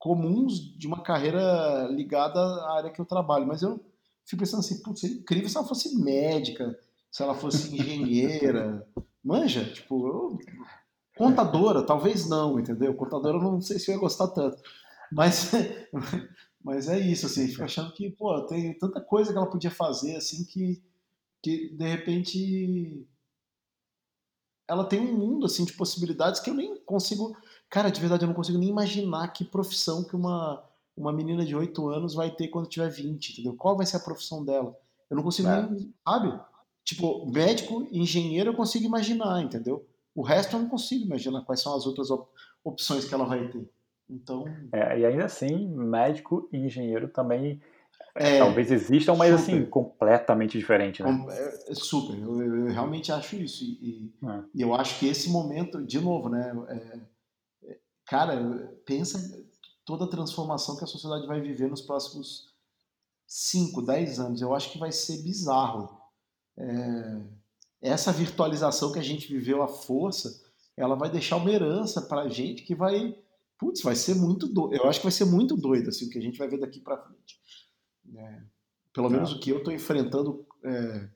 comuns 0.00 0.76
de 0.76 0.86
uma 0.86 1.02
carreira 1.02 1.86
ligada 1.88 2.40
à 2.40 2.78
área 2.78 2.90
que 2.90 3.00
eu 3.00 3.04
trabalho. 3.04 3.46
Mas 3.46 3.62
eu 3.62 3.78
fico 4.24 4.40
pensando 4.40 4.60
assim, 4.60 4.82
putz, 4.82 5.00
seria 5.00 5.18
incrível 5.18 5.48
se 5.48 5.56
ela 5.56 5.68
fosse 5.68 5.96
médica, 6.02 6.76
se 7.12 7.22
ela 7.22 7.34
fosse 7.34 7.68
engenheira, 7.78 8.88
manja, 9.22 9.62
tipo, 9.72 10.08
eu... 10.08 10.38
contadora, 11.16 11.84
talvez 11.84 12.28
não, 12.28 12.58
entendeu? 12.58 12.94
Contadora 12.94 13.36
eu 13.36 13.42
não 13.42 13.60
sei 13.60 13.78
se 13.78 13.90
eu 13.90 13.94
ia 13.94 14.00
gostar 14.00 14.28
tanto. 14.28 14.60
Mas, 15.12 15.52
mas 16.64 16.88
é 16.88 16.98
isso, 16.98 17.26
assim, 17.26 17.48
fico 17.48 17.62
achando 17.62 17.92
que, 17.92 18.10
pô, 18.10 18.40
tem 18.46 18.76
tanta 18.78 19.00
coisa 19.02 19.32
que 19.32 19.38
ela 19.38 19.50
podia 19.50 19.70
fazer, 19.70 20.16
assim, 20.16 20.44
que, 20.44 20.82
que 21.42 21.68
de 21.76 21.86
repente 21.86 23.06
ela 24.66 24.84
tem 24.84 25.00
um 25.00 25.12
mundo, 25.12 25.44
assim, 25.44 25.64
de 25.64 25.72
possibilidades 25.74 26.40
que 26.40 26.48
eu 26.48 26.54
nem 26.54 26.80
consigo 26.84 27.36
Cara, 27.70 27.90
de 27.90 28.00
verdade, 28.00 28.24
eu 28.24 28.26
não 28.26 28.34
consigo 28.34 28.58
nem 28.58 28.68
imaginar 28.68 29.28
que 29.28 29.44
profissão 29.44 30.02
que 30.02 30.16
uma, 30.16 30.62
uma 30.96 31.12
menina 31.12 31.44
de 31.44 31.54
8 31.54 31.88
anos 31.88 32.14
vai 32.14 32.30
ter 32.30 32.48
quando 32.48 32.68
tiver 32.68 32.90
20, 32.90 33.30
entendeu? 33.30 33.54
Qual 33.54 33.76
vai 33.76 33.86
ser 33.86 33.96
a 33.96 34.00
profissão 34.00 34.44
dela? 34.44 34.76
Eu 35.08 35.16
não 35.16 35.22
consigo 35.22 35.48
é. 35.48 35.70
nem, 35.70 35.94
sabe? 36.06 36.38
Tipo, 36.84 37.30
médico, 37.30 37.86
engenheiro 37.92 38.50
eu 38.50 38.54
consigo 38.54 38.84
imaginar, 38.84 39.40
entendeu? 39.40 39.86
O 40.14 40.22
resto 40.22 40.56
eu 40.56 40.60
não 40.60 40.68
consigo 40.68 41.04
imaginar 41.04 41.42
quais 41.42 41.60
são 41.60 41.74
as 41.76 41.86
outras 41.86 42.10
op 42.10 42.28
opções 42.62 43.06
que 43.06 43.14
ela 43.14 43.24
vai 43.24 43.48
ter. 43.48 43.66
Então. 44.08 44.44
É, 44.72 44.98
e 44.98 45.06
ainda 45.06 45.24
assim, 45.24 45.68
médico 45.68 46.48
e 46.52 46.58
engenheiro 46.58 47.08
também 47.08 47.62
é, 48.14 48.38
talvez 48.38 48.70
existam, 48.72 49.14
mas 49.14 49.32
assim, 49.32 49.44
super. 49.44 49.56
assim, 49.62 49.70
completamente 49.70 50.58
diferente, 50.58 51.02
né? 51.02 51.26
É, 51.30 51.70
é, 51.70 51.74
super, 51.74 52.18
eu, 52.18 52.42
eu, 52.42 52.66
realmente 52.66 53.12
acho 53.12 53.36
isso. 53.36 53.64
E, 53.64 54.12
é. 54.24 54.42
e, 54.54 54.62
eu 54.62 54.74
acho 54.74 54.98
que 54.98 55.06
esse 55.06 55.30
momento, 55.30 55.82
de 55.82 56.00
novo, 56.00 56.28
né? 56.28 56.52
É, 58.10 58.16
cara, 58.16 58.82
pensa 58.84 59.40
toda 59.84 60.04
a 60.04 60.08
transformação 60.08 60.76
que 60.76 60.82
a 60.82 60.86
sociedade 60.86 61.26
vai 61.28 61.40
viver 61.40 61.68
nos 61.68 61.80
próximos 61.80 62.52
5, 63.26 63.82
10 63.82 64.18
anos. 64.18 64.42
Eu 64.42 64.52
acho 64.52 64.72
que 64.72 64.78
vai 64.78 64.90
ser 64.90 65.22
bizarro. 65.22 65.96
É, 66.58 67.20
essa 67.80 68.12
virtualização 68.12 68.90
que 68.90 68.98
a 68.98 69.02
gente 69.02 69.28
viveu 69.28 69.62
à 69.62 69.68
força, 69.68 70.42
ela 70.76 70.96
vai 70.96 71.08
deixar 71.08 71.36
uma 71.36 71.50
herança 71.50 72.02
para 72.02 72.22
a 72.22 72.28
gente 72.28 72.64
que 72.64 72.74
vai, 72.74 73.16
putz, 73.56 73.80
vai 73.82 73.94
ser 73.94 74.16
muito 74.16 74.48
doido. 74.48 74.74
Eu 74.74 74.88
acho 74.88 74.98
que 74.98 75.06
vai 75.06 75.12
ser 75.12 75.26
muito 75.26 75.56
doido 75.56 75.88
assim, 75.88 76.06
o 76.06 76.10
que 76.10 76.18
a 76.18 76.22
gente 76.22 76.38
vai 76.38 76.48
ver 76.48 76.58
daqui 76.58 76.80
para 76.80 76.98
frente. 76.98 77.40
É, 78.16 78.42
pelo 78.92 79.08
tá. 79.08 79.14
menos 79.14 79.32
o 79.32 79.38
que 79.38 79.50
eu 79.50 79.58
estou 79.58 79.72
enfrentando 79.72 80.44
é, 80.64 81.08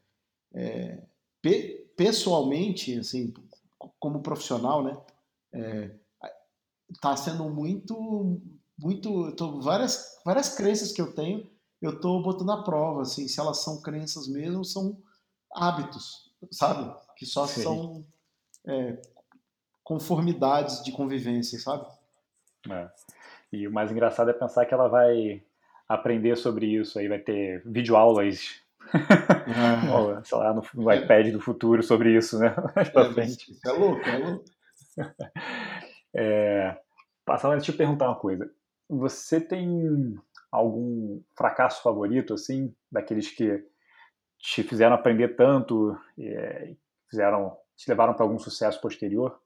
é, 0.55 1.03
pe 1.43 1.83
pessoalmente, 1.97 2.99
assim, 2.99 3.33
como 4.01 4.21
profissional, 4.21 4.83
né? 4.83 5.01
Está 6.91 7.17
sendo 7.17 7.49
muito, 7.49 8.41
muito, 8.79 9.33
tô, 9.33 9.61
várias, 9.61 10.21
várias 10.25 10.55
crenças 10.55 10.93
que 10.93 11.01
eu 11.01 11.13
tenho, 11.15 11.49
eu 11.81 11.93
estou 11.93 12.23
botando 12.23 12.51
à 12.53 12.63
prova, 12.63 13.03
assim, 13.03 13.29
se 13.29 13.39
elas 13.39 13.59
são 13.59 13.81
crenças 13.81 14.29
mesmo 14.29 14.65
são 14.65 14.97
hábitos, 15.55 16.31
sabe? 16.51 16.95
Que 17.17 17.27
só 17.27 17.47
Sim. 17.47 17.63
são 17.63 18.05
é, 18.67 19.01
conformidades 19.83 20.83
de 20.83 20.93
convivência, 20.93 21.59
sabe? 21.59 21.87
É. 22.71 22.89
E 23.53 23.69
o 23.69 23.73
mais 23.73 23.91
engraçado 23.91 24.31
é 24.31 24.35
pensar 24.35 24.67
que 24.67 24.75
ela 24.75 24.89
vai 24.89 25.43
aprender 25.89 26.37
sobre 26.37 26.67
isso, 26.67 26.99
aí 26.99 27.09
vai 27.09 27.19
ter 27.19 27.63
videoaulas 27.67 28.63
é. 28.93 30.23
sei 30.25 30.39
lá, 30.39 30.55
no, 30.55 30.65
no 30.75 30.93
iPad 30.93 31.33
do 31.33 31.41
futuro 31.41 31.83
sobre 31.83 32.17
isso, 32.17 32.39
né? 32.39 32.55
Mais 32.75 32.89
pra 32.89 33.07
é, 33.07 33.13
frente. 33.13 33.57
É 33.65 33.73
louco, 33.73 34.09
é 34.09 34.19
louco. 34.19 34.45
É, 36.15 36.77
antes 37.29 37.67
de 37.67 37.73
te 37.73 37.79
perguntar 37.79 38.09
uma 38.09 38.19
coisa. 38.19 38.51
Você 38.89 39.41
tem 39.41 40.17
algum 40.51 41.21
fracasso 41.35 41.83
favorito, 41.83 42.35
assim, 42.35 42.75
daqueles 42.91 43.31
que 43.31 43.67
te 44.39 44.63
fizeram 44.63 44.95
aprender 44.95 45.37
tanto, 45.37 45.99
e 46.17 46.77
fizeram, 47.11 47.57
te 47.77 47.89
levaram 47.89 48.15
para 48.15 48.25
algum 48.25 48.39
sucesso 48.39 48.81
posterior? 48.81 49.41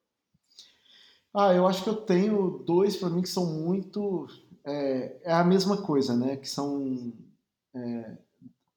Ah, 1.33 1.55
eu 1.55 1.67
acho 1.67 1.85
que 1.85 1.91
eu 1.91 1.97
tenho 1.97 2.65
dois 2.67 2.97
para 2.97 3.11
mim 3.11 3.23
que 3.23 3.29
são 3.29 3.47
muito 3.47 4.27
é, 4.65 5.21
é, 5.23 5.33
a 5.33 5.45
mesma 5.45 5.81
coisa, 5.81 6.17
né? 6.17 6.37
Que 6.37 6.49
são 6.49 7.13
é, 7.75 8.19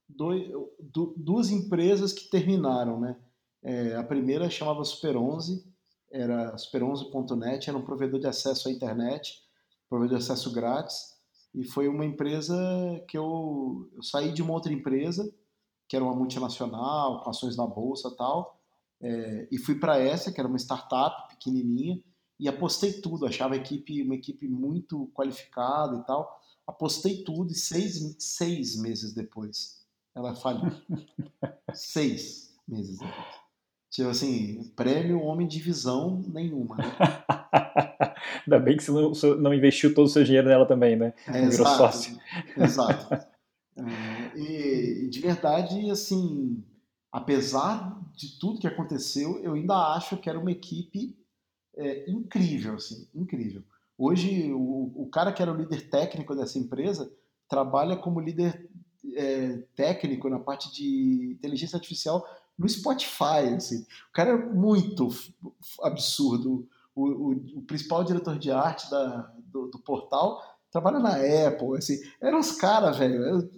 dois, 0.08 0.50
du, 0.80 1.14
duas 1.18 1.50
empresas 1.50 2.14
que 2.14 2.30
terminaram, 2.30 3.00
né? 3.00 3.16
É, 3.64 3.96
a 3.96 4.04
primeira 4.04 4.50
chamava 4.50 4.84
Super 4.84 5.18
11 5.18 5.71
era 6.12 6.56
super11.net, 6.56 7.70
era 7.70 7.78
um 7.78 7.86
provedor 7.86 8.20
de 8.20 8.28
acesso 8.28 8.68
à 8.70 8.72
internet, 8.72 9.40
provedor 9.90 10.18
de 10.18 10.24
acesso 10.24 10.52
grátis, 10.52 11.16
e 11.54 11.66
foi 11.66 11.88
uma 11.88 12.06
empresa 12.06 12.56
que 13.08 13.18
eu, 13.18 13.90
eu 13.94 14.04
saí 14.04 14.32
de 14.32 14.42
uma 14.42 14.54
outra 14.54 14.72
empresa 14.72 15.32
que 15.92 15.96
era 15.98 16.06
uma 16.06 16.16
multinacional, 16.16 17.22
com 17.22 17.30
ações 17.30 17.58
na 17.58 17.68
bolsa 17.68 18.08
e 18.08 18.16
tal. 18.16 18.58
É, 19.02 19.48
e 19.52 19.58
fui 19.58 19.76
para 19.78 19.98
essa, 19.98 20.32
que 20.32 20.40
era 20.40 20.48
uma 20.48 20.58
startup 20.58 21.28
pequenininha, 21.28 22.02
e 22.40 22.48
apostei 22.48 23.02
tudo. 23.02 23.26
Achava 23.26 23.56
a 23.56 23.58
equipe, 23.58 24.02
uma 24.02 24.16
equipe 24.16 24.48
muito 24.48 25.12
qualificada 25.14 25.98
e 25.98 26.06
tal. 26.06 26.40
Apostei 26.66 27.26
tudo 27.26 27.52
e 27.52 27.56
seis, 27.56 28.16
seis 28.20 28.78
meses 28.78 29.14
depois 29.14 29.86
ela 30.16 30.34
faliu. 30.34 30.72
seis 31.76 32.58
meses 32.66 32.98
depois. 32.98 33.41
Tipo 33.92 34.10
assim, 34.10 34.72
prêmio 34.74 35.22
homem 35.22 35.46
de 35.46 35.60
visão 35.60 36.24
nenhuma. 36.28 36.78
Né? 36.78 36.86
Ainda 38.48 38.58
bem 38.58 38.78
que 38.78 38.84
você 38.84 38.92
não, 38.92 39.36
não, 39.36 39.54
investiu 39.54 39.94
todo 39.94 40.06
o 40.06 40.10
seu 40.10 40.24
dinheiro 40.24 40.48
nela 40.48 40.66
também, 40.66 40.96
né? 40.96 41.14
É, 41.28 41.34
Virou 41.34 41.48
exato, 41.48 41.78
sócio. 41.78 42.18
Exato. 42.58 43.32
É, 43.74 44.38
e 44.38 45.08
de 45.10 45.20
verdade, 45.22 45.90
assim, 45.90 46.62
apesar 47.10 48.00
de 48.14 48.38
tudo 48.38 48.60
que 48.60 48.68
aconteceu, 48.68 49.40
eu 49.42 49.54
ainda 49.54 49.96
acho 49.96 50.18
que 50.18 50.30
era 50.30 50.38
uma 50.38 50.52
equipe 50.52 51.18
é, 51.78 52.12
incrível, 52.12 52.76
assim, 52.76 53.08
incrível. 53.16 53.64
Hoje, 53.98 54.52
o, 54.52 54.92
o, 54.94 55.10
cara 55.10 55.32
que 55.32 55.42
era 55.42 55.52
o 55.52 55.56
líder 55.56 55.90
técnico 55.90 56.36
dessa 56.36 56.60
empresa 56.60 57.12
trabalha 57.48 57.96
como 57.96 58.20
líder 58.20 58.70
é, 59.16 59.64
técnico 59.74 60.30
na 60.30 60.40
parte 60.40 60.72
de 60.72 61.32
inteligência 61.38 61.78
artificial 61.78 62.26
no 62.62 62.70
Spotify. 62.70 63.56
Assim. 63.56 63.82
O 63.82 64.14
cara 64.14 64.32
é 64.32 64.38
muito 64.38 65.10
absurdo. 65.82 66.68
O, 66.96 67.08
o, 67.08 67.32
o 67.58 67.62
principal 67.64 68.04
diretor 68.04 68.38
de 68.38 68.52
arte 68.52 68.90
da, 68.90 69.32
do, 69.46 69.68
do, 69.68 69.80
portal 69.80 70.42
trabalha 70.72 71.00
na 71.00 71.16
Apple. 71.48 71.78
Assim. 71.78 71.98
Eram 72.22 72.40
os 72.40 72.52
caras, 72.54 72.98
velho. 72.98 73.50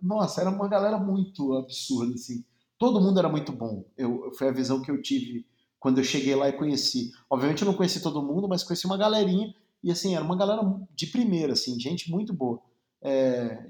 Nossa, 0.00 0.40
era 0.40 0.50
uma 0.50 0.68
galera 0.68 0.98
muito 0.98 1.52
absurda. 1.54 2.14
Assim. 2.14 2.44
Todo 2.78 3.00
mundo 3.00 3.18
era 3.18 3.28
muito 3.28 3.52
bom. 3.52 3.84
Eu, 3.96 4.32
foi 4.36 4.48
a 4.48 4.52
visão 4.52 4.80
que 4.80 4.90
eu 4.90 5.00
tive 5.02 5.46
quando 5.78 5.98
eu 5.98 6.04
cheguei 6.04 6.34
lá 6.34 6.48
e 6.48 6.52
conheci. 6.52 7.10
Obviamente 7.28 7.62
eu 7.62 7.66
não 7.66 7.74
conheci 7.74 8.00
todo 8.00 8.22
mundo, 8.22 8.48
mas 8.48 8.64
conheci 8.64 8.86
uma 8.86 8.96
galerinha. 8.96 9.54
E 9.84 9.90
assim, 9.90 10.14
era 10.14 10.24
uma 10.24 10.36
galera 10.36 10.62
de 10.94 11.08
primeira, 11.08 11.54
assim, 11.54 11.78
gente 11.78 12.08
muito 12.10 12.32
boa. 12.32 12.62
É, 13.02 13.66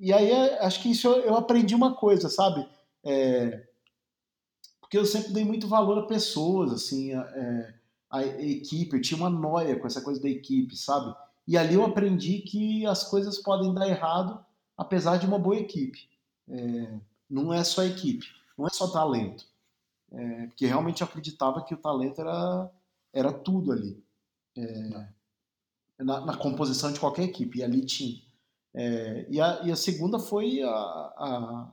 e 0.00 0.12
aí 0.12 0.32
acho 0.60 0.82
que 0.82 0.90
isso 0.90 1.06
eu, 1.06 1.20
eu 1.20 1.36
aprendi 1.36 1.74
uma 1.74 1.94
coisa, 1.94 2.28
sabe? 2.28 2.66
É, 3.04 3.67
porque 4.88 4.96
eu 4.96 5.04
sempre 5.04 5.34
dei 5.34 5.44
muito 5.44 5.68
valor 5.68 5.98
a 5.98 6.06
pessoas, 6.06 6.72
assim, 6.72 7.12
a, 7.12 7.20
é, 7.20 7.74
a, 8.10 8.24
equipe, 8.24 8.96
eu 8.96 9.02
tinha 9.02 9.18
uma 9.18 9.28
noia 9.28 9.78
com 9.78 9.86
essa 9.86 10.00
coisa 10.00 10.18
da 10.18 10.30
equipe, 10.30 10.74
sabe? 10.74 11.14
E 11.46 11.58
ali 11.58 11.74
eu 11.74 11.84
aprendi 11.84 12.38
que 12.38 12.86
as 12.86 13.04
coisas 13.04 13.36
podem 13.36 13.74
dar 13.74 13.86
errado, 13.86 14.42
apesar 14.78 15.18
de 15.18 15.26
uma 15.26 15.38
boa 15.38 15.56
equipe. 15.56 16.08
É, 16.48 16.98
não 17.28 17.52
é 17.52 17.62
só 17.64 17.84
equipe, 17.84 18.26
não 18.56 18.66
é 18.66 18.70
só 18.70 18.88
talento. 18.88 19.44
É, 20.10 20.46
porque 20.46 20.64
realmente 20.64 21.02
eu 21.02 21.06
acreditava 21.06 21.62
que 21.62 21.74
o 21.74 21.78
talento 21.78 22.22
era, 22.22 22.70
era 23.12 23.30
tudo 23.30 23.72
ali. 23.72 24.02
É, 24.56 25.06
na, 25.98 26.24
na, 26.24 26.36
composição 26.36 26.90
de 26.90 26.98
qualquer 26.98 27.24
equipe, 27.24 27.58
e 27.58 27.62
ali 27.62 27.84
tinha. 27.84 28.22
É, 28.72 29.26
e, 29.28 29.38
a, 29.38 29.60
e, 29.64 29.70
a, 29.70 29.76
segunda 29.76 30.18
foi 30.18 30.62
a, 30.62 30.70
a 30.70 31.72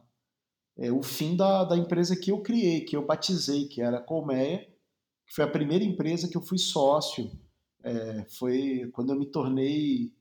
é, 0.77 0.91
o 0.91 1.01
fim 1.01 1.35
da, 1.35 1.63
da 1.63 1.77
empresa 1.77 2.15
que 2.15 2.31
eu 2.31 2.41
criei, 2.41 2.81
que 2.81 2.95
eu 2.95 3.05
batizei, 3.05 3.67
que 3.67 3.81
era 3.81 3.97
a 3.97 4.01
Colmeia, 4.01 4.67
que 5.25 5.33
foi 5.33 5.45
a 5.45 5.51
primeira 5.51 5.83
empresa 5.83 6.27
que 6.27 6.37
eu 6.37 6.41
fui 6.41 6.57
sócio. 6.57 7.31
É, 7.83 8.25
foi 8.29 8.89
quando 8.93 9.11
eu 9.13 9.19
me 9.19 9.25
tornei, 9.25 10.11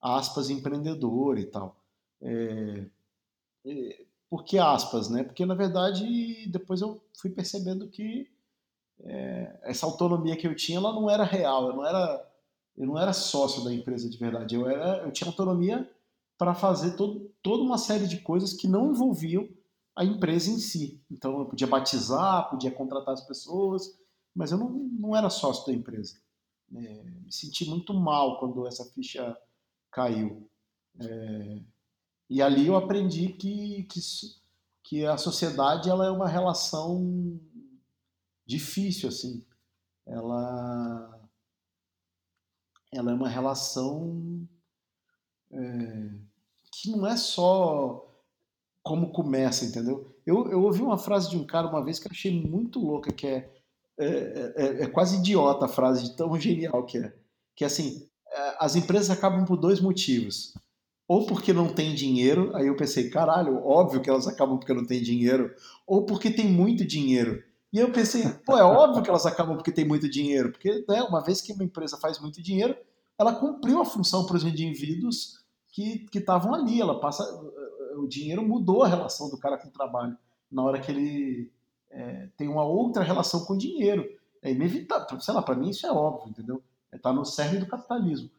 aspas, 0.00 0.50
empreendedor 0.50 1.38
e 1.38 1.46
tal. 1.46 1.76
É, 2.20 2.86
é, 3.64 4.04
por 4.28 4.44
que 4.44 4.58
aspas, 4.58 5.08
né? 5.08 5.22
Porque, 5.24 5.46
na 5.46 5.54
verdade, 5.54 6.46
depois 6.48 6.80
eu 6.80 7.02
fui 7.14 7.30
percebendo 7.30 7.88
que 7.88 8.28
é, 9.00 9.60
essa 9.62 9.86
autonomia 9.86 10.36
que 10.36 10.46
eu 10.46 10.54
tinha, 10.54 10.78
ela 10.78 10.92
não 10.92 11.10
era 11.10 11.24
real, 11.24 11.68
eu 11.68 11.76
não 11.76 11.86
era, 11.86 12.30
eu 12.76 12.86
não 12.86 12.98
era 12.98 13.12
sócio 13.12 13.64
da 13.64 13.72
empresa 13.72 14.08
de 14.08 14.16
verdade, 14.16 14.54
eu, 14.54 14.68
era, 14.68 15.04
eu 15.04 15.10
tinha 15.10 15.28
autonomia 15.28 15.90
para 16.38 16.54
fazer 16.54 16.96
todo, 16.96 17.30
toda 17.42 17.62
uma 17.62 17.78
série 17.78 18.06
de 18.06 18.18
coisas 18.18 18.52
que 18.52 18.68
não 18.68 18.90
envolviam 18.90 19.48
a 19.94 20.04
empresa 20.04 20.50
em 20.50 20.58
si. 20.58 21.00
Então 21.10 21.38
eu 21.38 21.46
podia 21.46 21.66
batizar, 21.66 22.48
podia 22.50 22.70
contratar 22.70 23.14
as 23.14 23.26
pessoas, 23.26 23.98
mas 24.34 24.50
eu 24.50 24.58
não, 24.58 24.70
não 24.70 25.16
era 25.16 25.30
sócio 25.30 25.66
da 25.66 25.72
empresa. 25.72 26.20
É, 26.74 27.04
me 27.04 27.32
senti 27.32 27.68
muito 27.68 27.92
mal 27.92 28.38
quando 28.38 28.66
essa 28.66 28.84
ficha 28.92 29.36
caiu. 29.90 30.48
É, 31.00 31.62
e 32.28 32.40
ali 32.40 32.66
eu 32.66 32.76
aprendi 32.76 33.28
que, 33.34 33.84
que, 33.84 34.00
que, 34.82 35.06
a 35.06 35.18
sociedade 35.18 35.90
ela 35.90 36.06
é 36.06 36.10
uma 36.10 36.28
relação 36.28 37.38
difícil, 38.46 39.08
assim. 39.08 39.44
Ela, 40.06 41.28
ela 42.90 43.10
é 43.10 43.14
uma 43.14 43.28
relação 43.28 44.48
é, 45.50 46.10
que 46.72 46.90
não 46.90 47.06
é 47.06 47.16
só 47.16 48.11
como 48.82 49.12
começa, 49.12 49.64
entendeu? 49.64 50.12
Eu, 50.26 50.50
eu 50.50 50.62
ouvi 50.62 50.82
uma 50.82 50.98
frase 50.98 51.30
de 51.30 51.36
um 51.36 51.46
cara 51.46 51.68
uma 51.68 51.84
vez 51.84 51.98
que 51.98 52.08
eu 52.08 52.12
achei 52.12 52.32
muito 52.32 52.80
louca, 52.80 53.12
que 53.12 53.26
é, 53.26 53.50
é, 53.98 54.54
é, 54.56 54.82
é 54.82 54.86
quase 54.86 55.18
idiota 55.18 55.66
a 55.66 55.68
frase, 55.68 56.04
de 56.04 56.16
tão 56.16 56.38
genial 56.38 56.84
que 56.84 56.98
é. 56.98 57.12
Que 57.54 57.64
é 57.64 57.66
assim, 57.66 58.08
é, 58.30 58.56
as 58.58 58.74
empresas 58.74 59.10
acabam 59.10 59.44
por 59.44 59.56
dois 59.56 59.80
motivos. 59.80 60.54
Ou 61.06 61.26
porque 61.26 61.52
não 61.52 61.68
tem 61.68 61.94
dinheiro, 61.94 62.54
aí 62.56 62.66
eu 62.66 62.76
pensei, 62.76 63.10
caralho, 63.10 63.62
óbvio 63.64 64.00
que 64.00 64.08
elas 64.08 64.26
acabam 64.26 64.58
porque 64.58 64.72
não 64.72 64.86
tem 64.86 65.02
dinheiro, 65.02 65.54
ou 65.86 66.06
porque 66.06 66.30
tem 66.30 66.48
muito 66.48 66.84
dinheiro. 66.84 67.42
E 67.72 67.78
eu 67.78 67.90
pensei, 67.92 68.28
pô, 68.44 68.56
é 68.56 68.62
óbvio 68.62 69.02
que 69.02 69.10
elas 69.10 69.26
acabam 69.26 69.56
porque 69.56 69.72
tem 69.72 69.84
muito 69.84 70.08
dinheiro, 70.08 70.52
porque 70.52 70.84
né, 70.88 71.02
uma 71.02 71.22
vez 71.22 71.40
que 71.40 71.52
uma 71.52 71.64
empresa 71.64 71.98
faz 71.98 72.18
muito 72.18 72.42
dinheiro, 72.42 72.76
ela 73.18 73.34
cumpriu 73.34 73.80
a 73.80 73.84
função 73.84 74.26
para 74.26 74.36
os 74.36 74.44
indivíduos 74.44 75.42
que 75.72 76.06
estavam 76.14 76.54
ali, 76.54 76.80
ela 76.80 77.00
passa, 77.00 77.24
o 78.02 78.08
dinheiro 78.08 78.46
mudou 78.46 78.82
a 78.82 78.88
relação 78.88 79.30
do 79.30 79.38
cara 79.38 79.58
com 79.58 79.68
o 79.68 79.72
trabalho. 79.72 80.16
Na 80.50 80.62
hora 80.62 80.80
que 80.80 80.90
ele 80.90 81.50
é, 81.90 82.28
tem 82.36 82.48
uma 82.48 82.64
outra 82.64 83.02
relação 83.02 83.44
com 83.44 83.54
o 83.54 83.58
dinheiro. 83.58 84.08
É 84.42 84.50
inevitável. 84.50 85.20
Sei 85.20 85.32
lá, 85.32 85.42
para 85.42 85.54
mim 85.54 85.70
isso 85.70 85.86
é 85.86 85.92
óbvio, 85.92 86.30
entendeu? 86.30 86.62
Está 86.92 87.10
é, 87.10 87.12
no 87.12 87.24
cerne 87.24 87.58
do 87.58 87.66
capitalismo. 87.66 88.30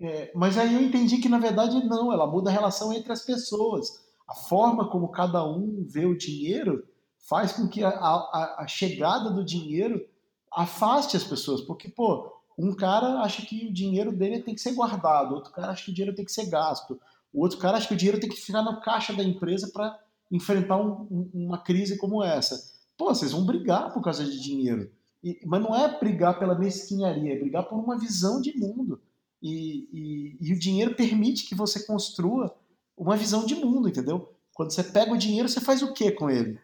É, 0.00 0.32
mas 0.34 0.56
aí 0.56 0.74
eu 0.74 0.82
entendi 0.82 1.18
que, 1.18 1.28
na 1.28 1.38
verdade, 1.38 1.84
não. 1.84 2.12
Ela 2.12 2.26
muda 2.26 2.50
a 2.50 2.52
relação 2.52 2.92
entre 2.92 3.12
as 3.12 3.22
pessoas. 3.22 4.02
A 4.26 4.34
forma 4.34 4.88
como 4.88 5.08
cada 5.08 5.44
um 5.44 5.84
vê 5.86 6.06
o 6.06 6.16
dinheiro 6.16 6.86
faz 7.18 7.52
com 7.52 7.68
que 7.68 7.84
a, 7.84 7.90
a, 7.90 8.62
a 8.62 8.66
chegada 8.66 9.30
do 9.30 9.44
dinheiro 9.44 10.04
afaste 10.50 11.16
as 11.16 11.24
pessoas. 11.24 11.60
Porque, 11.60 11.88
pô, 11.88 12.32
um 12.58 12.74
cara 12.74 13.20
acha 13.20 13.44
que 13.44 13.66
o 13.66 13.72
dinheiro 13.72 14.12
dele 14.12 14.42
tem 14.42 14.54
que 14.54 14.60
ser 14.60 14.74
guardado, 14.74 15.34
outro 15.34 15.52
cara 15.52 15.72
acha 15.72 15.84
que 15.84 15.90
o 15.90 15.94
dinheiro 15.94 16.14
tem 16.14 16.24
que 16.24 16.32
ser 16.32 16.46
gasto, 16.46 17.00
o 17.32 17.40
outro 17.40 17.58
cara 17.58 17.78
acha 17.78 17.88
que 17.88 17.94
o 17.94 17.96
dinheiro 17.96 18.20
tem 18.20 18.28
que 18.28 18.36
ficar 18.36 18.62
na 18.62 18.80
caixa 18.80 19.12
da 19.12 19.24
empresa 19.24 19.70
para 19.72 19.98
enfrentar 20.30 20.78
um, 20.78 21.30
uma 21.32 21.58
crise 21.58 21.96
como 21.96 22.22
essa. 22.22 22.72
Pô, 22.96 23.14
vocês 23.14 23.32
vão 23.32 23.44
brigar 23.44 23.92
por 23.92 24.02
causa 24.02 24.24
de 24.24 24.40
dinheiro. 24.40 24.90
E, 25.22 25.40
mas 25.46 25.62
não 25.62 25.74
é 25.74 25.98
brigar 25.98 26.38
pela 26.38 26.58
mesquinharia, 26.58 27.34
é 27.34 27.38
brigar 27.38 27.68
por 27.68 27.78
uma 27.78 27.98
visão 27.98 28.40
de 28.40 28.56
mundo. 28.56 29.00
E, 29.42 29.88
e, 29.92 30.36
e, 30.40 30.52
o 30.52 30.58
dinheiro 30.58 30.94
permite 30.94 31.46
que 31.46 31.54
você 31.54 31.84
construa 31.84 32.54
uma 32.96 33.16
visão 33.16 33.44
de 33.44 33.54
mundo, 33.54 33.88
entendeu? 33.88 34.32
Quando 34.54 34.72
você 34.72 34.84
pega 34.84 35.12
o 35.12 35.18
dinheiro, 35.18 35.48
você 35.48 35.60
faz 35.60 35.82
o 35.82 35.92
que 35.92 36.12
com 36.12 36.30
ele? 36.30 36.58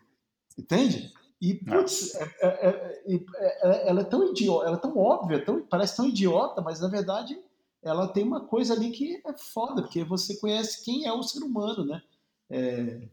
Entende? 0.57 1.13
E, 1.41 1.55
putz, 1.55 2.15
é, 2.15 2.25
é, 2.41 3.03
é, 3.07 3.25
é, 3.37 3.89
ela 3.89 4.01
é 4.01 4.05
tão 4.05 4.29
idiota, 4.31 4.67
ela 4.67 4.77
é 4.77 4.81
tão 4.81 4.97
óbvia, 4.97 5.45
tão, 5.45 5.61
parece 5.63 5.97
tão 5.97 6.07
idiota, 6.07 6.61
mas 6.61 6.81
na 6.81 6.89
verdade 6.89 7.39
ela 7.83 8.09
tem 8.09 8.25
uma 8.25 8.41
coisa 8.41 8.75
ali 8.75 8.91
que 8.91 9.23
é 9.25 9.33
foda, 9.37 9.83
porque 9.83 10.05
você 10.05 10.37
conhece 10.37 10.85
quem 10.85 11.07
é 11.07 11.13
o 11.13 11.23
ser 11.23 11.41
humano, 11.41 11.85
né? 11.85 12.03
É, 12.51 13.09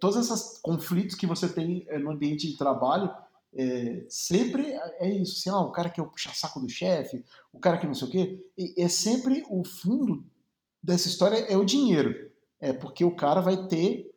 todos 0.00 0.16
esses 0.16 0.58
conflitos 0.60 1.14
que 1.16 1.26
você 1.26 1.48
tem 1.48 1.84
é, 1.88 1.98
no 1.98 2.10
ambiente 2.10 2.48
de 2.48 2.56
trabalho, 2.56 3.12
é, 3.54 4.04
sempre 4.08 4.72
é 4.98 5.10
isso, 5.10 5.38
assim, 5.38 5.50
ah, 5.50 5.60
o 5.60 5.72
cara 5.72 5.90
que 5.90 6.00
é 6.00 6.02
o 6.02 6.08
puxa-saco 6.08 6.60
do 6.60 6.68
chefe, 6.68 7.22
o 7.52 7.58
cara 7.58 7.76
que 7.76 7.86
não 7.86 7.94
sei 7.94 8.08
o 8.08 8.10
quê, 8.10 8.46
e 8.56 8.74
é 8.82 8.88
sempre 8.88 9.44
o 9.48 9.62
fundo 9.64 10.24
dessa 10.82 11.08
história 11.08 11.36
é 11.36 11.56
o 11.56 11.64
dinheiro, 11.64 12.30
é 12.60 12.72
porque 12.72 13.04
o 13.04 13.14
cara 13.14 13.40
vai 13.40 13.66
ter 13.66 14.14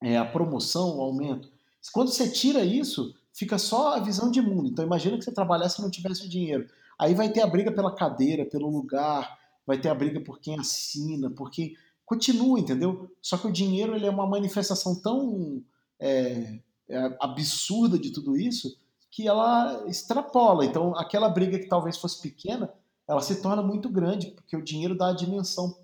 é, 0.00 0.16
a 0.16 0.24
promoção, 0.24 0.96
o 0.96 1.00
aumento. 1.00 1.50
Quando 1.92 2.10
você 2.10 2.30
tira 2.30 2.64
isso, 2.64 3.14
fica 3.32 3.58
só 3.58 3.94
a 3.94 4.00
visão 4.00 4.30
de 4.30 4.40
mundo. 4.40 4.68
Então 4.68 4.84
imagina 4.84 5.18
que 5.18 5.24
você 5.24 5.32
trabalhasse 5.32 5.80
e 5.80 5.82
não 5.82 5.90
tivesse 5.90 6.28
dinheiro. 6.28 6.68
Aí 6.98 7.14
vai 7.14 7.28
ter 7.30 7.40
a 7.40 7.46
briga 7.46 7.72
pela 7.72 7.94
cadeira, 7.94 8.44
pelo 8.44 8.68
lugar, 8.68 9.38
vai 9.66 9.78
ter 9.78 9.88
a 9.88 9.94
briga 9.94 10.20
por 10.20 10.40
quem 10.40 10.58
assina, 10.58 11.30
por 11.30 11.50
quem. 11.50 11.74
Continua, 12.04 12.60
entendeu? 12.60 13.10
Só 13.22 13.38
que 13.38 13.46
o 13.46 13.52
dinheiro 13.52 13.94
ele 13.94 14.06
é 14.06 14.10
uma 14.10 14.26
manifestação 14.26 15.00
tão 15.00 15.62
é, 15.98 16.60
é, 16.88 17.16
absurda 17.20 17.98
de 17.98 18.10
tudo 18.10 18.36
isso 18.36 18.78
que 19.10 19.26
ela 19.26 19.84
extrapola. 19.88 20.64
Então, 20.64 20.94
aquela 20.96 21.28
briga 21.28 21.58
que 21.58 21.68
talvez 21.68 21.96
fosse 21.96 22.20
pequena, 22.20 22.70
ela 23.08 23.20
se 23.20 23.40
torna 23.40 23.62
muito 23.62 23.88
grande, 23.88 24.32
porque 24.32 24.56
o 24.56 24.62
dinheiro 24.62 24.96
dá 24.96 25.10
a 25.10 25.14
dimensão 25.14 25.74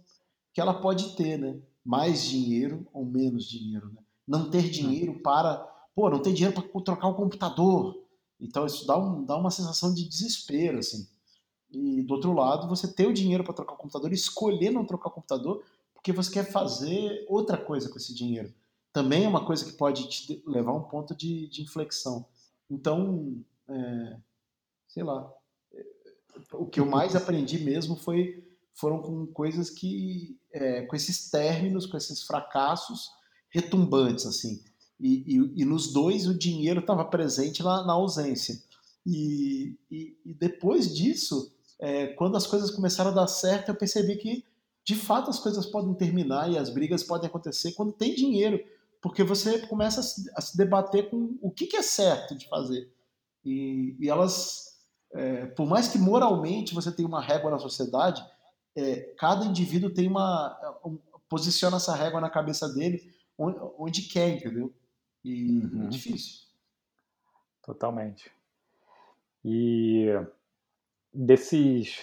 que 0.52 0.60
ela 0.60 0.74
pode 0.74 1.14
ter, 1.16 1.38
né? 1.38 1.58
Mais 1.84 2.24
dinheiro 2.24 2.86
ou 2.92 3.04
menos 3.04 3.48
dinheiro, 3.48 3.88
né? 3.92 4.02
não 4.26 4.48
ter 4.48 4.70
dinheiro 4.70 5.20
para, 5.22 5.56
pô, 5.94 6.08
não 6.08 6.20
ter 6.20 6.32
dinheiro 6.32 6.54
para 6.54 6.82
trocar 6.82 7.08
o 7.08 7.14
computador. 7.14 7.99
Então 8.40 8.66
isso 8.66 8.86
dá, 8.86 8.96
um, 8.96 9.24
dá 9.24 9.36
uma 9.36 9.50
sensação 9.50 9.92
de 9.92 10.08
desespero, 10.08 10.78
assim. 10.78 11.06
E 11.70 12.02
do 12.02 12.14
outro 12.14 12.32
lado, 12.32 12.68
você 12.68 12.88
ter 12.88 13.06
o 13.06 13.12
dinheiro 13.12 13.44
para 13.44 13.54
trocar 13.54 13.74
o 13.74 13.76
computador, 13.76 14.12
escolher 14.12 14.70
não 14.70 14.84
trocar 14.84 15.08
o 15.08 15.12
computador, 15.12 15.62
porque 15.94 16.12
você 16.12 16.32
quer 16.32 16.50
fazer 16.50 17.24
outra 17.28 17.56
coisa 17.56 17.88
com 17.88 17.98
esse 17.98 18.14
dinheiro. 18.14 18.52
Também 18.92 19.24
é 19.24 19.28
uma 19.28 19.44
coisa 19.44 19.64
que 19.64 19.72
pode 19.72 20.08
te 20.08 20.42
levar 20.46 20.72
a 20.72 20.76
um 20.76 20.82
ponto 20.82 21.14
de, 21.14 21.46
de 21.48 21.62
inflexão. 21.62 22.26
Então, 22.68 23.40
é, 23.68 24.16
sei 24.88 25.04
lá, 25.04 25.32
o 26.52 26.66
que 26.66 26.80
eu 26.80 26.86
mais 26.86 27.14
aprendi 27.14 27.58
mesmo 27.58 27.96
foi 27.96 28.44
foram 28.74 29.02
com 29.02 29.26
coisas 29.26 29.68
que 29.68 30.38
é, 30.52 30.82
com 30.86 30.96
esses 30.96 31.30
términos, 31.30 31.86
com 31.86 31.96
esses 31.96 32.22
fracassos 32.22 33.10
retumbantes 33.50 34.26
assim. 34.26 34.62
E, 35.00 35.24
e, 35.26 35.62
e 35.62 35.64
nos 35.64 35.92
dois 35.92 36.26
o 36.26 36.38
dinheiro 36.38 36.80
estava 36.80 37.04
presente 37.04 37.62
na, 37.62 37.84
na 37.86 37.94
ausência. 37.94 38.62
E, 39.06 39.76
e, 39.90 40.14
depois 40.38 40.94
disso, 40.94 41.52
é, 41.78 42.08
quando 42.08 42.36
as 42.36 42.46
coisas 42.46 42.70
começaram 42.70 43.10
a 43.10 43.14
dar 43.14 43.26
certo, 43.26 43.70
eu 43.70 43.74
percebi 43.74 44.16
que 44.16 44.44
de 44.84 44.94
fato 44.94 45.30
as 45.30 45.38
coisas 45.38 45.66
podem 45.66 45.94
terminar 45.94 46.50
e 46.50 46.58
as 46.58 46.68
brigas 46.68 47.02
podem 47.02 47.28
acontecer 47.28 47.72
quando 47.72 47.92
tem 47.92 48.14
dinheiro, 48.14 48.62
porque 49.00 49.24
você 49.24 49.60
começa 49.66 50.00
a 50.00 50.02
se, 50.02 50.30
a 50.36 50.40
se 50.40 50.56
debater 50.56 51.08
com 51.08 51.38
o 51.40 51.50
que, 51.50 51.66
que, 51.66 51.76
é 51.76 51.82
certo 51.82 52.36
de 52.36 52.46
fazer. 52.48 52.92
E, 53.42 53.96
e 53.98 54.08
elas, 54.08 54.80
é, 55.14 55.46
por 55.46 55.66
mais 55.66 55.88
que 55.88 55.98
moralmente 55.98 56.74
você 56.74 56.92
tenha 56.92 57.08
uma 57.08 57.22
régua 57.22 57.50
na 57.50 57.58
sociedade, 57.58 58.22
é, 58.76 59.14
cada 59.16 59.46
indivíduo 59.46 59.90
tem 59.90 60.06
uma 60.06 60.78
um, 60.84 60.98
posiciona 61.28 61.76
essa 61.76 61.94
régua 61.94 62.20
na 62.20 62.28
cabeça 62.28 62.68
dele 62.68 63.00
onde, 63.38 63.58
onde 63.78 64.02
quer, 64.02 64.28
entendeu? 64.28 64.74
E 65.24 65.60
é 65.60 65.64
uhum. 65.64 65.84
é 65.86 65.88
difícil. 65.88 66.40
Totalmente. 67.62 68.30
E 69.44 70.06
desses 71.12 72.00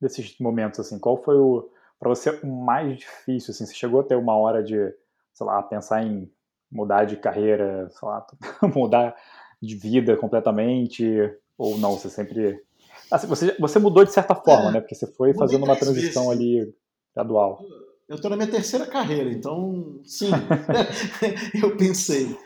desses 0.00 0.38
momentos 0.38 0.78
assim, 0.80 0.98
qual 0.98 1.22
foi 1.22 1.36
o 1.36 1.68
para 1.98 2.08
você 2.10 2.30
o 2.42 2.46
mais 2.46 2.98
difícil 2.98 3.52
assim? 3.52 3.66
Você 3.66 3.74
chegou 3.74 4.00
a 4.00 4.04
ter 4.04 4.16
uma 4.16 4.36
hora 4.36 4.62
de, 4.62 4.76
sei 5.32 5.46
lá, 5.46 5.62
pensar 5.62 6.04
em 6.04 6.30
mudar 6.70 7.04
de 7.04 7.16
carreira, 7.16 7.88
sei 7.90 8.08
lá, 8.08 8.26
mudar 8.74 9.16
de 9.60 9.74
vida 9.74 10.16
completamente 10.16 11.04
ou 11.56 11.78
não? 11.78 11.92
Você 11.92 12.10
sempre 12.10 12.62
assim, 13.10 13.26
você 13.26 13.56
você 13.58 13.78
mudou 13.78 14.04
de 14.04 14.12
certa 14.12 14.34
forma, 14.34 14.70
é, 14.70 14.72
né? 14.74 14.80
Porque 14.80 14.94
você 14.94 15.06
foi 15.06 15.32
fazendo 15.34 15.64
uma 15.64 15.76
transição 15.76 16.28
vezes. 16.28 16.42
ali 16.42 16.74
gradual. 17.14 17.64
Eu 18.08 18.16
estou 18.16 18.30
na 18.30 18.36
minha 18.36 18.50
terceira 18.50 18.86
carreira, 18.86 19.30
então 19.30 20.00
sim, 20.04 20.30
eu 21.60 21.76
pensei. 21.76 22.38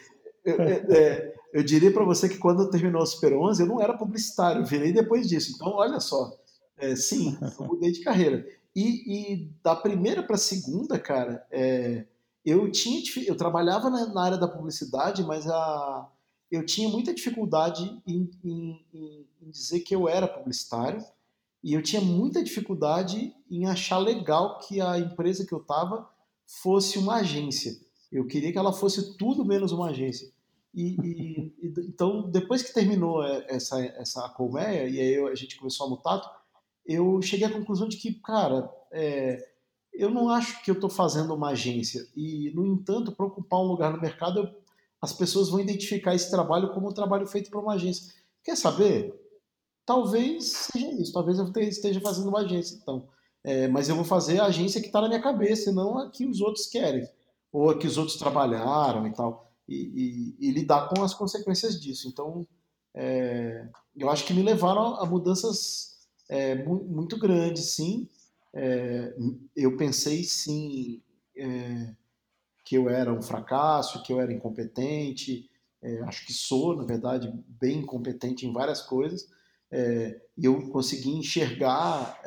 Eu, 0.45 0.61
é, 0.61 1.35
eu 1.53 1.63
diria 1.63 1.93
para 1.93 2.05
você 2.05 2.29
que 2.29 2.39
quando 2.39 2.71
terminou 2.71 3.03
o 3.03 3.07
Super 3.07 3.35
11, 3.35 3.63
eu 3.63 3.67
não 3.67 3.81
era 3.81 3.97
publicitário, 3.97 4.65
virei 4.65 4.93
depois 4.93 5.29
disso. 5.29 5.53
Então, 5.55 5.73
olha 5.73 6.01
só, 6.01 6.33
é, 6.79 6.95
sim, 6.97 7.37
eu 7.59 7.67
mudei 7.67 7.93
de 7.93 8.01
carreira. 8.01 8.47
E, 8.75 9.33
e 9.33 9.51
da 9.63 9.75
primeira 9.75 10.23
para 10.23 10.37
a 10.37 10.39
segunda, 10.39 10.99
cara, 10.99 11.45
é, 11.51 12.05
eu 12.45 12.71
tinha 12.71 13.03
eu 13.27 13.37
trabalhava 13.37 13.91
na, 13.91 14.07
na, 14.07 14.23
área 14.23 14.39
da 14.39 14.49
publicidade, 14.49 15.23
mas 15.25 15.47
a, 15.49 16.09
eu 16.51 16.65
tinha 16.65 16.89
muita 16.89 17.13
dificuldade 17.13 18.01
em, 18.07 18.31
em, 18.45 18.85
em, 18.95 19.27
dizer 19.43 19.81
que 19.81 19.95
eu 19.95 20.09
era 20.09 20.29
publicitário 20.29 21.05
e 21.63 21.75
eu 21.75 21.83
tinha 21.83 22.01
muita 22.01 22.43
dificuldade 22.43 23.35
em 23.51 23.67
achar 23.67 23.99
legal 23.99 24.59
que 24.61 24.81
a 24.81 24.99
empresa 24.99 25.45
que 25.45 25.53
eu 25.53 25.61
estava 25.61 26.09
fosse 26.47 26.99
uma 26.99 27.17
agência. 27.17 27.77
Eu 28.11 28.27
queria 28.27 28.53
que 28.53 28.59
ela 28.59 28.73
fosse 28.73 29.17
tudo 29.17 29.45
menos 29.45 29.73
uma 29.73 29.91
agência. 29.91 30.31
E, 30.75 30.97
e, 31.03 31.55
e, 31.63 31.75
então, 31.89 32.31
depois 32.31 32.63
que 32.63 32.75
terminou 32.75 33.23
essa, 33.25 33.81
essa 33.81 34.29
colmeia, 34.31 34.89
e 34.89 35.01
aí 35.01 35.17
a 35.29 35.35
gente 35.35 35.57
começou 35.57 35.87
a 35.87 35.91
mutato, 35.91 36.29
eu 36.87 37.21
cheguei 37.23 37.47
à 37.47 37.53
conclusão 37.53 37.89
de 37.89 37.97
que, 37.97 38.15
cara, 38.15 38.71
é, 38.93 39.51
eu 39.93 40.11
não 40.11 40.29
acho 40.29 40.63
que 40.63 40.71
eu 40.71 40.75
estou 40.75 40.91
fazendo 40.91 41.35
uma 41.35 41.51
agência. 41.51 42.07
E, 42.17 42.53
no 42.55 42.67
entanto, 42.67 43.13
para 43.13 43.27
ocupar 43.27 43.61
um 43.61 43.69
lugar 43.69 43.93
no 43.93 44.01
mercado, 44.01 44.41
eu, 44.41 44.61
as 45.01 45.13
pessoas 45.13 45.49
vão 45.49 45.61
identificar 45.61 46.15
esse 46.15 46.31
trabalho 46.31 46.73
como 46.73 46.89
um 46.89 46.95
trabalho 46.95 47.27
feito 47.27 47.51
por 47.51 47.63
uma 47.63 47.75
agência. 47.75 48.13
Quer 48.45 48.57
saber? 48.57 49.15
Talvez 49.87 50.69
seja 50.73 50.91
isso. 50.93 51.13
Talvez 51.13 51.39
eu 51.39 51.51
esteja 51.63 52.01
fazendo 52.01 52.29
uma 52.29 52.41
agência, 52.41 52.79
então. 52.81 53.09
É, 53.43 53.69
mas 53.69 53.89
eu 53.89 53.97
vou 53.97 54.05
fazer 54.05 54.39
a 54.41 54.47
agência 54.47 54.81
que 54.81 54.89
está 54.89 55.01
na 55.01 55.09
minha 55.09 55.23
cabeça, 55.23 55.73
não 55.73 55.99
a 55.99 56.11
que 56.11 56.27
os 56.27 56.41
outros 56.41 56.67
querem. 56.67 57.09
Ou 57.53 57.71
a 57.71 57.79
que 57.79 57.87
os 57.87 57.99
outros 57.99 58.17
trabalharam 58.17 59.07
e 59.07 59.13
tal 59.13 59.51
e, 59.71 60.37
e, 60.41 60.49
e 60.49 60.51
lidar 60.51 60.89
com 60.89 61.03
as 61.05 61.15
consequências 61.15 61.81
disso. 61.81 62.09
Então, 62.09 62.47
é, 62.93 63.69
eu 63.97 64.11
acho 64.11 64.27
que 64.27 64.35
me 64.35 64.43
levaram 64.43 64.97
a, 64.97 65.07
mudanças 65.07 65.97
é, 66.29 66.57
muito 66.65 67.17
grandes, 67.17 67.67
sim. 67.67 68.09
É, 68.53 69.15
eu 69.55 69.77
pensei, 69.77 70.25
sim, 70.25 71.01
é, 71.37 71.95
que 72.65 72.77
eu 72.77 72.91
era 72.91 73.13
um 73.13 73.23
fracasso, 73.23 74.03
que 74.03 74.13
eu 74.13 74.21
era 74.21 74.33
incompetente. 74.33 75.49
É, 75.81 76.01
acho 76.03 76.27
que 76.27 76.33
sou, 76.33 76.77
na 76.77 76.85
verdade, 76.85 77.33
bem 77.47 77.79
incompetente 77.79 78.45
em 78.45 78.53
várias 78.53 78.83
coisas. 78.83 79.29
É, 79.71 80.21
e 80.37 80.47
eu 80.47 80.69
consegui 80.71 81.11
enxergar 81.11 82.21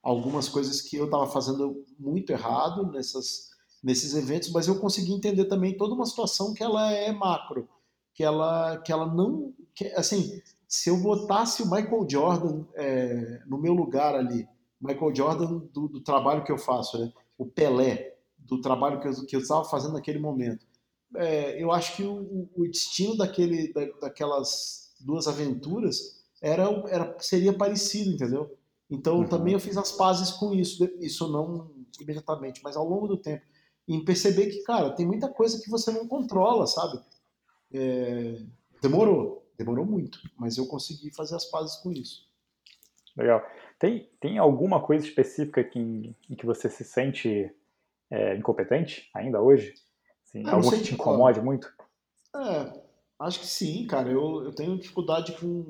algumas 0.00 0.48
coisas 0.48 0.80
que 0.80 0.96
eu 0.96 1.06
estava 1.06 1.26
fazendo 1.26 1.84
muito 1.98 2.30
errado 2.30 2.92
nessas 2.92 3.53
nesses 3.84 4.14
eventos, 4.14 4.50
mas 4.50 4.66
eu 4.66 4.80
consegui 4.80 5.12
entender 5.12 5.44
também 5.44 5.76
toda 5.76 5.94
uma 5.94 6.06
situação 6.06 6.54
que 6.54 6.62
ela 6.62 6.90
é 6.90 7.12
macro, 7.12 7.68
que 8.14 8.24
ela, 8.24 8.78
que 8.78 8.90
ela 8.90 9.06
não, 9.06 9.52
que, 9.74 9.84
assim, 9.88 10.40
se 10.66 10.88
eu 10.88 10.96
botasse 10.96 11.62
o 11.62 11.70
Michael 11.70 12.06
Jordan 12.08 12.64
é, 12.74 13.42
no 13.46 13.58
meu 13.58 13.74
lugar 13.74 14.14
ali, 14.14 14.48
Michael 14.80 15.14
Jordan 15.14 15.58
do, 15.70 15.88
do, 15.88 16.00
trabalho 16.00 16.42
que 16.44 16.50
eu 16.50 16.56
faço, 16.56 16.98
né? 16.98 17.12
o 17.36 17.44
Pelé 17.44 18.16
do 18.38 18.60
trabalho 18.60 19.00
que 19.00 19.36
eu, 19.36 19.40
estava 19.40 19.64
fazendo 19.64 19.92
naquele 19.92 20.18
momento, 20.18 20.66
é, 21.16 21.62
eu 21.62 21.70
acho 21.70 21.96
que 21.96 22.04
o, 22.04 22.48
o 22.56 22.66
destino 22.66 23.16
daquele, 23.16 23.70
da, 23.72 23.84
daquelas 24.00 24.94
duas 24.98 25.28
aventuras 25.28 26.24
era, 26.40 26.64
era 26.88 27.16
seria 27.20 27.52
parecido, 27.52 28.10
entendeu? 28.12 28.56
Então 28.90 29.18
uhum. 29.18 29.28
também 29.28 29.52
eu 29.52 29.60
fiz 29.60 29.76
as 29.76 29.92
pazes 29.92 30.30
com 30.30 30.54
isso, 30.54 30.88
isso 30.98 31.28
não 31.28 31.70
imediatamente, 32.00 32.60
mas 32.62 32.76
ao 32.76 32.88
longo 32.88 33.06
do 33.06 33.16
tempo 33.16 33.44
em 33.86 34.04
perceber 34.04 34.46
que, 34.46 34.62
cara, 34.62 34.90
tem 34.90 35.06
muita 35.06 35.28
coisa 35.28 35.60
que 35.60 35.70
você 35.70 35.90
não 35.90 36.06
controla, 36.06 36.66
sabe? 36.66 37.00
É... 37.72 38.42
Demorou, 38.80 39.46
demorou 39.56 39.84
muito, 39.84 40.18
mas 40.36 40.56
eu 40.56 40.66
consegui 40.66 41.10
fazer 41.10 41.36
as 41.36 41.44
pazes 41.46 41.76
com 41.76 41.90
isso. 41.90 42.28
Legal. 43.16 43.42
Tem, 43.78 44.10
tem 44.20 44.38
alguma 44.38 44.80
coisa 44.80 45.06
específica 45.06 45.62
que, 45.62 45.78
em, 45.78 46.34
que 46.36 46.46
você 46.46 46.68
se 46.68 46.84
sente 46.84 47.50
é, 48.10 48.36
incompetente 48.36 49.10
ainda 49.14 49.40
hoje? 49.40 49.74
Assim, 50.26 50.42
ah, 50.46 50.54
algo 50.54 50.70
que 50.70 50.82
te 50.82 50.94
incomode 50.94 51.40
muito? 51.40 51.72
É, 52.34 52.80
acho 53.20 53.40
que 53.40 53.46
sim, 53.46 53.86
cara. 53.86 54.10
Eu, 54.10 54.44
eu 54.44 54.54
tenho 54.54 54.78
dificuldade 54.78 55.32
com 55.32 55.64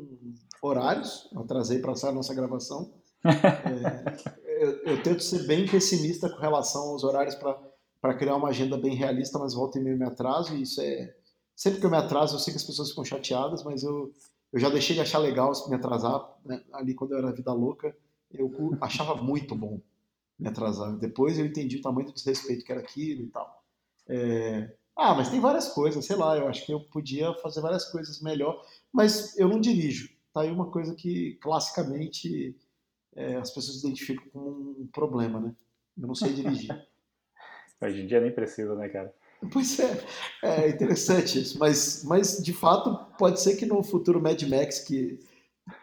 horários. 0.63 1.29
Eu 1.33 1.41
atrasei 1.41 1.79
para 1.79 1.93
a 1.93 2.13
nossa 2.13 2.35
gravação. 2.35 2.95
é, 3.25 4.65
eu, 4.65 4.71
eu, 4.85 5.03
tento 5.03 5.23
ser 5.23 5.47
bem 5.47 5.67
pessimista 5.67 6.29
com 6.29 6.41
relação 6.41 6.83
aos 6.91 7.05
horários 7.05 7.35
para 7.35 7.59
para 8.05 8.13
criar 8.13 8.37
uma 8.37 8.51
agenda 8.51 8.77
bem 8.77 8.95
realista, 8.95 9.39
mas 9.39 9.55
volta 9.55 9.79
e 9.79 9.83
meio 9.83 9.97
me 9.97 10.05
atraso, 10.05 10.55
e 10.55 10.61
isso 10.61 10.79
é... 10.83 11.17
Sempre 11.57 11.81
que 11.81 11.87
eu 11.87 11.91
me 11.91 11.97
atraso, 11.97 12.35
eu 12.35 12.39
sei 12.39 12.53
que 12.53 12.59
as 12.59 12.65
pessoas 12.65 12.91
ficam 12.91 13.03
chateadas, 13.03 13.65
mas 13.65 13.83
eu, 13.83 14.13
eu 14.53 14.61
já 14.61 14.69
deixei 14.69 14.95
de 14.95 15.01
achar 15.01 15.21
legal 15.21 15.51
me 15.71 15.77
atrasar, 15.77 16.23
né? 16.45 16.63
ali 16.75 16.95
quando 16.95 17.13
eu 17.13 17.19
era 17.19 17.33
vida 17.33 17.51
louca, 17.55 17.97
eu 18.31 18.53
achava 18.79 19.15
muito 19.15 19.55
bom 19.55 19.81
me 20.39 20.47
atrasar. 20.47 20.95
Depois 20.99 21.39
eu 21.39 21.47
entendi 21.47 21.79
o 21.79 21.81
tamanho 21.81 22.09
do 22.09 22.13
desrespeito 22.13 22.63
que 22.63 22.73
era 22.73 22.83
aquilo 22.83 23.23
e 23.23 23.29
tal. 23.29 23.65
É... 24.07 24.77
Ah, 24.95 25.15
mas 25.15 25.31
tem 25.31 25.41
várias 25.41 25.71
coisas, 25.71 26.05
sei 26.05 26.17
lá, 26.17 26.37
eu 26.37 26.47
acho 26.47 26.67
que 26.67 26.75
eu 26.75 26.81
podia 26.81 27.33
fazer 27.37 27.63
várias 27.63 27.87
coisas 27.91 28.21
melhor, 28.21 28.63
mas 28.93 29.35
eu 29.39 29.49
não 29.49 29.59
dirijo. 29.59 30.11
Tá 30.31 30.43
aí 30.43 30.51
uma 30.51 30.71
coisa 30.71 30.95
que 30.95 31.39
classicamente 31.41 32.55
é, 33.17 33.37
as 33.37 33.51
pessoas 33.51 33.79
identificam 33.79 34.29
como 34.31 34.77
um 34.79 34.87
problema, 34.89 35.41
né? 35.41 35.57
Eu 35.97 36.07
não 36.07 36.15
sei 36.15 36.35
dirigir. 36.35 36.69
Hoje 37.81 38.03
em 38.03 38.07
dia 38.07 38.21
nem 38.21 38.33
precisa, 38.33 38.75
né, 38.75 38.89
cara? 38.89 39.13
Pois 39.53 39.79
é, 39.79 40.01
é 40.43 40.69
interessante 40.71 41.41
isso, 41.41 41.59
mas, 41.59 42.03
mas 42.05 42.43
de 42.43 42.53
fato 42.53 42.97
pode 43.19 43.41
ser 43.41 43.57
que 43.57 43.67
no 43.67 43.83
futuro 43.83 44.23
Mad 44.23 44.41
Max 44.45 44.81
que, 44.81 45.19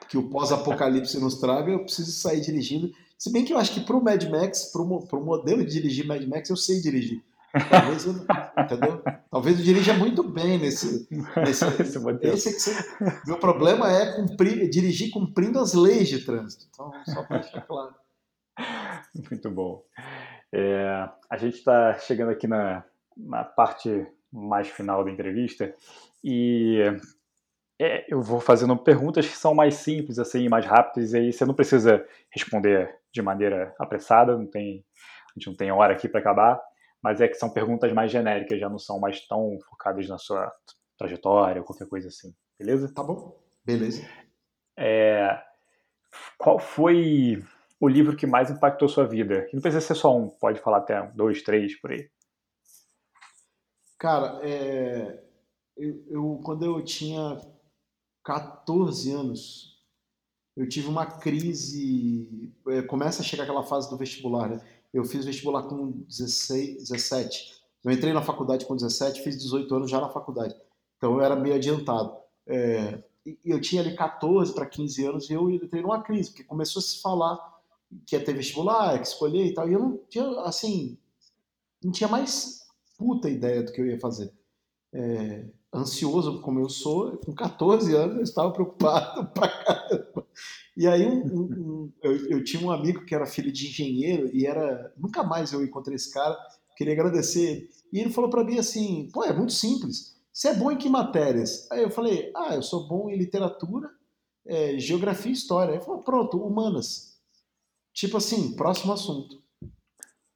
que 0.10 0.18
o 0.18 0.30
pós-apocalipse 0.30 1.20
nos 1.20 1.40
traga, 1.40 1.72
eu 1.72 1.84
preciso 1.84 2.12
sair 2.12 2.42
dirigindo. 2.42 2.92
Se 3.18 3.32
bem 3.32 3.46
que 3.46 3.54
eu 3.54 3.58
acho 3.58 3.74
que 3.74 3.82
para 3.82 3.96
o 3.96 4.04
Mad 4.04 4.24
Max, 4.24 4.72
para 4.72 4.82
o 4.82 5.24
modelo 5.24 5.64
de 5.64 5.72
dirigir 5.72 6.08
Mad 6.08 6.24
Max, 6.26 6.50
eu 6.50 6.58
sei 6.58 6.82
dirigir. 6.82 7.22
Talvez 7.70 8.06
eu, 8.06 8.14
entendeu? 8.58 9.04
Talvez 9.30 9.60
eu 9.60 9.66
dirija 9.66 9.94
muito 9.94 10.24
bem 10.24 10.58
nesse. 10.58 11.08
nesse 11.36 11.66
esse 11.82 12.00
modelo. 12.00 12.34
Esse 12.34 12.50
é 12.50 12.54
que 12.54 12.60
você, 12.60 12.74
meu 13.28 13.38
problema 13.38 13.92
é 13.92 14.16
cumprir, 14.16 14.70
dirigir 14.70 15.12
cumprindo 15.12 15.60
as 15.60 15.74
leis 15.74 16.08
de 16.08 16.24
trânsito. 16.24 16.66
Então, 16.72 16.92
só 17.06 17.24
para 17.24 17.40
deixar 17.40 17.62
claro. 17.62 17.94
Muito 19.30 19.50
bom. 19.52 19.84
É, 20.54 21.10
a 21.30 21.38
gente 21.38 21.56
está 21.56 21.98
chegando 22.00 22.32
aqui 22.32 22.48
na, 22.48 22.84
na 23.16 23.44
parte 23.44 24.08
mais 24.32 24.68
final 24.68 25.04
da 25.04 25.12
entrevista. 25.12 25.74
E 26.24 26.80
é, 27.80 28.06
eu 28.08 28.22
vou 28.22 28.40
fazendo 28.40 28.78
perguntas 28.78 29.28
que 29.28 29.36
são 29.36 29.56
mais 29.56 29.76
simples, 29.76 30.20
assim, 30.20 30.48
mais 30.48 30.66
rápidas, 30.66 31.14
e 31.14 31.18
aí 31.18 31.34
você 31.34 31.46
não 31.46 31.54
precisa 31.54 32.06
responder 32.32 32.96
de 33.12 33.22
maneira 33.22 33.74
apressada, 33.80 34.38
não 34.38 34.46
tem, 34.46 34.86
a 35.36 35.40
gente 35.40 35.48
não 35.48 35.56
tem 35.56 35.72
hora 35.72 35.94
aqui 35.94 36.08
para 36.08 36.20
acabar, 36.20 36.62
mas 37.02 37.20
é 37.20 37.28
que 37.28 37.34
são 37.34 37.50
perguntas 37.50 37.92
mais 37.92 38.12
genéricas, 38.12 38.60
já 38.60 38.70
não 38.70 38.78
são 38.78 39.00
mais 39.00 39.26
tão 39.28 39.58
focadas 39.68 40.08
na 40.08 40.20
sua 40.20 40.52
trajetória 40.98 41.60
ou 41.60 41.66
qualquer 41.66 41.88
coisa 41.88 42.08
assim, 42.08 42.32
beleza? 42.60 42.94
Tá 42.94 43.02
bom, 43.02 43.36
beleza. 43.66 44.08
É, 44.78 45.42
qual 46.38 46.60
foi 46.60 47.44
o 47.82 47.88
livro 47.88 48.16
que 48.16 48.28
mais 48.28 48.52
impactou 48.52 48.88
sua 48.88 49.08
vida? 49.08 49.50
não 49.52 49.60
precisa 49.60 49.82
ser 49.82 49.96
só 49.96 50.16
um, 50.16 50.30
pode 50.30 50.62
falar 50.62 50.78
até 50.78 51.02
dois, 51.16 51.42
três, 51.42 51.76
por 51.82 51.92
aí. 51.92 52.08
Cara, 53.98 54.40
é, 54.44 55.24
eu, 55.76 56.04
eu, 56.08 56.42
quando 56.44 56.64
eu 56.64 56.84
tinha 56.84 57.42
14 58.24 59.12
anos, 59.12 59.82
eu 60.56 60.70
tive 60.70 60.88
uma 60.88 61.08
crise. 61.08 62.54
É, 62.68 62.84
começa 62.84 63.24
a 63.24 63.26
chegar 63.26 63.44
aquela 63.44 63.64
fase 63.64 63.90
do 63.90 63.98
vestibular, 63.98 64.48
né? 64.48 64.62
Eu 64.94 65.04
fiz 65.04 65.26
vestibular 65.26 65.64
com 65.64 66.04
16, 66.08 66.90
17. 66.90 67.62
Eu 67.84 67.92
entrei 67.92 68.14
na 68.14 68.22
faculdade 68.22 68.66
com 68.66 68.76
17, 68.76 69.24
fiz 69.24 69.38
18 69.42 69.74
anos 69.74 69.90
já 69.90 70.00
na 70.00 70.10
faculdade. 70.10 70.56
Então 70.98 71.14
eu 71.14 71.22
era 71.22 71.36
meio 71.36 71.56
adiantado. 71.56 72.16
É, 72.46 73.04
eu 73.44 73.60
tinha 73.60 73.82
ali 73.82 73.96
14 73.96 74.54
para 74.54 74.68
15 74.68 75.06
anos 75.06 75.30
e 75.30 75.34
eu 75.34 75.50
entrei 75.50 75.82
numa 75.82 76.04
crise, 76.04 76.30
porque 76.30 76.44
começou 76.44 76.80
a 76.80 76.84
se 76.84 77.02
falar 77.02 77.61
que 78.06 78.16
ia 78.16 78.24
ter 78.24 78.34
vestibular, 78.34 79.00
que 79.00 79.08
escolher 79.08 79.46
e 79.46 79.54
tal. 79.54 79.70
E 79.70 79.74
eu 79.74 79.80
não 79.80 80.00
tinha, 80.10 80.42
assim, 80.42 80.98
não 81.84 81.92
tinha 81.92 82.08
mais 82.08 82.62
puta 82.98 83.30
ideia 83.30 83.64
do 83.64 83.72
que 83.72 83.82
eu 83.82 83.88
ia 83.88 84.00
fazer. 84.00 84.32
É, 84.94 85.46
ansioso 85.74 86.42
como 86.42 86.60
eu 86.60 86.70
sou, 86.70 87.18
com 87.18 87.34
14 87.34 87.96
anos 87.96 88.18
eu 88.18 88.24
estava 88.24 88.52
preocupado 88.52 89.26
pra 89.34 89.48
caramba. 89.48 90.28
E 90.76 90.88
aí 90.88 91.06
um, 91.06 91.26
um, 91.26 91.92
eu, 92.02 92.30
eu, 92.30 92.44
tinha 92.44 92.62
um 92.62 92.72
amigo 92.72 93.06
que 93.06 93.16
era 93.16 93.26
filho 93.26 93.52
de 93.52 93.68
engenheiro 93.68 94.30
e 94.34 94.46
era 94.46 94.94
nunca 94.98 95.24
mais 95.24 95.52
eu 95.54 95.64
encontrei 95.64 95.96
esse 95.96 96.14
cara, 96.14 96.38
queria 96.76 96.94
agradecer 96.94 97.42
ele. 97.42 97.70
E 97.92 98.00
ele 98.00 98.10
falou 98.10 98.30
para 98.30 98.44
mim 98.44 98.58
assim: 98.58 99.10
"Pô, 99.14 99.24
é 99.24 99.34
muito 99.34 99.54
simples. 99.54 100.16
Você 100.34 100.50
é 100.50 100.56
bom 100.56 100.72
em 100.72 100.78
que 100.78 100.90
matérias?" 100.90 101.70
Aí 101.72 101.84
eu 101.84 101.92
falei: 101.92 102.32
"Ah, 102.36 102.56
eu 102.56 102.64
sou 102.64 102.88
bom 102.88 103.10
em 103.10 103.18
literatura, 103.18 103.90
é, 104.46 104.78
geografia 104.80 105.32
e 105.32 105.34
história." 105.34 105.74
Ele 105.74 105.82
falou: 105.82 106.02
"Pronto, 106.02 106.38
humanas." 106.38 107.11
Tipo 107.94 108.18
assim, 108.18 108.56
próximo 108.56 108.94
assunto. 108.94 109.42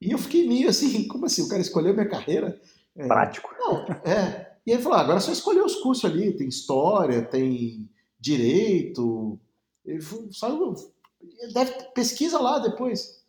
E 0.02 0.12
eu 0.12 0.18
fiquei 0.18 0.48
meio 0.48 0.70
assim, 0.70 1.08
como 1.10 1.26
assim? 1.26 1.44
O 1.44 1.50
cara 1.50 1.62
escolheu 1.62 1.94
minha 1.94 2.10
carreira? 2.10 2.60
É, 2.96 3.08
Prático. 3.08 3.54
Não, 3.58 3.84
é. 4.04 4.56
E 4.66 4.72
ele 4.72 4.82
falou: 4.82 4.98
ah, 4.98 5.02
agora 5.02 5.18
é 5.18 5.22
só 5.22 5.32
escolher 5.32 5.64
os 5.64 5.76
cursos 5.76 6.06
ali, 6.06 6.36
tem 6.36 6.48
história, 6.48 7.22
tem 7.22 7.90
direito. 8.20 9.40
Ele 9.86 10.02
falou, 10.02 10.76
deve, 11.54 11.72
pesquisa 11.94 12.40
lá 12.40 12.60
depois. 12.60 13.24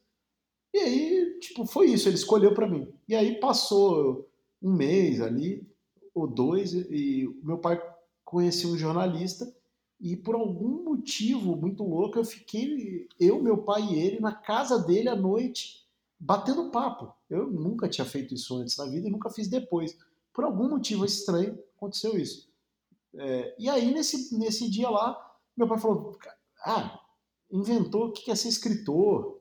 E 0.72 0.78
aí, 0.78 1.38
tipo, 1.40 1.66
foi 1.66 1.86
isso, 1.86 2.08
ele 2.08 2.16
escolheu 2.16 2.54
para 2.54 2.68
mim. 2.68 2.88
E 3.08 3.14
aí 3.14 3.38
passou 3.40 4.28
um 4.62 4.72
mês 4.72 5.20
ali, 5.20 5.66
ou 6.14 6.26
dois, 6.26 6.72
e 6.74 7.28
meu 7.42 7.58
pai 7.58 7.80
conhecia 8.24 8.68
um 8.68 8.76
jornalista, 8.76 9.50
e 10.00 10.16
por 10.16 10.34
algum 10.34 10.84
motivo 10.84 11.56
muito 11.56 11.82
louco, 11.82 12.18
eu 12.18 12.24
fiquei, 12.24 13.08
eu, 13.18 13.42
meu 13.42 13.58
pai 13.58 13.82
e 13.82 13.98
ele, 13.98 14.20
na 14.20 14.32
casa 14.32 14.78
dele 14.78 15.08
à 15.08 15.16
noite, 15.16 15.86
batendo 16.18 16.70
papo. 16.70 17.12
Eu 17.30 17.50
nunca 17.50 17.88
tinha 17.88 18.04
feito 18.04 18.34
isso 18.34 18.56
antes 18.56 18.76
na 18.76 18.86
vida 18.86 19.08
e 19.08 19.10
nunca 19.10 19.30
fiz 19.30 19.48
depois. 19.48 19.98
Por 20.32 20.44
algum 20.44 20.68
motivo 20.68 21.04
estranho, 21.04 21.58
aconteceu 21.76 22.18
isso. 22.18 22.48
É, 23.14 23.54
e 23.58 23.68
aí, 23.70 23.92
nesse, 23.92 24.36
nesse 24.36 24.70
dia 24.70 24.90
lá, 24.90 25.18
meu 25.56 25.66
pai 25.66 25.78
falou: 25.78 26.18
Ah, 26.62 27.00
inventou 27.50 28.12
que 28.12 28.24
quer 28.24 28.36
ser 28.36 28.48
escritor, 28.48 29.40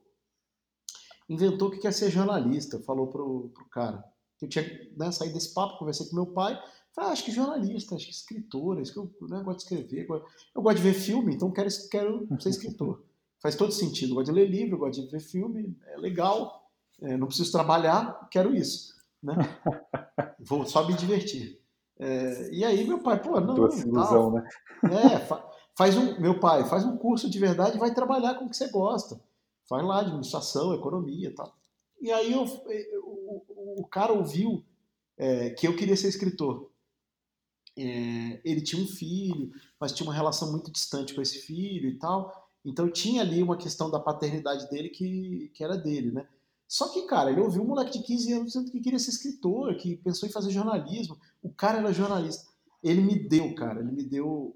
inventou 1.28 1.70
que 1.70 1.78
quer 1.78 1.92
ser 1.92 2.10
jornalista. 2.10 2.80
Falou 2.80 3.08
pro, 3.08 3.50
pro 3.50 3.64
cara. 3.66 4.02
Eu 4.40 4.48
tinha 4.48 4.64
né, 4.96 5.10
saído 5.12 5.34
desse 5.34 5.52
papo, 5.52 5.78
conversei 5.78 6.06
com 6.06 6.16
meu 6.16 6.26
pai. 6.26 6.58
Ah, 6.96 7.08
acho 7.08 7.24
que 7.24 7.30
jornalista, 7.30 7.94
acho 7.94 8.06
que 8.06 8.10
escritor, 8.10 8.80
acho 8.80 8.92
que 8.92 8.98
eu 8.98 9.12
né, 9.28 9.42
gosto 9.42 9.58
de 9.58 9.62
escrever. 9.64 10.08
Eu 10.54 10.62
gosto 10.62 10.76
de 10.78 10.82
ver 10.82 10.94
filme, 10.94 11.34
então 11.34 11.50
quero, 11.50 11.68
quero 11.90 12.26
ser 12.40 12.48
escritor. 12.48 13.04
Faz 13.42 13.54
todo 13.54 13.70
sentido. 13.70 14.12
Eu 14.12 14.14
gosto 14.16 14.32
de 14.32 14.32
ler 14.32 14.48
livro, 14.48 14.76
eu 14.76 14.78
gosto 14.78 15.02
de 15.02 15.10
ver 15.10 15.20
filme, 15.20 15.76
é 15.88 15.98
legal. 15.98 16.66
É, 17.02 17.16
não 17.16 17.26
preciso 17.26 17.52
trabalhar, 17.52 18.26
quero 18.30 18.54
isso. 18.54 18.94
Né? 19.22 19.34
Vou 20.40 20.64
só 20.64 20.86
me 20.86 20.94
divertir. 20.94 21.60
É, 21.98 22.50
e 22.50 22.64
aí 22.64 22.86
meu 22.86 23.02
pai, 23.02 23.22
pô, 23.22 23.38
não, 23.40 23.54
Doce 23.54 23.86
ilusão, 23.86 24.32
né? 24.32 24.48
É, 24.84 25.18
fa 25.18 25.44
faz 25.76 25.94
um, 25.96 26.18
meu 26.18 26.40
pai, 26.40 26.64
faz 26.64 26.84
um 26.86 26.96
curso 26.96 27.28
de 27.28 27.38
verdade 27.38 27.76
e 27.76 27.80
vai 27.80 27.92
trabalhar 27.92 28.34
com 28.34 28.46
o 28.46 28.50
que 28.50 28.56
você 28.56 28.68
gosta. 28.70 29.20
Vai 29.68 29.82
lá, 29.82 30.00
administração, 30.00 30.72
economia, 30.72 31.34
tal. 31.34 31.54
E 32.00 32.10
aí 32.10 32.32
eu, 32.32 32.44
o, 33.02 33.82
o 33.82 33.86
cara 33.86 34.12
ouviu 34.12 34.64
é, 35.18 35.50
que 35.50 35.66
eu 35.68 35.76
queria 35.76 35.96
ser 35.96 36.08
escritor. 36.08 36.70
É, 37.76 38.40
ele 38.44 38.60
tinha 38.60 38.82
um 38.82 38.86
filho, 38.86 39.52
mas 39.78 39.92
tinha 39.92 40.06
uma 40.06 40.14
relação 40.14 40.50
muito 40.50 40.70
distante 40.70 41.14
com 41.14 41.20
esse 41.20 41.40
filho 41.40 41.88
e 41.88 41.98
tal. 41.98 42.32
Então 42.64 42.90
tinha 42.90 43.22
ali 43.22 43.42
uma 43.42 43.56
questão 43.56 43.90
da 43.90 44.00
paternidade 44.00 44.68
dele 44.70 44.88
que, 44.88 45.50
que 45.54 45.62
era 45.62 45.76
dele, 45.76 46.10
né? 46.10 46.26
Só 46.68 46.88
que, 46.88 47.02
cara, 47.02 47.30
ele 47.30 47.40
ouviu 47.40 47.62
um 47.62 47.66
moleque 47.66 47.98
de 47.98 48.04
15 48.04 48.32
anos 48.32 48.46
dizendo 48.52 48.70
que 48.70 48.80
queria 48.80 48.98
ser 48.98 49.10
escritor, 49.10 49.76
que 49.76 49.96
pensou 49.96 50.28
em 50.28 50.32
fazer 50.32 50.50
jornalismo. 50.50 51.16
O 51.42 51.48
cara 51.48 51.78
era 51.78 51.92
jornalista. 51.92 52.44
Ele 52.82 53.00
me 53.00 53.16
deu, 53.16 53.54
cara, 53.54 53.80
ele 53.80 53.92
me 53.92 54.02
deu 54.02 54.52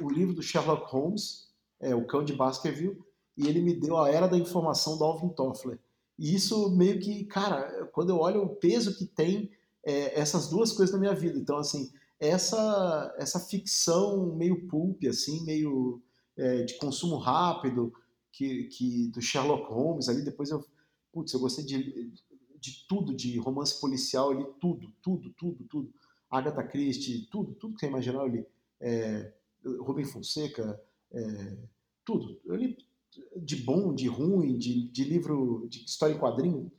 o 0.00 0.08
livro 0.08 0.32
do 0.32 0.42
Sherlock 0.42 0.90
Holmes, 0.92 1.48
é, 1.80 1.94
O 1.94 2.06
Cão 2.06 2.24
de 2.24 2.34
Baskerville, 2.34 2.98
e 3.36 3.48
ele 3.48 3.60
me 3.60 3.74
deu 3.74 3.96
A 3.96 4.08
Era 4.08 4.28
da 4.28 4.38
Informação 4.38 4.96
do 4.96 5.04
Alvin 5.04 5.30
Toffler. 5.30 5.78
E 6.18 6.34
isso 6.34 6.70
meio 6.70 7.00
que, 7.00 7.24
cara, 7.24 7.88
quando 7.92 8.10
eu 8.10 8.18
olho 8.18 8.42
o 8.42 8.56
peso 8.56 8.96
que 8.96 9.06
tem 9.06 9.50
é, 9.84 10.20
essas 10.20 10.48
duas 10.48 10.72
coisas 10.72 10.92
na 10.92 11.00
minha 11.00 11.14
vida. 11.14 11.38
Então, 11.38 11.56
assim, 11.56 11.90
essa, 12.20 13.14
essa 13.18 13.40
ficção 13.40 14.36
meio 14.36 14.68
pulp, 14.68 15.02
assim, 15.08 15.44
meio 15.44 16.02
é, 16.36 16.62
de 16.62 16.76
consumo 16.78 17.16
rápido, 17.16 17.92
que, 18.30 18.64
que 18.64 19.08
do 19.08 19.20
Sherlock 19.20 19.72
Holmes 19.72 20.08
ali, 20.08 20.22
depois 20.22 20.50
eu 20.50 20.64
Putz, 21.12 21.32
eu 21.32 21.40
gostei 21.40 21.64
de, 21.64 22.12
de 22.58 22.86
tudo, 22.88 23.14
de 23.14 23.36
romance 23.38 23.80
policial, 23.80 24.30
ali 24.30 24.46
tudo, 24.60 24.92
tudo, 25.02 25.30
tudo, 25.30 25.64
tudo. 25.64 25.92
Agatha 26.30 26.62
Christie, 26.62 27.28
tudo, 27.30 27.54
tudo 27.54 27.74
que 27.74 27.80
você 27.80 27.86
imaginar, 27.86 28.20
eu 28.20 28.28
li. 28.28 28.46
É, 28.80 29.32
Rubem 29.80 30.04
Fonseca, 30.04 30.80
é, 31.12 31.56
tudo. 32.04 32.40
Eu 32.44 32.54
li 32.54 32.78
de 33.36 33.56
bom, 33.56 33.92
de 33.92 34.06
ruim, 34.06 34.56
de, 34.56 34.88
de 34.88 35.04
livro, 35.04 35.66
de 35.68 35.84
história 35.84 36.14
em 36.14 36.18
quadrinho, 36.18 36.70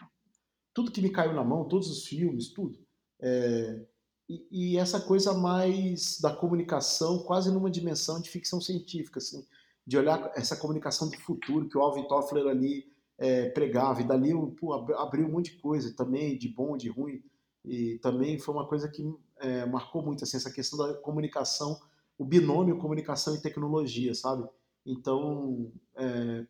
tudo 0.73 0.91
que 0.91 1.01
me 1.01 1.09
caiu 1.09 1.33
na 1.33 1.43
mão, 1.43 1.67
todos 1.67 1.89
os 1.89 2.05
filmes, 2.05 2.47
tudo. 2.53 2.79
É, 3.19 3.85
e, 4.29 4.47
e, 4.51 4.77
essa 4.77 4.99
coisa 4.99 5.33
mais 5.33 6.19
da 6.19 6.33
comunicação, 6.33 7.19
quase 7.19 7.51
numa 7.51 7.69
dimensão 7.69 8.21
de 8.21 8.29
ficção 8.29 8.61
científica, 8.61 9.19
assim, 9.19 9.45
de 9.85 9.97
olhar 9.97 10.31
essa 10.35 10.55
comunicação 10.55 11.09
do 11.09 11.17
futuro 11.17 11.67
que 11.67 11.77
o 11.77 11.81
Alvin 11.81 12.07
Toffler 12.07 12.47
ali 12.47 12.85
é, 13.17 13.49
pregava, 13.49 14.01
e 14.01 14.07
dali 14.07 14.31
pô, 14.59 14.73
abriu 14.73 15.27
um 15.27 15.31
monte 15.31 15.51
de 15.51 15.61
coisa 15.61 15.93
também, 15.95 16.37
de 16.37 16.47
bom, 16.47 16.77
de 16.77 16.89
ruim, 16.89 17.21
e 17.63 17.99
também 17.99 18.39
foi 18.39 18.53
uma 18.55 18.67
coisa 18.67 18.87
que 18.87 19.03
é, 19.39 19.65
marcou 19.65 20.01
muito, 20.01 20.23
assim, 20.23 20.37
essa 20.37 20.51
questão 20.51 20.79
da 20.79 20.93
comunicação, 20.95 21.79
o 22.17 22.25
binômio 22.25 22.77
comunicação 22.77 23.35
e 23.35 23.41
tecnologia, 23.41 24.13
sabe? 24.15 24.47
Então, 24.85 25.71
é, 25.95 26.45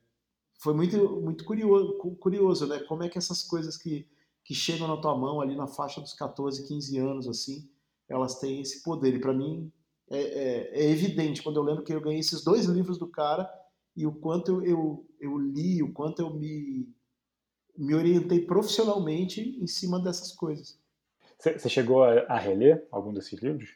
foi 0.59 0.73
muito, 0.73 1.21
muito 1.21 1.43
curioso, 1.43 1.97
curioso, 2.19 2.67
né? 2.67 2.79
Como 2.79 3.03
é 3.03 3.09
que 3.09 3.17
essas 3.17 3.43
coisas 3.43 3.77
que, 3.77 4.07
que 4.43 4.53
chegam 4.53 4.87
na 4.87 4.97
tua 4.97 5.17
mão 5.17 5.39
ali 5.41 5.55
na 5.55 5.67
faixa 5.67 6.01
dos 6.01 6.13
14, 6.13 6.67
15 6.67 6.97
anos, 6.97 7.27
assim, 7.27 7.69
elas 8.09 8.39
têm 8.39 8.61
esse 8.61 8.83
poder. 8.83 9.15
E 9.15 9.19
para 9.19 9.33
mim 9.33 9.71
é, 10.09 10.19
é, 10.19 10.83
é, 10.83 10.89
evidente, 10.89 11.41
quando 11.41 11.57
eu 11.57 11.63
lembro 11.63 11.83
que 11.83 11.93
eu 11.93 12.01
ganhei 12.01 12.19
esses 12.19 12.43
dois 12.43 12.65
livros 12.65 12.97
do 12.97 13.07
cara, 13.07 13.49
e 13.95 14.05
o 14.05 14.13
quanto 14.13 14.51
eu, 14.51 14.63
eu, 14.63 15.07
eu 15.19 15.37
li, 15.37 15.81
o 15.81 15.93
quanto 15.93 16.21
eu 16.21 16.33
me, 16.33 16.87
me 17.77 17.93
orientei 17.93 18.41
profissionalmente 18.45 19.41
em 19.41 19.67
cima 19.67 19.99
dessas 19.99 20.33
coisas. 20.33 20.79
Você 21.39 21.69
chegou 21.69 22.03
a, 22.03 22.37
reler 22.37 22.87
algum 22.91 23.11
desses 23.13 23.41
livros? 23.41 23.75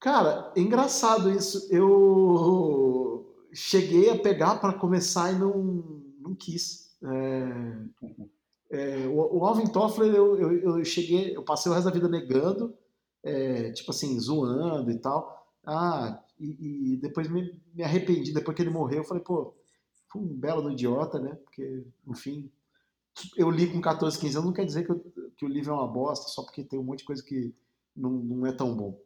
Cara, 0.00 0.52
é 0.56 0.60
engraçado 0.60 1.30
isso. 1.30 1.68
Eu 1.70 3.46
cheguei 3.52 4.08
a 4.10 4.18
pegar 4.18 4.56
para 4.56 4.72
começar 4.72 5.32
e 5.32 5.38
não, 5.38 6.02
não 6.18 6.34
quis. 6.34 6.96
É, 7.02 8.06
é, 8.70 9.06
o, 9.06 9.38
o, 9.38 9.44
Alvin 9.44 9.66
Toffler, 9.66 10.12
eu, 10.14 10.36
eu, 10.36 10.78
eu, 10.78 10.84
cheguei, 10.84 11.36
eu 11.36 11.42
passei 11.42 11.70
o 11.70 11.74
resto 11.74 11.86
da 11.86 11.92
vida 11.92 12.08
negando, 12.08 12.76
é, 13.22 13.70
tipo 13.72 13.90
assim, 13.90 14.18
zoando 14.18 14.90
e 14.90 14.98
tal. 14.98 15.46
Ah, 15.64 16.22
e, 16.38 16.92
e 16.94 16.96
depois 16.96 17.28
me, 17.28 17.60
me, 17.74 17.82
arrependi, 17.82 18.32
depois 18.32 18.56
que 18.56 18.62
ele 18.62 18.70
morreu, 18.70 18.98
eu 18.98 19.04
falei, 19.04 19.22
pô, 19.22 19.54
fui 20.08 20.22
um 20.22 20.26
belo 20.26 20.62
do 20.62 20.72
idiota, 20.72 21.18
né? 21.18 21.34
Porque, 21.36 21.84
enfim, 22.06 22.50
eu 23.36 23.50
li 23.50 23.70
com 23.70 23.80
14, 23.80 24.18
15 24.18 24.36
anos, 24.36 24.46
não 24.46 24.52
quer 24.52 24.64
dizer 24.64 24.84
que, 24.84 24.90
eu, 24.90 25.32
que 25.36 25.44
o 25.44 25.48
livro 25.48 25.72
é 25.72 25.74
uma 25.74 25.88
bosta, 25.88 26.28
só 26.28 26.42
porque 26.42 26.64
tem 26.64 26.78
um 26.78 26.84
monte 26.84 27.00
de 27.00 27.04
coisa 27.04 27.22
que, 27.22 27.54
não, 27.94 28.10
não 28.10 28.46
é 28.46 28.52
tão 28.52 28.76
bom. 28.76 29.00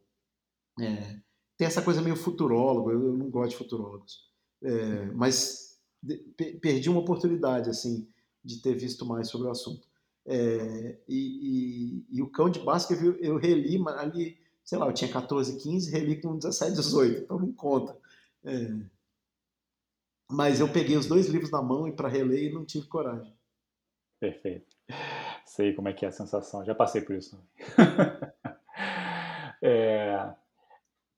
É, 0.80 1.20
tem 1.56 1.66
essa 1.66 1.82
coisa 1.82 2.02
meio 2.02 2.16
futurólogo, 2.16 2.90
eu, 2.90 3.06
eu 3.06 3.16
não 3.16 3.30
gosto 3.30 3.50
de 3.50 3.56
futurólogos. 3.56 4.28
É, 4.62 5.06
mas 5.12 5.78
de, 6.02 6.16
perdi 6.60 6.88
uma 6.90 7.00
oportunidade, 7.00 7.70
assim, 7.70 8.08
de 8.44 8.60
ter 8.60 8.74
visto 8.74 9.04
mais 9.04 9.28
sobre 9.28 9.48
o 9.48 9.50
assunto. 9.50 9.88
É, 10.26 10.98
e, 11.08 12.04
e, 12.12 12.18
e, 12.18 12.22
o 12.22 12.28
Cão 12.28 12.50
de 12.50 12.60
Baskerville 12.60 13.16
eu 13.20 13.36
reli 13.36 13.82
ali, 13.96 14.38
sei 14.62 14.78
lá, 14.78 14.86
eu 14.86 14.92
tinha 14.92 15.10
14, 15.10 15.58
15, 15.58 15.90
reli 15.90 16.20
com 16.20 16.36
17, 16.36 16.76
18, 16.76 17.24
então 17.24 17.38
não 17.38 17.52
conta. 17.52 17.96
É, 18.44 18.70
mas 20.30 20.60
eu 20.60 20.72
peguei 20.72 20.96
os 20.96 21.06
dois 21.06 21.26
livros 21.26 21.50
na 21.50 21.60
mão 21.60 21.88
e 21.88 21.92
para 21.92 22.08
reler 22.08 22.44
e 22.44 22.52
não 22.52 22.64
tive 22.64 22.86
coragem. 22.86 23.34
Perfeito. 24.20 24.76
Sei 25.44 25.72
como 25.72 25.88
é 25.88 25.92
que 25.92 26.04
é 26.04 26.08
a 26.08 26.12
sensação, 26.12 26.64
já 26.64 26.74
passei 26.74 27.00
por 27.00 27.16
isso. 27.16 27.42
é, 29.62 30.32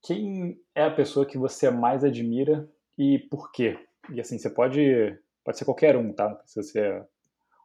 quem 0.03 0.61
é 0.75 0.85
a 0.85 0.91
pessoa 0.91 1.27
que 1.27 1.37
você 1.37 1.71
mais 1.71 2.03
admira 2.03 2.69
e 2.97 3.19
por 3.19 3.53
quê? 3.53 3.79
E 4.11 4.21
assim, 4.21 4.39
você 4.39 4.49
pode, 4.49 5.19
pode 5.45 5.59
ser 5.59 5.65
qualquer 5.65 5.97
um, 5.97 6.13
tá? 6.13 6.29
Não 6.29 6.37
precisa 6.37 6.63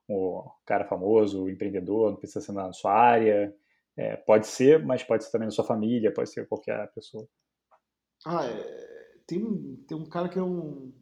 um 0.09 0.49
cara 0.65 0.85
famoso, 0.85 1.43
um 1.43 1.49
empreendedor, 1.49 2.11
não 2.11 2.17
precisa 2.17 2.41
ser 2.41 2.51
na 2.51 2.71
sua 2.71 2.93
área. 2.93 3.55
É, 3.95 4.15
pode 4.15 4.47
ser, 4.47 4.85
mas 4.85 5.03
pode 5.03 5.23
ser 5.23 5.31
também 5.31 5.47
na 5.47 5.51
sua 5.51 5.65
família, 5.65 6.13
pode 6.13 6.29
ser 6.29 6.47
qualquer 6.47 6.91
pessoa. 6.93 7.27
Ah, 8.25 8.45
é, 8.45 9.21
tem, 9.25 9.75
tem 9.87 9.97
um 9.97 10.07
cara 10.07 10.29
que 10.29 10.37
é 10.37 10.43
um. 10.43 10.93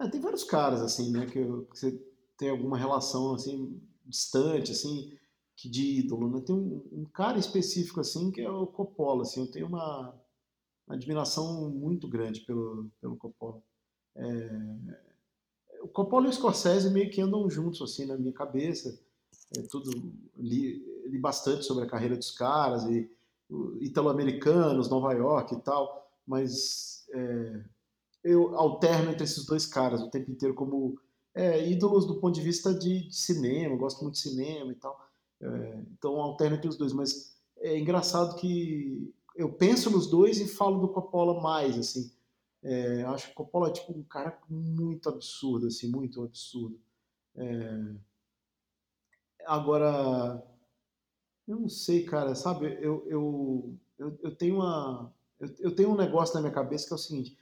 É, 0.00 0.08
tem 0.08 0.20
vários 0.20 0.44
caras, 0.44 0.82
assim, 0.82 1.10
né? 1.10 1.26
Que, 1.26 1.42
que, 1.42 1.78
você 1.78 1.98
tem 2.36 2.50
alguma 2.50 2.76
relação, 2.76 3.34
assim, 3.34 3.80
distante, 4.04 4.72
assim, 4.72 5.16
que 5.56 5.70
de 5.70 6.00
ídolo, 6.00 6.30
né? 6.30 6.42
Tem 6.44 6.54
um, 6.54 6.86
um 6.92 7.04
cara 7.06 7.38
específico, 7.38 8.00
assim, 8.00 8.30
que 8.30 8.42
é 8.42 8.50
o 8.50 8.66
Coppola, 8.66 9.22
assim. 9.22 9.40
Eu 9.40 9.50
tenho 9.50 9.66
uma, 9.66 10.14
uma 10.86 10.96
admiração 10.96 11.70
muito 11.70 12.08
grande 12.08 12.40
pelo, 12.40 12.90
pelo 13.00 13.16
Coppola. 13.16 13.62
É, 14.16 14.50
o 15.82 15.88
Coppola 15.88 16.26
e 16.26 16.30
o 16.30 16.32
Scorsese 16.32 16.90
meio 16.90 17.10
que 17.10 17.20
andam 17.20 17.50
juntos, 17.50 17.82
assim, 17.82 18.06
na 18.06 18.16
minha 18.16 18.32
cabeça. 18.32 18.98
É 19.56 19.62
tudo, 19.62 19.90
li, 20.36 20.82
li 21.06 21.18
bastante 21.18 21.64
sobre 21.64 21.84
a 21.84 21.88
carreira 21.88 22.16
dos 22.16 22.30
caras, 22.30 22.84
e 22.84 23.10
italo-americanos, 23.80 24.88
Nova 24.88 25.12
York 25.12 25.54
e 25.54 25.60
tal, 25.60 26.10
mas 26.26 27.04
é, 27.12 27.64
eu 28.24 28.56
alterno 28.56 29.10
entre 29.10 29.24
esses 29.24 29.44
dois 29.44 29.66
caras 29.66 30.00
o 30.00 30.08
tempo 30.08 30.30
inteiro 30.30 30.54
como 30.54 30.98
é, 31.34 31.68
ídolos 31.68 32.06
do 32.06 32.16
ponto 32.16 32.34
de 32.34 32.40
vista 32.40 32.72
de, 32.72 33.08
de 33.08 33.14
cinema, 33.14 33.76
gosto 33.76 34.02
muito 34.02 34.14
de 34.14 34.20
cinema 34.20 34.72
e 34.72 34.74
tal. 34.74 34.98
É, 35.40 35.82
então 35.92 36.20
alterno 36.20 36.56
entre 36.56 36.68
os 36.68 36.76
dois, 36.76 36.92
mas 36.92 37.36
é 37.58 37.78
engraçado 37.78 38.36
que 38.36 39.12
eu 39.36 39.52
penso 39.52 39.90
nos 39.90 40.06
dois 40.06 40.40
e 40.40 40.46
falo 40.46 40.80
do 40.80 40.88
Coppola 40.88 41.40
mais, 41.40 41.76
assim. 41.78 42.10
É, 42.62 43.02
acho 43.02 43.26
que 43.26 43.32
o 43.32 43.34
Coppola 43.34 43.68
é 43.68 43.72
tipo 43.72 43.92
um 43.92 44.04
cara 44.04 44.38
muito 44.48 45.08
absurdo, 45.08 45.66
assim, 45.66 45.90
muito 45.90 46.22
absurdo. 46.22 46.78
É... 47.34 47.94
Agora, 49.46 50.40
eu 51.48 51.58
não 51.58 51.68
sei, 51.68 52.04
cara, 52.04 52.34
sabe? 52.34 52.66
Eu, 52.80 53.04
eu, 53.08 53.78
eu, 53.98 54.18
eu 54.22 54.36
tenho 54.36 54.56
uma, 54.56 55.12
eu, 55.40 55.48
eu, 55.58 55.74
tenho 55.74 55.90
um 55.90 55.96
negócio 55.96 56.34
na 56.34 56.40
minha 56.40 56.52
cabeça 56.52 56.86
que 56.86 56.92
é 56.92 56.96
o 56.96 56.98
seguinte: 56.98 57.36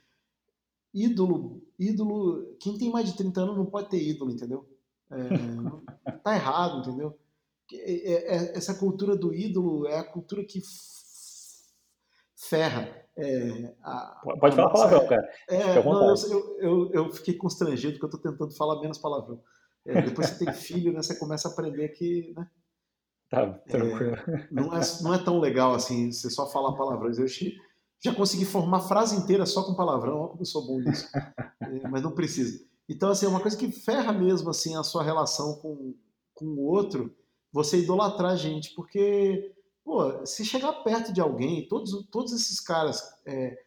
ídolo, 0.91 1.61
ídolo, 1.77 2.55
quem 2.59 2.77
tem 2.77 2.89
mais 2.89 3.05
de 3.07 3.15
30 3.15 3.41
anos 3.41 3.57
não 3.57 3.65
pode 3.67 3.89
ter 3.89 4.01
ídolo, 4.01 4.31
entendeu? 4.31 4.67
É, 5.11 6.11
tá 6.23 6.35
errado, 6.35 6.79
entendeu? 6.79 7.15
É, 7.71 8.13
é, 8.13 8.57
essa 8.57 8.73
cultura 8.73 9.15
do 9.15 9.33
ídolo 9.33 9.85
é 9.87 9.99
a 9.99 10.03
cultura 10.03 10.43
que 10.43 10.61
ferra 12.35 13.00
é, 13.17 13.75
a, 13.83 14.21
Pode 14.39 14.55
falar 14.55 14.69
palavrão, 14.69 15.07
cara. 15.07 15.29
É, 15.49 15.83
não, 15.83 16.15
eu, 16.15 16.57
eu, 16.59 16.91
eu, 16.93 17.11
fiquei 17.11 17.35
constrangido 17.35 17.93
porque 17.93 18.05
eu 18.05 18.17
estou 18.17 18.31
tentando 18.31 18.55
falar 18.55 18.79
menos 18.79 18.97
palavrão. 18.97 19.41
É, 19.85 20.01
depois 20.01 20.29
você 20.29 20.45
tem 20.45 20.53
filho, 20.53 20.93
né, 20.93 21.01
você 21.01 21.15
começa 21.15 21.47
a 21.47 21.51
aprender 21.51 21.89
que. 21.89 22.33
Né, 22.35 22.47
tá, 23.29 23.53
tranquilo. 23.67 24.15
É, 24.15 24.47
não, 24.51 24.75
é, 24.75 24.81
não 25.01 25.13
é 25.13 25.17
tão 25.17 25.39
legal 25.39 25.73
assim 25.73 26.11
você 26.11 26.29
só 26.29 26.49
falar 26.49 26.77
palavrões. 26.77 27.17
Eu 27.17 27.27
já 28.03 28.15
consegui 28.15 28.45
formar 28.45 28.81
frase 28.81 29.15
inteira 29.15 29.45
só 29.45 29.63
com 29.63 29.75
palavrão, 29.75 30.19
olha 30.19 30.29
como 30.29 30.41
eu 30.41 30.45
sou 30.45 30.65
bom 30.65 30.79
nisso. 30.79 31.07
É, 31.61 31.87
mas 31.87 32.01
não 32.01 32.11
precisa. 32.11 32.59
Então, 32.89 33.09
assim, 33.09 33.25
é 33.25 33.29
uma 33.29 33.39
coisa 33.39 33.55
que 33.55 33.71
ferra 33.71 34.11
mesmo 34.11 34.49
assim, 34.49 34.75
a 34.75 34.83
sua 34.83 35.03
relação 35.03 35.55
com, 35.59 35.93
com 36.33 36.45
o 36.45 36.65
outro, 36.65 37.15
você 37.51 37.79
idolatrar 37.79 38.31
a 38.31 38.35
gente, 38.35 38.73
porque 38.75 39.53
pô, 39.83 40.25
se 40.25 40.45
chegar 40.45 40.83
perto 40.83 41.13
de 41.13 41.21
alguém, 41.21 41.67
todos, 41.67 42.07
todos 42.09 42.33
esses 42.33 42.59
caras, 42.59 43.01
é, 43.25 43.63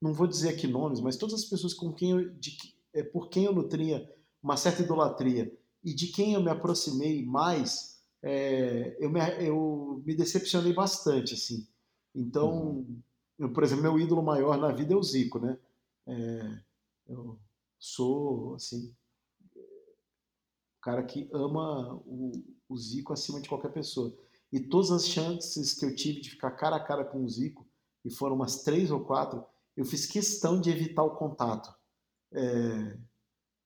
não 0.00 0.12
vou 0.12 0.26
dizer 0.26 0.50
aqui 0.50 0.66
nomes, 0.66 1.00
mas 1.00 1.16
todas 1.16 1.34
as 1.34 1.44
pessoas 1.44 1.74
com 1.74 1.92
quem 1.92 2.10
eu, 2.10 2.30
de, 2.34 2.56
é, 2.92 3.02
por 3.02 3.28
quem 3.28 3.44
eu 3.44 3.52
nutria 3.52 4.08
uma 4.42 4.56
certa 4.56 4.82
idolatria 4.82 5.52
e 5.82 5.94
de 5.94 6.08
quem 6.08 6.34
eu 6.34 6.42
me 6.42 6.50
aproximei 6.50 7.24
mais, 7.24 8.02
é, 8.22 8.96
eu, 8.98 9.10
me, 9.10 9.20
eu 9.40 10.02
me 10.04 10.14
decepcionei 10.14 10.72
bastante, 10.72 11.34
assim. 11.34 11.66
Então, 12.14 12.50
uhum. 12.50 13.02
eu, 13.38 13.52
por 13.52 13.62
exemplo, 13.62 13.82
meu 13.82 13.98
ídolo 13.98 14.22
maior 14.22 14.58
na 14.58 14.72
vida 14.72 14.94
é 14.94 14.96
o 14.96 15.02
Zico, 15.02 15.38
né? 15.38 15.58
É, 16.06 16.58
eu 17.08 17.38
sou, 17.78 18.54
assim, 18.54 18.92
o 19.54 20.80
cara 20.80 21.04
que 21.04 21.28
ama 21.32 21.94
o, 22.06 22.32
o 22.68 22.76
Zico 22.76 23.12
acima 23.12 23.40
de 23.40 23.48
qualquer 23.48 23.72
pessoa. 23.72 24.12
E 24.56 24.60
todas 24.60 24.90
as 24.90 25.06
chances 25.06 25.74
que 25.74 25.84
eu 25.84 25.94
tive 25.94 26.18
de 26.18 26.30
ficar 26.30 26.50
cara 26.52 26.76
a 26.76 26.80
cara 26.80 27.04
com 27.04 27.22
o 27.22 27.28
Zico, 27.28 27.68
e 28.02 28.10
foram 28.10 28.36
umas 28.36 28.62
três 28.62 28.90
ou 28.90 29.00
quatro, 29.00 29.44
eu 29.76 29.84
fiz 29.84 30.06
questão 30.06 30.58
de 30.58 30.70
evitar 30.70 31.02
o 31.02 31.14
contato. 31.14 31.74
É, 32.32 32.96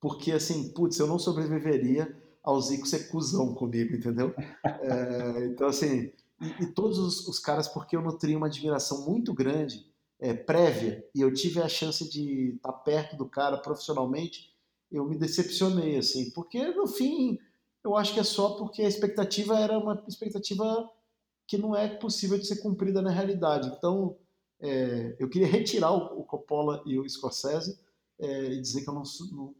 porque, 0.00 0.32
assim, 0.32 0.72
putz, 0.72 0.98
eu 0.98 1.06
não 1.06 1.16
sobreviveria 1.16 2.12
ao 2.42 2.60
Zico 2.60 2.88
ser 2.88 3.08
cuzão 3.08 3.54
comigo, 3.54 3.94
entendeu? 3.94 4.34
É, 4.64 5.46
então, 5.46 5.68
assim, 5.68 6.12
e, 6.40 6.64
e 6.64 6.66
todos 6.66 6.98
os, 6.98 7.28
os, 7.28 7.38
caras, 7.38 7.68
porque 7.68 7.94
eu 7.94 8.02
nutri 8.02 8.34
uma 8.34 8.48
admiração 8.48 9.06
muito 9.06 9.32
grande, 9.32 9.86
é, 10.18 10.34
prévia, 10.34 11.06
e 11.14 11.20
eu 11.20 11.32
tive 11.32 11.62
a 11.62 11.68
chance 11.68 12.10
de 12.10 12.54
estar 12.56 12.72
perto 12.72 13.16
do 13.16 13.26
cara 13.26 13.56
profissionalmente, 13.58 14.52
eu 14.90 15.04
me 15.04 15.16
decepcionei, 15.16 15.98
assim, 15.98 16.32
porque 16.32 16.66
no 16.72 16.88
fim 16.88 17.38
eu 17.84 17.96
acho 17.96 18.14
que 18.14 18.20
é 18.20 18.24
só 18.24 18.56
porque 18.56 18.82
a 18.82 18.88
expectativa 18.88 19.58
era 19.58 19.78
uma 19.78 20.02
expectativa 20.06 20.88
que 21.46 21.58
não 21.58 21.74
é 21.74 21.88
possível 21.88 22.38
de 22.38 22.46
ser 22.46 22.56
cumprida 22.56 23.02
na 23.02 23.10
realidade. 23.10 23.68
Então, 23.76 24.16
é, 24.60 25.16
eu 25.18 25.28
queria 25.28 25.48
retirar 25.50 25.92
o, 25.92 26.22
Coppola 26.24 26.82
e 26.86 26.98
o 26.98 27.08
Scorsese 27.08 27.80
é, 28.18 28.52
e 28.52 28.60
dizer 28.60 28.82
que 28.82 28.90
eu 28.90 28.94
não, 28.94 29.02
não, 29.32 29.54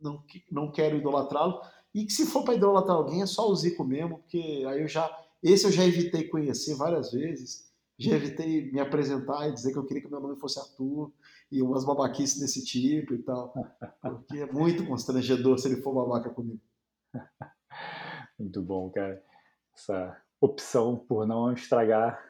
não, 0.00 0.24
não 0.50 0.72
quero 0.72 0.96
idolatrá-lo. 0.96 1.60
E 1.94 2.04
que 2.04 2.12
se 2.12 2.26
for 2.26 2.44
para 2.44 2.54
idolatrar 2.54 2.96
alguém, 2.96 3.22
é 3.22 3.26
só 3.26 3.48
o 3.48 3.54
Zico 3.54 3.84
mesmo, 3.84 4.18
porque 4.18 4.64
aí 4.66 4.80
eu 4.82 4.88
já. 4.88 5.08
Esse 5.42 5.66
eu 5.66 5.72
já 5.72 5.84
evitei 5.84 6.24
conhecer 6.24 6.74
várias 6.74 7.12
vezes, 7.12 7.70
já 7.96 8.16
evitei 8.16 8.72
me 8.72 8.80
apresentar 8.80 9.48
e 9.48 9.52
dizer 9.52 9.72
que 9.72 9.78
eu 9.78 9.86
queria 9.86 10.02
que 10.02 10.10
meu 10.10 10.20
nome 10.20 10.40
fosse 10.40 10.58
Arthur, 10.58 11.12
e 11.50 11.62
umas 11.62 11.84
babaquices 11.84 12.40
desse 12.40 12.64
tipo 12.64 13.14
e 13.14 13.18
tal. 13.18 13.54
Porque 14.02 14.38
é 14.38 14.52
muito 14.52 14.86
constrangedor 14.86 15.58
se 15.58 15.68
ele 15.68 15.80
for 15.82 15.94
babaca 15.94 16.30
comigo. 16.30 16.60
Muito 18.38 18.62
bom, 18.62 18.88
cara. 18.90 19.22
Essa 19.74 20.16
opção 20.40 20.96
por 20.96 21.26
não 21.26 21.52
estragar 21.52 22.22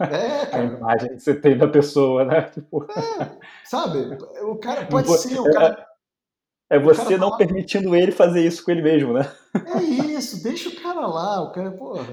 é, 0.00 0.54
a 0.56 0.62
imagem 0.62 1.10
que 1.10 1.20
você 1.20 1.34
tem 1.34 1.56
da 1.56 1.68
pessoa, 1.68 2.24
né? 2.24 2.42
Tipo... 2.50 2.84
É, 2.84 3.38
sabe? 3.64 4.16
O 4.42 4.56
cara 4.56 4.86
pode 4.86 5.08
não, 5.08 5.16
ser 5.16 5.38
o 5.38 5.44
cara. 5.52 5.86
É, 6.70 6.76
é 6.76 6.78
você 6.78 7.16
não 7.16 7.36
permitindo 7.36 7.94
ele 7.94 8.12
fazer 8.12 8.44
isso 8.44 8.64
com 8.64 8.70
ele 8.70 8.82
mesmo, 8.82 9.12
né? 9.12 9.30
É 9.76 9.82
isso, 9.82 10.42
deixa 10.42 10.68
o 10.68 10.76
cara 10.76 11.06
lá, 11.06 11.42
o 11.42 11.52
cara, 11.52 11.70
porra. 11.70 12.04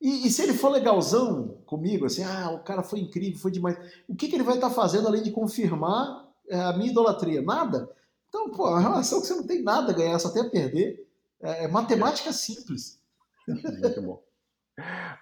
E, 0.00 0.26
e, 0.26 0.30
se 0.30 0.42
ele 0.42 0.54
for 0.54 0.70
legalzão 0.70 1.58
comigo, 1.66 2.06
assim, 2.06 2.22
ah, 2.24 2.50
o 2.52 2.64
cara 2.64 2.82
foi 2.82 3.00
incrível, 3.00 3.38
foi 3.38 3.50
demais, 3.50 3.76
o 4.08 4.14
que, 4.14 4.28
que 4.28 4.34
ele 4.34 4.44
vai 4.44 4.54
estar 4.54 4.68
tá 4.68 4.74
fazendo 4.74 5.06
além 5.06 5.22
de 5.22 5.30
confirmar 5.30 6.26
é, 6.48 6.58
a 6.58 6.72
minha 6.72 6.90
idolatria? 6.90 7.42
Nada? 7.42 7.90
Então, 8.28 8.50
pô, 8.50 8.68
é 8.68 8.70
uma 8.70 8.80
relação 8.80 9.20
que 9.20 9.26
você 9.26 9.34
não 9.34 9.46
tem 9.46 9.62
nada 9.62 9.92
a 9.92 9.94
ganhar, 9.94 10.18
só 10.18 10.30
tem 10.30 10.42
a 10.42 10.48
perder. 10.48 11.06
É, 11.42 11.64
é 11.64 11.68
matemática 11.68 12.32
simples. 12.32 13.02
Muito 13.46 14.02
bom. 14.02 14.24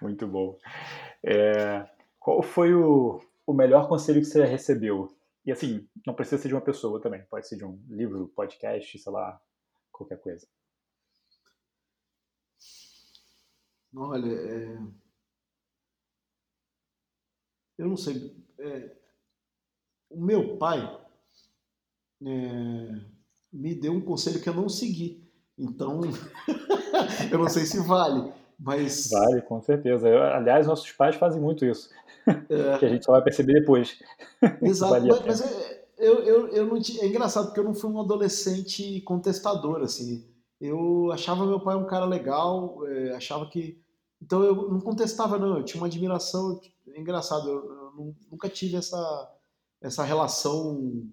Muito 0.01 0.27
bom. 0.27 0.57
É, 1.23 1.89
qual 2.19 2.41
foi 2.41 2.73
o, 2.73 3.21
o 3.45 3.53
melhor 3.53 3.87
conselho 3.87 4.19
que 4.19 4.25
você 4.25 4.45
recebeu? 4.45 5.15
E 5.45 5.51
assim, 5.51 5.87
não 6.05 6.13
precisa 6.13 6.41
ser 6.41 6.49
de 6.49 6.53
uma 6.53 6.61
pessoa 6.61 7.01
também, 7.01 7.25
pode 7.25 7.47
ser 7.47 7.57
de 7.57 7.65
um 7.65 7.81
livro, 7.87 8.27
podcast, 8.29 8.99
sei 8.99 9.11
lá, 9.11 9.41
qualquer 9.91 10.19
coisa. 10.19 10.47
Olha, 13.95 14.31
é... 14.31 14.77
eu 17.77 17.87
não 17.87 17.97
sei. 17.97 18.35
É... 18.59 18.95
O 20.09 20.23
meu 20.23 20.57
pai 20.57 20.79
é... 22.21 22.25
me 23.51 23.73
deu 23.73 23.93
um 23.93 24.01
conselho 24.01 24.41
que 24.41 24.49
eu 24.49 24.53
não 24.53 24.69
segui. 24.69 25.28
Então, 25.59 26.01
eu 27.31 27.37
não 27.37 27.49
sei 27.49 27.65
se 27.65 27.79
vale. 27.85 28.31
Mas... 28.57 29.09
Vale, 29.09 29.41
com 29.41 29.61
certeza. 29.61 30.07
Eu, 30.07 30.23
aliás, 30.23 30.65
nossos 30.65 30.91
pais 30.91 31.15
fazem 31.15 31.41
muito 31.41 31.65
isso. 31.65 31.89
É. 32.27 32.77
que 32.77 32.85
a 32.85 32.89
gente 32.89 33.05
só 33.05 33.13
vai 33.13 33.23
perceber 33.23 33.53
depois. 33.53 33.99
Exato, 34.61 35.05
mas, 35.05 35.25
mas 35.25 35.41
é, 35.41 35.87
eu, 35.97 36.19
eu, 36.23 36.47
eu 36.49 36.65
não 36.65 36.77
é 36.77 37.07
engraçado 37.07 37.47
porque 37.47 37.59
eu 37.59 37.63
não 37.63 37.73
fui 37.73 37.89
um 37.89 37.99
adolescente 37.99 39.01
contestador, 39.01 39.81
assim. 39.81 40.25
Eu 40.61 41.11
achava 41.11 41.45
meu 41.45 41.59
pai 41.59 41.75
um 41.75 41.87
cara 41.87 42.05
legal, 42.05 42.85
é, 42.87 43.15
achava 43.15 43.49
que. 43.49 43.81
Então 44.21 44.43
eu 44.43 44.69
não 44.69 44.79
contestava, 44.79 45.37
não. 45.37 45.57
Eu 45.57 45.63
tinha 45.63 45.81
uma 45.81 45.87
admiração. 45.87 46.59
É 46.93 46.99
engraçado, 46.99 47.49
eu, 47.49 47.71
eu 47.71 48.15
nunca 48.31 48.49
tive 48.49 48.75
essa, 48.75 49.33
essa 49.81 50.03
relação 50.03 51.03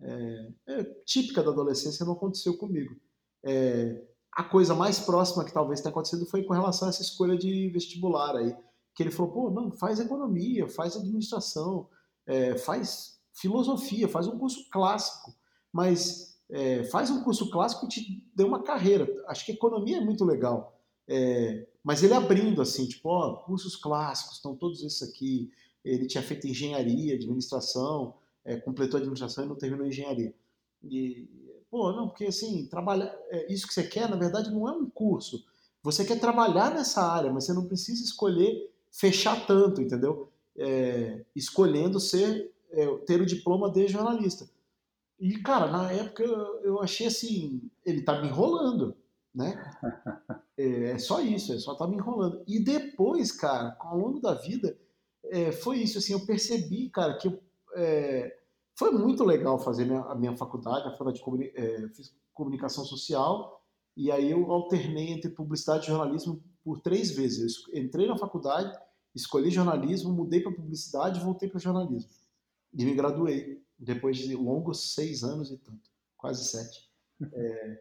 é, 0.00 0.48
é, 0.66 0.84
típica 1.04 1.42
da 1.42 1.50
adolescência, 1.50 2.06
não 2.06 2.12
aconteceu 2.12 2.56
comigo. 2.56 2.96
É, 3.44 4.02
a 4.32 4.44
coisa 4.44 4.74
mais 4.74 5.00
próxima 5.00 5.44
que 5.44 5.52
talvez 5.52 5.80
tenha 5.80 5.90
acontecido 5.90 6.24
foi 6.26 6.44
com 6.44 6.52
relação 6.52 6.86
a 6.86 6.90
essa 6.90 7.02
escolha 7.02 7.36
de 7.36 7.68
vestibular 7.70 8.36
aí. 8.36 8.54
Que 8.94 9.02
ele 9.02 9.10
falou, 9.10 9.32
pô, 9.32 9.50
não, 9.50 9.70
faz 9.72 10.00
economia, 10.00 10.68
faz 10.68 10.96
administração, 10.96 11.88
é, 12.26 12.56
faz 12.56 13.20
filosofia, 13.32 14.08
faz 14.08 14.26
um 14.26 14.38
curso 14.38 14.68
clássico, 14.70 15.34
mas 15.72 16.38
é, 16.50 16.84
faz 16.84 17.10
um 17.10 17.22
curso 17.22 17.50
clássico 17.50 17.86
e 17.86 17.88
te 17.88 18.30
dê 18.34 18.44
uma 18.44 18.62
carreira. 18.62 19.08
Acho 19.26 19.44
que 19.44 19.52
economia 19.52 19.98
é 19.98 20.00
muito 20.00 20.24
legal. 20.24 20.78
É, 21.06 21.66
mas 21.82 22.02
ele 22.02 22.14
abrindo 22.14 22.60
assim, 22.60 22.86
tipo, 22.86 23.08
ó, 23.08 23.36
cursos 23.36 23.76
clássicos, 23.76 24.36
estão 24.36 24.54
todos 24.54 24.82
esses 24.82 25.02
aqui. 25.02 25.50
Ele 25.84 26.06
tinha 26.06 26.22
feito 26.22 26.46
engenharia, 26.46 27.14
administração, 27.14 28.14
é, 28.44 28.56
completou 28.56 28.98
administração 28.98 29.44
e 29.44 29.48
não 29.48 29.56
terminou 29.56 29.86
engenharia. 29.86 30.34
E, 30.82 31.28
Pô, 31.70 31.92
não, 31.92 32.08
porque 32.08 32.26
assim, 32.26 32.66
trabalhar, 32.66 33.14
é, 33.30 33.52
isso 33.52 33.66
que 33.66 33.74
você 33.74 33.86
quer, 33.86 34.08
na 34.08 34.16
verdade, 34.16 34.50
não 34.50 34.68
é 34.68 34.72
um 34.72 34.88
curso. 34.88 35.44
Você 35.82 36.04
quer 36.04 36.18
trabalhar 36.18 36.72
nessa 36.74 37.02
área, 37.02 37.32
mas 37.32 37.44
você 37.44 37.52
não 37.52 37.66
precisa 37.66 38.02
escolher 38.02 38.72
fechar 38.90 39.46
tanto, 39.46 39.80
entendeu? 39.80 40.30
É, 40.56 41.24
escolhendo 41.36 42.00
ser, 42.00 42.52
é, 42.70 42.86
ter 43.06 43.20
o 43.20 43.26
diploma 43.26 43.70
de 43.70 43.86
jornalista. 43.86 44.48
E, 45.20 45.38
cara, 45.38 45.66
na 45.70 45.92
época 45.92 46.22
eu 46.22 46.80
achei 46.80 47.06
assim, 47.06 47.60
ele 47.84 48.02
tá 48.02 48.20
me 48.20 48.28
enrolando, 48.28 48.96
né? 49.34 49.72
É, 50.56 50.90
é 50.90 50.98
só 50.98 51.20
isso, 51.20 51.52
é 51.52 51.58
só 51.58 51.74
tá 51.76 51.86
me 51.86 51.96
enrolando. 51.96 52.42
E 52.44 52.58
depois, 52.58 53.30
cara, 53.30 53.76
ao 53.78 53.96
longo 53.96 54.18
da 54.18 54.34
vida, 54.34 54.76
é, 55.26 55.52
foi 55.52 55.78
isso, 55.78 55.98
assim, 55.98 56.12
eu 56.12 56.26
percebi, 56.26 56.90
cara, 56.90 57.16
que 57.16 57.28
eu, 57.28 57.40
é, 57.76 58.36
foi 58.78 58.92
muito 58.92 59.24
legal 59.24 59.58
fazer 59.58 59.84
minha, 59.84 60.02
a 60.02 60.14
minha 60.14 60.36
faculdade, 60.36 60.86
a 60.86 60.92
faculdade 60.92 61.18
de 61.18 61.24
comuni 61.24 61.50
é, 61.56 61.88
fiz 61.88 62.14
comunicação 62.32 62.84
social, 62.84 63.60
e 63.96 64.12
aí 64.12 64.30
eu 64.30 64.48
alternei 64.52 65.10
entre 65.10 65.30
publicidade 65.30 65.84
e 65.84 65.88
jornalismo 65.88 66.40
por 66.62 66.80
três 66.80 67.10
vezes. 67.10 67.56
Eu 67.72 67.82
entrei 67.82 68.06
na 68.06 68.16
faculdade, 68.16 68.72
escolhi 69.12 69.50
jornalismo, 69.50 70.12
mudei 70.12 70.40
para 70.40 70.52
publicidade 70.52 71.18
e 71.18 71.24
voltei 71.24 71.48
para 71.48 71.58
jornalismo. 71.58 72.08
E 72.72 72.84
me 72.84 72.94
graduei, 72.94 73.60
depois 73.76 74.16
de 74.16 74.36
longos 74.36 74.94
seis 74.94 75.24
anos 75.24 75.50
e 75.50 75.58
tanto, 75.58 75.90
quase 76.16 76.44
sete. 76.44 76.88
É, 77.32 77.78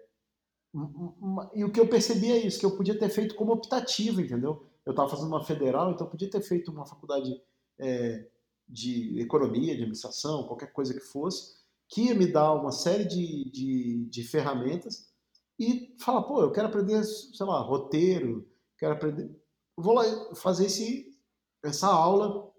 e 1.54 1.64
o 1.64 1.72
que 1.72 1.80
eu 1.80 1.88
percebi 1.88 2.32
é 2.32 2.38
isso, 2.38 2.60
que 2.60 2.66
eu 2.66 2.76
podia 2.76 2.98
ter 2.98 3.10
feito 3.10 3.36
como 3.36 3.54
optativo, 3.54 4.20
entendeu? 4.20 4.66
Eu 4.84 4.92
estava 4.92 5.10
fazendo 5.10 5.28
uma 5.28 5.46
federal, 5.46 5.92
então 5.92 6.08
eu 6.08 6.12
podia 6.12 6.30
ter 6.30 6.42
feito 6.42 6.72
uma 6.72 6.88
faculdade 6.88 7.40
é, 7.78 8.28
de 8.68 9.20
economia, 9.20 9.76
de 9.76 9.82
administração, 9.82 10.48
qualquer 10.48 10.72
coisa 10.74 10.94
que 10.94 11.00
fosse, 11.00 11.58
que 11.88 12.08
ia 12.08 12.16
me 12.16 12.28
dar 12.28 12.54
uma 12.54 12.72
série 12.72 13.06
de, 13.06 13.50
de, 13.50 14.06
de 14.10 14.24
ferramentas 14.24 15.12
e 15.60 15.96
falar, 16.00 16.24
pô, 16.24 16.42
eu 16.42 16.52
quero 16.52 16.68
aprender, 16.68 17.04
sei 17.04 17.46
lá, 17.46 17.60
roteiro, 17.62 18.48
quero 18.78 18.94
aprender. 18.94 19.30
Vou 19.76 19.94
lá 19.94 20.04
fazer 20.36 20.66
esse, 20.66 21.18
essa 21.64 21.88
aula 21.88 22.52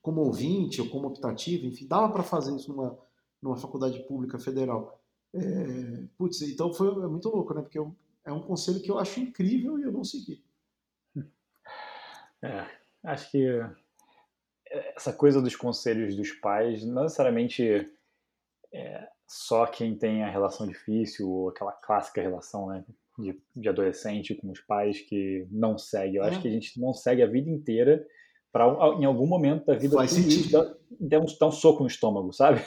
como 0.00 0.22
ouvinte 0.22 0.80
ou 0.80 0.88
como 0.88 1.08
optativo, 1.08 1.66
enfim, 1.66 1.86
dava 1.86 2.10
para 2.12 2.22
fazer 2.22 2.56
isso 2.56 2.72
numa, 2.72 2.98
numa 3.42 3.56
faculdade 3.56 4.00
pública 4.06 4.38
federal. 4.38 5.00
É, 5.34 6.08
putz, 6.16 6.40
então 6.42 6.72
foi 6.72 6.88
é 6.88 7.06
muito 7.06 7.28
louco, 7.28 7.54
né? 7.54 7.62
Porque 7.62 7.78
eu, 7.78 7.94
é 8.24 8.32
um 8.32 8.42
conselho 8.42 8.80
que 8.80 8.90
eu 8.90 8.98
acho 8.98 9.20
incrível 9.20 9.78
e 9.78 9.82
eu 9.82 9.92
não 9.92 10.02
segui. 10.02 10.42
É, 12.42 12.66
acho 13.04 13.30
que 13.30 13.46
essa 14.70 15.12
coisa 15.12 15.42
dos 15.42 15.56
conselhos 15.56 16.16
dos 16.16 16.30
pais, 16.32 16.84
não 16.84 17.02
necessariamente 17.02 17.90
é, 18.72 19.08
só 19.26 19.66
quem 19.66 19.96
tem 19.96 20.22
a 20.22 20.30
relação 20.30 20.66
difícil, 20.66 21.28
ou 21.28 21.48
aquela 21.48 21.72
clássica 21.72 22.22
relação 22.22 22.68
né, 22.68 22.84
de, 23.18 23.40
de 23.54 23.68
adolescente 23.68 24.34
com 24.34 24.50
os 24.50 24.60
pais 24.60 25.00
que 25.00 25.46
não 25.50 25.76
segue. 25.76 26.16
Eu 26.16 26.24
é. 26.24 26.28
acho 26.28 26.40
que 26.40 26.48
a 26.48 26.50
gente 26.50 26.80
não 26.80 26.94
segue 26.94 27.22
a 27.22 27.26
vida 27.26 27.50
inteira 27.50 28.06
para 28.52 28.66
em 28.98 29.04
algum 29.04 29.26
momento 29.26 29.66
da 29.66 29.74
vida 29.74 29.94
faz 29.96 30.10
sentido. 30.10 30.76
Dar, 30.98 31.20
um, 31.20 31.24
um 31.24 31.52
soco 31.52 31.82
no 31.82 31.86
estômago, 31.86 32.32
sabe? 32.32 32.60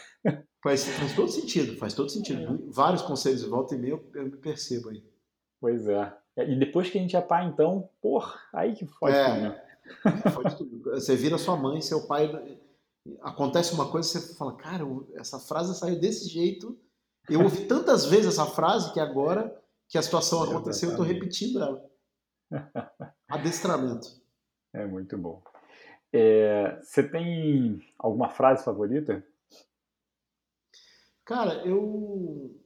Faz, 0.63 0.85
faz 0.85 1.13
todo 1.13 1.27
sentido, 1.27 1.75
faz 1.75 1.93
todo 1.93 2.09
sentido. 2.09 2.41
É. 2.41 2.71
Vários 2.71 3.01
conselhos 3.01 3.43
de 3.43 3.49
volta 3.49 3.75
e 3.75 3.77
meia 3.77 3.91
eu, 3.91 4.09
eu 4.15 4.23
me 4.23 4.38
percebo 4.38 4.89
aí. 4.89 5.03
Pois 5.59 5.85
é. 5.89 6.13
E 6.38 6.55
depois 6.55 6.89
que 6.89 6.97
a 6.97 7.01
gente 7.01 7.17
é 7.17 7.21
pai, 7.21 7.45
então, 7.45 7.89
porra, 8.01 8.39
aí 8.53 8.73
que 8.73 8.85
fode 8.85 9.13
é. 9.13 9.41
né? 9.41 9.61
Você 10.85 11.15
vira 11.15 11.38
sua 11.38 11.55
mãe, 11.55 11.81
seu 11.81 12.07
pai. 12.07 12.60
Acontece 13.22 13.73
uma 13.73 13.89
coisa, 13.91 14.07
você 14.07 14.35
fala, 14.35 14.55
cara, 14.55 14.84
essa 15.15 15.39
frase 15.39 15.77
saiu 15.77 15.99
desse 15.99 16.30
jeito. 16.30 16.80
Eu 17.30 17.41
ouvi 17.41 17.65
tantas 17.65 18.05
vezes 18.05 18.27
essa 18.27 18.45
frase 18.45 18.93
que 18.93 18.99
agora 18.99 19.61
que 19.88 19.97
a 19.97 20.01
situação 20.01 20.43
aconteceu, 20.43 20.89
eu 20.89 20.93
estou 20.93 21.05
repetindo 21.05 21.61
ela. 21.61 21.89
Adestramento. 23.27 24.07
É 24.73 24.85
muito 24.85 25.18
bom. 25.18 25.41
É, 26.11 26.80
você 26.81 27.03
tem 27.03 27.81
alguma 27.97 28.30
frase 28.30 28.64
favorita? 28.64 29.26
Cara, 31.26 31.65
eu. 31.65 32.60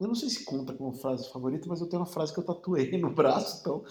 Eu 0.00 0.06
não 0.06 0.14
sei 0.14 0.28
se 0.28 0.44
conta 0.44 0.72
como 0.72 0.92
frase 0.92 1.30
favorita, 1.30 1.68
mas 1.68 1.80
eu 1.80 1.88
tenho 1.88 2.00
uma 2.00 2.06
frase 2.06 2.32
que 2.32 2.38
eu 2.38 2.44
tatuei 2.44 2.90
no 2.98 3.12
braço, 3.12 3.60
então, 3.60 3.84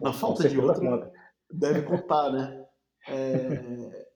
na 0.00 0.12
falta 0.12 0.48
de 0.48 0.58
outra. 0.58 0.80
Conta 0.80 1.21
deve 1.52 1.82
contar, 1.82 2.30
né? 2.30 2.66
É, 3.08 4.08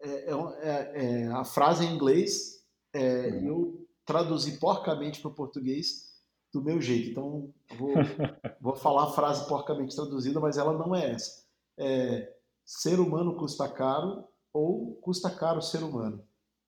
é, 0.00 0.30
é, 0.30 0.92
é, 0.94 1.26
a 1.28 1.44
frase 1.44 1.84
em 1.84 1.94
inglês 1.94 2.64
é, 2.92 3.28
uhum. 3.28 3.46
eu 3.46 3.86
traduzi 4.04 4.58
porcamente 4.58 5.20
para 5.20 5.30
o 5.30 5.34
português 5.34 6.12
do 6.52 6.62
meu 6.62 6.80
jeito. 6.80 7.10
Então, 7.10 7.54
vou, 7.78 7.94
vou 8.60 8.76
falar 8.76 9.04
a 9.04 9.12
frase 9.12 9.46
porcamente 9.48 9.94
traduzida, 9.94 10.40
mas 10.40 10.58
ela 10.58 10.72
não 10.72 10.94
é 10.94 11.12
essa. 11.12 11.44
É, 11.78 12.34
ser 12.64 13.00
humano 13.00 13.36
custa 13.36 13.68
caro 13.68 14.24
ou 14.52 14.96
custa 14.96 15.30
caro 15.30 15.62
ser 15.62 15.82
humano. 15.82 16.22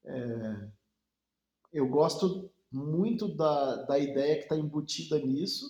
É, 0.04 0.68
eu 1.72 1.88
gosto 1.88 2.50
muito 2.72 3.28
da, 3.28 3.82
da 3.82 3.98
ideia 3.98 4.36
que 4.36 4.44
está 4.44 4.56
embutida 4.56 5.18
nisso, 5.18 5.66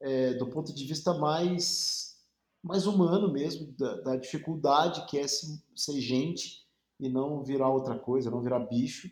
é, 0.00 0.34
do 0.34 0.48
ponto 0.48 0.74
de 0.74 0.84
vista 0.84 1.14
mais 1.14 2.07
mais 2.68 2.86
humano 2.86 3.32
mesmo, 3.32 3.72
da, 3.72 3.96
da 4.02 4.16
dificuldade 4.16 5.06
que 5.06 5.18
é 5.18 5.26
ser 5.26 6.00
gente 6.02 6.68
e 7.00 7.08
não 7.08 7.42
virar 7.42 7.70
outra 7.70 7.98
coisa, 7.98 8.30
não 8.30 8.42
virar 8.42 8.60
bicho. 8.60 9.10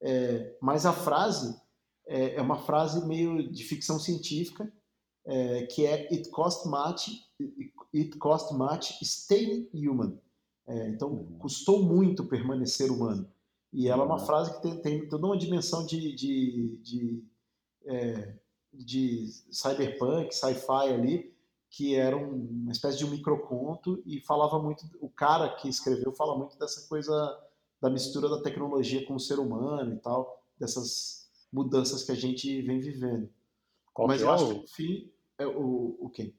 É, 0.00 0.56
mas 0.58 0.86
a 0.86 0.92
frase 0.92 1.54
é, 2.06 2.36
é, 2.36 2.40
uma 2.40 2.56
frase 2.56 3.06
meio 3.06 3.52
de 3.52 3.62
ficção 3.62 3.98
científica, 3.98 4.72
é, 5.26 5.66
que 5.66 5.84
é 5.84 6.08
It 6.10 6.30
cost 6.30 6.66
much, 6.66 7.10
it 7.94 8.16
cost 8.16 8.54
much 8.54 9.02
staying 9.02 9.68
human. 9.74 10.18
É, 10.66 10.88
então, 10.88 11.26
custou 11.38 11.82
muito 11.82 12.24
permanecer 12.24 12.90
humano. 12.90 13.30
E 13.70 13.86
ela 13.86 14.04
é 14.04 14.06
uma 14.06 14.18
uhum. 14.18 14.26
frase 14.26 14.54
que 14.54 14.62
tem, 14.62 14.80
tem 14.80 15.08
toda 15.10 15.26
uma 15.26 15.36
dimensão 15.36 15.84
de, 15.84 16.14
de, 16.14 16.78
de, 16.82 17.24
é, 17.84 18.34
de 18.72 19.26
cyberpunk, 19.50 20.34
sci-fi 20.34 20.88
ali, 20.90 21.33
que 21.76 21.96
era 21.96 22.16
uma 22.16 22.70
espécie 22.70 22.98
de 22.98 23.04
um 23.04 23.10
microconto 23.10 24.00
e 24.06 24.20
falava 24.20 24.60
muito, 24.60 24.84
o 25.00 25.08
cara 25.08 25.56
que 25.56 25.68
escreveu 25.68 26.12
fala 26.12 26.38
muito 26.38 26.56
dessa 26.56 26.88
coisa 26.88 27.12
da 27.82 27.90
mistura 27.90 28.28
da 28.28 28.40
tecnologia 28.40 29.04
com 29.04 29.16
o 29.16 29.20
ser 29.20 29.40
humano 29.40 29.92
e 29.92 29.98
tal, 29.98 30.40
dessas 30.56 31.28
mudanças 31.52 32.04
que 32.04 32.12
a 32.12 32.14
gente 32.14 32.62
vem 32.62 32.78
vivendo. 32.78 33.28
Qual 33.92 34.06
Mas 34.06 34.22
eu 34.22 34.30
é 34.30 34.32
acho 34.32 34.46
que 34.46 34.54
no 34.54 34.66
fim 34.68 35.12
é 35.36 35.46
o, 35.48 35.96
o 35.98 36.08
quem? 36.10 36.32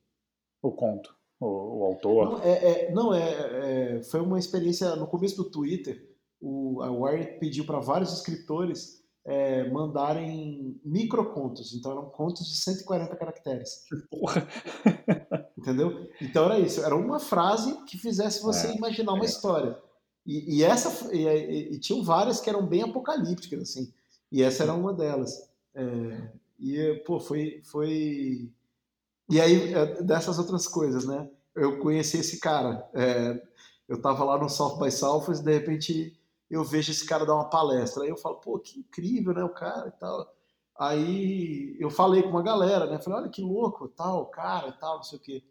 O 0.61 0.71
conto, 0.71 1.13
o, 1.37 1.79
o 1.79 1.83
autor. 1.83 2.29
Não, 2.29 2.41
é, 2.41 2.71
é 2.71 2.91
não 2.93 3.13
é, 3.13 3.97
é, 3.97 4.03
foi 4.03 4.21
uma 4.21 4.39
experiência 4.39 4.95
no 4.95 5.05
começo 5.05 5.35
do 5.35 5.51
Twitter. 5.51 6.15
O, 6.39 6.81
a 6.81 6.89
Wired 6.89 7.39
pediu 7.39 7.65
para 7.65 7.79
vários 7.79 8.13
escritores 8.13 9.04
é, 9.25 9.67
mandarem 9.69 10.79
microcontos. 10.85 11.73
Então 11.73 11.91
eram 11.91 12.05
contos 12.09 12.47
de 12.47 12.55
140 12.57 13.15
caracteres. 13.15 13.83
Porra. 14.09 14.47
Entendeu? 15.57 16.07
Então 16.21 16.45
era 16.45 16.59
isso. 16.59 16.83
Era 16.83 16.95
uma 16.95 17.19
frase 17.19 17.83
que 17.85 17.97
fizesse 17.97 18.43
você 18.43 18.67
é, 18.67 18.75
imaginar 18.75 19.13
uma 19.13 19.25
é. 19.25 19.27
história. 19.27 19.77
E, 20.25 20.57
e 20.57 20.63
essa 20.63 21.13
e, 21.13 21.73
e, 21.73 21.79
tinham 21.79 22.03
várias 22.03 22.39
que 22.39 22.49
eram 22.49 22.65
bem 22.65 22.83
apocalípticas 22.83 23.61
assim. 23.61 23.91
E 24.31 24.43
essa 24.43 24.63
era 24.63 24.73
uma 24.73 24.93
delas. 24.93 25.49
É, 25.73 26.29
e 26.59 26.93
pô, 27.05 27.19
foi 27.19 27.61
foi 27.63 28.49
E 29.29 29.41
aí, 29.41 29.73
é, 29.73 30.03
dessas 30.03 30.37
outras 30.37 30.67
coisas, 30.67 31.05
né? 31.05 31.27
Eu 31.55 31.79
conheci 31.79 32.17
esse 32.17 32.39
cara. 32.39 32.87
Eu 33.87 34.01
tava 34.01 34.25
lá 34.25 34.37
no 34.37 34.49
South 34.49 34.77
by 34.77 34.91
Southwest, 34.91 35.41
de 35.41 35.53
repente 35.53 36.19
eu 36.49 36.63
vejo 36.63 36.91
esse 36.91 37.05
cara 37.05 37.25
dar 37.25 37.35
uma 37.35 37.49
palestra. 37.49 38.03
Aí 38.03 38.09
eu 38.09 38.17
falo, 38.17 38.35
pô, 38.35 38.59
que 38.59 38.79
incrível, 38.79 39.33
né, 39.33 39.43
o 39.43 39.49
cara 39.49 39.87
e 39.87 39.99
tal. 39.99 40.33
Aí 40.77 41.75
eu 41.79 41.89
falei 41.89 42.21
com 42.23 42.29
uma 42.29 42.43
galera, 42.43 42.85
né? 42.85 42.99
Falei, 42.99 43.19
olha 43.19 43.29
que 43.29 43.41
louco, 43.41 43.87
tal, 43.87 44.25
cara 44.27 44.71
tal, 44.73 44.97
não 44.97 45.03
sei 45.03 45.17
o 45.17 45.21
quê. 45.21 45.43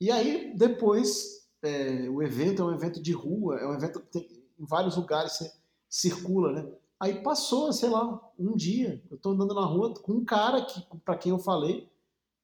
E 0.00 0.10
aí, 0.10 0.54
depois, 0.56 1.48
é, 1.62 2.08
o 2.08 2.22
evento 2.22 2.62
é 2.62 2.64
um 2.64 2.72
evento 2.74 3.02
de 3.02 3.12
rua, 3.12 3.58
é 3.58 3.66
um 3.66 3.74
evento 3.74 4.00
que 4.00 4.06
tem, 4.06 4.28
em 4.58 4.64
vários 4.66 4.96
lugares 4.96 5.32
você 5.32 5.52
circula, 5.88 6.52
né? 6.52 6.70
Aí 6.98 7.22
passou, 7.22 7.72
sei 7.72 7.88
lá, 7.88 8.20
um 8.38 8.54
dia, 8.54 9.02
eu 9.10 9.16
tô 9.16 9.30
andando 9.30 9.54
na 9.54 9.64
rua 9.64 9.94
com 9.94 10.12
um 10.12 10.24
cara 10.24 10.62
que, 10.64 10.82
para 11.04 11.16
quem 11.16 11.32
eu 11.32 11.38
falei 11.38 11.90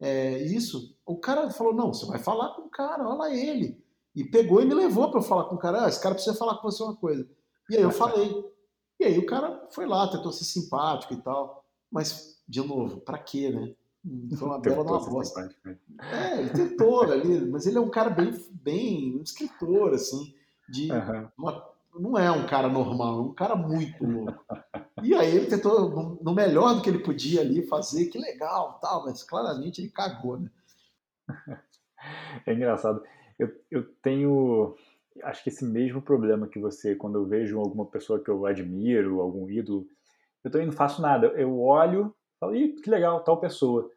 é, 0.00 0.42
isso. 0.42 0.96
O 1.04 1.18
cara 1.18 1.50
falou, 1.50 1.74
não, 1.74 1.92
você 1.92 2.06
vai 2.06 2.18
falar 2.18 2.54
com 2.54 2.62
o 2.62 2.70
cara, 2.70 3.06
olha 3.06 3.34
ele. 3.34 3.82
E 4.14 4.24
pegou 4.24 4.62
e 4.62 4.64
me 4.64 4.74
levou 4.74 5.10
para 5.10 5.20
eu 5.20 5.24
falar 5.24 5.44
com 5.44 5.56
o 5.56 5.58
cara, 5.58 5.84
ah, 5.84 5.88
esse 5.88 6.00
cara 6.00 6.14
precisa 6.14 6.36
falar 6.36 6.56
com 6.56 6.70
você 6.70 6.82
uma 6.82 6.96
coisa. 6.96 7.28
E 7.70 7.76
aí 7.76 7.82
eu 7.82 7.90
falei. 7.90 8.44
E 8.98 9.04
aí 9.04 9.18
o 9.18 9.26
cara 9.26 9.66
foi 9.70 9.86
lá, 9.86 10.08
tentou 10.08 10.32
ser 10.32 10.44
simpático 10.44 11.14
e 11.14 11.18
tal. 11.18 11.64
Mas, 11.90 12.42
de 12.48 12.60
novo, 12.60 13.00
para 13.00 13.18
quê, 13.18 13.50
né? 13.50 13.74
Foi 14.36 14.48
uma 14.48 14.58
bela 14.60 14.82
uma 14.82 14.98
bosta. 15.10 15.54
Né? 15.64 15.78
É, 16.00 16.38
ele 16.40 16.50
tentou 16.50 17.02
ali, 17.02 17.40
mas 17.50 17.66
ele 17.66 17.78
é 17.78 17.80
um 17.80 17.90
cara 17.90 18.10
bem, 18.10 18.32
bem 18.50 19.16
um 19.16 19.22
escritor, 19.22 19.94
assim, 19.94 20.34
de 20.68 20.90
uhum. 20.90 21.28
uma, 21.36 21.76
não 21.98 22.18
é 22.18 22.30
um 22.30 22.46
cara 22.46 22.68
normal, 22.68 23.18
é 23.18 23.22
um 23.22 23.34
cara 23.34 23.56
muito 23.56 24.04
louco. 24.04 24.44
E 25.02 25.14
aí 25.14 25.36
ele 25.36 25.46
tentou, 25.46 26.18
no 26.22 26.34
melhor 26.34 26.74
do 26.74 26.80
que 26.80 26.88
ele 26.88 27.00
podia 27.00 27.42
ali, 27.42 27.66
fazer, 27.66 28.06
que 28.06 28.18
legal, 28.18 28.78
tal, 28.80 29.04
mas 29.04 29.22
claramente 29.22 29.82
ele 29.82 29.90
cagou, 29.90 30.38
né? 30.38 30.50
É 32.46 32.54
engraçado. 32.54 33.02
Eu, 33.38 33.52
eu 33.70 33.84
tenho, 34.02 34.74
acho 35.22 35.42
que 35.42 35.48
esse 35.48 35.64
mesmo 35.64 36.00
problema 36.02 36.46
que 36.46 36.58
você, 36.58 36.94
quando 36.94 37.18
eu 37.18 37.26
vejo 37.26 37.58
alguma 37.58 37.86
pessoa 37.86 38.22
que 38.22 38.30
eu 38.30 38.46
admiro, 38.46 39.20
algum 39.20 39.50
ídolo, 39.50 39.86
eu 40.44 40.50
também 40.50 40.66
não 40.66 40.72
faço 40.72 41.02
nada. 41.02 41.26
Eu 41.28 41.58
olho, 41.60 42.14
falo, 42.38 42.54
ih, 42.54 42.74
que 42.74 42.90
legal, 42.90 43.20
tal 43.20 43.40
pessoa. 43.40 43.90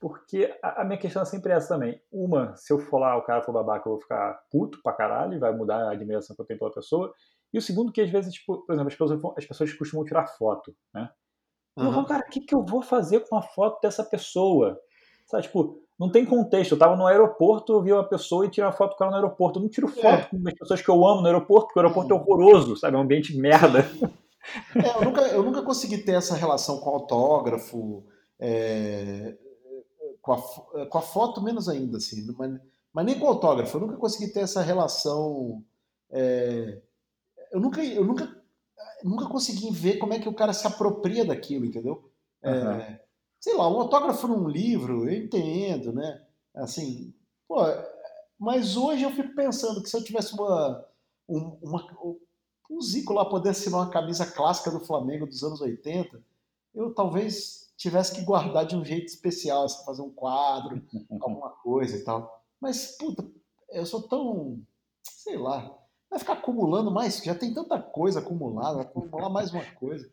Porque 0.00 0.52
a, 0.60 0.84
minha 0.84 0.98
questão 0.98 1.22
é 1.22 1.24
sempre 1.24 1.52
essa 1.52 1.74
também. 1.74 2.00
Uma, 2.10 2.56
se 2.56 2.72
eu 2.72 2.78
for 2.80 2.98
lá, 2.98 3.16
o 3.16 3.22
cara 3.22 3.40
for 3.42 3.52
babaca, 3.52 3.88
eu 3.88 3.92
vou 3.92 4.00
ficar 4.00 4.42
puto 4.50 4.82
pra 4.82 4.92
caralho, 4.92 5.38
vai 5.38 5.54
mudar 5.54 5.76
a 5.76 5.92
admiração 5.92 6.34
que 6.34 6.42
eu 6.42 6.46
tenho 6.46 6.58
pela 6.58 6.72
pessoa. 6.72 7.14
E 7.52 7.58
o 7.58 7.62
segundo, 7.62 7.92
que 7.92 8.00
às 8.00 8.10
vezes, 8.10 8.34
tipo, 8.34 8.66
por 8.66 8.72
exemplo, 8.72 8.88
as 8.88 8.96
pessoas, 8.96 9.36
as 9.36 9.46
pessoas 9.46 9.72
costumam 9.74 10.04
tirar 10.04 10.26
foto, 10.26 10.74
né? 10.92 11.08
Uhum. 11.76 11.86
Eu 11.86 11.92
falo, 11.92 12.06
cara, 12.06 12.24
o 12.26 12.30
que, 12.30 12.40
que 12.40 12.54
eu 12.54 12.64
vou 12.64 12.82
fazer 12.82 13.20
com 13.20 13.36
a 13.36 13.42
foto 13.42 13.80
dessa 13.80 14.02
pessoa? 14.02 14.80
Sabe, 15.26 15.44
tipo, 15.44 15.81
não 16.02 16.10
tem 16.10 16.26
contexto. 16.26 16.72
Eu 16.72 16.78
tava 16.78 16.96
no 16.96 17.06
aeroporto, 17.06 17.72
eu 17.72 17.80
vi 17.80 17.92
uma 17.92 18.02
pessoa 18.02 18.44
e 18.44 18.50
tirei 18.50 18.66
uma 18.66 18.72
foto 18.72 18.96
com 18.96 19.04
ela 19.04 19.12
no 19.12 19.18
aeroporto. 19.18 19.58
Eu 19.58 19.62
não 19.62 19.68
tiro 19.68 19.86
foto 19.86 20.04
é. 20.04 20.24
com 20.24 20.48
as 20.48 20.54
pessoas 20.54 20.82
que 20.82 20.88
eu 20.88 21.06
amo 21.06 21.20
no 21.20 21.26
aeroporto, 21.28 21.66
porque 21.66 21.78
o 21.78 21.82
aeroporto 21.82 22.12
é 22.12 22.16
horroroso, 22.16 22.76
sabe? 22.76 22.96
É 22.96 22.98
um 22.98 23.02
ambiente 23.02 23.36
merda. 23.36 23.88
É, 24.74 24.96
eu, 24.96 25.04
nunca, 25.04 25.20
eu 25.28 25.42
nunca 25.44 25.62
consegui 25.62 25.98
ter 25.98 26.14
essa 26.14 26.34
relação 26.34 26.80
com 26.80 26.90
autógrafo, 26.90 28.04
é, 28.40 29.36
com, 30.20 30.32
a, 30.32 30.86
com 30.86 30.98
a 30.98 31.00
foto 31.00 31.40
menos 31.40 31.68
ainda, 31.68 31.98
assim. 31.98 32.26
Mas, 32.36 32.60
mas 32.92 33.06
nem 33.06 33.16
com 33.16 33.28
autógrafo. 33.28 33.76
Eu 33.76 33.82
nunca 33.82 33.96
consegui 33.96 34.32
ter 34.32 34.40
essa 34.40 34.60
relação. 34.60 35.62
É, 36.10 36.80
eu 37.52 37.60
nunca, 37.60 37.84
eu 37.84 38.04
nunca, 38.04 38.36
nunca 39.04 39.26
consegui 39.26 39.70
ver 39.70 39.98
como 39.98 40.14
é 40.14 40.18
que 40.18 40.28
o 40.28 40.34
cara 40.34 40.52
se 40.52 40.66
apropria 40.66 41.24
daquilo, 41.24 41.64
entendeu? 41.64 42.10
Uhum. 42.42 42.96
Sei 43.42 43.56
lá, 43.56 43.68
um 43.68 43.80
autógrafo 43.80 44.28
num 44.28 44.48
livro, 44.48 45.10
eu 45.10 45.24
entendo, 45.24 45.92
né? 45.92 46.24
Assim, 46.54 47.12
pô, 47.48 47.56
mas 48.38 48.76
hoje 48.76 49.02
eu 49.02 49.10
fico 49.10 49.34
pensando 49.34 49.82
que 49.82 49.90
se 49.90 49.96
eu 49.96 50.04
tivesse 50.04 50.32
uma, 50.34 50.86
uma, 51.28 52.16
um 52.70 52.80
Zico 52.80 53.12
lá 53.12 53.24
poder 53.24 53.50
assinar 53.50 53.80
uma 53.80 53.90
camisa 53.90 54.24
clássica 54.24 54.70
do 54.70 54.84
Flamengo 54.84 55.26
dos 55.26 55.42
anos 55.42 55.60
80, 55.60 56.22
eu 56.72 56.94
talvez 56.94 57.72
tivesse 57.76 58.14
que 58.14 58.22
guardar 58.22 58.64
de 58.64 58.76
um 58.76 58.84
jeito 58.84 59.06
especial, 59.06 59.64
assim, 59.64 59.84
fazer 59.84 60.02
um 60.02 60.10
quadro, 60.10 60.80
alguma 61.10 61.50
coisa 61.50 61.96
e 61.96 62.04
tal. 62.04 62.44
Mas, 62.60 62.96
puta, 62.96 63.28
eu 63.70 63.84
sou 63.84 64.02
tão, 64.02 64.62
sei 65.02 65.36
lá, 65.36 65.76
vai 66.08 66.20
ficar 66.20 66.34
acumulando 66.34 66.92
mais, 66.92 67.18
já 67.18 67.34
tem 67.34 67.52
tanta 67.52 67.82
coisa 67.82 68.20
acumulada, 68.20 68.76
vai 68.76 68.84
acumular 68.84 69.28
mais 69.28 69.52
uma 69.52 69.64
coisa. 69.72 70.08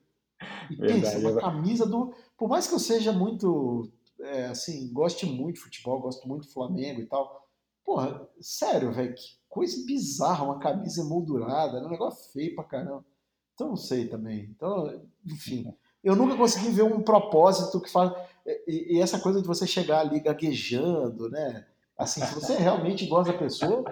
E 0.70 0.76
Verdade, 0.76 1.02
pensa, 1.02 1.18
uma 1.20 1.40
camisa 1.40 1.86
do. 1.86 2.14
Por 2.38 2.48
mais 2.48 2.68
que 2.68 2.74
eu 2.74 2.80
seja 2.80 3.12
muito. 3.12 3.92
É, 4.22 4.48
assim, 4.48 4.92
goste 4.92 5.26
muito 5.26 5.56
de 5.56 5.62
futebol, 5.62 6.02
gosto 6.02 6.28
muito 6.28 6.46
do 6.48 6.54
Flamengo 6.54 7.02
e 7.02 7.06
tal. 7.06 7.48
Porra, 7.86 8.28
sério, 8.40 8.92
velho, 8.92 9.16
que 9.16 9.40
coisa 9.48 9.84
bizarra, 9.86 10.44
uma 10.44 10.60
camisa 10.60 11.02
emoldurada, 11.02 11.80
é 11.80 11.82
um 11.82 11.90
negócio 11.90 12.32
feio 12.32 12.54
pra 12.54 12.64
caramba. 12.64 13.06
Então 13.54 13.70
não 13.70 13.76
sei 13.76 14.08
também. 14.08 14.50
Então, 14.56 15.02
enfim. 15.26 15.74
Eu 16.04 16.16
nunca 16.16 16.38
consegui 16.38 16.70
ver 16.70 16.84
um 16.84 17.02
propósito 17.02 17.82
que 17.82 17.92
faz. 17.92 18.14
E, 18.68 18.96
e 18.96 19.02
essa 19.02 19.20
coisa 19.20 19.42
de 19.42 19.48
você 19.48 19.68
chegar 19.68 20.00
ali 20.00 20.20
gaguejando, 20.20 21.30
né? 21.30 21.66
Assim, 21.98 22.24
se 22.24 22.34
você 22.34 22.56
realmente 22.56 23.06
gosta 23.06 23.34
da 23.34 23.38
pessoa, 23.38 23.84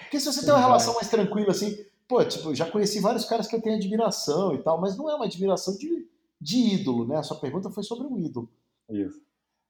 porque 0.00 0.18
se 0.18 0.26
você 0.26 0.40
tem 0.40 0.50
uma 0.50 0.58
relação 0.58 0.94
mais 0.94 1.08
tranquila, 1.08 1.52
assim, 1.52 1.76
pô, 2.10 2.24
tipo, 2.24 2.52
já 2.52 2.68
conheci 2.68 2.98
vários 2.98 3.24
caras 3.24 3.46
que 3.46 3.54
eu 3.54 3.62
tenho 3.62 3.76
admiração 3.76 4.52
e 4.52 4.58
tal, 4.58 4.80
mas 4.80 4.98
não 4.98 5.08
é 5.08 5.14
uma 5.14 5.26
admiração 5.26 5.76
de, 5.78 6.08
de 6.40 6.74
ídolo, 6.74 7.06
né? 7.06 7.16
A 7.16 7.22
sua 7.22 7.38
pergunta 7.38 7.70
foi 7.70 7.84
sobre 7.84 8.08
um 8.08 8.18
ídolo. 8.18 8.50
Isso. 8.90 9.22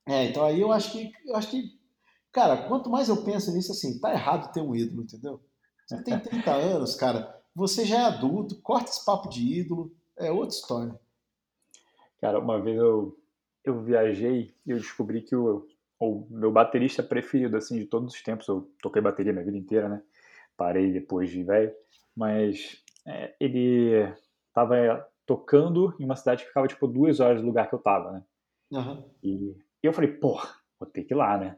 É, 0.07 0.25
então 0.25 0.43
aí 0.43 0.59
eu 0.59 0.73
acho 0.73 0.91
que, 0.91 1.13
eu 1.27 1.37
acho 1.37 1.51
que, 1.51 1.79
cara, 2.33 2.67
quanto 2.67 2.89
mais 2.89 3.11
eu 3.11 3.23
penso 3.23 3.53
nisso, 3.53 3.73
assim, 3.73 4.01
tá 4.01 4.11
errado 4.11 4.51
ter 4.55 4.63
um 4.63 4.75
ídolo, 4.75 5.03
entendeu? 5.03 5.39
Você 5.87 6.03
tem 6.03 6.19
30 6.19 6.51
anos, 6.51 6.95
cara, 6.95 7.39
você 7.55 7.85
já 7.85 7.99
é 7.99 8.05
adulto, 8.05 8.59
corta 8.63 8.89
esse 8.89 9.05
papo 9.05 9.29
de 9.29 9.43
ídolo, 9.61 9.95
é 10.17 10.33
outra 10.33 10.57
história. 10.57 10.99
Cara, 12.23 12.39
uma 12.39 12.59
vez 12.59 12.79
eu, 12.79 13.19
eu 13.63 13.83
viajei 13.83 14.55
e 14.65 14.71
eu 14.71 14.79
descobri 14.79 15.21
que 15.21 15.37
o, 15.37 15.69
o 15.99 16.27
meu 16.31 16.51
baterista 16.51 17.03
preferido, 17.03 17.59
assim, 17.59 17.79
de 17.79 17.85
todos 17.85 18.15
os 18.15 18.23
tempos, 18.23 18.49
eu 18.49 18.67
toquei 18.81 19.03
bateria 19.03 19.31
minha 19.31 19.45
vida 19.45 19.59
inteira, 19.59 19.91
né? 19.91 20.03
parei 20.61 20.93
depois 20.93 21.31
de 21.31 21.43
velho, 21.43 21.73
mas 22.21 22.77
é, 23.07 23.35
ele 23.41 24.07
estava 24.49 25.09
tocando 25.25 25.97
em 25.99 26.05
uma 26.05 26.15
cidade 26.15 26.43
que 26.43 26.49
ficava 26.49 26.69
tipo 26.69 26.87
duas 26.87 27.19
horas 27.19 27.41
do 27.41 27.47
lugar 27.47 27.67
que 27.67 27.75
eu 27.75 27.79
tava, 27.79 28.13
né? 28.13 28.23
Uhum. 28.71 29.11
E, 29.23 29.57
eu 29.83 29.93
falei, 29.95 30.13
pô, 30.13 30.39
vou 30.79 30.87
ter 30.87 31.03
que 31.05 31.15
ir 31.15 31.17
lá, 31.17 31.39
né? 31.39 31.57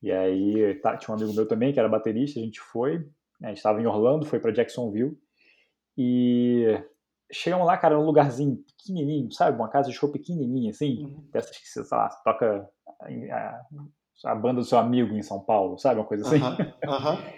E 0.00 0.12
aí 0.12 0.76
tá, 0.76 0.96
tinha 0.96 1.12
um 1.12 1.18
amigo 1.18 1.34
meu 1.34 1.48
também 1.48 1.72
que 1.72 1.80
era 1.80 1.88
baterista, 1.88 2.38
a 2.38 2.42
gente 2.42 2.60
foi, 2.60 2.98
né, 3.40 3.46
a 3.46 3.48
gente 3.48 3.56
estava 3.56 3.82
em 3.82 3.86
Orlando, 3.86 4.24
foi 4.24 4.38
para 4.38 4.52
Jacksonville 4.52 5.18
e 5.98 6.80
chegamos 7.32 7.66
lá, 7.66 7.76
cara, 7.76 7.96
num 7.96 8.04
lugarzinho 8.04 8.58
pequenininho, 8.58 9.32
sabe? 9.32 9.58
Uma 9.58 9.68
casa 9.68 9.90
de 9.90 9.96
show 9.96 10.12
pequenininha, 10.12 10.70
assim, 10.70 11.04
uhum. 11.04 11.28
dessas 11.32 11.58
que 11.58 11.66
você, 11.66 11.82
sei 11.82 11.98
lá, 11.98 12.08
toca 12.22 12.70
a, 13.32 13.60
a, 14.26 14.34
banda 14.36 14.60
do 14.60 14.64
seu 14.64 14.78
amigo 14.78 15.16
em 15.16 15.22
São 15.22 15.40
Paulo, 15.40 15.76
sabe? 15.78 15.98
Uma 15.98 16.06
coisa 16.06 16.24
assim. 16.24 16.40
Uhum. 16.40 17.18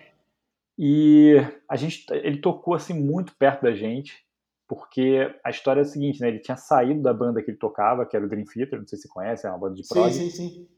E 0.78 1.34
a 1.68 1.74
gente, 1.74 2.06
ele 2.12 2.40
tocou 2.40 2.74
assim 2.74 2.94
muito 2.94 3.34
perto 3.36 3.62
da 3.62 3.72
gente, 3.72 4.24
porque 4.68 5.34
a 5.42 5.50
história 5.50 5.80
é 5.80 5.82
a 5.82 5.84
seguinte, 5.84 6.20
né? 6.20 6.28
Ele 6.28 6.38
tinha 6.38 6.56
saído 6.56 7.02
da 7.02 7.12
banda 7.12 7.42
que 7.42 7.50
ele 7.50 7.58
tocava, 7.58 8.06
que 8.06 8.14
era 8.14 8.24
o 8.24 8.28
Dream 8.28 8.44
Theater, 8.44 8.78
não 8.78 8.86
sei 8.86 8.96
se 8.96 9.08
conhece, 9.08 9.44
é 9.44 9.50
uma 9.50 9.58
banda 9.58 9.74
de 9.74 9.88
prog. 9.88 10.12
Sim, 10.12 10.30
sim, 10.30 10.48
sim. 10.48 10.68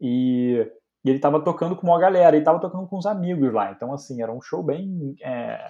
E, 0.00 0.64
e 1.04 1.10
ele 1.10 1.18
tava 1.18 1.42
tocando 1.42 1.74
com 1.74 1.88
uma 1.88 1.98
galera, 1.98 2.36
ele 2.36 2.44
tava 2.44 2.60
tocando 2.60 2.86
com 2.86 2.96
os 2.96 3.06
amigos 3.06 3.52
lá. 3.52 3.72
Então, 3.72 3.92
assim, 3.92 4.22
era 4.22 4.32
um 4.32 4.40
show 4.40 4.62
bem, 4.62 5.16
é, 5.20 5.68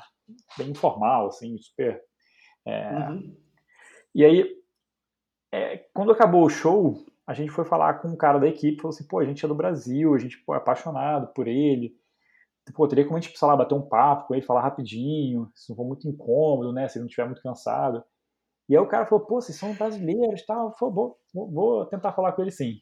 bem 0.58 0.68
informal, 0.70 1.28
assim, 1.28 1.56
super. 1.56 2.02
É... 2.66 2.90
Uhum. 3.08 3.36
E 4.14 4.22
aí, 4.22 4.54
é, 5.50 5.78
quando 5.94 6.12
acabou 6.12 6.44
o 6.44 6.50
show, 6.50 7.06
a 7.26 7.32
gente 7.32 7.50
foi 7.50 7.64
falar 7.64 7.94
com 7.94 8.08
um 8.08 8.16
cara 8.16 8.38
da 8.38 8.48
equipe, 8.48 8.82
falou 8.82 8.94
assim, 8.94 9.06
pô, 9.06 9.18
a 9.18 9.24
gente 9.24 9.42
é 9.42 9.48
do 9.48 9.54
Brasil, 9.54 10.14
a 10.14 10.18
gente 10.18 10.36
pô, 10.44 10.52
é 10.52 10.58
apaixonado 10.58 11.28
por 11.28 11.48
ele 11.48 11.96
pô, 12.72 12.86
teria 12.88 13.04
como 13.04 13.16
a 13.16 13.20
gente, 13.20 13.36
sei 13.36 13.48
lá, 13.48 13.56
bater 13.56 13.74
um 13.74 13.82
papo 13.82 14.26
com 14.26 14.34
ele, 14.34 14.44
falar 14.44 14.62
rapidinho, 14.62 15.50
se 15.54 15.70
não 15.70 15.76
for 15.76 15.84
muito 15.84 16.08
incômodo, 16.08 16.72
né, 16.72 16.88
se 16.88 16.98
ele 16.98 17.02
não 17.02 17.08
estiver 17.08 17.26
muito 17.26 17.42
cansado. 17.42 18.02
E 18.68 18.76
aí 18.76 18.82
o 18.82 18.88
cara 18.88 19.06
falou, 19.06 19.24
pô, 19.24 19.40
vocês 19.40 19.58
são 19.58 19.74
brasileiros, 19.74 20.44
tal, 20.44 20.70
tá? 20.70 20.76
vou, 20.80 21.18
vou, 21.32 21.50
vou 21.50 21.86
tentar 21.86 22.12
falar 22.12 22.32
com 22.32 22.42
ele 22.42 22.50
sim. 22.50 22.80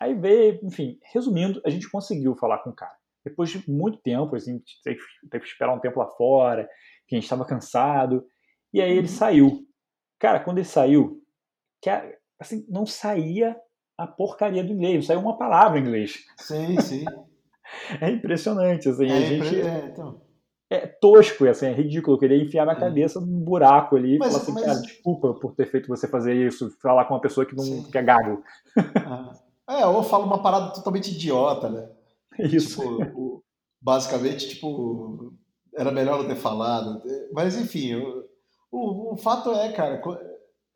Aí 0.00 0.14
veio, 0.14 0.60
enfim, 0.62 0.98
resumindo, 1.12 1.60
a 1.64 1.70
gente 1.70 1.90
conseguiu 1.90 2.34
falar 2.36 2.58
com 2.58 2.70
o 2.70 2.74
cara. 2.74 2.96
Depois 3.24 3.50
de 3.50 3.70
muito 3.70 3.98
tempo, 3.98 4.36
assim, 4.36 4.62
teve, 4.84 5.00
que 5.30 5.46
esperar 5.46 5.74
um 5.74 5.80
tempo 5.80 5.98
lá 5.98 6.06
fora, 6.06 6.68
que 7.06 7.14
a 7.14 7.18
gente 7.18 7.24
estava 7.24 7.44
cansado, 7.44 8.24
e 8.72 8.80
aí 8.80 8.96
ele 8.96 9.08
saiu. 9.08 9.66
Cara, 10.18 10.40
quando 10.40 10.58
ele 10.58 10.66
saiu, 10.66 11.22
que, 11.82 11.90
assim, 12.38 12.64
não 12.68 12.86
saía 12.86 13.56
a 13.98 14.06
porcaria 14.06 14.62
do 14.62 14.72
inglês, 14.72 14.94
não 14.94 15.02
saiu 15.02 15.20
uma 15.20 15.36
palavra 15.36 15.78
em 15.78 15.82
inglês. 15.82 16.24
Sim, 16.38 16.80
sim. 16.80 17.04
É 18.00 18.10
impressionante, 18.10 18.88
assim, 18.88 19.06
é, 19.06 19.16
a 19.16 19.20
gente... 19.20 19.60
É, 19.60 19.90
então... 19.92 20.20
é 20.70 20.86
tosco, 20.86 21.46
assim, 21.46 21.66
é 21.66 21.72
ridículo. 21.72 22.16
Eu 22.16 22.20
queria 22.20 22.42
enfiar 22.42 22.64
minha 22.64 22.76
é. 22.76 22.80
cabeça 22.80 23.20
num 23.20 23.40
buraco 23.40 23.96
ali 23.96 24.18
mas, 24.18 24.28
e 24.28 24.30
falar 24.32 24.42
assim, 24.42 24.52
mas... 24.52 24.64
cara, 24.64 24.80
desculpa 24.80 25.34
por 25.34 25.54
ter 25.54 25.66
feito 25.66 25.88
você 25.88 26.08
fazer 26.08 26.34
isso, 26.34 26.70
falar 26.80 27.04
com 27.04 27.14
uma 27.14 27.20
pessoa 27.20 27.46
que 27.46 27.56
não 27.56 27.64
Sim. 27.64 27.82
que 27.90 27.98
é 27.98 28.02
gago. 28.02 28.42
Ah. 28.96 29.32
É, 29.68 29.84
ou 29.84 30.02
fala 30.02 30.24
uma 30.24 30.40
parada 30.40 30.72
totalmente 30.72 31.10
idiota, 31.10 31.68
né? 31.68 31.88
Isso. 32.38 32.80
Tipo, 32.98 33.42
basicamente, 33.80 34.48
tipo, 34.48 35.34
era 35.74 35.90
melhor 35.90 36.18
não 36.20 36.28
ter 36.28 36.36
falado. 36.36 37.02
Mas, 37.32 37.56
enfim, 37.56 37.94
o, 37.94 38.24
o, 38.70 39.14
o 39.14 39.16
fato 39.16 39.50
é, 39.52 39.72
cara, 39.72 40.00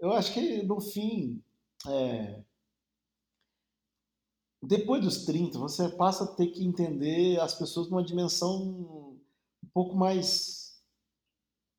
eu 0.00 0.12
acho 0.12 0.32
que 0.32 0.64
no 0.64 0.80
fim, 0.80 1.40
é, 1.88 2.40
depois 4.62 5.02
dos 5.02 5.24
30, 5.24 5.58
você 5.58 5.88
passa 5.88 6.24
a 6.24 6.26
ter 6.26 6.48
que 6.48 6.64
entender 6.64 7.40
as 7.40 7.54
pessoas 7.54 7.88
numa 7.88 8.04
dimensão 8.04 8.62
um 8.62 9.68
pouco 9.72 9.96
mais 9.96 10.74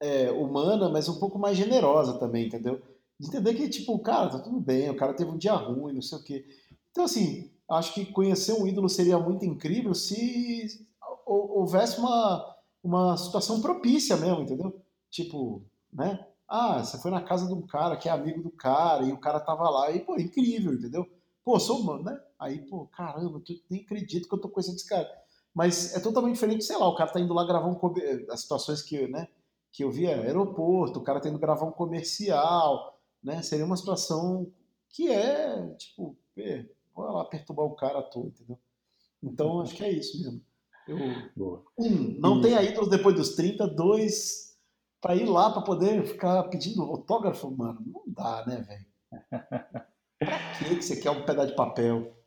é, 0.02 0.32
humana, 0.32 0.90
mas 0.90 1.08
um 1.08 1.20
pouco 1.20 1.38
mais 1.38 1.56
generosa 1.58 2.18
também, 2.18 2.48
entendeu? 2.48 2.82
De 3.20 3.28
entender 3.28 3.54
que, 3.54 3.70
tipo, 3.70 3.98
cara, 4.00 4.30
tá 4.30 4.40
tudo 4.40 4.60
bem, 4.60 4.90
o 4.90 4.98
cara 4.98 5.14
teve 5.14 5.30
um 5.30 5.38
dia 5.38 5.54
ruim, 5.54 5.94
não 5.94 6.02
sei 6.02 6.18
o 6.18 6.24
quê. 6.24 6.46
Então, 6.90 7.04
assim, 7.04 7.52
acho 7.70 7.94
que 7.94 8.06
conhecer 8.06 8.54
um 8.54 8.66
ídolo 8.66 8.90
seria 8.90 9.20
muito 9.20 9.46
incrível 9.46 9.94
se 9.94 10.88
houvesse 11.26 12.00
uma, 12.00 12.56
uma 12.84 13.16
situação 13.16 13.62
propícia 13.62 14.18
mesmo, 14.18 14.42
entendeu? 14.42 14.84
Tipo, 15.10 15.64
né? 15.94 16.26
Ah, 16.48 16.84
você 16.84 16.98
foi 16.98 17.12
na 17.12 17.22
casa 17.22 17.48
de 17.48 17.54
um 17.54 17.66
cara 17.66 17.96
que 17.96 18.10
é 18.10 18.12
amigo 18.12 18.42
do 18.42 18.52
cara 18.52 19.06
e 19.06 19.14
o 19.14 19.20
cara 19.20 19.40
tava 19.40 19.70
lá 19.70 19.92
e, 19.92 20.00
pô, 20.00 20.18
incrível, 20.18 20.74
entendeu? 20.74 21.08
Pô, 21.46 21.60
sou 21.60 21.80
humano, 21.80 22.04
né? 22.04 22.20
Aí, 22.42 22.60
pô, 22.60 22.88
caramba, 22.88 23.40
eu 23.48 23.60
nem 23.70 23.84
acredito 23.84 24.28
que 24.28 24.34
eu 24.34 24.42
tô 24.42 24.50
conhecendo 24.50 24.78
esse 24.78 24.90
cara. 24.90 25.08
Mas 25.54 25.96
é 25.96 26.00
totalmente 26.00 26.34
diferente, 26.34 26.64
sei 26.64 26.76
lá, 26.76 26.88
o 26.88 26.96
cara 26.96 27.12
tá 27.12 27.20
indo 27.20 27.36
lá 27.36 27.46
gravar 27.46 27.68
um 27.68 27.80
as 28.32 28.42
situações 28.42 28.82
que, 28.82 29.08
né, 29.08 29.28
que 29.72 29.84
eu 29.84 29.92
via 29.92 30.20
aeroporto, 30.20 31.00
o 31.00 31.04
cara 31.04 31.20
tá 31.20 31.30
indo 31.30 31.38
gravar 31.38 31.68
um 31.68 31.72
comercial, 31.72 33.00
né? 33.24 33.44
Seria 33.44 33.64
uma 33.64 33.78
situação 33.78 34.52
que 34.90 35.12
é, 35.12 35.68
tipo, 35.76 36.18
é, 36.36 36.66
vou 36.96 37.06
lá 37.06 37.26
perturbar 37.26 37.66
o 37.66 37.76
cara 37.76 38.00
à 38.00 38.02
toa, 38.02 38.26
entendeu? 38.26 38.58
Então, 39.22 39.62
acho 39.62 39.76
que 39.76 39.84
é 39.84 39.92
isso 39.92 40.20
mesmo. 40.20 40.42
Eu, 40.88 40.98
Boa. 41.36 41.64
Um, 41.78 42.20
não 42.20 42.40
e... 42.40 42.42
tenha 42.42 42.64
ídolos 42.64 42.90
depois 42.90 43.16
dos 43.16 43.36
30. 43.36 43.68
Dois, 43.68 44.58
para 45.00 45.16
ir 45.16 45.26
lá 45.26 45.52
para 45.52 45.62
poder 45.62 46.04
ficar 46.08 46.44
pedindo 46.46 46.82
autógrafo, 46.82 47.52
mano, 47.52 47.84
não 47.86 48.04
dá, 48.08 48.44
né, 48.48 48.62
velho? 48.62 48.86
Pra 50.18 50.76
que 50.76 50.82
você 50.82 50.98
quer 50.98 51.12
um 51.12 51.26
pedaço 51.26 51.50
de 51.50 51.56
papel? 51.56 52.21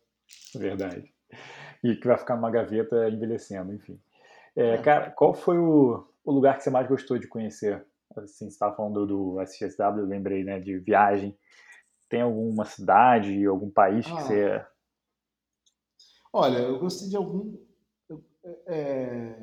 Verdade. 0.54 1.12
E 1.82 1.96
que 1.96 2.06
vai 2.06 2.16
ficar 2.16 2.36
numa 2.36 2.50
gaveta 2.50 3.08
envelhecendo, 3.08 3.72
enfim. 3.72 4.00
É, 4.56 4.74
é. 4.74 4.82
Cara, 4.82 5.10
qual 5.10 5.34
foi 5.34 5.58
o, 5.58 6.06
o, 6.24 6.32
lugar 6.32 6.56
que 6.56 6.62
você 6.62 6.70
mais 6.70 6.88
gostou 6.88 7.18
de 7.18 7.26
conhecer? 7.26 7.84
Assim, 8.16 8.44
você 8.44 8.52
estava 8.52 8.76
falando 8.76 9.06
do 9.06 9.40
SXW, 9.42 9.98
eu 9.98 10.06
lembrei, 10.06 10.44
né, 10.44 10.60
de 10.60 10.78
viagem. 10.78 11.36
Tem 12.08 12.20
alguma 12.20 12.64
cidade, 12.64 13.44
algum 13.44 13.70
país 13.70 14.06
ah. 14.06 14.16
que 14.16 14.22
você... 14.22 14.66
Olha, 16.32 16.58
eu 16.58 16.78
gostei 16.78 17.08
de 17.08 17.16
algum... 17.16 17.56
É... 18.66 19.42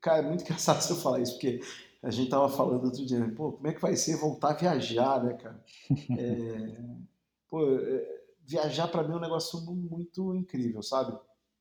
Cara, 0.00 0.18
é 0.18 0.22
muito 0.22 0.42
engraçado 0.44 0.80
você 0.80 0.94
falar 0.94 1.20
isso, 1.20 1.32
porque 1.32 1.60
a 2.02 2.10
gente 2.10 2.30
tava 2.30 2.48
falando 2.48 2.84
outro 2.84 3.04
dia, 3.04 3.18
né? 3.18 3.32
pô, 3.36 3.52
como 3.52 3.66
é 3.66 3.74
que 3.74 3.80
vai 3.80 3.96
ser 3.96 4.16
voltar 4.16 4.50
a 4.50 4.56
viajar, 4.56 5.22
né, 5.22 5.34
cara? 5.34 5.62
É, 6.18 7.00
pô, 7.48 7.78
é, 7.78 8.19
viajar 8.50 8.88
para 8.88 9.04
mim 9.04 9.14
é 9.14 9.16
um 9.16 9.20
negócio 9.20 9.60
muito 9.60 10.34
incrível, 10.34 10.82
sabe? 10.82 11.16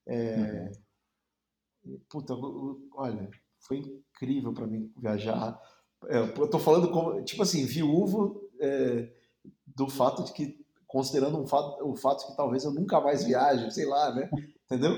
É, 0.08 0.72
uhum. 1.86 2.00
Puta, 2.10 2.34
olha, 2.94 3.30
foi 3.60 3.78
incrível 3.78 4.52
para 4.54 4.66
mim 4.66 4.92
viajar. 4.98 5.60
É, 6.08 6.18
eu 6.18 6.50
tô 6.50 6.58
falando 6.58 6.90
como, 6.90 7.22
tipo 7.24 7.44
assim, 7.44 7.66
viúvo 7.66 8.50
é, 8.60 9.12
do 9.68 9.88
fato 9.88 10.24
de 10.24 10.34
que, 10.34 10.66
considerando 10.88 11.40
um 11.40 11.46
fato, 11.46 11.88
o 11.88 11.96
fato 11.96 12.26
que 12.26 12.36
talvez 12.36 12.64
eu 12.64 12.72
nunca 12.72 13.00
mais 13.00 13.24
viaje, 13.24 13.70
sei 13.72 13.86
lá, 13.86 14.16
né? 14.16 14.30
Entendeu? 14.66 14.96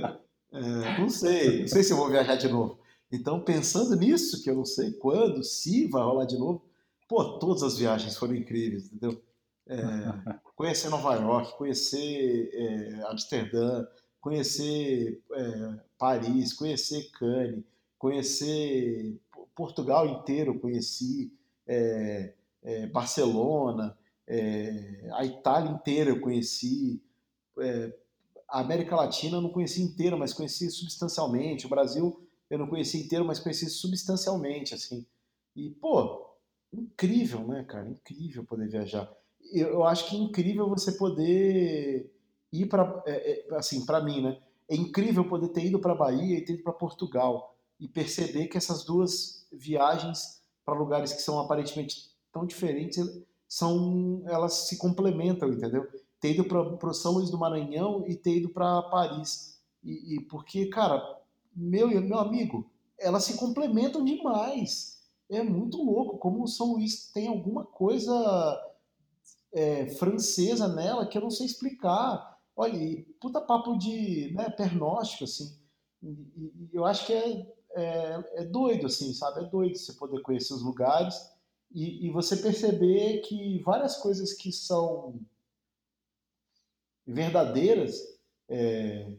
É, 0.54 1.00
não 1.00 1.10
sei, 1.10 1.62
não 1.62 1.68
sei 1.68 1.84
se 1.84 1.92
eu 1.92 1.98
vou 1.98 2.10
viajar 2.10 2.36
de 2.36 2.48
novo. 2.48 2.80
Então, 3.12 3.44
pensando 3.44 3.96
nisso, 3.98 4.42
que 4.42 4.50
eu 4.50 4.56
não 4.56 4.66
sei 4.66 4.94
quando, 4.94 5.44
se 5.44 5.90
vai 5.90 6.02
rolar 6.02 6.26
de 6.26 6.38
novo, 6.38 6.64
pô, 7.10 7.38
todas 7.38 7.64
as 7.64 7.78
viagens 7.78 8.16
foram 8.16 8.36
incríveis, 8.36 8.86
entendeu? 8.86 9.22
É, 9.68 9.78
conhecer 10.56 10.90
Nova 10.90 11.16
York, 11.16 11.58
conhecer 11.58 12.50
é, 12.54 13.04
Amsterdã, 13.10 13.86
conhecer 14.20 15.22
é, 15.34 15.80
Paris, 15.98 16.54
conhecer 16.54 17.10
Cannes, 17.12 17.64
conhecer 17.98 19.20
Portugal 19.56 20.08
inteiro, 20.08 20.60
conheci 20.60 21.32
é, 21.68 22.34
é, 22.64 22.88
Barcelona, 22.88 23.98
é, 24.28 25.10
a 25.14 25.26
Itália 25.26 25.72
inteira 25.72 26.10
eu 26.10 26.22
conheci, 26.22 27.02
a 28.48 28.60
América 28.60 28.96
Latina 28.96 29.38
eu 29.38 29.42
não 29.42 29.52
conheci 29.52 29.82
inteira, 29.82 30.16
mas 30.16 30.34
conheci 30.34 30.70
substancialmente, 30.70 31.66
o 31.66 31.70
Brasil 31.70 32.28
eu 32.50 32.58
não 32.58 32.68
conheci 32.68 33.02
inteiro, 33.02 33.24
mas 33.24 33.40
conheci 33.40 33.70
substancialmente, 33.70 34.74
assim. 34.74 35.06
E, 35.56 35.70
pô, 35.70 36.36
incrível, 36.74 37.48
né, 37.48 37.64
cara? 37.64 37.90
Incrível 37.90 38.44
poder 38.44 38.68
viajar. 38.68 39.10
Eu, 39.52 39.84
acho 39.84 40.10
que 40.10 40.16
é 40.16 40.20
incrível 40.20 40.70
você 40.70 40.94
poder 40.94 42.12
ir 42.52 42.66
para, 42.68 43.04
é, 43.06 43.48
é, 43.50 43.56
assim, 43.56 43.86
para 43.86 44.02
mim, 44.02 44.22
né? 44.22 44.38
É 44.70 44.76
incrível 44.76 45.28
poder 45.28 45.50
ter 45.50 45.66
ido 45.66 45.80
para 45.80 45.96
Bahia 45.96 46.38
e 46.38 46.46
ter 46.46 46.54
ido 46.54 46.64
para 46.64 46.74
Portugal 46.74 47.56
e 47.80 47.88
perceber 47.88 48.48
que 48.48 48.58
essas 48.58 48.84
duas 48.84 49.48
viagens 49.52 50.42
para 50.64 50.76
lugares 50.76 51.12
que 51.12 51.22
são 51.22 51.40
aparentemente 51.40 52.12
tão 52.32 52.46
diferentes 52.46 52.98
são 53.48 54.24
elas 54.28 54.54
se 54.70 54.78
complementam, 54.78 55.50
entendeu? 55.50 55.86
Ter 56.20 56.34
ido 56.34 56.46
para 56.78 56.94
São 56.94 57.14
Luís 57.14 57.30
do 57.30 57.38
Maranhão 57.38 58.06
e 58.08 58.16
ter 58.16 58.38
ido 58.38 58.50
para 58.50 58.82
Paris 58.84 59.60
e, 59.84 60.16
e 60.16 60.22
porque, 60.22 60.68
cara, 60.68 61.04
meu 61.54 61.90
meu 62.02 62.20
amigo, 62.20 62.70
elas 62.98 63.26
se 63.26 63.36
complementam 63.36 64.06
demais. 64.06 65.02
É 65.30 65.44
muito 65.44 65.82
louco 65.84 66.18
como 66.18 66.44
o 66.44 66.48
São 66.48 66.74
Luís 66.74 67.12
tem 67.12 67.28
alguma 67.28 67.66
coisa 67.66 68.14
é, 69.54 69.88
francesa 69.96 70.68
nela 70.68 71.08
que 71.08 71.18
eu 71.18 71.22
não 71.22 71.30
sei 71.30 71.46
explicar. 71.46 72.40
Olha, 72.56 73.06
puta 73.20 73.42
papo 73.42 73.78
de 73.78 74.34
né, 74.34 74.50
pernóstico, 74.50 75.24
assim. 75.24 75.58
E, 76.02 76.10
e, 76.10 76.70
eu 76.74 76.86
acho 76.86 77.06
que 77.06 77.14
é, 77.14 77.48
é, 77.76 78.24
é, 78.36 78.46
doido, 78.46 78.88
assim, 78.88 79.14
sabe? 79.14 79.42
É 79.42 79.50
doido 79.50 79.78
você 79.78 79.94
poder 79.94 80.22
conhecer 80.22 80.54
os 80.54 80.64
lugares 80.64 81.16
e, 81.72 82.08
e 82.08 82.10
você 82.12 82.36
perceber 82.38 83.20
que 83.22 83.60
várias 83.64 83.98
coisas 83.98 84.34
que 84.34 84.52
são 84.52 85.20
verdadeiras 87.06 88.00
é, 88.50 89.14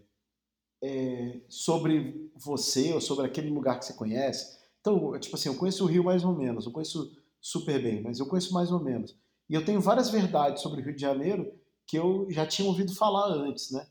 é, 0.83 1.41
sobre 1.49 2.31
você 2.35 2.93
ou 2.93 3.01
sobre 3.01 3.27
aquele 3.27 3.51
lugar 3.51 3.79
que 3.79 3.87
você 3.87 3.95
conhece. 3.95 4.61
Então, 4.81 5.19
tipo 5.19 5.37
assim, 5.37 5.49
eu 5.49 5.57
conheço 5.57 5.85
o 5.85 5.87
Rio 5.87 6.05
mais 6.05 6.25
ou 6.25 6.35
menos, 6.35 6.67
eu 6.67 6.73
conheço 6.73 7.17
super 7.41 7.81
bem, 7.81 8.03
mas 8.03 8.19
eu 8.19 8.27
conheço 8.27 8.53
mais 8.53 8.71
ou 8.73 8.81
menos. 8.81 9.17
E 9.53 9.55
eu 9.55 9.63
tenho 9.63 9.83
várias 9.83 10.09
verdades 10.09 10.63
sobre 10.63 10.81
o 10.81 10.85
Rio 10.87 10.97
de 10.97 11.03
Janeiro 11.03 11.53
que 11.87 11.99
eu 11.99 12.27
já 12.31 12.47
tinha 12.47 12.67
ouvido 12.67 12.95
falar 12.95 13.27
antes, 13.27 13.71
né? 13.71 13.87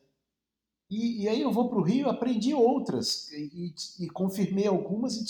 E, 0.90 1.22
e 1.22 1.30
aí 1.30 1.40
eu 1.40 1.52
vou 1.52 1.70
para 1.70 1.78
o 1.78 1.84
Rio, 1.84 2.10
aprendi 2.10 2.52
outras 2.52 3.32
e, 3.32 3.76
e, 4.00 4.06
e 4.06 4.10
confirmei 4.10 4.66
algumas 4.66 5.16
e, 5.16 5.24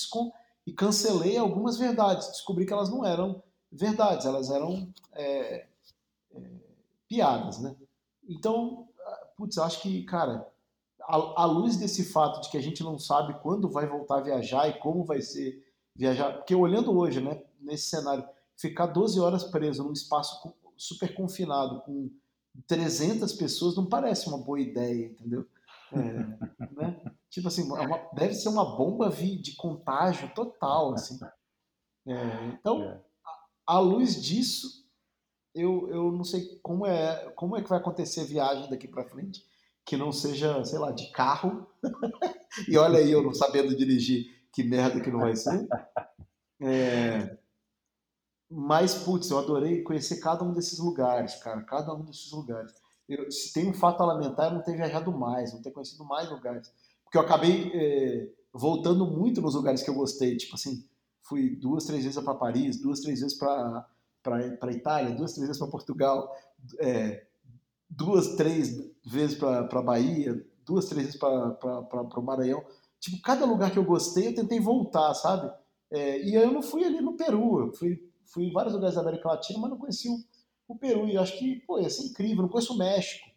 e, 0.66 0.72
cancelei 0.72 1.38
algumas 1.38 1.78
verdades. 1.78 2.30
Descobri 2.30 2.66
que 2.66 2.72
elas 2.72 2.90
não 2.90 3.06
eram 3.06 3.44
verdades, 3.70 4.26
elas 4.26 4.50
eram 4.50 4.88
é, 5.12 5.68
é, 6.34 6.42
piadas, 7.10 7.60
né? 7.60 7.76
Então, 8.24 8.88
putz, 9.36 9.58
eu 9.58 9.66
acho 9.66 9.82
que, 9.82 10.02
cara, 10.04 10.50
à, 11.02 11.44
luz 11.44 11.76
desse 11.76 12.06
fato 12.06 12.40
de 12.40 12.50
que 12.50 12.58
a 12.58 12.62
gente 12.62 12.82
não 12.84 12.98
sabe 12.98 13.38
quando 13.42 13.70
vai 13.70 13.86
voltar 13.86 14.20
a 14.20 14.24
viajar 14.24 14.70
e 14.70 14.80
como 14.80 15.04
vai 15.04 15.22
ser 15.22 15.62
viajar, 15.94 16.38
porque 16.38 16.56
olhando 16.56 16.98
hoje, 16.98 17.20
né, 17.20 17.44
nesse 17.60 17.88
cenário, 17.90 18.24
ficar 18.58 18.88
12 18.88 19.20
horas 19.20 19.44
preso 19.44 19.84
num 19.84 19.94
espaço 19.94 20.54
super 20.78 21.14
confinado 21.14 21.82
com 21.82 22.10
300 22.68 23.32
pessoas 23.34 23.76
não 23.76 23.86
parece 23.86 24.28
uma 24.28 24.38
boa 24.38 24.60
ideia, 24.60 25.06
entendeu? 25.06 25.48
É, 25.94 25.98
né? 26.74 27.02
Tipo 27.30 27.48
assim, 27.48 27.62
é 27.62 27.86
uma, 27.86 27.98
deve 28.14 28.34
ser 28.34 28.50
uma 28.50 28.78
bomba 28.78 29.10
de 29.10 29.56
contágio 29.56 30.34
total, 30.34 30.94
assim. 30.94 31.18
É, 32.08 32.46
então, 32.48 32.84
é. 32.84 33.02
à 33.66 33.80
luz 33.80 34.22
disso, 34.22 34.86
eu, 35.54 35.90
eu 35.90 36.12
não 36.12 36.24
sei 36.24 36.60
como 36.62 36.86
é, 36.86 37.32
como 37.36 37.56
é 37.56 37.62
que 37.62 37.70
vai 37.70 37.80
acontecer 37.80 38.22
a 38.22 38.26
viagem 38.26 38.70
daqui 38.70 38.88
para 38.88 39.08
frente, 39.08 39.46
que 39.86 39.98
não 39.98 40.12
seja, 40.12 40.64
sei 40.64 40.80
lá, 40.80 40.92
de 40.92 41.12
carro. 41.12 41.68
e 42.68 42.78
olha 42.78 43.00
aí, 43.00 43.12
eu 43.12 43.24
não 43.24 43.34
sabendo 43.34 43.76
dirigir, 43.76 44.26
que 44.54 44.64
merda 44.64 45.00
que 45.00 45.12
não 45.12 45.20
vai 45.20 45.36
ser. 45.36 45.68
É... 46.62 47.38
Mas, 48.54 48.94
putz, 48.96 49.30
eu 49.30 49.40
adorei 49.40 49.82
conhecer 49.82 50.18
cada 50.18 50.44
um 50.44 50.52
desses 50.52 50.78
lugares, 50.78 51.36
cara, 51.36 51.62
cada 51.62 51.94
um 51.94 52.04
desses 52.04 52.30
lugares. 52.34 52.74
Eu, 53.08 53.32
se 53.32 53.54
tem 53.54 53.70
um 53.70 53.74
fato 53.74 54.04
a 54.04 54.06
lamentar, 54.06 54.48
eu 54.48 54.56
não 54.56 54.62
ter 54.62 54.76
viajado 54.76 55.10
mais, 55.10 55.54
não 55.54 55.62
ter 55.62 55.72
conhecido 55.72 56.04
mais 56.04 56.30
lugares. 56.30 56.70
Porque 57.06 57.18
eu 57.18 57.22
acabei 57.22 57.72
é, 57.74 58.30
voltando 58.54 59.06
muito 59.06 59.42
nos 59.42 59.56
lugares 59.56 59.82
que 59.82 59.90
eu 59.90 59.94
gostei. 59.94 60.36
Tipo 60.36 60.56
assim, 60.56 60.86
fui 61.22 61.56
duas, 61.56 61.86
três 61.86 62.04
vezes 62.04 62.22
para 62.22 62.34
Paris, 62.36 62.82
duas, 62.82 63.00
três 63.00 63.22
vezes 63.22 63.38
para 63.38 64.72
Itália, 64.72 65.16
duas, 65.16 65.32
três 65.32 65.48
vezes 65.48 65.60
para 65.62 65.72
Portugal, 65.72 66.36
é, 66.80 67.26
duas, 67.90 68.36
três 68.36 68.92
vezes 69.06 69.38
para 69.38 69.82
Bahia, 69.82 70.46
duas, 70.66 70.86
três 70.88 71.06
vezes 71.06 71.20
para 71.20 72.20
o 72.20 72.22
Maranhão. 72.22 72.62
Tipo, 73.00 73.22
cada 73.22 73.46
lugar 73.46 73.72
que 73.72 73.80
eu 73.80 73.86
gostei, 73.86 74.28
eu 74.28 74.36
tentei 74.36 74.60
voltar, 74.60 75.14
sabe? 75.14 75.50
É, 75.90 76.22
e 76.22 76.36
eu 76.36 76.52
não 76.52 76.62
fui 76.62 76.84
ali 76.84 77.02
no 77.02 77.18
Peru, 77.18 77.62
eu 77.62 77.74
fui, 77.74 78.11
fui 78.32 78.46
em 78.46 78.52
vários 78.52 78.74
lugares 78.74 78.96
da 78.96 79.02
América 79.02 79.30
Latina, 79.30 79.60
mas 79.60 79.70
não 79.70 79.78
conheci 79.78 80.10
o, 80.10 80.18
o 80.68 80.78
Peru. 80.78 81.08
E 81.08 81.18
acho 81.18 81.38
que, 81.38 81.62
pô, 81.68 81.80
ia 81.80 81.90
ser 81.90 82.06
incrível. 82.06 82.44
Não 82.44 82.50
conheço 82.50 82.74
o 82.74 82.78
México, 82.78 83.30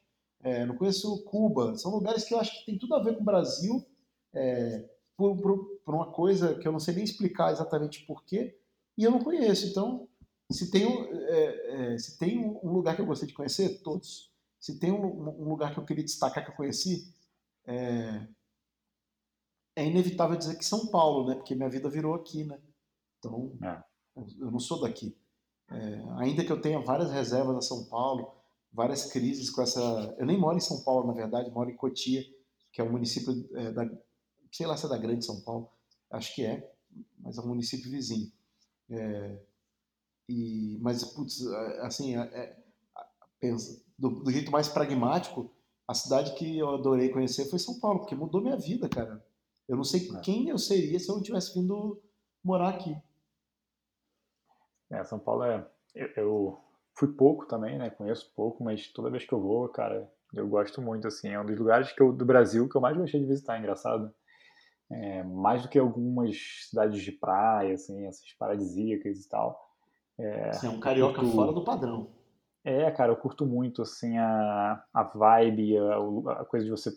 é, 0.42 0.64
não 0.64 0.76
conheço 0.76 1.24
Cuba. 1.24 1.76
São 1.76 1.92
lugares 1.92 2.24
que 2.24 2.34
eu 2.34 2.40
acho 2.40 2.58
que 2.58 2.66
tem 2.66 2.78
tudo 2.78 2.94
a 2.94 3.02
ver 3.02 3.14
com 3.14 3.22
o 3.22 3.24
Brasil, 3.24 3.84
é, 4.32 4.88
por, 5.16 5.36
por, 5.36 5.66
por, 5.84 5.94
uma 5.94 6.10
coisa 6.12 6.54
que 6.54 6.66
eu 6.66 6.72
não 6.72 6.80
sei 6.80 6.94
nem 6.94 7.04
explicar 7.04 7.52
exatamente 7.52 8.04
porquê, 8.04 8.58
e 8.96 9.04
eu 9.04 9.10
não 9.10 9.22
conheço. 9.22 9.66
Então, 9.66 10.08
se 10.50 10.70
tem, 10.70 10.86
é, 10.86 11.94
é, 11.94 11.98
se 11.98 12.18
tem 12.18 12.44
um 12.62 12.72
lugar 12.72 12.94
que 12.94 13.02
eu 13.02 13.06
gostei 13.06 13.28
de 13.28 13.34
conhecer, 13.34 13.82
todos. 13.82 14.32
Se 14.60 14.78
tem 14.78 14.92
um, 14.92 15.04
um 15.04 15.48
lugar 15.48 15.72
que 15.72 15.78
eu 15.78 15.84
queria 15.84 16.04
destacar 16.04 16.44
que 16.44 16.50
eu 16.50 16.56
conheci, 16.56 17.12
é, 17.66 18.26
é, 19.76 19.86
inevitável 19.86 20.36
dizer 20.36 20.56
que 20.56 20.64
São 20.64 20.86
Paulo, 20.86 21.28
né? 21.28 21.34
Porque 21.34 21.54
minha 21.54 21.68
vida 21.68 21.88
virou 21.88 22.14
aqui, 22.14 22.44
né? 22.44 22.58
Então, 23.18 23.56
é. 23.62 23.93
Eu 24.16 24.50
não 24.50 24.60
sou 24.60 24.80
daqui. 24.80 25.16
É, 25.70 26.02
ainda 26.18 26.44
que 26.44 26.52
eu 26.52 26.60
tenha 26.60 26.80
várias 26.80 27.10
reservas 27.10 27.56
a 27.56 27.62
São 27.62 27.84
Paulo, 27.86 28.34
várias 28.72 29.10
crises 29.10 29.50
com 29.50 29.62
essa. 29.62 29.80
Eu 30.18 30.26
nem 30.26 30.38
moro 30.38 30.56
em 30.56 30.60
São 30.60 30.82
Paulo, 30.82 31.06
na 31.06 31.12
verdade, 31.12 31.50
moro 31.50 31.70
em 31.70 31.76
Cotia, 31.76 32.24
que 32.72 32.80
é 32.80 32.84
um 32.84 32.92
município 32.92 33.32
é, 33.54 33.72
da. 33.72 33.88
Sei 34.52 34.66
lá 34.66 34.76
se 34.76 34.86
é 34.86 34.88
da 34.88 34.98
Grande 34.98 35.24
São 35.24 35.40
Paulo, 35.40 35.68
acho 36.10 36.34
que 36.34 36.44
é, 36.44 36.72
mas 37.18 37.38
é 37.38 37.40
um 37.40 37.48
município 37.48 37.90
vizinho. 37.90 38.30
É, 38.90 39.38
e, 40.28 40.78
mas, 40.80 41.04
putz, 41.04 41.44
assim, 41.80 42.16
é, 42.16 42.20
é 42.20 42.64
pensa, 43.40 43.82
do, 43.98 44.22
do, 44.22 44.30
jeito 44.30 44.50
mais 44.50 44.68
pragmático, 44.68 45.50
a 45.86 45.94
cidade 45.94 46.34
que 46.34 46.58
eu 46.58 46.70
adorei 46.70 47.10
conhecer 47.10 47.44
foi 47.46 47.58
São 47.58 47.78
Paulo, 47.78 48.00
porque 48.00 48.14
mudou 48.14 48.40
minha 48.40 48.56
vida, 48.56 48.88
cara. 48.88 49.24
Eu 49.68 49.76
não 49.76 49.84
sei 49.84 50.08
é. 50.08 50.20
quem 50.20 50.48
eu 50.48 50.58
seria 50.58 50.98
se 50.98 51.08
eu 51.08 51.16
não 51.16 51.22
tivesse 51.22 51.54
vindo 51.54 52.00
morar 52.42 52.70
aqui. 52.70 52.96
É, 54.94 55.04
São 55.04 55.18
Paulo 55.18 55.44
é. 55.44 55.66
Eu, 55.94 56.08
eu, 56.16 56.58
fui 56.96 57.08
pouco 57.08 57.46
também, 57.46 57.78
né? 57.78 57.90
Conheço 57.90 58.32
pouco, 58.34 58.62
mas 58.62 58.88
toda 58.88 59.10
vez 59.10 59.24
que 59.24 59.32
eu 59.32 59.40
vou, 59.40 59.68
cara, 59.68 60.10
eu 60.32 60.46
gosto 60.48 60.80
muito, 60.82 61.06
assim. 61.06 61.28
É 61.28 61.40
um 61.40 61.46
dos 61.46 61.58
lugares 61.58 61.92
que 61.92 62.02
eu, 62.02 62.12
do 62.12 62.24
Brasil 62.24 62.68
que 62.68 62.76
eu 62.76 62.80
mais 62.80 62.96
gostei 62.96 63.20
de 63.20 63.26
visitar, 63.26 63.58
engraçado. 63.58 64.12
É, 64.90 65.22
mais 65.22 65.62
do 65.62 65.68
que 65.68 65.78
algumas 65.78 66.36
cidades 66.68 67.00
de 67.02 67.12
praia, 67.12 67.74
assim, 67.74 68.06
essas 68.06 68.32
paradisíacas 68.38 69.24
e 69.24 69.28
tal. 69.28 69.70
É, 70.18 70.52
Você 70.52 70.66
é 70.66 70.70
um 70.70 70.78
carioca 70.78 71.20
curto... 71.20 71.34
fora 71.34 71.52
do 71.52 71.64
padrão. 71.64 72.08
É, 72.62 72.90
cara, 72.90 73.12
eu 73.12 73.16
curto 73.16 73.44
muito, 73.44 73.82
assim, 73.82 74.16
a, 74.16 74.82
a 74.92 75.02
vibe, 75.02 75.76
a, 75.78 75.96
a 76.40 76.44
coisa 76.44 76.64
de 76.64 76.70
você 76.70 76.90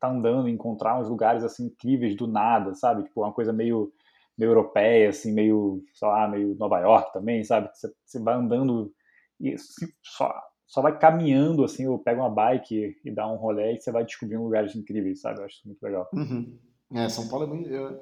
tá 0.00 0.08
andando 0.08 0.48
encontrar 0.48 0.98
uns 0.98 1.08
lugares 1.08 1.44
assim 1.44 1.66
incríveis 1.66 2.16
do 2.16 2.26
nada, 2.26 2.74
sabe? 2.74 3.04
Tipo, 3.04 3.22
uma 3.22 3.32
coisa 3.32 3.52
meio, 3.52 3.92
meio 4.36 4.50
europeia, 4.50 5.10
assim, 5.10 5.32
meio, 5.32 5.84
sei 5.94 6.08
lá, 6.08 6.28
meio 6.28 6.54
Nova 6.56 6.80
York 6.80 7.12
também, 7.12 7.44
sabe? 7.44 7.70
Você, 7.72 7.92
você 8.04 8.18
vai 8.18 8.34
andando 8.34 8.92
e 9.40 9.54
só, 10.02 10.34
só 10.66 10.82
vai 10.82 10.98
caminhando, 10.98 11.64
assim, 11.64 11.86
ou 11.86 11.98
pega 11.98 12.20
uma 12.20 12.30
bike 12.30 12.96
e 13.04 13.10
dá 13.10 13.30
um 13.30 13.36
rolê 13.36 13.74
e 13.74 13.80
você 13.80 13.92
vai 13.92 14.04
descobrindo 14.04 14.44
lugares 14.44 14.74
incríveis, 14.74 15.20
sabe? 15.20 15.40
Eu 15.40 15.44
acho 15.44 15.56
isso 15.56 15.68
muito 15.68 15.82
legal. 15.82 16.08
Uhum. 16.12 16.58
É, 16.92 17.08
São 17.08 17.28
Paulo 17.28 17.44
é 17.44 17.48
muito... 17.48 17.68
Eu, 17.68 18.00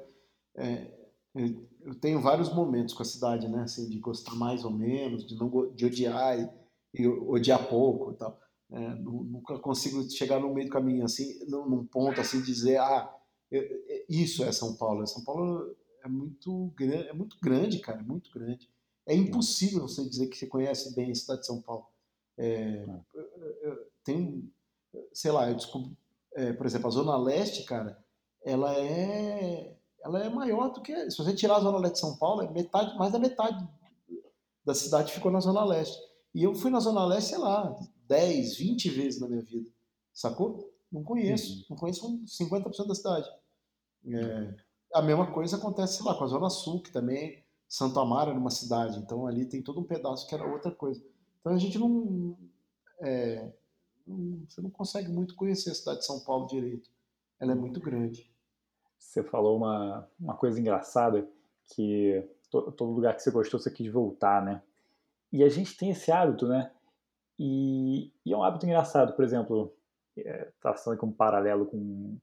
é, 0.55 0.91
eu 1.35 1.99
tenho 1.99 2.21
vários 2.21 2.53
momentos 2.53 2.93
com 2.93 3.01
a 3.01 3.05
cidade, 3.05 3.47
né? 3.47 3.63
Assim, 3.63 3.89
de 3.89 3.99
gostar 3.99 4.35
mais 4.35 4.63
ou 4.63 4.71
menos, 4.71 5.25
de, 5.25 5.35
não, 5.35 5.49
de 5.73 5.85
odiar 5.85 6.39
e, 6.39 6.49
e 7.01 7.07
odiar 7.07 7.67
pouco 7.67 8.11
e 8.11 8.15
tal. 8.15 8.39
É, 8.71 8.89
nunca 8.95 9.59
consigo 9.59 10.01
chegar 10.09 10.39
no 10.39 10.53
meio 10.53 10.67
do 10.67 10.73
caminho, 10.73 11.03
assim, 11.05 11.27
num 11.47 11.85
ponto 11.85 12.19
assim, 12.19 12.41
dizer, 12.41 12.77
ah, 12.77 13.11
isso 14.09 14.43
é 14.43 14.51
São 14.51 14.75
Paulo. 14.77 15.05
São 15.05 15.23
Paulo 15.23 15.75
é 16.03 16.07
muito, 16.07 16.73
grande, 16.75 17.07
é 17.07 17.13
muito 17.13 17.37
grande, 17.41 17.79
cara, 17.79 17.99
é 17.99 18.03
muito 18.03 18.29
grande. 18.31 18.69
É 19.05 19.15
impossível 19.15 19.87
você 19.87 20.07
dizer 20.07 20.27
que 20.27 20.37
você 20.37 20.47
conhece 20.47 20.93
bem 20.95 21.11
a 21.11 21.15
cidade 21.15 21.41
de 21.41 21.47
São 21.47 21.61
Paulo. 21.61 21.87
É, 22.37 22.85
tem, 24.03 24.51
sei 25.13 25.31
lá, 25.31 25.49
eu 25.49 25.55
descobri, 25.55 25.95
é, 26.33 26.53
por 26.53 26.65
exemplo, 26.65 26.87
a 26.87 26.91
Zona 26.91 27.17
Leste, 27.17 27.63
cara, 27.63 28.03
ela 28.43 28.73
é, 28.77 29.77
ela 30.03 30.23
é 30.23 30.29
maior 30.29 30.69
do 30.69 30.81
que, 30.81 31.09
se 31.09 31.17
você 31.17 31.33
tirar 31.33 31.57
a 31.57 31.61
Zona 31.61 31.77
Leste 31.77 31.95
de 31.95 31.99
São 32.01 32.17
Paulo, 32.17 32.41
é 32.41 32.51
metade, 32.51 32.97
mais 32.97 33.11
da 33.11 33.19
metade 33.19 33.67
da 34.65 34.73
cidade 34.73 35.11
ficou 35.11 35.31
na 35.31 35.39
Zona 35.39 35.63
Leste. 35.63 35.97
E 36.33 36.43
eu 36.43 36.55
fui 36.55 36.71
na 36.71 36.79
Zona 36.79 37.05
Leste, 37.05 37.31
sei 37.31 37.37
lá, 37.37 37.75
10, 38.07 38.57
20 38.57 38.89
vezes 38.89 39.21
na 39.21 39.27
minha 39.27 39.41
vida. 39.41 39.69
Sacou? 40.13 40.71
Não 40.91 41.03
conheço. 41.03 41.59
Uhum. 41.59 41.65
Não 41.71 41.77
conheço 41.77 42.23
50% 42.25 42.87
da 42.87 42.95
cidade. 42.95 43.29
É, 44.07 44.55
a 44.93 45.01
mesma 45.01 45.31
coisa 45.31 45.57
acontece, 45.57 46.03
lá, 46.03 46.15
com 46.15 46.23
a 46.23 46.27
Zona 46.27 46.49
Sul, 46.49 46.81
que 46.81 46.91
também 46.91 47.43
Santo 47.67 47.99
Amaro 47.99 48.29
era 48.29 48.39
uma 48.39 48.49
cidade. 48.49 48.99
Então 48.99 49.25
ali 49.25 49.45
tem 49.45 49.61
todo 49.61 49.79
um 49.79 49.83
pedaço 49.83 50.27
que 50.27 50.35
era 50.35 50.45
outra 50.45 50.71
coisa. 50.71 51.03
Então 51.39 51.53
a 51.53 51.57
gente 51.57 51.77
não, 51.79 52.37
é, 53.01 53.51
não. 54.05 54.45
Você 54.47 54.61
não 54.61 54.69
consegue 54.69 55.09
muito 55.09 55.35
conhecer 55.35 55.71
a 55.71 55.75
cidade 55.75 55.99
de 55.99 56.05
São 56.05 56.19
Paulo 56.19 56.47
direito. 56.47 56.89
Ela 57.39 57.53
é 57.53 57.55
muito 57.55 57.79
grande. 57.79 58.31
Você 58.97 59.23
falou 59.23 59.57
uma, 59.57 60.07
uma 60.19 60.35
coisa 60.35 60.59
engraçada 60.59 61.27
que 61.67 62.23
todo 62.49 62.91
lugar 62.91 63.15
que 63.15 63.23
você 63.23 63.31
gostou 63.31 63.59
você 63.59 63.71
quis 63.71 63.91
voltar, 63.91 64.43
né? 64.43 64.61
E 65.31 65.43
a 65.43 65.49
gente 65.49 65.75
tem 65.75 65.89
esse 65.89 66.11
hábito, 66.11 66.47
né? 66.47 66.71
E, 67.39 68.11
e 68.23 68.31
é 68.31 68.37
um 68.37 68.43
hábito 68.43 68.65
engraçado, 68.65 69.15
por 69.15 69.25
exemplo, 69.25 69.75
é, 70.15 70.51
traçando 70.61 70.95
aqui 70.95 71.05
um 71.05 71.11
paralelo 71.11 71.65
com 71.65 72.17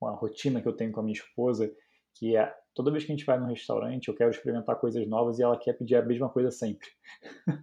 uma 0.00 0.12
rotina 0.12 0.60
que 0.60 0.68
eu 0.68 0.76
tenho 0.76 0.92
com 0.92 1.00
a 1.00 1.02
minha 1.02 1.16
esposa, 1.16 1.74
que 2.14 2.36
é 2.36 2.54
toda 2.74 2.90
vez 2.90 3.04
que 3.04 3.12
a 3.12 3.16
gente 3.16 3.26
vai 3.26 3.38
num 3.38 3.46
restaurante, 3.46 4.08
eu 4.08 4.14
quero 4.14 4.30
experimentar 4.30 4.76
coisas 4.76 5.06
novas 5.06 5.38
e 5.38 5.42
ela 5.42 5.58
quer 5.58 5.74
pedir 5.74 5.96
a 5.96 6.04
mesma 6.04 6.28
coisa 6.28 6.50
sempre. 6.50 6.88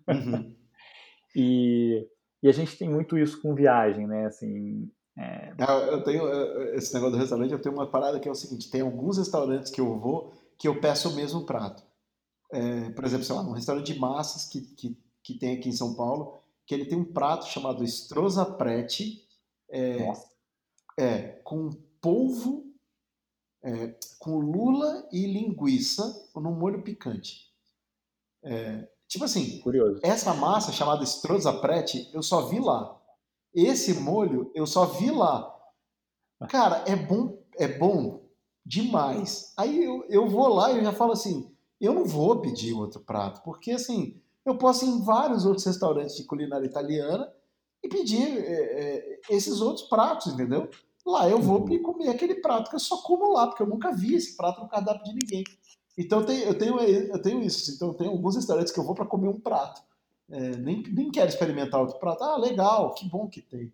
Uhum. 0.07 0.55
e, 1.35 2.07
e 2.43 2.49
a 2.49 2.51
gente 2.51 2.77
tem 2.77 2.89
muito 2.89 3.17
isso 3.17 3.41
com 3.41 3.55
viagem, 3.55 4.07
né? 4.07 4.25
Assim, 4.25 4.91
é... 5.17 5.53
Eu 5.89 6.03
tenho 6.03 6.27
esse 6.75 6.93
negócio 6.93 7.15
do 7.15 7.21
restaurante, 7.21 7.51
eu 7.51 7.61
tenho 7.61 7.75
uma 7.75 7.89
parada 7.89 8.19
que 8.19 8.27
é 8.27 8.31
o 8.31 8.35
seguinte: 8.35 8.69
tem 8.69 8.81
alguns 8.81 9.17
restaurantes 9.17 9.71
que 9.71 9.81
eu 9.81 9.97
vou 9.99 10.33
que 10.57 10.67
eu 10.67 10.79
peço 10.79 11.09
o 11.09 11.15
mesmo 11.15 11.45
prato. 11.45 11.83
É, 12.51 12.89
por 12.91 13.05
exemplo, 13.05 13.25
sei 13.25 13.35
lá, 13.35 13.41
um 13.41 13.51
restaurante 13.51 13.93
de 13.93 13.99
massas 13.99 14.45
que, 14.45 14.61
que, 14.61 14.97
que 15.23 15.37
tem 15.37 15.57
aqui 15.57 15.69
em 15.69 15.73
São 15.73 15.95
Paulo, 15.95 16.39
que 16.65 16.73
ele 16.73 16.85
tem 16.85 16.97
um 16.97 17.05
prato 17.05 17.45
chamado 17.45 17.83
Estrosa 17.83 18.45
Prete, 18.45 19.23
é, 19.69 20.11
é, 20.97 21.21
com 21.43 21.69
polvo, 22.01 22.66
é, 23.67 23.93
com 24.17 24.39
lula 24.39 25.05
e 25.11 25.27
linguiça 25.27 26.29
no 26.33 26.51
molho 26.51 26.81
picante. 26.81 27.51
É, 28.41 28.87
tipo 29.09 29.25
assim, 29.25 29.59
Curioso. 29.59 29.99
essa 30.03 30.33
massa 30.33 30.71
chamada 30.71 31.03
Estrosa 31.03 31.51
Prete, 31.51 32.09
eu 32.13 32.23
só 32.23 32.45
vi 32.45 32.59
lá. 32.59 32.97
Esse 33.53 33.95
molho, 33.95 34.49
eu 34.55 34.65
só 34.65 34.85
vi 34.85 35.11
lá. 35.11 35.53
Cara, 36.47 36.83
é 36.87 36.95
bom, 36.95 37.43
é 37.57 37.67
bom 37.67 38.23
demais. 38.65 39.53
Aí 39.57 39.83
eu, 39.83 40.05
eu 40.07 40.29
vou 40.29 40.47
lá 40.47 40.71
e 40.71 40.77
eu 40.77 40.83
já 40.83 40.93
falo 40.93 41.11
assim, 41.11 41.51
eu 41.81 41.93
não 41.93 42.05
vou 42.05 42.39
pedir 42.39 42.73
outro 42.73 43.01
prato, 43.01 43.41
porque 43.43 43.71
assim, 43.71 44.21
eu 44.45 44.57
posso 44.57 44.85
ir 44.85 44.89
em 44.89 45.03
vários 45.03 45.45
outros 45.45 45.65
restaurantes 45.65 46.15
de 46.15 46.23
culinária 46.23 46.65
italiana 46.65 47.29
e 47.83 47.89
pedir 47.89 48.37
é, 48.37 48.53
é, 48.53 49.19
esses 49.29 49.59
outros 49.59 49.87
pratos, 49.87 50.33
entendeu? 50.33 50.69
Lá 51.07 51.29
eu 51.29 51.41
vou 51.41 51.61
uhum. 51.61 51.81
comer 51.81 52.09
aquele 52.09 52.35
prato 52.35 52.69
que 52.69 52.75
eu 52.75 52.79
só 52.79 53.01
como 53.01 53.31
lá, 53.31 53.47
porque 53.47 53.63
eu 53.63 53.67
nunca 53.67 53.93
vi 53.93 54.15
esse 54.15 54.35
prato 54.35 54.59
no 54.59 54.67
cardápio 54.67 55.05
de 55.05 55.13
ninguém. 55.13 55.43
Então 55.97 56.19
eu 56.19 56.25
tenho, 56.25 56.43
eu 56.43 56.57
tenho, 56.57 56.79
eu 56.81 57.21
tenho 57.21 57.41
isso. 57.41 57.73
Então 57.73 57.87
eu 57.87 57.93
tenho 57.93 58.11
alguns 58.11 58.35
restaurantes 58.35 58.73
que 58.73 58.79
eu 58.79 58.83
vou 58.83 58.93
para 58.93 59.05
comer 59.05 59.29
um 59.29 59.39
prato. 59.39 59.81
É, 60.29 60.57
nem, 60.57 60.83
nem 60.83 61.09
quero 61.09 61.29
experimentar 61.29 61.79
outro 61.79 61.97
prato. 61.97 62.23
Ah, 62.25 62.37
legal, 62.37 62.93
que 62.93 63.07
bom 63.07 63.25
que 63.29 63.41
tem. 63.41 63.71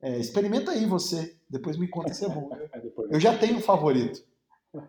É, 0.00 0.16
experimenta 0.16 0.70
aí 0.70 0.86
você, 0.86 1.36
depois 1.50 1.76
me 1.76 1.88
conta 1.88 2.14
se 2.14 2.24
é 2.24 2.28
bom. 2.28 2.48
Eu 3.10 3.18
já 3.18 3.36
tenho 3.36 3.56
um 3.56 3.62
favorito. 3.62 4.24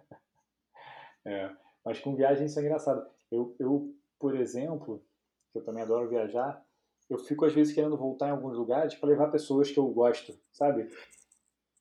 É, 1.30 1.52
mas 1.84 2.00
com 2.00 2.16
viagem 2.16 2.46
isso 2.46 2.58
é 2.58 2.62
engraçado. 2.62 3.06
Eu, 3.30 3.54
eu 3.60 3.94
por 4.18 4.34
exemplo, 4.34 5.04
que 5.52 5.60
eu 5.60 5.62
também 5.62 5.84
adoro 5.84 6.08
viajar, 6.08 6.66
eu 7.10 7.18
fico 7.18 7.44
às 7.44 7.54
vezes 7.54 7.74
querendo 7.74 7.98
voltar 7.98 8.30
em 8.30 8.32
alguns 8.32 8.56
lugares 8.56 8.96
para 8.96 9.10
levar 9.10 9.28
pessoas 9.28 9.70
que 9.70 9.78
eu 9.78 9.88
gosto, 9.88 10.34
sabe? 10.54 10.90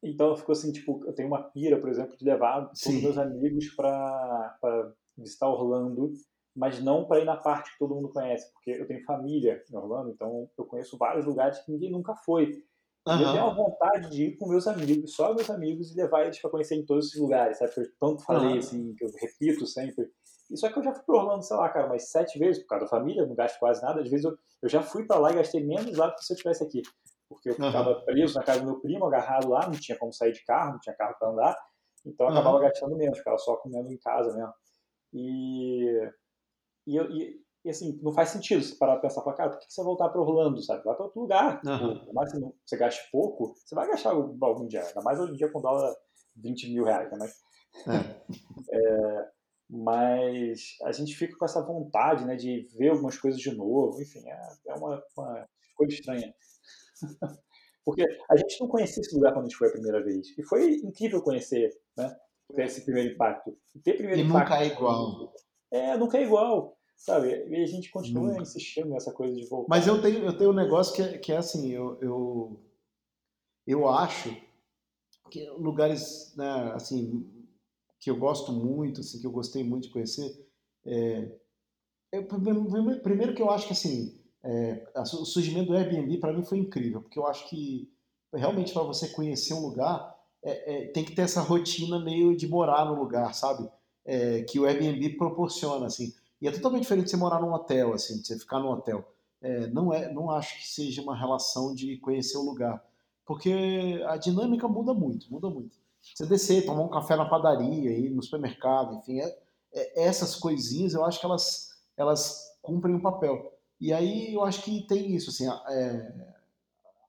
Então 0.02 0.28
eu 0.28 0.36
fico 0.36 0.52
assim, 0.52 0.72
tipo, 0.72 1.04
eu 1.06 1.14
tenho 1.14 1.28
uma 1.28 1.42
pira, 1.50 1.80
por 1.80 1.88
exemplo, 1.88 2.16
de 2.16 2.24
levar 2.24 2.66
todos 2.66 2.86
os 2.86 3.02
meus 3.02 3.18
amigos 3.18 3.68
para 3.74 4.92
visitar 5.16 5.48
Orlando, 5.48 6.12
mas 6.54 6.82
não 6.82 7.06
para 7.06 7.20
ir 7.20 7.24
na 7.24 7.36
parte 7.36 7.72
que 7.72 7.78
todo 7.78 7.94
mundo 7.94 8.10
conhece, 8.10 8.50
porque 8.52 8.70
eu 8.70 8.86
tenho 8.86 9.04
família 9.04 9.62
em 9.70 9.76
Orlando, 9.76 10.10
então 10.10 10.48
eu 10.56 10.64
conheço 10.64 10.96
vários 10.96 11.26
lugares 11.26 11.58
que 11.60 11.72
ninguém 11.72 11.90
nunca 11.90 12.14
foi. 12.16 12.62
Uhum. 13.06 13.20
Eu 13.20 13.32
tenho 13.32 13.44
a 13.44 13.54
vontade 13.54 14.10
de 14.10 14.24
ir 14.24 14.36
com 14.36 14.48
meus 14.48 14.66
amigos, 14.66 15.14
só 15.14 15.32
meus 15.32 15.48
amigos, 15.48 15.92
e 15.92 15.96
levar 15.96 16.24
eles 16.24 16.40
para 16.40 16.50
conhecer 16.50 16.74
em 16.74 16.84
todos 16.84 17.06
esses 17.06 17.20
lugares, 17.20 17.58
sabe? 17.58 17.72
Que 17.72 17.80
eu 17.80 17.86
tanto 18.00 18.24
falei, 18.24 18.52
uhum. 18.52 18.58
assim, 18.58 18.94
que 18.94 19.04
eu 19.04 19.10
repito 19.20 19.66
sempre. 19.66 20.10
Isso 20.50 20.66
é 20.66 20.72
que 20.72 20.78
eu 20.78 20.82
já 20.82 20.92
fui 20.92 21.04
para 21.04 21.16
Orlando, 21.16 21.44
sei 21.44 21.56
lá, 21.56 21.68
cara, 21.68 21.86
umas 21.86 22.10
sete 22.10 22.38
vezes, 22.38 22.62
por 22.62 22.68
causa 22.68 22.84
da 22.84 22.90
família, 22.90 23.26
não 23.26 23.34
gasto 23.34 23.58
quase 23.58 23.82
nada. 23.82 24.00
Às 24.00 24.10
vezes 24.10 24.24
eu, 24.24 24.36
eu 24.62 24.68
já 24.68 24.82
fui 24.82 25.04
para 25.04 25.18
lá 25.18 25.30
e 25.30 25.36
gastei 25.36 25.64
menos 25.64 25.96
lá 25.96 26.08
do 26.08 26.16
que 26.16 26.24
se 26.24 26.32
eu 26.32 26.36
estivesse 26.36 26.64
aqui. 26.64 26.82
Porque 27.28 27.50
eu 27.50 27.54
ficava 27.54 27.90
uhum. 27.90 28.04
preso 28.04 28.34
na 28.34 28.44
casa 28.44 28.60
do 28.60 28.66
meu 28.66 28.80
primo, 28.80 29.04
agarrado 29.06 29.48
lá, 29.48 29.66
não 29.66 29.74
tinha 29.74 29.98
como 29.98 30.12
sair 30.12 30.32
de 30.32 30.44
carro, 30.44 30.72
não 30.72 30.80
tinha 30.80 30.94
carro 30.94 31.16
para 31.18 31.28
andar, 31.30 31.56
então 32.04 32.26
eu 32.26 32.32
acabava 32.32 32.56
uhum. 32.56 32.62
gastando 32.62 32.96
menos, 32.96 33.18
ficava 33.18 33.38
só 33.38 33.56
comendo 33.56 33.92
em 33.92 33.98
casa 33.98 34.34
mesmo. 34.36 34.54
E, 35.12 36.10
e, 36.86 36.98
e, 36.98 37.40
e 37.64 37.70
assim, 37.70 37.98
não 38.02 38.12
faz 38.12 38.28
sentido 38.28 38.62
você 38.62 38.76
parar 38.76 38.92
pra 38.92 39.08
pensar, 39.08 39.22
cara, 39.34 39.50
por 39.50 39.58
que 39.58 39.72
você 39.72 39.82
voltar 39.82 40.08
para 40.08 40.20
Orlando, 40.20 40.62
sabe? 40.62 40.84
Vai 40.84 40.94
para 40.94 41.04
outro 41.04 41.20
lugar. 41.20 41.60
Uhum. 41.64 42.12
Mais 42.12 42.32
que 42.32 42.38
você 42.64 42.76
gaste 42.76 43.10
pouco, 43.10 43.54
você 43.56 43.74
vai 43.74 43.88
gastar 43.88 44.10
algum 44.10 44.66
dia, 44.66 44.84
ainda 44.84 45.02
mais 45.02 45.18
hoje 45.18 45.32
em 45.32 45.36
dia 45.36 45.50
com 45.50 45.60
dólar 45.60 45.94
20 46.36 46.70
mil 46.72 46.84
reais, 46.84 47.10
né? 47.10 47.18
Mas, 47.18 47.34
é. 47.88 48.22
é, 48.72 49.30
mas 49.68 50.76
a 50.84 50.92
gente 50.92 51.16
fica 51.16 51.36
com 51.36 51.44
essa 51.44 51.60
vontade, 51.60 52.24
né, 52.24 52.36
de 52.36 52.68
ver 52.78 52.90
algumas 52.90 53.18
coisas 53.18 53.40
de 53.40 53.52
novo, 53.52 54.00
enfim, 54.00 54.22
é, 54.28 54.48
é 54.68 54.74
uma, 54.74 55.02
uma 55.16 55.48
coisa 55.74 55.92
estranha. 55.92 56.32
Porque 57.84 58.04
a 58.28 58.36
gente 58.36 58.60
não 58.60 58.66
conhecia 58.66 59.00
esse 59.00 59.14
lugar 59.14 59.32
quando 59.32 59.44
a 59.44 59.48
gente 59.48 59.56
foi 59.56 59.68
a 59.68 59.72
primeira 59.72 60.02
vez. 60.02 60.36
E 60.36 60.42
foi 60.42 60.74
incrível 60.76 61.22
conhecer, 61.22 61.70
né? 61.96 62.16
Ter 62.54 62.64
esse 62.64 62.84
primeiro 62.84 63.14
impacto. 63.14 63.56
ter 63.84 63.94
primeiro 63.94 64.20
e 64.20 64.24
impacto. 64.24 64.50
nunca 64.50 64.62
é 64.62 64.66
igual. 64.66 65.32
É, 65.70 65.96
nunca 65.96 66.18
é 66.18 66.22
igual. 66.24 66.76
Sabe? 66.96 67.46
E 67.48 67.62
a 67.62 67.66
gente 67.66 67.90
continua 67.90 68.28
nunca. 68.28 68.42
insistindo 68.42 68.88
nessa 68.88 69.12
coisa 69.12 69.34
de 69.34 69.46
voltar. 69.46 69.68
Mas 69.68 69.86
eu 69.86 70.00
tenho, 70.02 70.24
eu 70.24 70.36
tenho 70.36 70.50
um 70.50 70.54
negócio 70.54 70.94
que 70.96 71.02
é, 71.02 71.18
que 71.18 71.32
é 71.32 71.36
assim, 71.36 71.70
eu, 71.70 71.98
eu, 72.00 72.60
eu 73.66 73.88
acho 73.88 74.34
que 75.30 75.48
lugares, 75.50 76.34
né, 76.36 76.72
assim, 76.74 77.30
que 78.00 78.10
eu 78.10 78.16
gosto 78.16 78.52
muito, 78.52 79.00
assim, 79.00 79.20
que 79.20 79.26
eu 79.26 79.30
gostei 79.30 79.62
muito 79.62 79.84
de 79.84 79.92
conhecer, 79.92 80.48
é, 80.86 81.30
eu, 82.12 82.26
primeiro 82.26 83.34
que 83.34 83.42
eu 83.42 83.50
acho 83.50 83.66
que, 83.66 83.72
assim, 83.72 84.18
é, 84.46 84.86
o 84.94 85.24
surgimento 85.24 85.72
do 85.72 85.76
Airbnb 85.76 86.18
para 86.18 86.32
mim 86.32 86.44
foi 86.44 86.58
incrível, 86.58 87.02
porque 87.02 87.18
eu 87.18 87.26
acho 87.26 87.48
que 87.48 87.90
realmente 88.32 88.72
para 88.72 88.82
você 88.82 89.08
conhecer 89.08 89.54
um 89.54 89.60
lugar 89.60 90.16
é, 90.42 90.84
é, 90.84 90.86
tem 90.88 91.04
que 91.04 91.12
ter 91.12 91.22
essa 91.22 91.40
rotina 91.40 91.98
meio 91.98 92.36
de 92.36 92.46
morar 92.46 92.84
no 92.84 92.94
lugar, 92.94 93.34
sabe? 93.34 93.68
É, 94.04 94.42
que 94.42 94.60
o 94.60 94.64
Airbnb 94.64 95.16
proporciona, 95.16 95.86
assim. 95.86 96.14
E 96.40 96.46
é 96.46 96.52
totalmente 96.52 96.82
diferente 96.82 97.06
de 97.06 97.10
você 97.10 97.16
morar 97.16 97.40
num 97.40 97.52
hotel, 97.52 97.92
assim, 97.92 98.20
de 98.20 98.26
você 98.28 98.38
ficar 98.38 98.60
num 98.60 98.70
hotel. 98.70 99.04
É, 99.42 99.66
não 99.66 99.92
é, 99.92 100.12
não 100.12 100.30
acho 100.30 100.56
que 100.58 100.68
seja 100.68 101.02
uma 101.02 101.16
relação 101.16 101.74
de 101.74 101.96
conhecer 101.98 102.38
o 102.38 102.44
lugar, 102.44 102.84
porque 103.24 104.00
a 104.06 104.16
dinâmica 104.16 104.68
muda 104.68 104.94
muito, 104.94 105.30
muda 105.32 105.50
muito. 105.50 105.76
Você 106.14 106.24
descer, 106.24 106.64
tomar 106.64 106.82
um 106.82 106.88
café 106.88 107.16
na 107.16 107.28
padaria, 107.28 107.90
ir 107.90 108.10
no 108.10 108.22
supermercado, 108.22 108.94
enfim, 108.94 109.20
é, 109.20 110.04
essas 110.04 110.36
coisinhas, 110.36 110.94
eu 110.94 111.04
acho 111.04 111.18
que 111.18 111.26
elas, 111.26 111.70
elas 111.96 112.56
cumprem 112.62 112.94
um 112.94 113.00
papel. 113.00 113.55
E 113.80 113.92
aí 113.92 114.32
eu 114.32 114.42
acho 114.42 114.62
que 114.62 114.86
tem 114.86 115.14
isso, 115.14 115.30
assim, 115.30 115.46
é, 115.48 116.30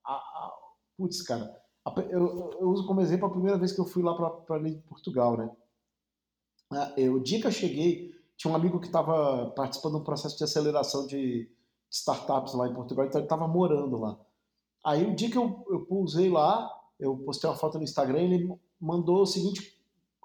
a, 0.05 0.13
a, 0.13 0.57
putz, 0.97 1.21
cara, 1.21 1.61
a, 1.85 1.93
eu, 2.09 2.51
eu, 2.59 2.69
uso 2.69 2.85
como 2.85 3.01
exemplo 3.01 3.27
a 3.27 3.31
primeira 3.31 3.57
vez 3.57 3.71
que 3.71 3.79
eu 3.79 3.85
fui 3.85 4.03
lá 4.03 4.13
para 4.15 4.59
Portugal, 4.89 5.37
né? 5.37 5.49
Eu, 6.97 7.15
o 7.15 7.23
dia 7.23 7.39
que 7.39 7.47
eu 7.47 7.51
cheguei, 7.51 8.13
tinha 8.35 8.51
um 8.51 8.55
amigo 8.55 8.79
que 8.79 8.87
estava 8.87 9.49
participando 9.51 9.93
de 9.93 10.01
um 10.01 10.03
processo 10.03 10.37
de 10.37 10.43
aceleração 10.43 11.07
de 11.07 11.49
startups 11.89 12.53
lá 12.53 12.67
em 12.67 12.73
Portugal, 12.73 13.05
então 13.05 13.19
ele 13.19 13.25
estava 13.25 13.47
morando 13.47 13.97
lá. 13.97 14.19
Aí 14.83 15.05
o 15.05 15.15
dia 15.15 15.31
que 15.31 15.37
eu, 15.37 15.65
eu 15.69 15.85
pousei 15.85 16.29
lá, 16.29 16.69
eu 16.99 17.17
postei 17.19 17.49
uma 17.49 17.55
foto 17.55 17.77
no 17.77 17.83
Instagram, 17.85 18.19
ele 18.19 18.59
mandou 18.79 19.21
o 19.21 19.25
seguinte 19.25 19.79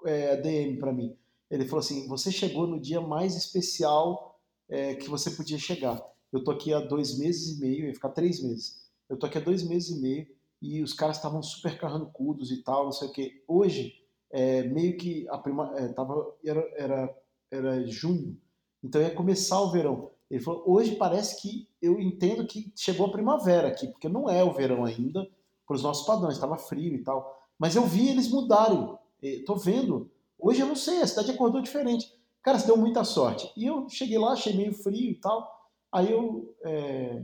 é, 0.05 0.35
DM 0.35 0.77
para 0.77 0.91
mim. 0.91 1.17
Ele 1.49 1.65
falou 1.65 1.79
assim: 1.79 2.07
Você 2.09 2.31
chegou 2.31 2.67
no 2.67 2.79
dia 2.79 2.99
mais 2.99 3.35
especial 3.35 4.37
é, 4.67 4.95
que 4.95 5.09
você 5.09 5.31
podia 5.31 5.57
chegar 5.57 6.12
eu 6.37 6.43
tô 6.43 6.51
aqui 6.51 6.73
há 6.73 6.79
dois 6.79 7.17
meses 7.17 7.57
e 7.57 7.61
meio, 7.61 7.85
ia 7.85 7.93
ficar 7.93 8.09
três 8.09 8.41
meses. 8.41 8.83
Eu 9.09 9.17
tô 9.17 9.25
aqui 9.25 9.37
há 9.37 9.41
dois 9.41 9.63
meses 9.63 9.89
e 9.95 10.01
meio 10.01 10.27
e 10.61 10.81
os 10.81 10.93
caras 10.93 11.17
estavam 11.17 11.43
super 11.43 11.77
carrancudos 11.77 12.51
e 12.51 12.63
tal, 12.63 12.85
não 12.85 12.91
sei 12.91 13.07
o 13.07 13.11
que. 13.11 13.43
Hoje, 13.47 13.93
é, 14.31 14.63
meio 14.63 14.97
que 14.97 15.27
a 15.29 15.37
prima, 15.37 15.73
é, 15.77 15.89
tava, 15.89 16.35
era, 16.43 16.73
era, 16.75 17.17
era 17.51 17.87
junho, 17.87 18.37
então 18.83 19.01
ia 19.01 19.13
começar 19.13 19.61
o 19.61 19.71
verão. 19.71 20.11
Ele 20.29 20.41
falou, 20.41 20.63
hoje 20.65 20.95
parece 20.95 21.39
que 21.41 21.67
eu 21.79 21.99
entendo 21.99 22.47
que 22.47 22.71
chegou 22.75 23.05
a 23.05 23.11
primavera 23.11 23.67
aqui, 23.67 23.87
porque 23.87 24.09
não 24.09 24.29
é 24.29 24.43
o 24.43 24.53
verão 24.53 24.83
ainda, 24.83 25.29
para 25.67 25.75
os 25.75 25.83
nossos 25.83 26.05
padrões, 26.07 26.33
estava 26.33 26.57
frio 26.57 26.95
e 26.95 27.03
tal. 27.03 27.39
Mas 27.59 27.75
eu 27.75 27.85
vi 27.85 28.09
eles 28.09 28.29
mudarem, 28.29 28.97
tô 29.45 29.55
vendo. 29.55 30.09
Hoje 30.39 30.61
eu 30.61 30.67
não 30.67 30.75
sei, 30.75 31.01
a 31.01 31.07
cidade 31.07 31.31
acordou 31.31 31.61
diferente. 31.61 32.11
Cara, 32.41 32.57
você 32.57 32.65
deu 32.65 32.75
muita 32.75 33.03
sorte. 33.03 33.51
E 33.55 33.65
eu 33.65 33.87
cheguei 33.87 34.17
lá, 34.17 34.33
achei 34.33 34.55
meio 34.55 34.73
frio 34.73 35.11
e 35.11 35.15
tal. 35.15 35.62
Aí 35.93 36.11
eu, 36.11 36.53
é, 36.63 37.23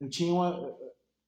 eu 0.00 0.10
tinha 0.10 0.34
uma, 0.34 0.74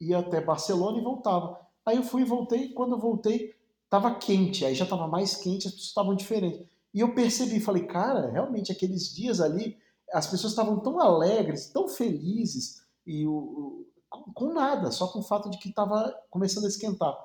ia 0.00 0.18
até 0.18 0.40
Barcelona 0.40 0.98
e 0.98 1.02
voltava. 1.02 1.60
Aí 1.86 1.96
eu 1.96 2.02
fui 2.02 2.22
e 2.22 2.26
voltei, 2.26 2.70
quando 2.70 2.96
eu 2.96 2.98
voltei, 2.98 3.54
estava 3.84 4.16
quente, 4.16 4.64
aí 4.64 4.74
já 4.74 4.84
estava 4.84 5.06
mais 5.06 5.36
quente, 5.36 5.68
as 5.68 5.72
pessoas 5.72 5.88
estavam 5.88 6.14
diferentes. 6.16 6.60
E 6.92 7.00
eu 7.00 7.14
percebi, 7.14 7.60
falei, 7.60 7.86
cara, 7.86 8.30
realmente 8.30 8.72
aqueles 8.72 9.14
dias 9.14 9.40
ali, 9.40 9.78
as 10.12 10.26
pessoas 10.26 10.52
estavam 10.52 10.80
tão 10.80 11.00
alegres, 11.00 11.70
tão 11.70 11.88
felizes, 11.88 12.82
e 13.06 13.26
o 13.26 13.86
com, 14.10 14.32
com, 14.32 14.52
nada, 14.52 14.90
só 14.90 15.08
com 15.08 15.20
o 15.20 15.22
fato 15.22 15.48
de 15.48 15.58
que 15.58 15.70
estava 15.70 16.14
começando 16.28 16.64
a 16.66 16.68
esquentar. 16.68 17.16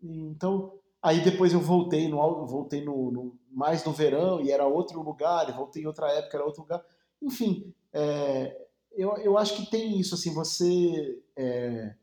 Então, 0.00 0.72
aí 1.02 1.24
depois 1.24 1.52
eu 1.52 1.60
voltei 1.60 2.08
no 2.08 2.46
voltei 2.46 2.84
no, 2.84 3.10
no, 3.10 3.38
mais 3.50 3.84
no 3.84 3.92
verão 3.92 4.40
e 4.40 4.52
era 4.52 4.66
outro 4.66 5.02
lugar, 5.02 5.48
e 5.48 5.52
voltei 5.52 5.82
em 5.82 5.86
outra 5.86 6.10
época, 6.12 6.36
era 6.36 6.46
outro 6.46 6.62
lugar. 6.62 6.84
Enfim, 7.20 7.74
é, 7.92 8.67
eu, 8.92 9.16
eu 9.18 9.38
acho 9.38 9.56
que 9.56 9.70
tem 9.70 9.98
isso, 9.98 10.14
assim, 10.14 10.34
você 10.34 11.22
é, 11.36 11.94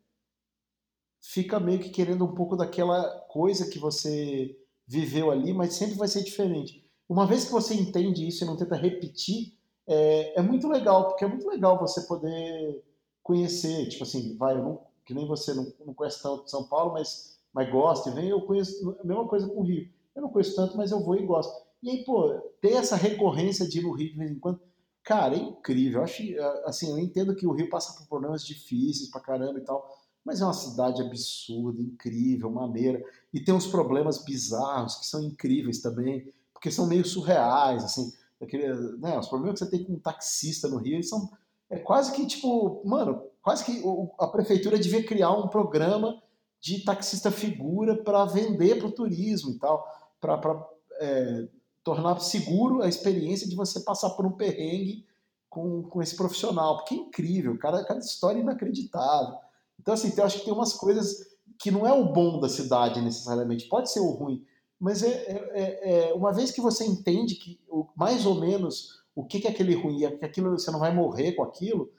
fica 1.22 1.60
meio 1.60 1.80
que 1.80 1.90
querendo 1.90 2.26
um 2.26 2.34
pouco 2.34 2.56
daquela 2.56 3.04
coisa 3.30 3.70
que 3.70 3.80
você 3.80 4.58
viveu 4.88 5.32
ali, 5.32 5.54
mas 5.54 5.74
sempre 5.74 5.96
vai 5.96 6.08
ser 6.08 6.24
diferente. 6.24 6.86
Uma 7.08 7.26
vez 7.26 7.46
que 7.46 7.52
você 7.52 7.74
entende 7.74 8.28
isso 8.28 8.44
e 8.44 8.48
não 8.48 8.58
tenta 8.58 8.76
repetir, 8.76 9.58
é, 9.88 10.40
é 10.40 10.42
muito 10.42 10.68
legal, 10.68 11.08
porque 11.10 11.26
é 11.26 11.28
muito 11.28 11.48
legal 11.48 11.80
você 11.80 12.02
poder 12.02 12.84
conhecer, 13.22 13.88
tipo 13.90 14.04
assim, 14.04 14.36
vai, 14.38 14.56
não, 14.56 14.82
que 15.06 15.14
nem 15.14 15.28
você 15.28 15.54
não, 15.54 15.72
não 15.86 15.94
conhece 15.94 16.22
tanto 16.22 16.50
São 16.50 16.68
Paulo, 16.68 16.94
mas, 16.94 17.40
mas 17.54 17.72
gosta 17.72 18.10
e 18.10 18.14
vem, 18.14 18.30
eu 18.30 18.42
conheço 18.42 18.98
a 19.00 19.04
mesma 19.04 19.28
coisa 19.28 19.48
com 19.48 19.62
o 19.62 19.64
Rio. 19.64 19.90
Eu 20.16 20.22
não 20.22 20.30
conheço 20.30 20.56
tanto, 20.56 20.78
mas 20.78 20.92
eu 20.92 21.04
vou 21.04 21.16
e 21.16 21.26
gosto. 21.26 21.54
E 21.84 21.90
aí, 21.90 22.04
pô, 22.04 22.34
ter 22.62 22.74
essa 22.74 22.96
recorrência 22.96 23.68
de 23.68 23.80
ir 23.80 23.84
no 23.84 23.92
Rio 23.92 24.12
de 24.12 24.18
vez 24.18 24.32
em 24.32 24.40
quando, 24.40 24.60
Cara, 25.06 25.36
é 25.36 25.40
incrível. 25.40 26.00
Eu 26.00 26.04
acho, 26.04 26.24
assim, 26.66 26.90
eu 26.90 26.98
entendo 26.98 27.36
que 27.36 27.46
o 27.46 27.54
Rio 27.54 27.70
passa 27.70 27.94
por 27.94 28.08
problemas 28.08 28.44
difíceis 28.44 29.10
pra 29.10 29.22
caramba 29.22 29.60
e 29.60 29.62
tal, 29.62 29.88
mas 30.26 30.42
é 30.42 30.44
uma 30.44 30.54
cidade 30.54 31.00
absurda, 31.00 31.80
incrível, 31.80 32.50
maneira. 32.50 33.02
E 33.32 33.40
tem 33.40 33.54
uns 33.54 33.68
problemas 33.68 34.26
bizarros 34.26 34.96
que 34.96 35.06
são 35.06 35.22
incríveis 35.22 35.80
também, 35.80 36.34
porque 36.52 36.72
são 36.72 36.88
meio 36.88 37.06
surreais, 37.06 37.84
assim. 37.84 38.12
Aquele, 38.42 38.74
né, 38.98 39.18
os 39.20 39.30
problemas 39.30 39.60
que 39.60 39.66
você 39.66 39.72
tem 39.72 39.86
com 39.86 39.94
um 39.94 40.00
taxista 40.00 40.68
no 40.68 40.78
Rio, 40.78 41.02
são 41.04 41.30
é 41.70 41.78
quase 41.78 42.12
que 42.12 42.26
tipo, 42.26 42.82
mano, 42.84 43.24
quase 43.42 43.64
que 43.64 43.84
a 44.20 44.28
prefeitura 44.28 44.78
devia 44.78 45.06
criar 45.06 45.32
um 45.32 45.48
programa 45.48 46.22
de 46.60 46.84
taxista 46.84 47.30
figura 47.30 47.96
para 47.96 48.26
vender 48.26 48.80
para 48.80 48.88
o 48.88 48.92
turismo 48.92 49.52
e 49.52 49.60
tal, 49.60 49.86
para 50.20 50.68
é, 51.00 51.48
tornar 51.86 52.20
seguro 52.20 52.82
a 52.82 52.90
experiência 52.90 53.48
de 53.48 53.56
você 53.56 53.80
passar 53.80 54.10
por 54.10 54.26
um 54.26 54.32
perrengue 54.32 55.06
com, 55.48 55.84
com 55.84 56.02
esse 56.02 56.18
profissional, 56.18 56.78
porque 56.78 56.96
é 56.96 56.98
incrível, 56.98 57.58
cada, 57.60 57.86
cada 57.86 58.00
história 58.00 58.40
é 58.40 58.42
inacreditável. 58.42 59.38
Então, 59.80 59.94
assim, 59.94 60.12
eu 60.18 60.26
acho 60.26 60.40
que 60.40 60.46
tem 60.46 60.54
umas 60.54 60.74
coisas 60.74 61.38
que 61.60 61.70
não 61.70 61.86
é 61.86 61.94
o 61.94 62.12
bom 62.12 62.40
da 62.40 62.50
cidade 62.50 63.00
necessariamente, 63.02 63.70
pode 63.70 63.92
ser 63.92 64.00
o 64.00 64.10
ruim, 64.10 64.44
mas 64.80 65.04
é, 65.04 65.10
é, 65.10 65.52
é, 65.54 66.10
é 66.10 66.14
uma 66.16 66.34
vez 66.34 66.50
que 66.50 66.60
você 66.60 66.84
entende 66.84 67.36
que 67.36 67.60
mais 67.96 68.26
ou 68.26 68.42
menos 68.42 69.04
o 69.16 69.24
que, 69.24 69.46
é 69.48 69.52
aquele 69.52 69.76
ruim, 69.76 70.00
que 70.18 70.26
aquilo 70.26 70.58
você 70.58 70.72
não 70.72 70.80
vai 70.80 70.94
morrer 70.94 71.34
com 71.34 71.44
aquilo, 71.44 71.92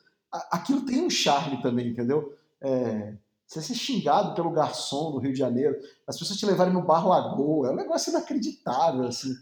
aquilo 0.50 0.84
tem 0.84 1.00
um 1.00 1.08
charme 1.08 1.62
também, 1.62 1.88
entendeu? 1.88 2.36
É, 2.60 3.14
você 3.46 3.62
ser 3.62 3.74
xingado 3.74 4.34
pelo 4.34 4.50
garçom 4.50 5.12
no 5.12 5.18
Rio 5.18 5.32
de 5.32 5.38
Janeiro, 5.38 5.76
as 6.06 6.18
pessoas 6.18 6.38
te 6.38 6.46
levarem 6.46 6.72
no 6.72 6.84
Bar 6.84 7.06
Lagoa, 7.06 7.68
é 7.68 7.70
um 7.70 7.76
negócio 7.76 8.10
inacreditável, 8.10 9.06
assim. 9.06 9.32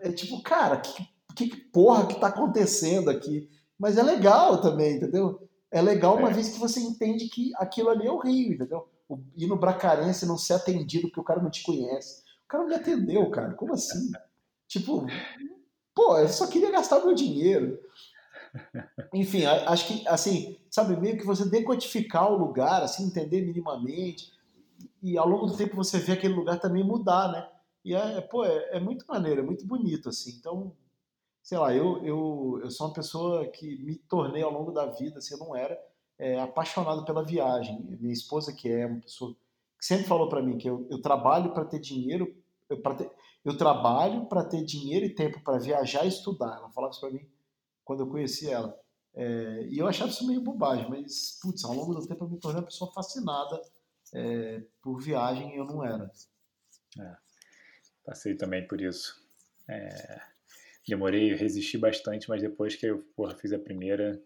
É 0.00 0.12
tipo, 0.12 0.40
cara, 0.42 0.76
que, 0.78 1.06
que 1.34 1.56
porra 1.56 2.06
que 2.06 2.20
tá 2.20 2.28
acontecendo 2.28 3.10
aqui? 3.10 3.50
Mas 3.78 3.98
é 3.98 4.02
legal 4.02 4.60
também, 4.60 4.96
entendeu? 4.96 5.48
É 5.70 5.82
legal 5.82 6.16
uma 6.16 6.30
é. 6.30 6.32
vez 6.32 6.50
que 6.50 6.60
você 6.60 6.78
entende 6.80 7.28
que 7.28 7.50
aquilo 7.56 7.90
ali 7.90 8.06
é 8.06 8.12
o 8.12 8.20
Rio, 8.20 8.54
entendeu? 8.54 8.88
O, 9.08 9.18
ir 9.36 9.48
no 9.48 9.58
Bracarense 9.58 10.26
não 10.26 10.38
ser 10.38 10.54
atendido 10.54 11.08
porque 11.08 11.20
o 11.20 11.24
cara 11.24 11.42
não 11.42 11.50
te 11.50 11.64
conhece. 11.64 12.22
O 12.44 12.48
cara 12.48 12.62
não 12.62 12.70
me 12.70 12.76
atendeu, 12.76 13.28
cara. 13.30 13.54
Como 13.54 13.74
assim? 13.74 14.12
tipo, 14.68 15.06
pô, 15.94 16.16
eu 16.18 16.28
só 16.28 16.46
queria 16.46 16.70
gastar 16.70 17.04
meu 17.04 17.14
dinheiro. 17.14 17.78
Enfim, 19.12 19.44
acho 19.44 19.86
que, 19.86 20.08
assim, 20.08 20.58
sabe, 20.70 20.96
meio 20.96 21.16
que 21.16 21.26
você 21.26 21.48
decodificar 21.48 22.30
o 22.32 22.36
lugar, 22.36 22.82
assim, 22.82 23.06
entender 23.06 23.42
minimamente, 23.42 24.32
e 25.02 25.18
ao 25.18 25.28
longo 25.28 25.46
do 25.46 25.56
tempo 25.56 25.76
você 25.76 25.98
vê 25.98 26.12
aquele 26.12 26.34
lugar 26.34 26.58
também 26.58 26.84
mudar, 26.84 27.30
né? 27.30 27.48
E 27.84 27.94
é, 27.94 28.20
pô, 28.20 28.44
é, 28.44 28.76
é 28.76 28.80
muito 28.80 29.04
maneiro, 29.06 29.40
é 29.40 29.44
muito 29.44 29.66
bonito, 29.66 30.08
assim. 30.08 30.36
Então, 30.38 30.72
sei 31.42 31.58
lá, 31.58 31.74
eu, 31.74 32.02
eu, 32.04 32.60
eu 32.62 32.70
sou 32.70 32.86
uma 32.86 32.94
pessoa 32.94 33.46
que 33.48 33.76
me 33.84 33.96
tornei 33.96 34.42
ao 34.42 34.52
longo 34.52 34.72
da 34.72 34.86
vida, 34.86 35.18
assim, 35.18 35.34
eu 35.34 35.40
não 35.40 35.54
era, 35.54 35.78
é, 36.18 36.40
apaixonado 36.40 37.04
pela 37.04 37.24
viagem. 37.24 37.78
Minha 38.00 38.12
esposa, 38.12 38.52
que 38.52 38.68
é 38.70 38.86
uma 38.86 39.00
pessoa 39.00 39.34
que 39.78 39.84
sempre 39.84 40.06
falou 40.06 40.28
para 40.28 40.42
mim 40.42 40.56
que 40.56 40.68
eu, 40.68 40.86
eu 40.90 41.02
trabalho 41.02 41.52
para 41.52 41.64
ter 41.64 41.78
dinheiro, 41.78 42.34
eu, 42.70 42.80
ter, 42.80 43.10
eu 43.44 43.56
trabalho 43.56 44.26
para 44.26 44.44
ter 44.44 44.64
dinheiro 44.64 45.04
e 45.04 45.14
tempo 45.14 45.42
para 45.42 45.58
viajar 45.58 46.04
e 46.04 46.08
estudar. 46.08 46.56
Ela 46.56 46.70
falava 46.70 46.92
isso 46.92 47.00
para 47.00 47.10
mim 47.10 47.33
quando 47.84 48.00
eu 48.00 48.08
conheci 48.08 48.50
ela. 48.50 48.78
É, 49.14 49.66
e 49.68 49.78
eu 49.78 49.86
achava 49.86 50.10
isso 50.10 50.26
meio 50.26 50.40
bobagem, 50.40 50.88
mas, 50.88 51.38
putz, 51.40 51.64
ao 51.64 51.74
longo 51.74 51.94
do 51.94 52.06
tempo 52.06 52.24
eu 52.24 52.28
me 52.28 52.40
tornei 52.40 52.60
uma 52.60 52.66
pessoa 52.66 52.92
fascinada 52.92 53.60
é, 54.12 54.62
por 54.82 55.00
viagem 55.00 55.54
e 55.54 55.58
eu 55.58 55.64
não 55.64 55.84
era. 55.84 56.10
É, 56.98 57.16
passei 58.04 58.34
também 58.34 58.66
por 58.66 58.80
isso. 58.80 59.22
É, 59.68 60.20
demorei, 60.86 61.34
resisti 61.34 61.78
bastante, 61.78 62.28
mas 62.28 62.42
depois 62.42 62.74
que 62.74 62.86
eu 62.86 63.04
porra, 63.16 63.36
fiz 63.36 63.52
a 63.52 63.58
primeira, 63.58 64.20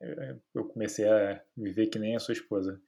é, 0.00 0.36
eu 0.54 0.64
comecei 0.64 1.06
a 1.06 1.42
viver 1.56 1.88
que 1.88 1.98
nem 1.98 2.16
a 2.16 2.20
sua 2.20 2.32
esposa. 2.32 2.80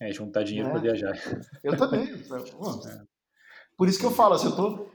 É, 0.00 0.12
juntar 0.12 0.44
dinheiro 0.44 0.70
para 0.70 0.80
viajar. 0.80 1.16
Eu 1.64 1.76
também. 1.76 2.06
Por 3.76 3.88
isso 3.88 3.98
que 3.98 4.06
eu 4.06 4.12
falo, 4.12 4.34
assim, 4.34 4.46
eu 4.46 4.56
tô, 4.56 4.90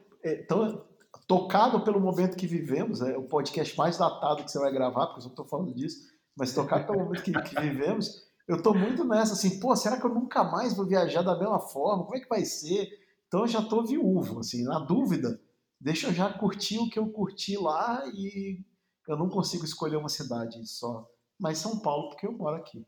tô 0.48 0.86
tocado 1.34 1.84
pelo 1.84 2.00
momento 2.00 2.38
que 2.38 2.46
vivemos, 2.46 3.02
é 3.02 3.18
o 3.18 3.24
podcast 3.24 3.76
mais 3.76 3.98
datado 3.98 4.44
que 4.44 4.52
você 4.52 4.60
vai 4.60 4.72
gravar, 4.72 5.08
porque 5.08 5.26
eu 5.26 5.30
estou 5.30 5.46
falando 5.46 5.74
disso, 5.74 6.08
mas 6.36 6.54
tocado 6.54 6.86
pelo 6.86 7.00
momento 7.00 7.24
que, 7.24 7.32
que 7.32 7.60
vivemos, 7.60 8.22
eu 8.48 8.58
estou 8.58 8.76
muito 8.76 9.04
nessa, 9.04 9.34
assim, 9.34 9.60
pô, 9.60 9.76
será 9.76 10.00
que 10.00 10.06
eu 10.06 10.14
nunca 10.14 10.44
mais 10.44 10.76
vou 10.76 10.86
viajar 10.86 11.24
da 11.24 11.36
mesma 11.36 11.60
forma? 11.60 12.04
Como 12.04 12.16
é 12.16 12.20
que 12.20 12.30
vai 12.30 12.46
ser? 12.46 12.88
Então 13.28 13.42
eu 13.42 13.48
já 13.48 13.62
estou 13.62 13.84
viúvo, 13.84 14.42
assim, 14.42 14.64
na 14.64 14.78
dúvida, 14.78 15.42
deixa 15.82 16.08
eu 16.08 16.14
já 16.14 16.32
curtir 16.32 16.78
o 16.78 16.88
que 16.88 17.00
eu 17.00 17.08
curti 17.08 17.58
lá 17.58 18.04
e 18.14 18.64
eu 19.08 19.18
não 19.18 19.28
consigo 19.28 19.66
escolher 19.66 19.96
uma 19.96 20.10
cidade 20.10 20.64
só, 20.68 21.10
mas 21.40 21.58
São 21.58 21.80
Paulo, 21.80 22.10
porque 22.10 22.28
eu 22.28 22.32
moro 22.32 22.58
aqui. 22.58 22.86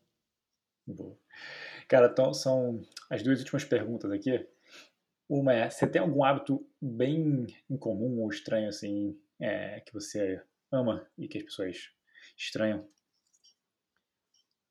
Boa. 0.86 1.18
Cara, 1.88 2.10
então 2.12 2.32
são 2.32 2.80
as 3.10 3.24
duas 3.24 3.40
últimas 3.40 3.64
perguntas 3.64 4.12
aqui. 4.12 4.48
Uma 5.28 5.54
é, 5.54 5.70
você 5.70 5.88
tem 5.88 6.02
algum 6.02 6.24
hábito 6.24 6.66
bem 6.80 7.48
incomum 7.70 8.22
ou 8.22 8.30
estranho, 8.30 8.70
assim, 8.70 9.20
é, 9.40 9.80
que 9.80 9.94
você 9.94 10.42
ama 10.72 11.08
e 11.18 11.28
que 11.28 11.40
as 11.40 11.44
pessoas 11.44 11.90
estranham? 12.38 12.88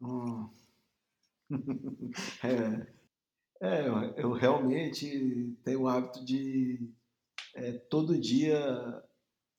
Hum. 0.01 0.49
é, 2.45 2.87
é, 3.61 3.89
eu 4.17 4.33
realmente 4.33 5.57
tenho 5.65 5.83
o 5.83 5.89
hábito 5.89 6.25
de 6.25 6.89
é, 7.55 7.73
todo 7.73 8.21
dia 8.21 9.03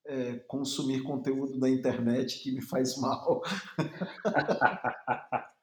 é, 0.06 0.38
consumir 0.48 1.04
conteúdo 1.04 1.60
da 1.60 1.70
internet 1.70 2.42
que 2.42 2.52
me 2.52 2.62
faz 2.62 2.98
mal. 2.98 3.42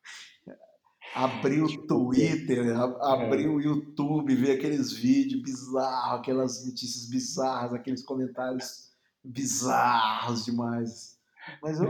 abrir 1.14 1.62
o 1.62 1.66
tipo, 1.66 1.86
Twitter, 1.86 2.76
abrir 3.00 3.46
é. 3.46 3.48
o 3.48 3.60
YouTube, 3.60 4.34
ver 4.34 4.52
aqueles 4.52 4.92
vídeos 4.92 5.42
bizarros, 5.42 6.20
aquelas 6.20 6.64
notícias 6.66 7.08
bizarras, 7.08 7.74
aqueles 7.74 8.04
comentários 8.04 8.90
bizarros 9.22 10.44
demais. 10.44 11.18
Mas 11.62 11.80
eu, 11.80 11.88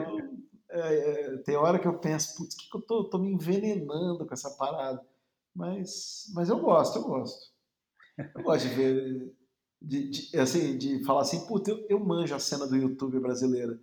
é, 0.70 1.34
é, 1.34 1.36
tem 1.38 1.56
hora 1.56 1.78
que 1.78 1.86
eu 1.86 1.98
penso, 1.98 2.36
putz, 2.36 2.54
que, 2.54 2.68
que 2.68 2.76
eu 2.76 2.80
tô, 2.80 3.04
tô, 3.04 3.18
me 3.18 3.32
envenenando 3.32 4.26
com 4.26 4.34
essa 4.34 4.50
parada? 4.50 5.04
Mas, 5.54 6.30
mas 6.34 6.48
eu 6.48 6.58
gosto, 6.58 6.98
eu 6.98 7.02
gosto. 7.02 7.52
Eu 8.34 8.42
gosto 8.42 8.68
de 8.68 8.74
ver, 8.74 9.34
de, 9.80 10.08
de 10.10 10.38
assim, 10.38 10.76
de 10.78 11.04
falar 11.04 11.22
assim, 11.22 11.46
putz, 11.46 11.68
eu, 11.68 11.86
eu 11.88 12.00
manjo 12.00 12.34
a 12.34 12.38
cena 12.38 12.66
do 12.66 12.76
YouTube 12.76 13.20
brasileira. 13.20 13.78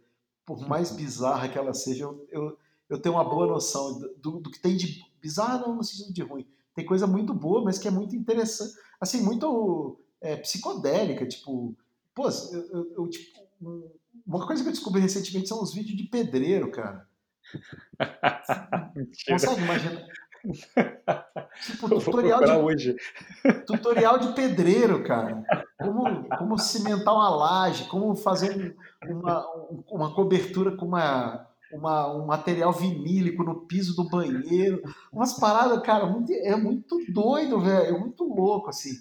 Por 0.46 0.68
mais 0.68 0.92
bizarra 0.96 1.48
que 1.48 1.58
ela 1.58 1.74
seja, 1.74 2.04
eu, 2.04 2.28
eu, 2.30 2.58
eu 2.90 3.00
tenho 3.00 3.16
uma 3.16 3.24
boa 3.24 3.48
noção 3.48 4.00
do, 4.18 4.40
do 4.40 4.50
que 4.50 4.60
tem 4.60 4.76
de 4.76 5.09
bizarra 5.22 5.60
não 5.60 5.76
no 5.76 5.84
sentido 5.84 6.14
de 6.14 6.22
ruim. 6.22 6.48
Tem 6.74 6.86
coisa 6.86 7.06
muito 7.06 7.34
boa, 7.34 7.64
mas 7.64 7.78
que 7.78 7.88
é 7.88 7.92
muito 7.92 8.16
interessante. 8.16 8.74
Assim, 9.00 9.22
muito 9.22 10.00
é, 10.22 10.38
psicodélica. 10.38 11.28
Tipo, 11.28 11.76
pô, 12.14 12.30
eu, 12.30 12.68
eu, 12.72 12.94
eu, 12.98 13.10
tipo, 13.10 13.40
uma 14.26 14.46
coisa 14.46 14.64
que 14.64 14.70
eu 14.70 14.74
descobri 14.74 15.02
recentemente 15.02 15.48
são 15.48 15.62
os 15.62 15.74
vídeos 15.74 15.98
de 15.98 16.04
pedreiro, 16.06 16.72
cara. 16.72 17.08
Consegue 19.28 19.62
imaginar? 19.62 20.06
Tipo, 21.66 21.90
tutorial 21.90 22.44
de, 22.44 22.52
hoje. 22.52 22.96
tutorial 23.66 24.18
de 24.20 24.34
pedreiro, 24.34 25.04
cara. 25.04 25.44
Como, 25.78 26.30
como 26.30 26.58
cimentar 26.58 27.14
uma 27.14 27.30
laje, 27.30 27.90
como 27.90 28.16
fazer 28.16 28.76
uma, 29.06 29.46
uma 29.90 30.14
cobertura 30.14 30.76
com 30.78 30.86
uma, 30.86 31.49
uma, 31.74 32.14
um 32.16 32.26
material 32.26 32.72
vinílico 32.72 33.44
no 33.44 33.66
piso 33.68 33.96
do 33.96 34.10
banheiro. 34.10 34.82
Umas 35.12 35.34
paradas, 35.34 35.82
cara, 35.84 36.06
muito, 36.06 36.32
é 36.32 36.56
muito 36.56 36.98
doido, 37.12 37.60
velho. 37.60 37.96
É 37.96 38.00
muito 38.00 38.24
louco, 38.24 38.70
assim. 38.70 38.92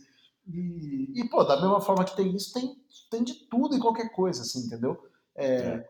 E, 0.46 1.12
e, 1.14 1.28
pô, 1.28 1.44
da 1.44 1.60
mesma 1.60 1.80
forma 1.80 2.04
que 2.04 2.16
tem 2.16 2.34
isso, 2.34 2.52
tem, 2.52 2.76
tem 3.10 3.22
de 3.22 3.34
tudo 3.34 3.76
e 3.76 3.80
qualquer 3.80 4.10
coisa, 4.10 4.42
assim, 4.42 4.66
entendeu? 4.66 4.98
É, 5.34 5.44
é. 5.44 5.88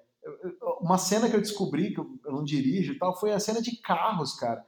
Uma 0.80 0.98
cena 0.98 1.28
que 1.28 1.36
eu 1.36 1.40
descobri, 1.40 1.94
que 1.94 2.00
eu, 2.00 2.18
eu 2.24 2.32
não 2.32 2.44
dirijo 2.44 2.92
e 2.92 2.98
tal, 2.98 3.18
foi 3.18 3.32
a 3.32 3.40
cena 3.40 3.62
de 3.62 3.76
carros, 3.76 4.34
cara. 4.34 4.64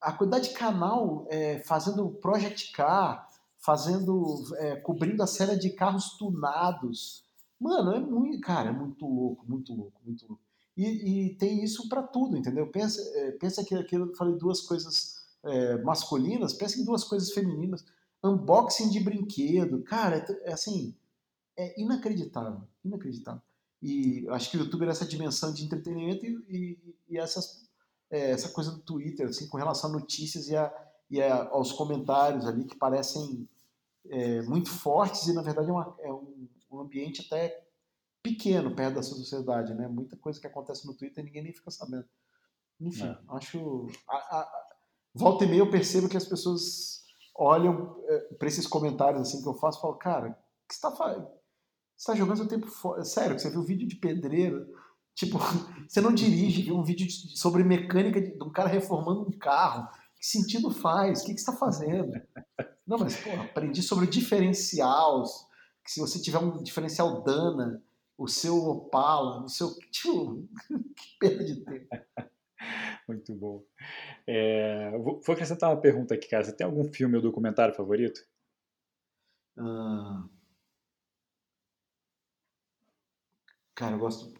A 0.00 0.12
quantidade 0.12 0.48
de 0.48 0.54
canal 0.54 1.26
é, 1.28 1.58
fazendo 1.60 2.08
Project 2.08 2.72
Car, 2.72 3.28
fazendo, 3.58 4.34
é, 4.56 4.76
cobrindo 4.76 5.22
a 5.22 5.26
cena 5.26 5.56
de 5.56 5.70
carros 5.70 6.16
tunados. 6.16 7.24
Mano, 7.60 7.92
é 7.92 8.00
muito, 8.00 8.40
cara, 8.40 8.70
é 8.70 8.72
muito 8.72 9.04
louco, 9.04 9.44
muito 9.48 9.74
louco, 9.74 10.00
muito 10.04 10.26
louco. 10.28 10.47
E, 10.78 10.84
e 11.26 11.34
tem 11.34 11.64
isso 11.64 11.88
para 11.88 12.04
tudo, 12.04 12.36
entendeu? 12.36 12.70
Pensa, 12.70 13.02
é, 13.16 13.32
pensa 13.32 13.64
que 13.64 13.74
aquilo 13.74 14.06
eu 14.06 14.14
falei 14.14 14.36
duas 14.36 14.60
coisas 14.60 15.16
é, 15.42 15.76
masculinas, 15.82 16.52
pensa 16.52 16.78
em 16.80 16.84
duas 16.84 17.02
coisas 17.02 17.32
femininas. 17.32 17.84
Unboxing 18.22 18.88
de 18.88 19.00
brinquedo, 19.00 19.82
cara, 19.82 20.18
é, 20.18 20.50
é 20.50 20.52
assim, 20.52 20.94
é 21.56 21.80
inacreditável, 21.80 22.62
inacreditável. 22.84 23.42
E 23.82 24.24
acho 24.28 24.52
que 24.52 24.56
o 24.56 24.60
YouTube 24.60 24.86
é 24.86 24.90
essa 24.90 25.04
dimensão 25.04 25.52
de 25.52 25.64
entretenimento 25.64 26.24
e, 26.24 26.44
e, 26.48 26.94
e 27.08 27.18
essas, 27.18 27.68
é, 28.08 28.30
essa 28.30 28.50
coisa 28.50 28.70
do 28.70 28.78
Twitter, 28.78 29.28
assim, 29.28 29.48
com 29.48 29.56
relação 29.56 29.90
a 29.90 29.94
notícias 29.94 30.48
e, 30.48 30.56
a, 30.56 30.72
e 31.10 31.20
a, 31.20 31.48
aos 31.48 31.72
comentários 31.72 32.46
ali 32.46 32.64
que 32.64 32.76
parecem 32.76 33.48
é, 34.08 34.42
muito 34.42 34.70
fortes 34.70 35.26
e 35.26 35.32
na 35.32 35.42
verdade 35.42 35.68
é, 35.68 35.72
uma, 35.72 35.96
é 35.98 36.12
um, 36.12 36.48
um 36.70 36.78
ambiente 36.78 37.22
até 37.26 37.67
pequeno 38.30 38.74
perto 38.74 38.96
da 38.96 39.02
sociedade, 39.02 39.74
né? 39.74 39.86
Muita 39.88 40.16
coisa 40.16 40.40
que 40.40 40.46
acontece 40.46 40.86
no 40.86 40.94
Twitter 40.94 41.24
ninguém 41.24 41.42
nem 41.42 41.52
fica 41.52 41.70
sabendo. 41.70 42.06
Enfim, 42.80 43.06
é. 43.06 43.18
acho. 43.30 43.88
A, 44.08 44.16
a, 44.16 44.68
volta 45.14 45.44
e 45.44 45.48
meia 45.48 45.60
eu 45.60 45.70
percebo 45.70 46.08
que 46.08 46.16
as 46.16 46.24
pessoas 46.24 47.02
olham 47.34 47.96
é, 48.06 48.18
para 48.34 48.48
esses 48.48 48.66
comentários 48.66 49.22
assim 49.22 49.42
que 49.42 49.48
eu 49.48 49.54
faço 49.54 49.78
e 49.78 49.80
falam, 49.80 49.98
cara, 49.98 50.28
o 50.28 50.32
que 50.68 50.74
você 50.74 50.76
está 50.76 50.92
fazendo? 50.92 51.26
Você 51.26 52.12
está 52.12 52.14
jogando 52.14 52.36
seu 52.36 52.48
tempo 52.48 52.66
fora. 52.66 53.04
Sério, 53.04 53.38
você 53.38 53.50
viu 53.50 53.62
vídeo 53.62 53.88
de 53.88 53.96
pedreiro. 53.96 54.66
Tipo, 55.14 55.38
você 55.88 56.00
não 56.00 56.14
dirige, 56.14 56.62
viu 56.62 56.76
um 56.76 56.84
vídeo 56.84 57.06
de, 57.06 57.36
sobre 57.36 57.64
mecânica 57.64 58.20
de, 58.20 58.36
de, 58.36 58.44
um 58.44 58.52
cara 58.52 58.68
reformando 58.68 59.22
um 59.22 59.38
carro. 59.38 59.88
Que 60.20 60.26
sentido 60.26 60.70
faz? 60.70 61.20
O 61.20 61.26
que, 61.26 61.34
que 61.34 61.40
você 61.40 61.50
está 61.50 61.56
fazendo? 61.56 62.12
Não, 62.86 62.98
mas, 62.98 63.16
pô, 63.16 63.30
aprendi 63.30 63.82
sobre 63.82 64.04
o 64.04 64.10
diferencial. 64.10 65.24
Que 65.84 65.92
se 65.92 66.00
você 66.00 66.20
tiver 66.20 66.38
um 66.38 66.62
diferencial 66.62 67.22
Dana, 67.22 67.82
o 68.18 68.26
seu 68.26 68.56
Opala, 68.56 69.44
o 69.44 69.48
seu. 69.48 69.74
Tipo, 69.92 70.46
que 70.96 71.18
perda 71.20 71.44
de 71.44 71.64
tempo. 71.64 71.88
Muito 73.06 73.34
bom. 73.34 73.64
É, 74.26 74.90
vou, 74.98 75.22
vou, 75.24 75.32
acrescentar 75.32 75.70
uma 75.70 75.80
pergunta 75.80 76.14
aqui, 76.14 76.28
cara. 76.28 76.44
Você 76.44 76.52
tem 76.52 76.66
algum 76.66 76.84
filme 76.92 77.16
ou 77.16 77.22
documentário 77.22 77.74
favorito? 77.74 78.20
Ah, 79.56 80.28
cara, 83.74 83.94
eu 83.94 83.98
gosto 83.98 84.34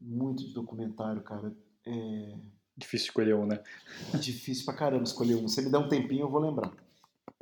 muito 0.00 0.44
de 0.46 0.54
documentário, 0.54 1.22
cara. 1.22 1.54
É... 1.86 2.38
Difícil 2.76 3.06
escolher 3.08 3.34
um, 3.34 3.46
né? 3.46 3.62
Difícil 4.20 4.64
pra 4.64 4.74
caramba 4.74 5.04
escolher 5.04 5.34
um. 5.34 5.48
Se 5.48 5.60
me 5.62 5.70
der 5.70 5.78
um 5.78 5.88
tempinho, 5.88 6.22
eu 6.22 6.30
vou 6.30 6.40
lembrar. 6.40 6.72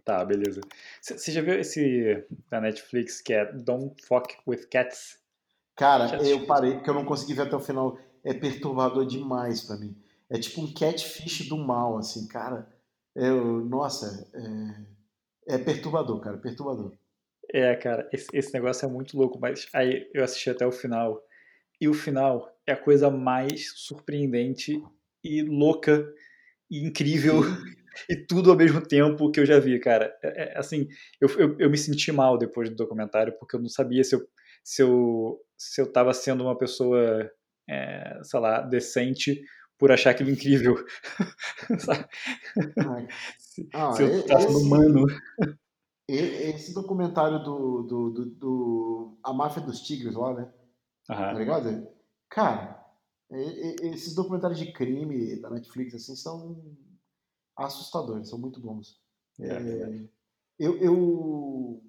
Tá, 0.04 0.24
beleza. 0.24 0.60
Você 1.00 1.32
já 1.32 1.40
viu 1.40 1.58
esse 1.58 2.26
da 2.50 2.60
Netflix 2.60 3.20
que 3.20 3.32
é 3.32 3.52
Don't 3.52 4.02
Fuck 4.04 4.36
with 4.46 4.66
Cats? 4.66 5.23
Cara, 5.76 6.22
eu 6.22 6.46
parei 6.46 6.74
porque 6.74 6.88
eu 6.88 6.94
não 6.94 7.04
consegui 7.04 7.34
ver 7.34 7.42
até 7.42 7.56
o 7.56 7.60
final. 7.60 7.98
É 8.22 8.32
perturbador 8.32 9.04
demais 9.06 9.62
para 9.62 9.76
mim. 9.76 9.94
É 10.30 10.38
tipo 10.38 10.62
um 10.62 10.72
catfish 10.72 11.48
do 11.48 11.58
mal, 11.58 11.98
assim, 11.98 12.26
cara. 12.26 12.66
Eu, 13.14 13.64
nossa, 13.64 14.28
é, 15.46 15.54
é 15.54 15.58
perturbador, 15.58 16.20
cara, 16.20 16.38
perturbador. 16.38 16.92
É, 17.52 17.74
cara, 17.76 18.08
esse, 18.12 18.26
esse, 18.32 18.52
negócio 18.52 18.86
é 18.86 18.88
muito 18.90 19.16
louco, 19.16 19.38
mas 19.38 19.68
aí 19.72 20.10
eu 20.14 20.24
assisti 20.24 20.50
até 20.50 20.66
o 20.66 20.72
final. 20.72 21.22
E 21.80 21.88
o 21.88 21.94
final 21.94 22.50
é 22.66 22.72
a 22.72 22.76
coisa 22.76 23.10
mais 23.10 23.72
surpreendente 23.76 24.82
e 25.22 25.42
louca 25.42 26.04
e 26.70 26.84
incrível 26.84 27.42
e 28.08 28.16
tudo 28.16 28.50
ao 28.50 28.56
mesmo 28.56 28.80
tempo 28.80 29.30
que 29.30 29.38
eu 29.38 29.46
já 29.46 29.60
vi, 29.60 29.78
cara. 29.78 30.16
É, 30.22 30.54
é, 30.54 30.58
assim, 30.58 30.88
eu, 31.20 31.28
eu, 31.38 31.56
eu 31.60 31.70
me 31.70 31.78
senti 31.78 32.10
mal 32.10 32.38
depois 32.38 32.70
do 32.70 32.76
documentário 32.76 33.36
porque 33.38 33.54
eu 33.54 33.60
não 33.60 33.68
sabia 33.68 34.02
se 34.02 34.14
eu, 34.14 34.26
se 34.64 34.82
eu 34.82 35.43
se 35.56 35.80
eu 35.80 35.86
estava 35.86 36.12
sendo 36.12 36.44
uma 36.44 36.56
pessoa, 36.56 37.30
é, 37.68 38.20
sei 38.22 38.40
lá, 38.40 38.60
decente 38.60 39.42
por 39.78 39.90
achar 39.90 40.10
aquilo 40.10 40.30
incrível. 40.30 40.76
se, 43.38 43.68
ah, 43.72 43.92
se 43.92 44.02
eu 44.02 44.20
estasse 44.20 44.52
no 44.52 44.58
humano. 44.58 45.06
Esse 46.06 46.74
documentário 46.74 47.42
do, 47.42 47.82
do, 47.82 48.10
do, 48.10 48.26
do, 48.26 49.18
A 49.22 49.32
Máfia 49.32 49.62
dos 49.62 49.80
Tigres 49.80 50.14
lá, 50.14 50.34
né? 50.34 50.52
Uhum. 51.08 51.16
Tá 51.16 51.32
ligado? 51.32 51.88
Cara, 52.28 52.84
esses 53.30 54.14
documentários 54.14 54.58
de 54.58 54.72
crime 54.72 55.40
da 55.40 55.50
Netflix, 55.50 55.94
assim, 55.94 56.14
são 56.14 56.76
assustadores, 57.56 58.28
são 58.28 58.38
muito 58.38 58.60
bons. 58.60 59.00
É, 59.40 59.48
é, 59.48 60.08
eu, 60.58 60.76
eu. 60.78 61.82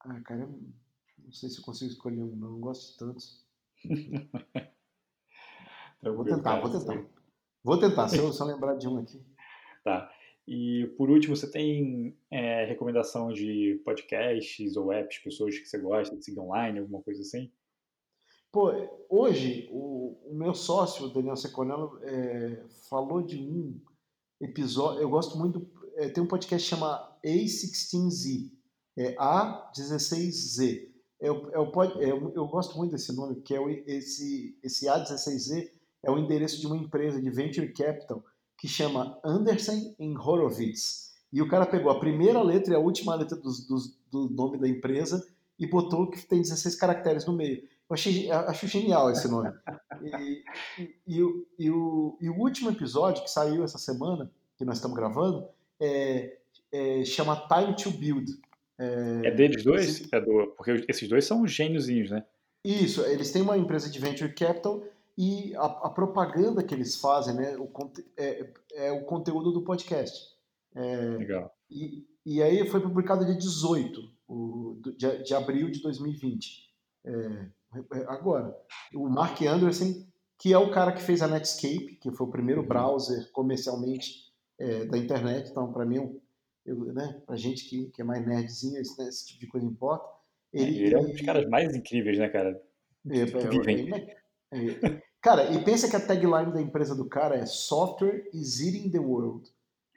Ah, 0.00 0.20
cara, 0.22 0.48
não 1.30 1.34
sei 1.34 1.48
se 1.48 1.58
eu 1.58 1.64
consigo 1.64 1.92
escolher 1.92 2.24
um, 2.24 2.34
não, 2.34 2.50
não 2.50 2.60
gosto 2.60 2.90
de 2.90 2.98
tantos. 2.98 3.46
vou 6.02 6.24
tentar, 6.24 6.60
vou 6.60 6.70
tentar. 6.70 7.06
Vou 7.62 7.78
tentar, 7.78 8.08
se 8.08 8.18
eu, 8.18 8.28
eu 8.28 8.46
lembrar 8.46 8.74
de 8.74 8.88
um 8.88 8.98
aqui. 8.98 9.22
Tá. 9.82 10.12
E 10.46 10.92
por 10.98 11.08
último, 11.08 11.34
você 11.34 11.50
tem 11.50 12.14
é, 12.30 12.66
recomendação 12.66 13.32
de 13.32 13.80
podcasts 13.82 14.76
ou 14.76 14.92
apps, 14.92 15.18
pessoas 15.20 15.58
que 15.58 15.64
você 15.64 15.78
gosta 15.78 16.14
de 16.14 16.22
seguir 16.22 16.38
online, 16.38 16.80
alguma 16.80 17.00
coisa 17.00 17.22
assim? 17.22 17.50
Pô, 18.52 18.70
hoje 19.08 19.70
o, 19.72 20.18
o 20.26 20.34
meu 20.34 20.52
sócio, 20.52 21.06
o 21.06 21.08
Daniel 21.08 21.36
Seconello, 21.36 21.98
é, 22.02 22.62
falou 22.90 23.22
de 23.22 23.38
um 23.38 23.80
episódio. 24.38 25.00
Eu 25.00 25.08
gosto 25.08 25.38
muito. 25.38 25.66
É, 25.94 26.10
tem 26.10 26.22
um 26.22 26.26
podcast 26.26 26.68
que 26.68 26.76
chama 26.76 27.18
A16Z, 27.24 28.52
é 28.98 29.14
A16Z. 29.14 30.89
É 31.20 31.30
o, 31.30 31.50
é, 32.00 32.10
eu 32.10 32.46
gosto 32.46 32.78
muito 32.78 32.92
desse 32.92 33.14
nome, 33.14 33.42
que 33.42 33.54
é 33.54 33.60
o, 33.60 33.68
esse, 33.68 34.56
esse 34.62 34.86
A16Z 34.86 35.70
é 36.02 36.10
o 36.10 36.18
endereço 36.18 36.60
de 36.60 36.66
uma 36.66 36.76
empresa 36.76 37.20
de 37.20 37.30
venture 37.30 37.72
capital 37.72 38.24
que 38.56 38.66
chama 38.66 39.18
Andersen 39.24 39.94
Horowitz. 39.98 41.10
E 41.32 41.40
o 41.40 41.48
cara 41.48 41.66
pegou 41.66 41.90
a 41.90 42.00
primeira 42.00 42.42
letra 42.42 42.72
e 42.72 42.76
a 42.76 42.80
última 42.80 43.14
letra 43.14 43.36
do, 43.36 43.50
do, 43.50 43.78
do 44.10 44.34
nome 44.34 44.58
da 44.58 44.68
empresa 44.68 45.26
e 45.58 45.66
botou 45.66 46.10
que 46.10 46.26
tem 46.26 46.40
16 46.40 46.74
caracteres 46.74 47.26
no 47.26 47.34
meio. 47.34 47.62
Eu 47.88 47.94
achei, 47.94 48.30
acho 48.30 48.66
genial 48.66 49.10
esse 49.10 49.28
nome. 49.28 49.52
E, 50.02 50.44
e, 50.78 50.96
e, 51.06 51.22
o, 51.22 51.46
e, 51.58 51.70
o, 51.70 52.18
e 52.20 52.30
o 52.30 52.38
último 52.38 52.70
episódio 52.70 53.22
que 53.22 53.30
saiu 53.30 53.62
essa 53.62 53.78
semana, 53.78 54.30
que 54.56 54.64
nós 54.64 54.76
estamos 54.76 54.96
gravando, 54.96 55.46
é, 55.78 56.38
é, 56.72 57.04
chama 57.04 57.48
Time 57.48 57.76
to 57.76 57.90
Build. 57.90 58.32
É, 58.80 59.28
é 59.28 59.30
deles 59.30 59.62
dois? 59.62 59.88
Esse, 59.88 60.08
é 60.14 60.20
do, 60.20 60.54
porque 60.56 60.86
esses 60.88 61.06
dois 61.06 61.26
são 61.26 61.46
gêniozinhos, 61.46 62.10
né? 62.10 62.24
Isso, 62.64 63.02
eles 63.02 63.30
têm 63.30 63.42
uma 63.42 63.58
empresa 63.58 63.90
de 63.90 63.98
venture 63.98 64.34
capital 64.34 64.82
e 65.16 65.54
a, 65.56 65.64
a 65.64 65.90
propaganda 65.90 66.62
que 66.62 66.74
eles 66.74 66.96
fazem 66.96 67.34
né, 67.34 67.56
o, 67.58 67.70
é, 68.16 68.52
é 68.74 68.92
o 68.92 69.04
conteúdo 69.04 69.52
do 69.52 69.62
podcast. 69.62 70.30
É, 70.74 70.96
Legal. 71.18 71.54
E, 71.70 72.06
e 72.24 72.42
aí 72.42 72.66
foi 72.68 72.80
publicado 72.80 73.24
dia 73.24 73.34
18 73.34 74.00
o, 74.28 74.80
de, 74.96 75.22
de 75.24 75.34
abril 75.34 75.70
de 75.70 75.82
2020. 75.82 76.70
É, 77.04 77.10
é, 77.12 78.04
agora, 78.08 78.56
o 78.94 79.08
Mark 79.08 79.40
Anderson, 79.42 80.06
que 80.38 80.52
é 80.52 80.58
o 80.58 80.70
cara 80.70 80.92
que 80.92 81.02
fez 81.02 81.22
a 81.22 81.28
Netscape, 81.28 81.98
que 82.00 82.10
foi 82.12 82.26
o 82.26 82.30
primeiro 82.30 82.62
uhum. 82.62 82.68
browser 82.68 83.30
comercialmente 83.32 84.30
é, 84.58 84.84
da 84.84 84.96
internet, 84.96 85.50
então 85.50 85.72
para 85.72 85.84
mim, 85.84 86.20
eu, 86.70 86.92
né, 86.92 87.20
pra 87.26 87.36
gente 87.36 87.64
que, 87.68 87.86
que 87.90 88.00
é 88.00 88.04
mais 88.04 88.24
nerdzinho, 88.26 88.80
esse, 88.80 88.98
né, 88.98 89.08
esse 89.08 89.26
tipo 89.26 89.40
de 89.40 89.46
coisa 89.48 89.66
importa. 89.66 90.08
Ele, 90.52 90.84
ele 90.84 90.94
é 90.94 90.98
um 90.98 91.10
dos 91.10 91.20
caras 91.20 91.48
mais 91.48 91.74
incríveis, 91.74 92.18
né, 92.18 92.28
cara? 92.28 92.60
É, 93.08 94.58
é, 94.58 94.86
é, 94.86 95.02
cara, 95.20 95.50
e 95.52 95.64
pensa 95.64 95.88
que 95.88 95.96
a 95.96 96.06
tagline 96.06 96.52
da 96.52 96.60
empresa 96.60 96.94
do 96.94 97.08
cara 97.08 97.36
é 97.36 97.46
Software 97.46 98.28
is 98.32 98.60
eating 98.60 98.90
the 98.90 98.98
world. 98.98 99.48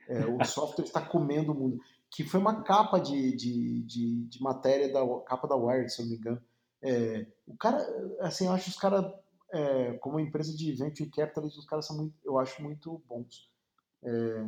É, 0.08 0.26
o 0.26 0.38
software 0.46 0.86
está 0.86 1.02
comendo 1.02 1.52
o 1.52 1.56
mundo. 1.56 1.80
Que 2.12 2.24
foi 2.24 2.40
uma 2.40 2.64
capa 2.64 3.00
de, 3.00 3.36
de, 3.36 3.82
de, 3.84 4.26
de, 4.26 4.42
matéria 4.42 4.92
da 4.92 5.02
capa 5.26 5.48
da 5.48 5.56
Wired, 5.56 5.92
se 5.92 6.02
eu 6.02 6.06
não 6.06 6.12
me 6.12 6.18
engano. 6.18 6.42
É, 6.82 7.26
o 7.48 7.58
cara, 7.58 7.78
assim, 8.20 8.46
eu 8.46 8.52
acho 8.52 8.70
os 8.70 8.78
caras, 8.78 9.04
é, 9.52 9.94
como 9.94 10.20
empresa 10.20 10.56
de 10.56 10.72
venture 10.74 11.10
capital, 11.10 11.46
os 11.46 11.66
caras 11.66 11.88
são 11.88 11.98
muito, 11.98 12.14
eu 12.24 12.38
acho 12.38 12.62
muito 12.62 13.02
bons. 13.08 13.50
É, 14.04 14.46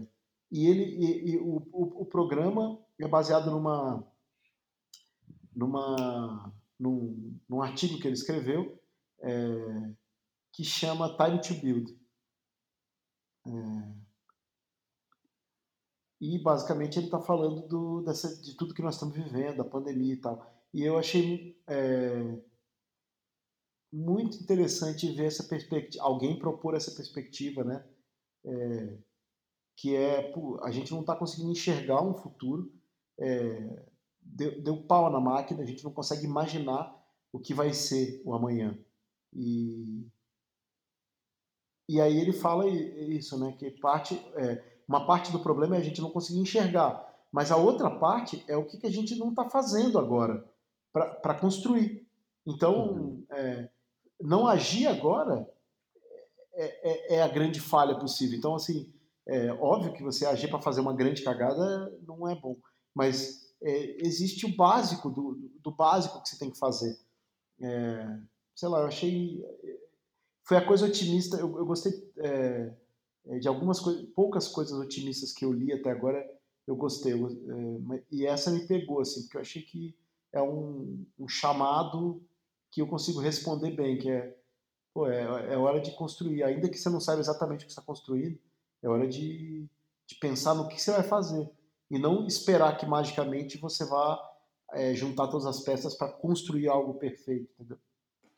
e 0.52 0.68
ele, 0.68 0.84
e, 0.84 1.32
e 1.32 1.38
o, 1.38 1.58
o, 1.72 2.02
o, 2.02 2.06
programa 2.06 2.80
é 3.00 3.08
baseado 3.08 3.50
numa, 3.52 4.06
numa, 5.56 6.54
num, 6.80 7.40
num 7.50 7.62
artigo 7.62 8.00
que 8.00 8.08
ele 8.08 8.16
escreveu 8.16 8.80
é, 9.22 9.94
que 10.54 10.64
chama 10.64 11.16
Time 11.18 11.42
to 11.42 11.54
Build. 11.62 12.00
É, 13.48 13.96
e 16.22 16.40
basicamente 16.42 16.98
ele 16.98 17.08
está 17.08 17.20
falando 17.20 17.68
do, 17.68 18.02
dessa, 18.02 18.42
de 18.42 18.56
tudo 18.56 18.74
que 18.74 18.82
nós 18.82 18.96
estamos 18.96 19.16
vivendo, 19.16 19.58
da 19.58 19.66
pandemia 19.66 20.14
e 20.14 20.18
tal. 20.18 20.46
E 20.74 20.84
eu 20.84 20.98
achei 20.98 21.62
é, 21.68 22.38
muito 23.92 24.38
interessante 24.38 25.12
ver 25.12 25.26
essa 25.26 25.44
perspectiva, 25.44 26.04
alguém 26.04 26.40
propor 26.40 26.76
essa 26.76 26.92
perspectiva, 26.92 27.64
né? 27.64 27.86
É, 28.46 28.98
que 29.76 29.96
é, 29.96 30.34
a 30.62 30.72
gente 30.72 30.92
não 30.92 31.02
está 31.02 31.16
conseguindo 31.16 31.52
enxergar 31.52 32.02
um 32.02 32.14
futuro, 32.14 32.72
é, 33.20 33.84
deu, 34.22 34.62
deu 34.62 34.84
pau 34.84 35.10
na 35.10 35.20
máquina, 35.20 35.62
a 35.62 35.66
gente 35.66 35.84
não 35.84 35.92
consegue 35.92 36.26
imaginar 36.26 36.96
o 37.32 37.40
que 37.40 37.54
vai 37.54 37.74
ser 37.74 38.22
o 38.26 38.34
amanhã. 38.34 38.78
E, 39.34 40.08
e 41.90 42.00
aí 42.00 42.18
ele 42.18 42.32
fala 42.32 42.68
isso, 42.68 43.38
né? 43.38 43.54
Que 43.60 43.70
parte, 43.70 44.16
é, 44.36 44.64
uma 44.88 45.06
parte 45.06 45.32
do 45.32 45.40
problema 45.40 45.76
é 45.76 45.80
a 45.80 45.84
gente 45.84 46.02
não 46.02 46.10
conseguir 46.10 46.40
enxergar, 46.40 47.14
mas 47.32 47.52
a 47.52 47.58
outra 47.58 47.90
parte 47.90 48.44
é 48.48 48.56
o 48.56 48.66
que, 48.66 48.78
que 48.78 48.88
a 48.88 48.92
gente 48.92 49.16
não 49.16 49.30
está 49.30 49.50
fazendo 49.50 50.00
agora 50.00 50.46
para 50.94 51.36
construir. 51.36 52.08
Então, 52.46 52.94
uhum. 52.94 53.26
é, 53.30 53.70
não 54.22 54.48
agir 54.48 54.88
agora 54.88 55.46
é, 56.54 56.64
é, 56.64 57.16
é, 57.16 57.22
a 57.22 57.28
grande 57.28 57.60
falha 57.60 58.00
possível. 58.00 58.38
Então, 58.38 58.56
assim, 58.56 58.94
é 59.28 59.52
óbvio 59.54 59.94
que 59.94 60.04
você 60.04 60.26
agir 60.26 60.50
para 60.50 60.62
fazer 60.62 60.82
uma 60.82 60.94
grande 60.94 61.24
cagada 61.24 61.92
não 62.06 62.28
é 62.28 62.36
bom, 62.36 62.56
mas 62.94 63.46
é, 63.62 64.06
existe 64.06 64.46
o 64.46 64.56
básico 64.56 65.10
do, 65.10 65.40
do, 65.62 65.72
básico 65.72 66.22
que 66.22 66.30
você 66.30 66.38
tem 66.38 66.52
que 66.52 66.60
fazer. 66.60 66.96
É, 67.60 68.20
sei 68.56 68.70
lá, 68.70 68.82
eu 68.82 68.88
achei. 68.88 69.44
Foi 70.44 70.58
a 70.58 70.66
coisa 70.66 70.86
otimista. 70.86 71.38
Eu, 71.38 71.58
eu 71.58 71.66
gostei 71.66 71.92
é, 72.18 72.74
é 73.28 73.40
de 73.40 73.48
algumas 73.48 73.80
coisas, 73.80 74.06
poucas 74.14 74.48
coisas 74.48 74.78
otimistas 74.78 75.32
que 75.32 75.44
eu 75.44 75.52
li 75.52 75.74
até 75.74 75.90
agora. 75.90 76.24
Eu 76.68 76.76
gostei. 76.76 77.14
Eu, 77.14 77.28
é, 77.28 78.04
e 78.12 78.26
essa 78.26 78.52
me 78.52 78.68
pegou, 78.68 79.02
assim, 79.02 79.24
porque 79.24 79.38
eu 79.38 79.42
achei 79.42 79.64
que 79.64 79.98
é 80.32 80.42
um, 80.42 81.04
um 81.18 81.28
chamado 81.28 82.22
que 82.70 82.82
eu 82.82 82.88
consigo 82.88 83.20
responder 83.20 83.72
bem, 83.72 83.98
que 83.98 84.10
é, 84.10 84.38
pô, 84.94 85.08
é, 85.08 85.54
é 85.54 85.58
hora 85.58 85.80
de 85.80 85.92
construir. 85.92 86.44
Ainda 86.44 86.70
que 86.70 86.78
você 86.78 86.90
não 86.90 87.00
saiba 87.00 87.22
exatamente 87.22 87.64
o 87.64 87.66
que 87.66 87.72
está 87.72 87.82
construindo, 87.82 88.38
é 88.86 88.90
hora 88.90 89.08
de, 89.08 89.68
de 90.06 90.16
pensar 90.20 90.54
no 90.54 90.68
que 90.68 90.80
você 90.80 90.92
vai 90.92 91.04
fazer. 91.04 91.50
E 91.90 91.98
não 91.98 92.26
esperar 92.28 92.78
que 92.78 92.86
magicamente 92.86 93.58
você 93.58 93.84
vá 93.86 94.20
é, 94.74 94.94
juntar 94.94 95.28
todas 95.28 95.46
as 95.46 95.62
peças 95.62 95.96
para 95.96 96.12
construir 96.12 96.68
algo 96.68 96.94
perfeito, 96.96 97.52
entendeu? 97.54 97.78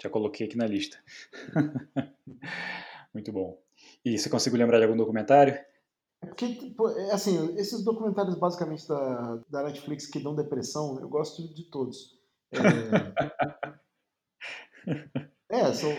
Já 0.01 0.09
coloquei 0.09 0.47
aqui 0.47 0.57
na 0.57 0.67
lista. 0.67 0.97
Muito 3.13 3.31
bom. 3.31 3.61
E 4.05 4.17
você 4.17 4.29
conseguiu 4.29 4.59
lembrar 4.59 4.77
de 4.77 4.85
algum 4.85 4.97
documentário? 4.97 5.53
É 6.21 6.27
porque, 6.27 6.73
é 6.97 7.11
assim, 7.11 7.55
esses 7.57 7.83
documentários 7.83 8.35
basicamente 8.35 8.87
da, 8.87 9.39
da 9.49 9.63
Netflix 9.63 10.07
que 10.07 10.19
dão 10.19 10.35
depressão, 10.35 10.99
eu 10.99 11.09
gosto 11.09 11.53
de 11.53 11.63
todos. 11.65 12.17
É, 15.49 15.59
é 15.59 15.73
são. 15.73 15.91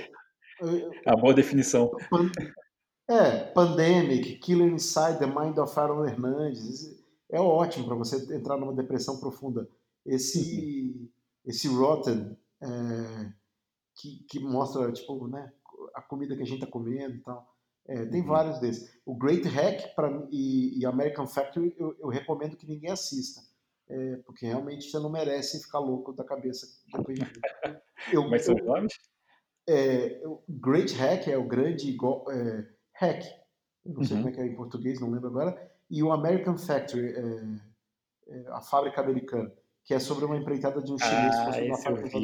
A 1.06 1.16
boa 1.16 1.34
definição. 1.34 1.90
É, 3.08 3.44
Pandemic, 3.52 4.38
Killer 4.38 4.70
Inside 4.70 5.18
the 5.18 5.26
Mind 5.26 5.56
of 5.58 5.78
Aaron 5.78 6.04
Hernandes. 6.04 7.02
É 7.30 7.40
ótimo 7.40 7.86
para 7.86 7.94
você 7.94 8.16
entrar 8.34 8.58
numa 8.58 8.74
depressão 8.74 9.18
profunda. 9.18 9.68
Esse, 10.04 11.10
esse 11.44 11.68
Rotten, 11.68 12.36
é, 12.60 13.32
que, 13.96 14.24
que 14.28 14.40
mostra, 14.40 14.92
tipo, 14.92 15.26
né, 15.26 15.52
a 15.94 16.02
comida 16.02 16.36
que 16.36 16.42
a 16.42 16.46
gente 16.46 16.60
tá 16.60 16.66
comendo 16.66 17.16
e 17.16 17.20
tal. 17.20 17.54
É, 17.86 18.04
tem 18.04 18.20
uhum. 18.20 18.28
vários 18.28 18.58
desses. 18.58 19.00
O 19.06 19.14
Great 19.14 19.48
Hack 19.48 19.94
pra, 19.94 20.26
e, 20.30 20.78
e 20.78 20.84
American 20.84 21.26
Factory 21.26 21.74
eu, 21.78 21.96
eu, 21.98 22.08
recomendo 22.08 22.56
que 22.56 22.66
ninguém 22.66 22.90
assista. 22.90 23.40
É, 23.88 24.16
porque 24.26 24.44
realmente 24.44 24.90
você 24.90 24.98
não 24.98 25.08
merece 25.08 25.62
ficar 25.62 25.78
louco 25.78 26.12
da 26.12 26.22
cabeça 26.22 26.66
depois 26.94 27.18
de 27.18 27.24
eu, 28.12 28.28
Mas 28.28 28.44
são 28.44 28.54
os 28.54 28.62
nomes? 28.62 28.92
É, 29.66 30.20
o 30.26 30.42
Great 30.46 30.94
Hack 30.94 31.28
é 31.28 31.38
o 31.38 31.48
grande 31.48 31.96
é, 32.30 32.66
hack. 32.98 33.24
Não 33.84 34.04
sei 34.04 34.16
uhum. 34.16 34.22
como 34.22 34.34
é 34.34 34.36
que 34.36 34.40
é 34.40 34.46
em 34.46 34.56
português, 34.56 35.00
não 35.00 35.10
lembro 35.10 35.28
agora. 35.28 35.70
E 35.90 36.02
o 36.02 36.12
American 36.12 36.58
Factory, 36.58 37.14
é, 37.14 37.42
é, 38.28 38.44
a 38.48 38.60
fábrica 38.60 39.00
americana, 39.00 39.50
que 39.84 39.94
é 39.94 39.98
sobre 39.98 40.24
uma 40.24 40.36
empreitada 40.36 40.82
de 40.82 40.92
um 40.92 40.98
chinês 40.98 41.34
ah, 41.34 41.44
construindo 41.46 41.70
uma 41.70 41.78
fábrica. 41.78 42.18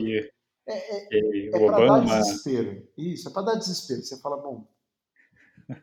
É, 0.67 0.75
é, 1.17 1.49
é 1.49 1.67
para 1.67 1.87
dar 1.87 2.01
desespero. 2.05 2.89
Isso, 2.97 3.29
é 3.29 3.33
para 3.33 3.43
dar 3.43 3.55
desespero. 3.55 4.03
Você 4.03 4.21
fala, 4.21 4.37
bom, 4.37 4.67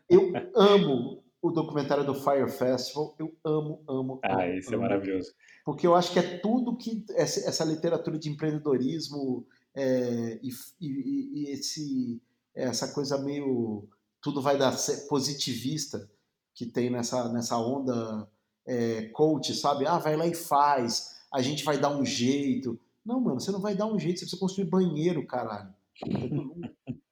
Eu 0.08 0.32
amo 0.54 1.24
o 1.40 1.50
documentário 1.50 2.04
do 2.04 2.14
Fire 2.14 2.48
Festival. 2.48 3.16
Eu 3.18 3.34
amo, 3.44 3.82
amo. 3.88 4.20
Ah, 4.22 4.34
amo, 4.34 4.42
é 4.42 4.58
amo. 4.58 4.74
é 4.74 4.76
maravilhoso. 4.76 5.32
Porque 5.64 5.86
eu 5.86 5.94
acho 5.94 6.12
que 6.12 6.18
é 6.18 6.38
tudo 6.38 6.76
que 6.76 7.04
essa, 7.10 7.48
essa 7.48 7.64
literatura 7.64 8.18
de 8.18 8.28
empreendedorismo 8.28 9.46
é, 9.74 10.38
e, 10.42 10.50
e, 10.80 11.42
e 11.42 11.50
esse, 11.50 12.20
essa 12.54 12.92
coisa 12.92 13.18
meio 13.18 13.88
tudo 14.22 14.40
vai 14.40 14.56
dar 14.56 14.74
positivista 15.08 16.08
que 16.54 16.64
tem 16.64 16.88
nessa, 16.88 17.28
nessa 17.30 17.58
onda 17.58 18.28
é, 18.64 19.06
coach, 19.08 19.52
sabe? 19.54 19.86
Ah, 19.86 19.98
vai 19.98 20.16
lá 20.16 20.26
e 20.26 20.34
faz, 20.34 21.16
a 21.32 21.42
gente 21.42 21.64
vai 21.64 21.78
dar 21.78 21.90
um 21.90 22.04
jeito. 22.04 22.78
Não, 23.04 23.20
mano, 23.20 23.40
você 23.40 23.50
não 23.50 23.60
vai 23.60 23.74
dar 23.74 23.86
um 23.86 23.98
jeito, 23.98 24.20
você 24.20 24.24
precisa 24.24 24.40
construir 24.40 24.66
banheiro, 24.66 25.26
caralho. 25.26 25.74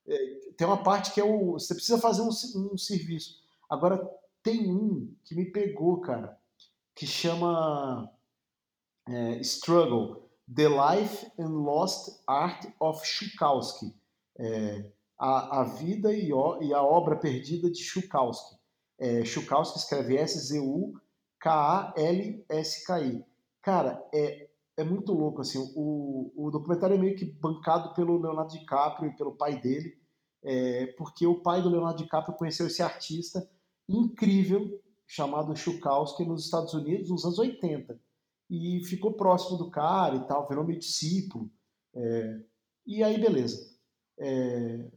É, 0.06 0.16
tem 0.56 0.66
uma 0.66 0.82
parte 0.82 1.12
que 1.12 1.20
é 1.20 1.24
o. 1.24 1.52
Você 1.52 1.72
precisa 1.72 1.96
fazer 1.98 2.22
um, 2.22 2.30
um 2.72 2.76
serviço. 2.76 3.36
Agora, 3.68 3.96
tem 4.42 4.68
um 4.68 5.14
que 5.24 5.36
me 5.36 5.44
pegou, 5.44 6.00
cara, 6.00 6.36
que 6.96 7.06
chama 7.06 8.10
é, 9.08 9.38
Struggle: 9.40 10.28
The 10.52 10.68
Life 10.68 11.30
and 11.38 11.50
Lost 11.50 12.20
Art 12.26 12.66
of 12.80 13.06
Chukowski. 13.06 13.94
É, 14.36 14.90
a, 15.20 15.60
a 15.60 15.64
vida 15.64 16.10
e, 16.14 16.32
o, 16.32 16.62
e, 16.62 16.72
a 16.72 16.82
obra 16.82 17.14
perdida 17.14 17.70
de 17.70 17.84
Chukowski. 17.84 18.56
É, 18.98 19.22
Chukowski 19.22 19.76
escreve 19.78 20.16
S-Z-U-K-A-L-S-K-I. 20.16 20.96
Cara, 23.60 24.02
é, 24.14 24.48
é 24.78 24.84
muito 24.84 25.12
louco, 25.12 25.42
assim, 25.42 25.58
o, 25.76 26.32
o 26.34 26.50
documentário 26.50 26.96
é 26.96 26.98
meio 26.98 27.14
que 27.14 27.26
bancado 27.26 27.92
pelo 27.92 28.18
Leonardo 28.18 28.52
DiCaprio 28.52 29.10
e 29.10 29.16
pelo 29.16 29.36
pai 29.36 29.60
dele, 29.60 30.00
é, 30.42 30.86
porque 30.96 31.26
o 31.26 31.42
pai 31.42 31.60
do 31.60 31.68
Leonardo 31.68 32.02
DiCaprio 32.02 32.38
conheceu 32.38 32.66
esse 32.66 32.82
artista 32.82 33.46
incrível 33.86 34.80
chamado 35.06 35.54
Chukowski 35.54 36.24
nos 36.24 36.46
Estados 36.46 36.72
Unidos 36.72 37.10
nos 37.10 37.26
anos 37.26 37.38
80 37.38 38.00
e 38.48 38.82
ficou 38.86 39.12
próximo 39.12 39.58
do 39.58 39.70
cara 39.70 40.16
e 40.16 40.26
tal, 40.26 40.48
virou 40.48 40.64
meio 40.64 40.78
discípulo. 40.78 41.50
É, 41.94 42.40
e 42.86 43.02
aí, 43.04 43.20
beleza. 43.20 43.68
É, 44.18 44.90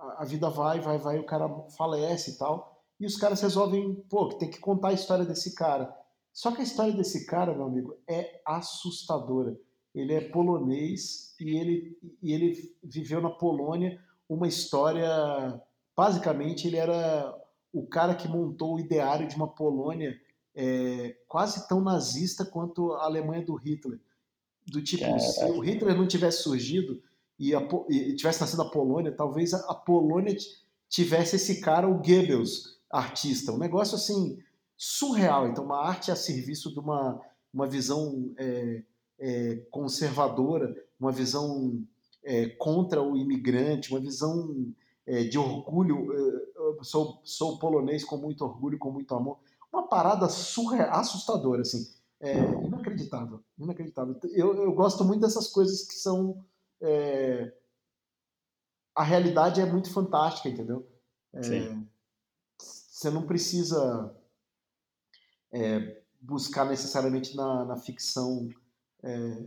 a, 0.00 0.22
a, 0.22 0.24
vida 0.24 0.48
vai, 0.48 0.80
vai, 0.80 0.98
vai, 0.98 1.18
o 1.18 1.26
cara 1.26 1.48
falece 1.76 2.32
e 2.32 2.38
tal. 2.38 2.82
E 2.98 3.06
os 3.06 3.16
caras 3.16 3.40
resolvem, 3.40 3.94
pô, 4.08 4.28
tem 4.30 4.50
que 4.50 4.58
contar 4.58 4.88
a 4.88 4.92
história 4.92 5.24
desse 5.24 5.54
cara. 5.54 5.94
Só 6.32 6.52
que 6.52 6.60
a 6.60 6.64
história 6.64 6.92
desse 6.92 7.26
cara, 7.26 7.54
meu 7.54 7.64
amigo, 7.64 7.96
é 8.08 8.40
assustadora. 8.46 9.58
Ele 9.94 10.14
é 10.14 10.20
polonês 10.20 11.34
e 11.40 11.56
ele, 11.56 11.98
e 12.22 12.32
ele 12.32 12.76
viveu 12.82 13.20
na 13.20 13.30
Polônia 13.30 14.00
uma 14.28 14.46
história. 14.46 15.08
Basicamente, 15.96 16.66
ele 16.66 16.76
era 16.76 17.34
o 17.72 17.86
cara 17.86 18.14
que 18.14 18.28
montou 18.28 18.76
o 18.76 18.80
ideário 18.80 19.28
de 19.28 19.36
uma 19.36 19.48
Polônia 19.48 20.18
é, 20.54 21.16
quase 21.28 21.68
tão 21.68 21.80
nazista 21.80 22.44
quanto 22.44 22.92
a 22.92 23.04
Alemanha 23.04 23.44
do 23.44 23.54
Hitler. 23.54 24.00
Do 24.66 24.82
tipo, 24.82 25.18
se 25.18 25.44
o 25.44 25.60
Hitler 25.60 25.96
não 25.96 26.06
tivesse 26.06 26.42
surgido 26.42 27.02
e, 27.40 27.54
a, 27.54 27.68
e 27.88 28.14
tivesse 28.14 28.40
nascido 28.40 28.62
na 28.62 28.70
Polônia, 28.70 29.10
talvez 29.10 29.54
a, 29.54 29.58
a 29.70 29.74
Polônia 29.74 30.36
tivesse 30.88 31.36
esse 31.36 31.60
cara, 31.60 31.88
o 31.88 31.94
Goebbels, 31.94 32.78
artista. 32.90 33.50
Um 33.50 33.58
negócio 33.58 33.96
assim 33.96 34.38
surreal. 34.76 35.48
Então, 35.48 35.64
uma 35.64 35.78
arte 35.78 36.10
a 36.10 36.16
serviço 36.16 36.72
de 36.72 36.78
uma, 36.78 37.20
uma 37.52 37.66
visão 37.66 38.32
é, 38.36 38.82
é, 39.18 39.56
conservadora, 39.70 40.74
uma 40.98 41.10
visão 41.10 41.82
é, 42.22 42.46
contra 42.46 43.02
o 43.02 43.16
imigrante, 43.16 43.90
uma 43.90 44.00
visão 44.00 44.72
é, 45.06 45.24
de 45.24 45.38
orgulho. 45.38 46.12
É, 46.12 46.84
sou, 46.84 47.20
sou 47.24 47.58
polonês 47.58 48.04
com 48.04 48.16
muito 48.16 48.44
orgulho, 48.44 48.78
com 48.78 48.90
muito 48.90 49.14
amor. 49.14 49.38
Uma 49.72 49.88
parada 49.88 50.28
surreal, 50.28 50.90
assustadora, 50.92 51.62
assim. 51.62 51.88
É, 52.20 52.36
inacreditável, 52.38 53.40
inacreditável. 53.58 54.14
Eu, 54.34 54.54
eu 54.62 54.72
gosto 54.74 55.02
muito 55.04 55.22
dessas 55.22 55.48
coisas 55.48 55.86
que 55.86 55.94
são. 55.94 56.44
É, 56.82 57.52
a 58.94 59.02
realidade 59.02 59.60
é 59.60 59.66
muito 59.66 59.92
fantástica, 59.92 60.48
entendeu? 60.48 60.86
Sim. 61.42 61.86
Você 62.58 63.10
não 63.10 63.26
precisa 63.26 64.14
é, 65.52 66.02
buscar 66.20 66.66
necessariamente 66.66 67.34
na, 67.34 67.64
na 67.64 67.76
ficção, 67.76 68.48
é, 69.02 69.42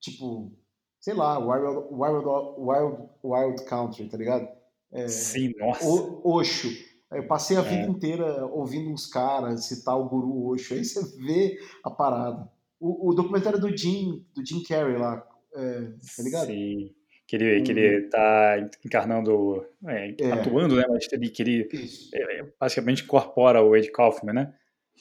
tipo, 0.00 0.52
sei 1.00 1.14
lá, 1.14 1.38
Wild, 1.38 1.88
Wild, 1.90 2.26
Wild, 2.58 3.08
Wild 3.24 3.64
Country, 3.64 4.08
tá 4.08 4.16
ligado? 4.16 4.48
É, 4.92 5.08
Sim, 5.08 5.52
nossa. 5.58 5.84
O, 5.84 6.34
Osho. 6.34 6.70
Eu 7.10 7.26
passei 7.26 7.56
a 7.56 7.60
é. 7.60 7.68
vida 7.68 7.90
inteira 7.90 8.46
ouvindo 8.46 8.90
uns 8.90 9.06
caras 9.06 9.66
citar 9.66 9.98
o 9.98 10.08
guru 10.08 10.46
Osho. 10.46 10.74
Aí 10.74 10.84
você 10.84 11.02
vê 11.18 11.58
a 11.82 11.90
parada. 11.90 12.48
O, 12.78 13.10
o 13.10 13.14
documentário 13.14 13.60
do 13.60 13.76
Jim, 13.76 14.24
do 14.34 14.44
Jim 14.44 14.62
Carrey 14.62 14.96
lá, 14.96 15.26
é, 15.54 15.82
tá 16.16 16.22
ligado? 16.22 16.46
Sim. 16.46 16.94
Que 17.26 17.36
ele, 17.36 17.62
que 17.62 17.72
ele 17.72 18.08
tá 18.08 18.56
encarnando, 18.84 19.66
é, 19.86 20.14
é. 20.20 20.32
atuando, 20.32 20.76
né? 20.76 20.84
Mas 20.88 21.10
ele, 21.12 21.30
que 21.30 21.42
ele 21.42 21.68
é, 22.12 22.42
basicamente 22.60 23.04
incorpora 23.04 23.62
o 23.62 23.74
Ed 23.74 23.90
Kaufman, 23.90 24.34
né? 24.34 24.54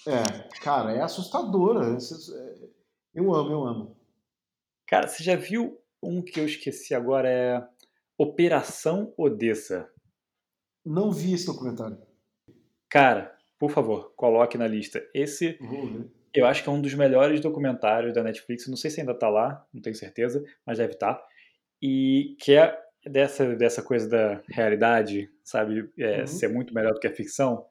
É, 0.08 0.60
cara, 0.62 0.94
é 0.94 1.02
assustadora. 1.02 1.98
É, 1.98 2.68
eu 3.14 3.34
amo, 3.34 3.52
eu 3.52 3.66
amo. 3.66 3.98
Cara, 4.88 5.08
você 5.08 5.24
já 5.24 5.36
viu 5.36 5.78
um 6.02 6.22
que 6.22 6.40
eu 6.40 6.46
esqueci 6.46 6.94
agora? 6.96 7.30
É 7.30 7.68
Operação 8.18 9.14
Odessa. 9.18 9.90
Não 10.86 11.12
vi 11.12 11.34
esse 11.34 11.48
documentário. 11.48 11.98
Cara, 12.88 13.36
por 13.58 13.72
favor, 13.72 14.14
coloque 14.16 14.58
na 14.58 14.68
lista. 14.68 15.04
Esse, 15.14 15.58
eu 16.34 16.46
acho 16.46 16.64
que 16.64 16.70
é 16.70 16.72
um 16.72 16.82
dos 16.82 16.94
melhores 16.94 17.40
documentários 17.40 18.14
da 18.14 18.24
Netflix. 18.24 18.68
Não 18.68 18.78
sei 18.78 18.90
se 18.92 19.00
ainda 19.00 19.14
tá 19.14 19.30
lá, 19.30 19.66
não 19.74 19.82
tenho 19.82 19.96
certeza, 19.96 20.44
mas 20.66 20.78
deve 20.78 20.94
estar. 20.94 21.16
Tá. 21.16 21.28
E 21.82 22.36
que 22.40 22.54
é 22.54 22.78
dessa, 23.06 23.56
dessa 23.56 23.82
coisa 23.82 24.08
da 24.08 24.42
realidade, 24.50 25.30
sabe? 25.44 25.90
É, 25.98 26.22
uhum. 26.22 26.28
Ser 26.28 26.48
muito 26.48 26.74
melhor 26.74 26.94
do 26.94 27.00
que 27.00 27.08
a 27.08 27.14
ficção. 27.14 27.66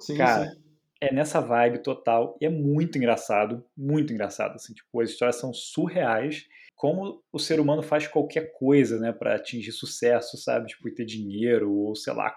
Sim, 0.00 0.16
Cara, 0.16 0.46
sim 0.46 0.68
é 1.00 1.12
nessa 1.12 1.40
vibe 1.40 1.78
total 1.78 2.36
e 2.40 2.46
é 2.46 2.50
muito 2.50 2.98
engraçado, 2.98 3.64
muito 3.76 4.12
engraçado, 4.12 4.54
assim, 4.56 4.74
tipo, 4.74 5.00
as 5.00 5.10
histórias 5.10 5.36
são 5.36 5.52
surreais, 5.52 6.46
como 6.74 7.22
o 7.32 7.38
ser 7.38 7.60
humano 7.60 7.82
faz 7.82 8.06
qualquer 8.06 8.52
coisa, 8.52 8.98
né, 8.98 9.12
para 9.12 9.36
atingir 9.36 9.72
sucesso, 9.72 10.36
sabe, 10.36 10.68
tipo, 10.68 10.92
ter 10.92 11.04
dinheiro 11.04 11.72
ou 11.72 11.94
sei 11.94 12.12
lá, 12.12 12.34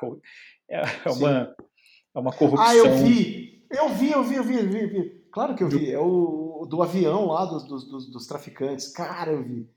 é, 0.70 0.82
é 1.06 1.10
uma 1.10 1.56
é 2.14 2.20
uma 2.20 2.34
corrupção. 2.34 2.68
Ah, 2.68 2.76
eu 2.76 2.98
vi, 2.98 3.66
eu 3.72 3.90
vi, 3.90 4.12
eu 4.12 4.24
vi, 4.24 4.36
eu 4.36 4.44
vi, 4.44 4.56
eu 4.56 4.70
vi, 4.70 4.84
eu 4.84 4.90
vi. 4.90 5.21
Claro 5.32 5.56
que 5.56 5.64
eu 5.64 5.70
vi, 5.70 5.92
é 5.92 6.00
o 6.00 6.66
do 6.70 6.82
avião 6.82 7.28
lá 7.28 7.46
dos, 7.46 7.64
dos, 7.64 8.10
dos, 8.10 8.28
traficantes, 8.28 8.90
cara, 8.90 9.32
eu 9.32 9.44
vi. 9.44 9.70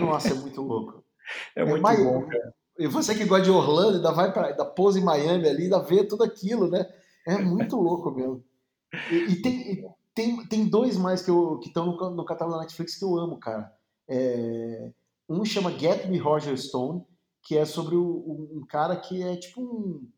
Nossa, 0.00 0.28
é 0.28 0.34
muito 0.34 0.62
louco. 0.62 1.04
É, 1.54 1.62
é 1.62 1.64
muito 1.64 1.82
mais, 1.82 2.02
bom, 2.02 2.26
cara. 2.26 2.54
E 2.78 2.86
você 2.86 3.14
que 3.14 3.24
gosta 3.24 3.44
de 3.44 3.50
Orlando, 3.50 3.96
ainda 3.96 4.12
vai 4.12 4.32
para, 4.32 4.48
ainda 4.48 4.64
pousa 4.64 4.98
em 4.98 5.04
Miami 5.04 5.48
ali, 5.48 5.64
ainda 5.64 5.80
vê 5.80 6.04
tudo 6.04 6.22
aquilo, 6.22 6.68
né? 6.68 6.86
É 7.26 7.38
muito 7.38 7.76
louco 7.76 8.10
mesmo. 8.10 8.44
E, 9.10 9.32
e 9.32 9.42
tem, 9.42 9.72
e 9.72 9.84
tem, 10.14 10.46
tem 10.46 10.68
dois 10.68 10.96
mais 10.96 11.22
que 11.22 11.30
estão 11.66 11.86
no, 11.86 12.10
no 12.10 12.24
catálogo 12.24 12.56
da 12.56 12.62
Netflix 12.62 12.96
que 12.96 13.04
eu 13.04 13.18
amo, 13.18 13.38
cara. 13.38 13.72
É, 14.08 14.92
um 15.28 15.44
chama 15.44 15.76
Get 15.76 16.06
Me 16.06 16.18
Roger 16.18 16.56
Stone, 16.56 17.04
que 17.42 17.56
é 17.56 17.64
sobre 17.64 17.96
o, 17.96 18.50
um 18.52 18.64
cara 18.66 18.96
que 18.96 19.22
é 19.22 19.36
tipo 19.36 19.60
um. 19.60 20.08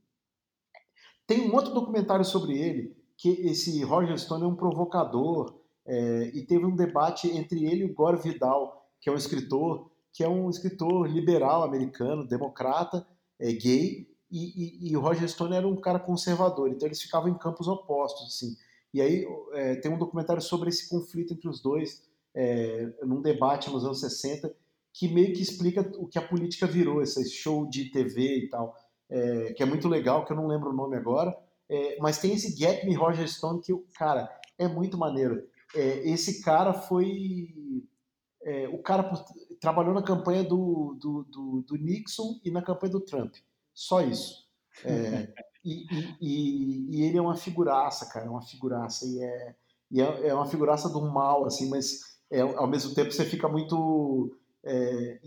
Tem 1.26 1.48
um 1.48 1.54
outro 1.54 1.72
documentário 1.72 2.24
sobre 2.24 2.58
ele, 2.58 2.96
que 3.18 3.30
esse 3.48 3.82
Roger 3.82 4.16
Stone 4.16 4.44
é 4.44 4.46
um 4.46 4.54
provocador, 4.54 5.60
é, 5.84 6.30
e 6.32 6.46
teve 6.46 6.64
um 6.64 6.76
debate 6.76 7.28
entre 7.28 7.66
ele 7.66 7.82
e 7.82 7.84
o 7.90 7.94
Gore 7.94 8.22
Vidal, 8.22 8.88
que 9.00 9.10
é 9.10 9.12
um 9.12 9.16
escritor, 9.16 9.90
que 10.12 10.22
é 10.22 10.28
um 10.28 10.48
escritor 10.48 11.08
liberal 11.08 11.64
americano, 11.64 12.26
democrata, 12.26 13.04
é, 13.38 13.52
gay, 13.52 14.08
e, 14.30 14.86
e, 14.86 14.90
e, 14.90 14.96
o 14.96 15.00
Roger 15.00 15.28
Stone 15.28 15.56
era 15.56 15.66
um 15.66 15.80
cara 15.80 15.98
conservador, 15.98 16.68
então 16.68 16.86
eles 16.86 17.00
ficavam 17.00 17.28
em 17.30 17.38
campos 17.38 17.66
opostos, 17.66 18.26
assim. 18.28 18.54
E 18.92 19.00
aí 19.00 19.26
é, 19.54 19.74
tem 19.76 19.90
um 19.90 19.98
documentário 19.98 20.42
sobre 20.42 20.68
esse 20.68 20.88
conflito 20.88 21.32
entre 21.32 21.48
os 21.48 21.60
dois, 21.62 22.02
é, 22.34 22.92
num 23.02 23.22
debate 23.22 23.70
nos 23.70 23.84
anos 23.84 24.00
60, 24.00 24.54
que 24.92 25.08
meio 25.08 25.32
que 25.32 25.42
explica 25.42 25.80
o 25.98 26.06
que 26.06 26.18
a 26.18 26.22
política 26.22 26.66
virou, 26.66 27.02
esse 27.02 27.28
show 27.30 27.66
de 27.66 27.90
TV 27.90 28.44
e 28.44 28.48
tal, 28.50 28.76
é, 29.08 29.54
que 29.54 29.62
é 29.62 29.66
muito 29.66 29.88
legal, 29.88 30.26
que 30.26 30.32
eu 30.32 30.36
não 30.36 30.46
lembro 30.46 30.70
o 30.70 30.76
nome 30.76 30.96
agora, 30.96 31.34
é, 31.68 31.98
mas 32.00 32.18
tem 32.18 32.34
esse 32.34 32.56
Get 32.56 32.84
Me 32.84 32.94
Roger 32.94 33.28
Stone 33.28 33.60
que, 33.60 33.74
cara, 33.96 34.28
é 34.58 34.66
muito 34.66 34.96
maneiro. 34.96 35.46
É, 35.74 36.08
esse 36.08 36.42
cara 36.42 36.72
foi... 36.72 37.48
É, 38.42 38.68
o 38.68 38.80
cara 38.82 39.12
trabalhou 39.60 39.92
na 39.92 40.02
campanha 40.02 40.44
do, 40.44 40.96
do, 41.00 41.24
do, 41.24 41.64
do 41.66 41.76
Nixon 41.76 42.40
e 42.44 42.50
na 42.50 42.62
campanha 42.62 42.92
do 42.92 43.00
Trump. 43.00 43.34
Só 43.74 44.00
isso. 44.00 44.48
É, 44.84 45.32
e, 45.64 45.86
e, 46.20 46.88
e, 46.90 47.02
ele 47.04 47.18
é 47.18 47.20
uma 47.20 47.36
figuraça, 47.36 48.06
cara, 48.06 48.26
é 48.26 48.30
uma 48.30 48.42
figuraça. 48.42 49.04
E 49.06 49.22
é, 49.22 49.56
e 49.90 50.00
é, 50.00 50.28
é, 50.28 50.34
uma 50.34 50.46
figuraça 50.46 50.88
do 50.88 51.00
mal, 51.00 51.46
assim, 51.46 51.68
mas 51.68 52.18
é, 52.30 52.40
ao 52.40 52.66
mesmo 52.66 52.94
tempo 52.94 53.10
você 53.10 53.24
fica 53.24 53.48
muito 53.48 54.36
é, 54.64 55.20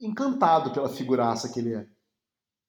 encantado 0.00 0.72
pela 0.72 0.88
figuraça 0.88 1.52
que 1.52 1.60
ele 1.60 1.74
é. 1.74 1.86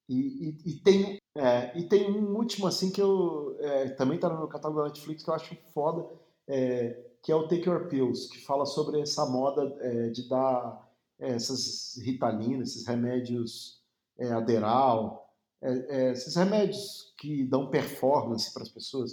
E, 0.08 0.58
e, 0.66 0.80
tem 0.82 1.20
É, 1.38 1.78
e 1.78 1.84
tem 1.84 2.10
um 2.10 2.34
último, 2.38 2.66
assim, 2.66 2.90
que 2.90 3.02
eu 3.02 3.58
é, 3.60 3.90
também 3.90 4.18
tá 4.18 4.30
no 4.30 4.38
meu 4.38 4.48
catálogo 4.48 4.82
da 4.82 4.88
Netflix, 4.88 5.22
que 5.22 5.30
eu 5.30 5.34
acho 5.34 5.56
foda, 5.74 6.08
é, 6.48 7.06
que 7.22 7.32
é 7.32 7.36
o 7.36 7.48
Take 7.48 7.68
Your 7.68 7.88
Pills, 7.90 8.30
que 8.30 8.40
fala 8.46 8.66
sobre 8.66 9.02
essa 9.02 9.26
moda 9.26 9.76
é, 9.82 10.10
de 10.10 10.30
dar 10.30 10.90
é, 11.20 11.34
essas 11.34 11.98
ritalinas, 12.02 12.70
esses 12.70 12.88
remédios 12.88 13.84
é, 14.18 14.32
Aderal, 14.32 15.30
é, 15.62 16.12
esses 16.12 16.36
remédios 16.36 17.14
que 17.18 17.44
dão 17.44 17.70
performance 17.70 18.54
para 18.54 18.64
as 18.64 18.70
pessoas. 18.70 19.12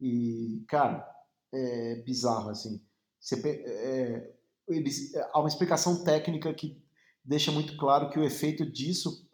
E, 0.00 0.62
cara, 0.68 1.08
é 1.52 1.96
bizarro, 2.02 2.50
assim. 2.50 2.80
Você, 3.18 4.32
eles, 4.68 5.14
há 5.32 5.40
uma 5.40 5.48
explicação 5.48 6.04
técnica 6.04 6.52
que 6.52 6.80
deixa 7.24 7.50
muito 7.50 7.76
claro 7.78 8.10
que 8.10 8.18
o 8.18 8.24
efeito 8.24 8.70
disso 8.70 9.26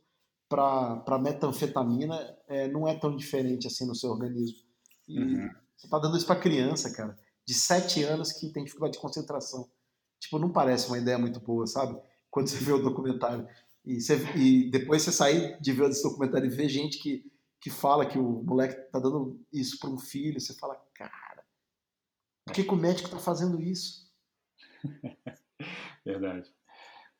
para 0.51 1.19
metanfetamina 1.21 2.37
é, 2.49 2.67
não 2.67 2.89
é 2.89 2.99
tão 2.99 3.15
diferente 3.15 3.69
assim 3.69 3.87
no 3.87 3.95
seu 3.95 4.11
organismo. 4.11 4.59
E 5.09 5.19
uhum. 5.19 5.49
você 5.77 5.87
está 5.87 5.99
dando 5.99 6.17
isso 6.17 6.27
para 6.27 6.41
criança, 6.41 6.93
cara, 6.93 7.17
de 7.47 7.55
7 7.55 8.03
anos 8.03 8.33
que 8.33 8.53
tem 8.53 8.65
dificuldade 8.65 8.95
de 8.95 8.99
concentração. 8.99 9.71
Tipo, 10.19 10.41
não 10.41 10.53
parece 10.53 10.89
uma 10.89 10.99
ideia 10.99 11.17
muito 11.17 11.39
boa, 11.41 11.67
sabe? 11.69 11.97
Quando 12.29 12.49
você 12.49 12.57
vê 12.59 12.73
o 12.73 12.83
documentário. 12.83 13.49
E, 13.85 14.01
você, 14.01 14.17
e 14.37 14.69
depois 14.71 15.03
você 15.03 15.13
sair 15.13 15.57
de 15.61 15.73
ver 15.73 15.89
esse 15.89 16.03
documentário 16.03 16.47
e 16.47 16.55
ver 16.55 16.69
gente 16.69 16.99
que, 16.99 17.25
que 17.61 17.71
fala 17.71 18.05
que 18.05 18.19
o 18.19 18.43
moleque 18.43 18.91
tá 18.91 18.99
dando 18.99 19.41
isso 19.53 19.79
para 19.79 19.89
um 19.89 19.99
filho, 19.99 20.41
você 20.41 20.53
fala, 20.55 20.75
cara, 20.93 21.45
por 22.45 22.53
que, 22.53 22.65
que 22.65 22.75
o 22.75 22.77
médico 22.77 23.09
tá 23.09 23.19
fazendo 23.19 23.63
isso? 23.63 24.13
Verdade. 26.05 26.53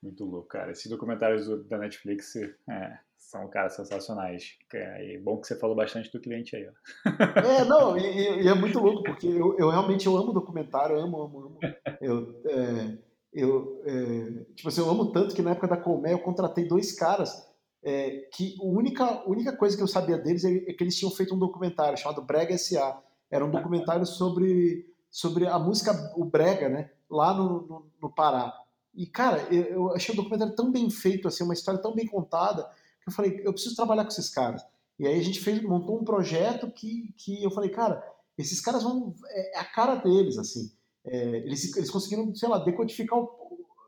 Muito 0.03 0.25
louco, 0.25 0.49
cara. 0.49 0.73
Esses 0.73 0.91
documentários 0.91 1.47
da 1.69 1.79
Netflix 1.79 2.35
é, 2.37 2.99
são, 3.31 3.49
cara, 3.49 3.71
sensacionais. 3.71 4.59
É, 4.75 5.19
bom 5.19 5.39
que 5.39 5.47
você 5.47 5.57
falou 5.57 5.77
bastante 5.77 6.11
do 6.11 6.21
cliente 6.21 6.57
aí, 6.57 6.67
ó. 6.67 7.41
É, 7.41 7.65
não, 7.65 7.97
e, 7.99 8.43
e 8.43 8.49
é 8.49 8.55
muito 8.55 8.81
louco, 8.81 9.05
porque 9.05 9.27
eu, 9.29 9.57
eu, 9.57 9.71
realmente 9.71 10.07
eu 10.07 10.17
amo 10.17 10.33
documentário, 10.33 10.99
amo, 10.99 11.23
amo, 11.23 11.39
amo. 11.39 11.59
Eu, 12.01 12.43
é, 12.47 12.99
eu, 13.33 13.83
é, 13.87 14.45
tipo 14.55 14.69
assim, 14.69 14.81
eu 14.81 14.91
amo 14.91 15.13
tanto 15.13 15.35
que 15.35 15.43
na 15.43 15.53
época 15.53 15.69
da 15.69 15.77
Colmeia 15.77 16.15
eu 16.15 16.19
contratei 16.19 16.67
dois 16.67 16.93
caras 16.93 17.49
é, 17.83 18.29
que 18.33 18.57
a 18.61 18.65
única, 18.65 19.29
única 19.29 19.57
coisa 19.57 19.77
que 19.77 19.83
eu 19.83 19.89
sabia 19.89 20.19
deles 20.19 20.45
é, 20.45 20.53
é 20.53 20.73
que 20.73 20.83
eles 20.83 20.99
tinham 20.99 21.13
feito 21.13 21.35
um 21.35 21.39
documentário 21.39 21.97
chamado 21.97 22.23
Brega 22.23 22.55
S.A. 22.55 23.01
Era 23.31 23.45
um 23.45 23.51
documentário 23.51 24.05
sobre, 24.05 24.87
sobre 25.09 25.47
a 25.47 25.59
música, 25.59 25.93
o 26.17 26.25
Brega, 26.25 26.69
né? 26.69 26.91
Lá 27.09 27.33
no, 27.33 27.63
no, 27.63 27.87
no 28.03 28.11
Pará. 28.11 28.53
E, 28.93 29.07
cara, 29.07 29.47
eu, 29.55 29.63
eu, 29.63 29.95
achei 29.95 30.13
o 30.13 30.17
documentário 30.17 30.55
tão 30.55 30.71
bem 30.71 30.91
feito, 30.91 31.29
assim, 31.29 31.45
uma 31.45 31.55
história 31.55 31.81
tão 31.81 31.95
bem 31.95 32.07
contada, 32.07 32.69
eu 33.07 33.13
falei, 33.13 33.41
eu 33.45 33.53
preciso 33.53 33.77
trabalhar 33.77 34.05
com 34.05 34.11
esses 34.11 34.29
caras. 34.29 34.63
E 34.99 35.07
aí 35.07 35.19
a 35.19 35.23
gente 35.23 35.41
fez, 35.41 35.63
montou 35.63 36.01
um 36.01 36.05
projeto 36.05 36.71
que, 36.71 37.13
que 37.17 37.43
eu 37.43 37.51
falei, 37.51 37.71
cara, 37.71 38.03
esses 38.37 38.61
caras 38.61 38.83
vão. 38.83 39.15
É, 39.29 39.59
é 39.59 39.61
a 39.61 39.65
cara 39.65 39.97
deles, 39.97 40.39
assim. 40.39 40.71
É, 41.05 41.39
eles, 41.39 41.77
eles 41.77 41.91
conseguiram, 41.91 42.35
sei 42.35 42.49
lá, 42.49 42.59
decodificar 42.59 43.19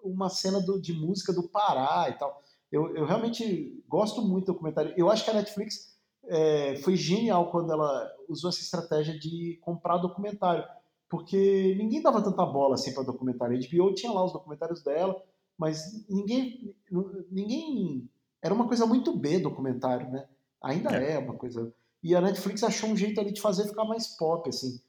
uma 0.02 0.28
cena 0.28 0.60
do, 0.60 0.80
de 0.80 0.93
música 0.93 1.32
do 1.32 1.48
Pará 1.48 2.09
e 2.09 2.18
tal. 2.18 2.43
Eu, 2.70 2.97
eu 2.97 3.05
realmente 3.05 3.84
gosto 3.89 4.22
muito 4.22 4.47
do 4.47 4.52
documentário. 4.55 4.94
Eu 4.97 5.10
acho 5.10 5.24
que 5.24 5.30
a 5.30 5.34
Netflix 5.34 5.97
é, 6.24 6.76
foi 6.76 6.97
genial 6.97 7.51
quando 7.51 7.72
ela 7.72 8.10
usou 8.28 8.48
essa 8.48 8.60
estratégia 8.60 9.18
de 9.18 9.59
comprar 9.62 9.98
documentário 9.98 10.64
porque 11.12 11.74
ninguém 11.76 12.01
dava 12.01 12.22
tanta 12.22 12.47
bola 12.47 12.74
assim 12.74 12.94
para 12.94 13.02
documentário. 13.02 13.55
A 13.55 13.60
HBO 13.60 13.93
tinha 13.93 14.10
lá 14.10 14.24
os 14.24 14.32
documentários 14.32 14.82
dela, 14.82 15.22
mas 15.59 16.09
ninguém, 16.09 16.74
ninguém 17.30 18.09
era 18.43 18.52
uma 18.52 18.66
coisa 18.66 18.86
muito 18.86 19.16
B 19.16 19.39
documentário, 19.39 20.10
né? 20.10 20.27
Ainda 20.60 20.90
é. 20.90 21.14
é 21.14 21.19
uma 21.19 21.35
coisa. 21.35 21.73
E 22.02 22.14
a 22.14 22.20
Netflix 22.20 22.62
achou 22.62 22.90
um 22.90 22.97
jeito 22.97 23.20
ali 23.20 23.32
de 23.32 23.40
fazer 23.40 23.69
ficar 23.69 23.85
mais 23.85 24.09
pop, 24.09 24.48
assim. 24.48 24.81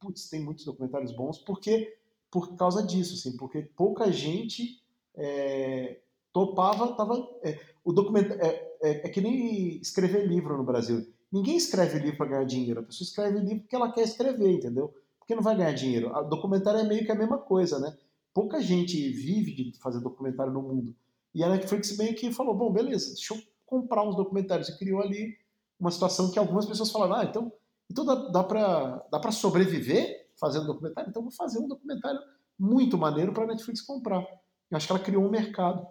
Putz, 0.00 0.28
tem 0.28 0.42
muitos 0.42 0.64
documentários 0.64 1.12
bons, 1.12 1.38
porque 1.38 1.96
por 2.30 2.56
causa 2.56 2.82
disso, 2.82 3.14
assim, 3.14 3.36
porque 3.36 3.62
pouca 3.76 4.10
gente 4.10 4.82
é, 5.14 6.00
topava, 6.32 6.94
tava. 6.96 7.28
É, 7.42 7.60
o 7.84 7.92
documentário 7.92 8.42
é, 8.42 8.76
é, 8.82 9.06
é, 9.06 9.08
que 9.08 9.20
nem 9.20 9.76
escrever 9.80 10.26
livro 10.26 10.56
no 10.56 10.64
Brasil. 10.64 11.06
Ninguém 11.30 11.56
escreve 11.56 11.98
livro 11.98 12.16
para 12.16 12.30
ganhar 12.30 12.44
dinheiro. 12.44 12.80
A 12.80 12.82
pessoa 12.84 13.06
escreve 13.06 13.38
livro 13.40 13.60
porque 13.60 13.76
ela 13.76 13.92
quer 13.92 14.02
escrever, 14.02 14.50
entendeu? 14.50 14.94
porque 15.24 15.34
não 15.34 15.42
vai 15.42 15.56
ganhar 15.56 15.72
dinheiro. 15.72 16.14
O 16.14 16.22
documentário 16.24 16.80
é 16.80 16.84
meio 16.84 17.04
que 17.04 17.10
a 17.10 17.14
mesma 17.14 17.38
coisa, 17.38 17.78
né? 17.78 17.96
Pouca 18.32 18.60
gente 18.60 18.96
vive 19.10 19.54
de 19.54 19.78
fazer 19.78 20.00
documentário 20.00 20.52
no 20.52 20.62
mundo. 20.62 20.94
E 21.34 21.42
a 21.42 21.48
Netflix 21.48 21.96
meio 21.96 22.14
que 22.14 22.32
falou, 22.32 22.54
bom, 22.54 22.72
beleza, 22.72 23.12
deixa 23.14 23.34
eu 23.34 23.42
comprar 23.66 24.02
uns 24.02 24.16
documentários. 24.16 24.68
E 24.68 24.78
criou 24.78 25.02
ali 25.02 25.36
uma 25.78 25.90
situação 25.90 26.30
que 26.30 26.38
algumas 26.38 26.66
pessoas 26.66 26.90
falaram, 26.90 27.14
ah, 27.16 27.24
então, 27.24 27.52
então 27.90 28.04
dá, 28.04 28.14
dá 28.14 28.44
para 28.44 29.06
dá 29.10 29.30
sobreviver 29.30 30.28
fazendo 30.38 30.66
documentário? 30.66 31.10
Então 31.10 31.22
vou 31.22 31.32
fazer 31.32 31.58
um 31.58 31.68
documentário 31.68 32.20
muito 32.58 32.96
maneiro 32.96 33.32
para 33.32 33.44
a 33.44 33.48
Netflix 33.48 33.80
comprar. 33.80 34.24
Eu 34.70 34.76
acho 34.76 34.86
que 34.86 34.92
ela 34.92 35.02
criou 35.02 35.24
um 35.24 35.30
mercado. 35.30 35.86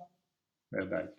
Verdade. 0.72 1.12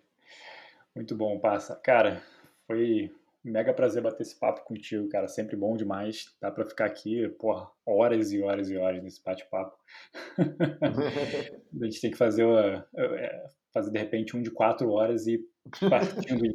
Muito 0.95 1.15
bom, 1.15 1.39
Passa. 1.39 1.75
Cara, 1.75 2.23
foi 2.65 3.13
mega 3.43 3.73
prazer 3.73 4.01
bater 4.01 4.23
esse 4.23 4.35
papo 4.35 4.65
contigo, 4.65 5.07
cara. 5.09 5.27
Sempre 5.27 5.55
bom 5.55 5.77
demais. 5.77 6.35
Dá 6.41 6.49
pra 6.49 6.65
ficar 6.65 6.85
aqui, 6.85 7.27
porra, 7.29 7.69
horas 7.85 8.31
e 8.31 8.41
horas 8.41 8.69
e 8.69 8.77
horas 8.77 9.03
nesse 9.03 9.23
bate-papo. 9.23 9.77
a 11.81 11.85
gente 11.85 12.01
tem 12.01 12.11
que 12.11 12.17
fazer, 12.17 12.43
uma, 12.43 12.87
é, 12.95 13.49
fazer 13.75 13.91
de 13.91 13.99
repente 13.99 14.37
um 14.37 14.41
de 14.41 14.49
quatro 14.49 14.89
horas 14.89 15.27
e 15.27 15.45
partindo. 15.89 16.45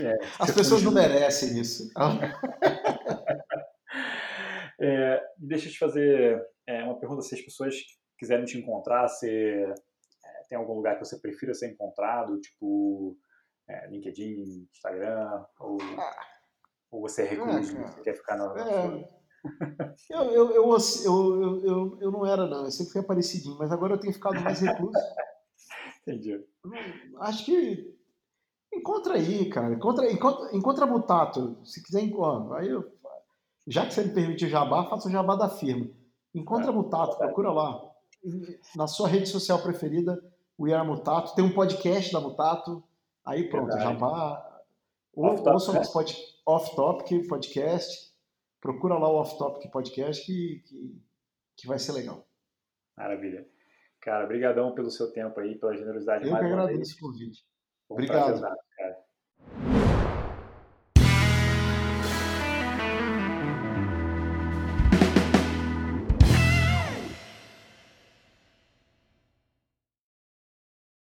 é, 0.00 0.18
As 0.38 0.50
pessoas 0.50 0.82
não 0.82 0.90
merecem 0.90 1.60
isso. 1.60 1.92
é, 4.80 5.22
deixa 5.36 5.68
eu 5.68 5.72
te 5.72 5.78
fazer 5.78 6.42
é, 6.66 6.82
uma 6.82 6.98
pergunta: 6.98 7.20
se 7.20 7.34
as 7.34 7.42
pessoas 7.42 7.74
quiserem 8.18 8.46
te 8.46 8.56
encontrar, 8.56 9.06
se 9.08 9.28
é, 9.28 9.74
tem 10.48 10.56
algum 10.56 10.72
lugar 10.72 10.98
que 10.98 11.04
você 11.04 11.20
prefira 11.20 11.52
ser 11.52 11.70
encontrado, 11.70 12.40
tipo. 12.40 13.18
É, 13.68 13.86
LinkedIn, 13.86 14.66
Instagram, 14.74 15.44
ou 15.60 15.78
ah, 15.80 16.26
ou 16.90 17.02
você 17.02 17.22
é 17.22 17.26
recluso, 17.26 17.76
é, 17.76 17.86
você 17.86 18.00
quer 18.00 18.16
ficar 18.16 18.36
na. 18.36 18.52
É. 18.58 19.08
eu, 20.10 20.22
eu, 20.32 20.50
eu, 20.50 20.76
eu, 21.04 21.64
eu, 21.64 21.98
eu, 22.00 22.10
não 22.10 22.26
era, 22.26 22.48
não. 22.48 22.64
Eu 22.64 22.70
sempre 22.72 22.92
fui 22.92 23.00
aparecidinho, 23.00 23.56
mas 23.58 23.70
agora 23.70 23.94
eu 23.94 24.00
tenho 24.00 24.12
ficado 24.12 24.40
mais 24.40 24.60
recluso. 24.60 24.98
Entendi. 26.02 26.44
Acho 27.18 27.44
que. 27.44 27.98
Encontra 28.72 29.14
aí, 29.14 29.48
cara. 29.48 29.74
Encontra, 29.74 30.10
encontra, 30.10 30.56
encontra 30.56 30.86
Mutato. 30.86 31.58
Se 31.64 31.82
quiser, 31.82 32.08
ó, 32.14 32.52
aí 32.54 32.68
eu, 32.68 32.84
já 33.66 33.84
que 33.84 33.92
você 33.92 34.04
me 34.04 34.14
permitiu 34.14 34.48
jabá, 34.48 34.84
faça 34.88 35.08
o 35.08 35.10
jabá 35.10 35.34
da 35.34 35.48
firma. 35.48 35.90
Encontra 36.34 36.70
é. 36.70 36.74
Mutato, 36.74 37.18
procura 37.18 37.50
lá. 37.50 37.90
Na 38.76 38.86
sua 38.86 39.08
rede 39.08 39.26
social 39.26 39.60
preferida, 39.62 40.22
o 40.56 40.66
Are 40.66 40.86
Mutato. 40.86 41.34
Tem 41.34 41.44
um 41.44 41.52
podcast 41.52 42.12
da 42.12 42.20
Mutato. 42.20 42.82
Aí 43.24 43.48
pronto, 43.48 43.68
Verdade. 43.68 43.92
jabá. 43.94 44.62
Ouça 45.12 45.42
o 45.42 45.72
nosso 45.72 45.92
podcast 45.92 46.40
Off 46.46 46.76
Topic 46.76 47.28
Podcast. 47.28 48.10
Procura 48.60 48.98
lá 48.98 49.08
o 49.08 49.16
Off 49.16 49.36
Topic 49.36 49.70
Podcast 49.70 50.24
que, 50.24 50.62
que, 50.66 51.02
que 51.56 51.66
vai 51.66 51.78
ser 51.78 51.92
legal. 51.92 52.26
Maravilha. 52.96 53.48
Cara, 54.00 54.26
brigadão 54.26 54.74
pelo 54.74 54.90
seu 54.90 55.12
tempo 55.12 55.38
aí, 55.40 55.58
pela 55.58 55.76
generosidade. 55.76 56.26
Eu 56.26 56.36
que 56.36 56.44
agradeço 56.44 56.96
o 56.96 57.00
convite. 57.00 57.44
Obrigado. 57.88 58.40